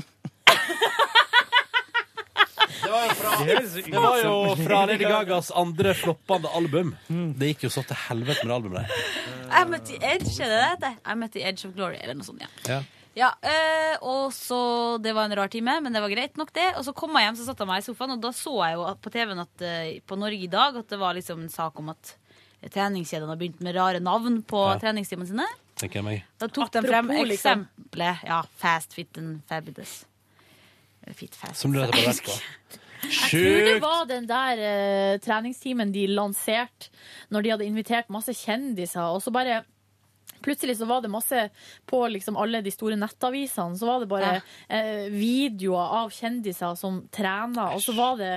Det 2.85 2.90
var 2.90 3.05
jo 3.06 3.14
fra, 3.16 3.44
Det 3.44 3.85
det 3.86 4.01
var 4.01 4.18
jo 4.18 4.32
fra 4.59 4.81
Lady 4.86 5.05
Gagas 5.14 5.51
andre 5.55 5.94
floppende 5.94 6.51
album. 6.59 6.90
Det 7.09 7.52
gikk 7.52 7.64
jo 7.68 7.70
så 7.72 7.85
til 7.86 7.97
helvete 8.09 8.44
med 8.44 8.51
det 8.51 8.56
albumet 8.59 8.82
der. 8.82 9.43
I'm 9.55 9.74
at 9.76 9.86
the 9.89 9.97
edge, 10.02 10.35
er 10.43 10.51
det 10.52 10.81
det? 10.85 10.93
I'm 11.06 11.24
at 11.24 11.32
the 11.32 11.43
edge 11.47 11.64
of 11.68 11.74
glory, 11.76 11.97
eller 12.02 12.14
noe 12.18 12.26
sånt, 12.26 12.43
ja. 12.44 12.51
Ja. 12.68 12.82
Ja, 13.14 13.28
øh, 13.47 13.97
og 14.10 14.32
så 14.35 14.56
Det 14.98 15.12
var 15.14 15.28
en 15.28 15.36
rar 15.39 15.47
time, 15.52 15.76
men 15.85 15.94
det 15.94 16.01
var 16.02 16.10
greit 16.10 16.36
nok, 16.36 16.51
det. 16.56 16.72
Og 16.76 16.82
så 16.85 16.93
kom 16.98 17.14
jeg 17.14 17.28
hjem, 17.28 17.36
så 17.39 17.44
satte 17.47 17.62
jeg 17.62 17.68
meg 17.70 17.82
i 17.82 17.86
sofaen, 17.86 18.10
og 18.16 18.22
da 18.24 18.32
så 18.35 18.55
jeg 18.64 18.74
jo 18.74 18.89
på 19.05 19.12
TV-en 19.14 19.43
at 19.44 19.62
eh, 19.62 20.01
på 20.02 20.18
Norge 20.18 20.43
i 20.43 20.51
dag 20.51 20.74
at 20.81 20.89
det 20.90 20.98
var 20.98 21.14
liksom 21.14 21.44
en 21.44 21.52
sak 21.52 21.78
om 21.78 21.93
at 21.94 22.16
treningskjedene 22.64 23.28
har 23.31 23.39
begynt 23.39 23.60
med 23.62 23.76
rare 23.76 24.01
navn 24.02 24.40
på 24.43 24.64
Ja. 24.72 24.78
treningstimene 24.82 25.28
sine. 25.31 25.47
Tenker 25.78 26.01
jeg 26.01 26.05
meg. 26.09 26.24
Da 26.40 26.48
tok 26.48 26.72
de 26.74 26.82
frem 26.89 27.12
liksom. 27.12 27.66
eksempelet. 27.68 28.24
Ja, 28.26 28.43
Fast, 28.59 28.94
Fit 28.98 29.18
and 29.18 29.43
Fabulous. 29.47 30.05
Fit, 31.14 31.35
fast. 31.36 31.60
Som 31.60 31.72
du 31.74 31.78
vært 31.78 31.94
på. 32.24 32.35
Jeg 33.05 33.31
tror 33.31 33.68
det 33.68 33.76
var 33.85 34.09
den 34.10 34.26
der 34.31 34.64
uh, 34.64 35.20
treningstimen 35.24 35.93
de 35.94 36.09
lanserte 36.10 36.90
når 37.32 37.44
de 37.44 37.55
hadde 37.55 37.68
invitert 37.68 38.12
masse 38.12 38.35
kjendiser, 38.36 39.06
og 39.14 39.22
så 39.24 39.35
bare 39.35 39.62
Plutselig 40.44 40.74
så 40.76 40.85
var 40.85 41.01
det 41.01 41.09
masse 41.09 41.39
på 41.89 42.02
liksom 42.12 42.36
alle 42.36 42.60
de 42.60 42.68
store 42.68 42.98
nettavisene. 43.01 43.78
Så 43.81 43.86
var 43.89 44.02
det 44.02 44.10
bare 44.10 44.32
eh, 44.68 45.06
videoer 45.09 45.94
av 46.02 46.12
kjendiser 46.12 46.74
som 46.76 46.98
trener, 47.09 47.72
og 47.72 47.81
så 47.81 47.94
var 47.97 48.18
det 48.20 48.35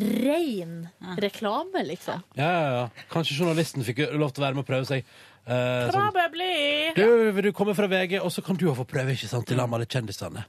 ren 0.00 0.88
reklame, 1.20 1.84
liksom. 1.84 2.24
Ja, 2.34 2.48
ja, 2.48 2.72
ja. 2.78 3.04
Kanskje 3.12 3.36
journalisten 3.36 3.84
fikk 3.86 4.06
lov 4.16 4.32
til 4.32 4.42
å 4.42 4.46
være 4.46 4.56
med 4.56 4.64
og 4.64 4.70
prøve 4.72 4.88
seg. 4.88 5.04
Eh, 5.44 5.90
sånn. 5.90 6.00
Probably. 6.00 6.94
Du, 6.96 7.06
vil 7.36 7.50
du 7.50 7.52
komme 7.56 7.76
fra 7.76 7.92
VG, 7.92 8.18
og 8.24 8.32
så 8.32 8.42
kan 8.44 8.56
du 8.58 8.70
få 8.74 8.88
prøve, 8.88 9.14
ikke 9.14 9.28
sant, 9.30 9.52
i 9.52 9.58
lag 9.58 9.68
med 9.68 9.82
alle 9.82 9.90
kjendisene. 9.90 10.46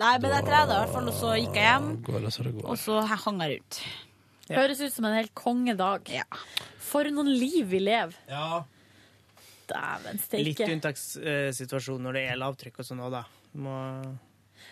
Nei, 0.00 0.14
men 0.18 0.30
det 0.32 0.40
trena 0.46 0.64
i 0.76 0.78
hvert 0.80 0.92
fall, 0.94 1.08
og 1.10 1.16
så 1.16 1.34
gikk 1.36 1.56
jeg 1.58 1.66
hjem, 1.68 1.88
Går 2.06 2.20
det 2.24 2.32
så 2.32 2.44
og 2.62 2.78
så 2.80 3.00
hang 3.26 3.40
jeg 3.44 3.58
rundt. 3.58 3.80
Høres 4.52 4.80
ut 4.80 4.92
som 4.92 5.04
en 5.08 5.16
helt 5.16 5.34
kongedag. 5.38 6.08
For 6.82 7.08
noen 7.12 7.30
liv 7.32 7.66
vi 7.72 7.80
lever. 7.80 8.16
Ja. 8.28 8.62
Dæven 9.70 10.18
Litt 10.18 10.24
steike. 10.26 10.68
unntakssituasjon 10.74 12.02
når 12.02 12.18
det 12.18 12.22
er 12.32 12.40
lavtrykk 12.40 12.80
og 12.82 12.88
sånn 12.88 13.02
òg, 13.04 13.12
da. 13.14 13.22
Må... 13.62 13.76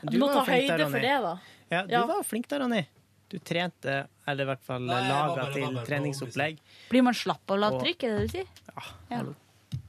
Du 0.09 0.17
må 0.21 0.29
ta 0.33 0.43
høyde 0.49 0.77
der, 0.81 0.87
for 0.89 1.05
det, 1.05 1.15
da. 1.25 1.35
Ja, 1.71 1.83
du 1.87 1.93
Ja. 1.95 2.03
var 2.09 2.25
flink 2.27 2.49
der, 2.51 2.61
Ronny. 2.65 2.83
Du 3.31 3.39
trente, 3.39 4.09
eller 4.27 4.43
i 4.43 4.49
hvert 4.51 4.65
fall 4.67 4.83
laga 4.91 5.53
til 5.55 5.69
bare 5.71 5.87
treningsopplegg. 5.87 6.59
Blir 6.91 7.05
man 7.07 7.15
slapp 7.15 7.53
av 7.55 7.61
lavtrykk, 7.63 8.03
er 8.05 8.09
det 8.09 8.19
det 8.19 8.27
du 8.27 8.33
sier? 8.39 8.49
Ja. 8.75 8.83
Ja. 9.11 9.21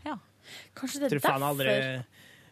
ja. 0.05 0.17
Kanskje 0.77 1.01
det 1.01 1.09
Tror 1.15 1.21
er 1.23 1.25
faen 1.25 1.41
derfor. 1.41 1.49
aldri 1.49 2.05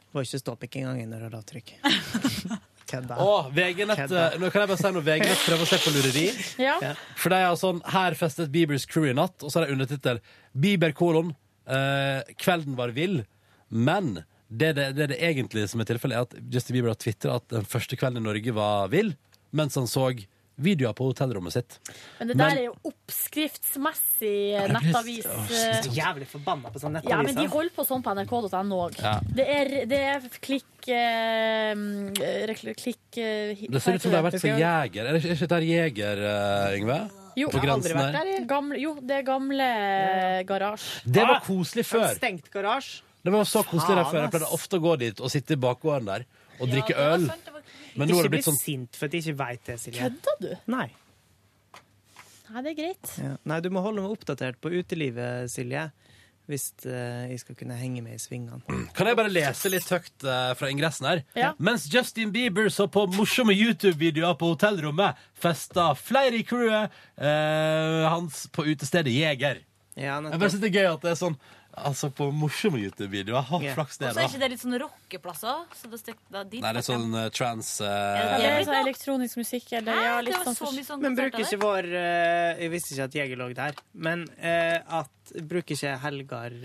Var 0.10 0.26
ikke 0.26 0.40
ståpikk 0.42 0.76
engang 0.80 1.04
når 1.12 1.20
det 1.20 1.28
var 1.28 1.36
lavtrykk. 1.38 1.76
Kødda. 2.90 3.18
Å, 3.22 3.34
VG-nett 3.54 4.14
Nå 4.42 4.50
kan 4.50 4.64
jeg 4.64 4.72
bare 4.72 4.80
si 4.82 4.92
noe. 4.96 5.06
VG-nett 5.06 5.44
prøver 5.46 5.66
å 5.66 5.70
se 5.70 5.80
på 5.84 5.94
lureri. 5.94 6.26
Ja. 6.62 6.78
For 7.20 7.34
de 7.34 7.42
har 7.46 7.56
sånn 7.60 7.80
Her 7.94 8.18
festet 8.18 8.50
Biebers 8.54 8.88
crew 8.90 9.06
i 9.10 9.14
natt, 9.18 9.38
og 9.46 9.52
så 9.54 9.62
er 9.62 9.68
det 9.68 9.78
undertittel 9.78 10.22
Bieber 10.58 10.96
kolon. 10.98 11.36
eh, 11.70 12.34
kvelden 12.42 12.76
var 12.80 12.90
vill, 12.96 13.22
men 13.70 14.24
det, 14.50 14.74
det, 14.74 14.88
det, 14.98 15.08
det 15.12 15.20
egentlig 15.22 15.68
som 15.70 15.82
er 15.84 15.86
tilfellet, 15.86 16.18
er 16.18 16.26
at 16.26 16.54
Justin 16.54 16.80
Bieber 16.80 16.90
har 16.96 16.98
tvitra 16.98 17.36
at 17.38 17.46
den 17.54 17.68
første 17.70 17.98
kvelden 18.00 18.24
i 18.24 18.26
Norge 18.26 18.54
var 18.58 18.90
vill, 18.90 19.14
mens 19.54 19.78
han 19.78 19.86
så 19.90 20.08
videoer 20.60 20.94
på 20.98 21.08
hotellrommet 21.10 21.54
sitt. 21.56 21.80
Men 22.20 22.28
det 22.28 22.36
Men- 22.38 22.50
der 22.50 22.58
er 22.60 22.66
jo 22.66 22.76
oppskriftsmessig 22.92 24.58
det 24.60 24.72
nettavis. 24.76 25.26
Eh, 25.26 25.82
Så 25.82 25.92
jævlig 25.96 26.28
forbanna 26.28 26.70
på 26.72 26.80
sånne 26.80 27.02
Ja, 27.04 27.18
men 27.18 27.26
nettaviser. 27.28 27.42
de 27.42 27.48
holder 27.48 27.76
på 27.76 27.86
sånn 27.88 28.04
på 28.04 28.14
nrk.no 28.16 28.76
òg. 28.90 29.00
Ja. 29.02 29.20
Det, 29.24 29.46
er, 29.48 29.86
det 29.86 30.00
er 30.00 30.20
klikk 30.42 30.88
eh, 30.88 31.76
rekl- 32.50 32.76
Klikk 32.76 33.18
eh, 33.18 33.56
hi- 33.56 33.68
Det 33.72 33.82
ser 33.82 33.94
ut 33.96 34.02
som 34.02 34.12
det 34.12 34.20
har 34.22 34.32
vært 34.32 34.40
så 34.42 34.52
Jeger. 34.58 35.06
Er 35.06 35.14
det 35.14 35.24
ikke- 35.24 35.32
er 35.32 35.36
ikke 35.36 35.48
dette 35.48 35.66
Jeger, 35.66 36.18
eh, 36.24 36.78
Yngve? 36.80 37.12
Jo, 37.38 37.48
På 37.50 37.60
grensen 37.62 37.96
der. 37.96 38.46
Gamle, 38.46 38.80
jo, 38.82 38.96
det 39.00 39.12
er 39.20 39.24
gamle 39.24 39.62
eh, 39.64 40.44
garasje. 40.44 41.02
Det 41.06 41.22
var 41.28 41.40
koselig 41.42 41.86
før. 41.86 42.16
Stengt 42.18 42.50
garasje. 42.52 43.02
Det 43.24 43.32
var 43.32 43.44
så 43.44 43.64
koselig 43.64 43.96
der 43.96 44.06
før. 44.06 44.22
Jeg 44.24 44.32
pleide 44.32 44.52
ofte 44.54 44.78
å 44.78 44.82
gå 44.82 44.98
dit 45.00 45.20
og 45.22 45.30
sitte 45.30 45.52
i 45.52 45.56
bakgården 45.56 46.06
der 46.06 46.26
og 46.60 46.68
drikke 46.70 46.96
øl. 46.96 47.28
Men 47.96 48.10
nå 48.10 48.20
ikke 48.20 48.34
bli 48.36 48.46
sånn 48.46 48.60
sint 48.60 49.00
for 49.00 49.10
at 49.10 49.16
jeg 49.16 49.26
ikke 49.26 49.40
veit 49.40 49.64
det, 49.70 49.78
Silje. 49.82 50.10
Kødder 50.10 50.44
du? 50.44 50.52
Nei. 50.74 50.88
Nei, 52.50 52.62
det 52.66 52.72
er 52.72 52.78
greit. 52.78 53.12
Ja. 53.22 53.34
Nei, 53.50 53.60
du 53.66 53.70
må 53.74 53.84
holde 53.86 54.04
meg 54.04 54.14
oppdatert 54.14 54.60
på 54.62 54.72
utelivet, 54.74 55.50
Silje. 55.54 55.90
Hvis 56.50 56.72
uh, 56.88 57.30
jeg 57.30 57.38
skal 57.44 57.58
kunne 57.60 57.76
henge 57.78 58.02
med 58.02 58.16
i 58.18 58.22
svingene. 58.22 58.58
Kan 58.98 59.06
jeg 59.06 59.18
bare 59.20 59.30
lese 59.30 59.70
litt 59.70 59.86
høyt 59.94 60.26
uh, 60.26 60.56
fra 60.58 60.72
ingressen 60.74 61.06
her? 61.06 61.22
Ja. 61.38 61.52
Mens 61.62 61.86
Justin 61.94 62.32
Bieber 62.34 62.72
så 62.74 62.88
på 62.90 63.04
morsomme 63.14 63.54
YouTube-videoer 63.54 64.34
på 64.40 64.50
hotellrommet, 64.56 65.20
festa 65.38 65.92
flere 65.94 66.40
i 66.40 66.46
crewet 66.50 66.90
uh, 67.22 68.10
hans 68.10 68.48
på 68.56 68.66
utestedet 68.72 69.14
Jeger. 69.14 69.62
Ja, 70.00 70.18
jeg 70.24 70.40
bare 70.40 70.50
synes 70.50 70.64
det 70.64 70.72
er 70.72 70.80
gøy 70.80 70.90
at 70.96 71.06
det 71.06 71.14
er 71.14 71.22
sånn 71.22 71.38
Altså, 71.78 72.10
på 72.12 72.26
morsomme 72.34 72.80
YouTube-videoer. 72.82 73.44
Ha 73.46 73.60
yeah. 73.62 73.76
flaks 73.78 74.00
det, 74.02 74.10
Og 74.10 74.16
så 74.18 74.24
er 74.24 74.28
ikke 74.28 74.42
det 74.42 74.50
litt 74.52 74.62
sånn 74.64 74.76
rockeplasser? 74.82 75.60
Så 75.78 75.92
det 75.92 76.00
stek, 76.02 76.18
da, 76.34 76.42
dit 76.44 76.64
Nei, 76.64 76.72
det 76.76 76.82
er 76.82 76.88
sånn 76.88 77.14
uh, 77.14 77.28
trans 77.34 77.70
Uh, 77.80 77.88
Ja, 77.88 78.24
det 78.42 78.48
er 78.50 78.66
sånn 78.68 78.80
elektronisk 78.80 79.40
musikk 79.40 79.70
eller 79.78 79.96
ja, 79.96 80.16
det 80.18 80.32
litt 80.32 80.48
sånn 80.50 80.58
så 80.58 80.72
sånn 80.90 81.04
Men 81.04 81.16
bruker 81.16 81.46
ikke 81.46 81.60
vår 81.62 81.88
uh, 81.94 82.60
Jeg 82.60 82.72
visste 82.74 82.96
ikke 82.96 83.08
at 83.08 83.18
Jeger 83.20 83.40
lå 83.40 83.50
der. 83.60 83.80
Men 83.94 84.26
at 85.00 85.34
bruker 85.46 85.78
ikke 85.78 85.94
Helgar 86.04 86.56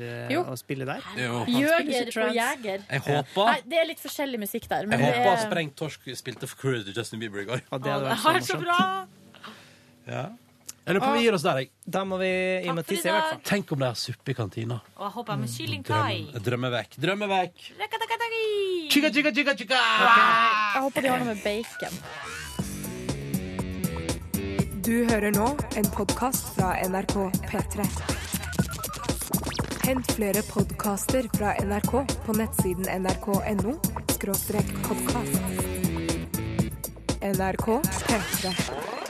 å 0.40 0.56
spille 0.58 0.88
der? 0.88 1.04
Jo. 1.20 1.42
Jøger 1.52 2.10
på 2.16 2.30
Jeger. 2.38 2.86
Jeg 2.88 3.04
håper 3.10 3.50
Nei, 3.50 3.58
det 3.70 3.82
er 3.82 3.90
litt 3.92 4.02
forskjellig 4.02 4.40
musikk 4.40 4.70
der. 4.72 4.88
Men 4.88 4.98
Jeg 4.98 5.04
det 5.04 5.18
håper 5.20 5.34
er... 5.34 5.42
Sprengt 5.44 5.76
Torsk 5.78 6.08
spilte 6.16 6.48
for 6.50 6.64
crewet 6.64 6.88
til 6.88 6.96
Justin 6.96 7.22
Bieber 7.22 7.44
i 7.44 7.46
går. 7.52 7.62
Og 7.70 7.84
det 7.84 7.92
hadde 7.92 8.08
Det 8.08 8.14
vært 8.14 8.24
var 8.24 8.40
så 8.48 8.58
morsomt. 8.58 8.64
bra! 8.64 9.54
Ja. 10.08 10.24
Jeg 10.84 10.92
lurer 10.92 11.00
på 11.00 11.06
om 11.08 11.14
vi 11.16 11.24
gir 11.24 11.32
oss 11.32 11.44
der, 11.46 11.58
jeg. 11.62 11.70
Da 11.88 12.02
må 12.04 12.18
vi 12.20 12.28
i 12.28 12.68
og 12.68 12.74
med 12.76 12.84
tisse, 12.84 13.08
i 13.08 13.12
hvert 13.14 13.30
fall. 13.30 13.38
Tenk 13.48 13.70
om 13.72 13.80
de 13.80 13.86
har 13.88 13.96
suppe 13.96 14.34
i 14.34 14.36
kantina. 14.36 14.76
Og 14.98 15.06
jeg 15.06 15.12
håper 15.14 15.38
med 15.40 15.48
kylling 15.48 15.84
thai. 15.88 16.16
Drømme, 16.28 16.42
drømme 16.44 16.70
vekk. 16.74 16.98
Drømme 17.00 17.28
vekk. 17.30 17.62
Rakatakatai. 17.80 18.42
Chika, 18.92 19.08
chika, 19.14 19.32
chika, 19.32 19.54
chika! 19.56 19.78
Jeg 20.74 20.82
håper 20.84 21.00
de 21.00 21.08
har 21.08 21.18
noe 21.22 21.28
med 21.32 21.40
bacon. 21.40 21.94
Du 24.84 25.08
hører 25.08 25.32
nå 25.32 25.46
en 25.80 25.88
podkast 25.96 26.52
fra 26.58 26.74
NRK 26.84 27.16
P3. 27.48 27.88
Hent 29.86 30.12
flere 30.18 30.44
podkaster 30.50 31.30
fra 31.32 31.54
NRK 31.64 31.94
på 32.26 32.36
nettsiden 32.36 32.84
nrk.no 33.00 33.72
podkast. 34.84 35.40
NRK 37.24 37.80
P3. 38.04 39.03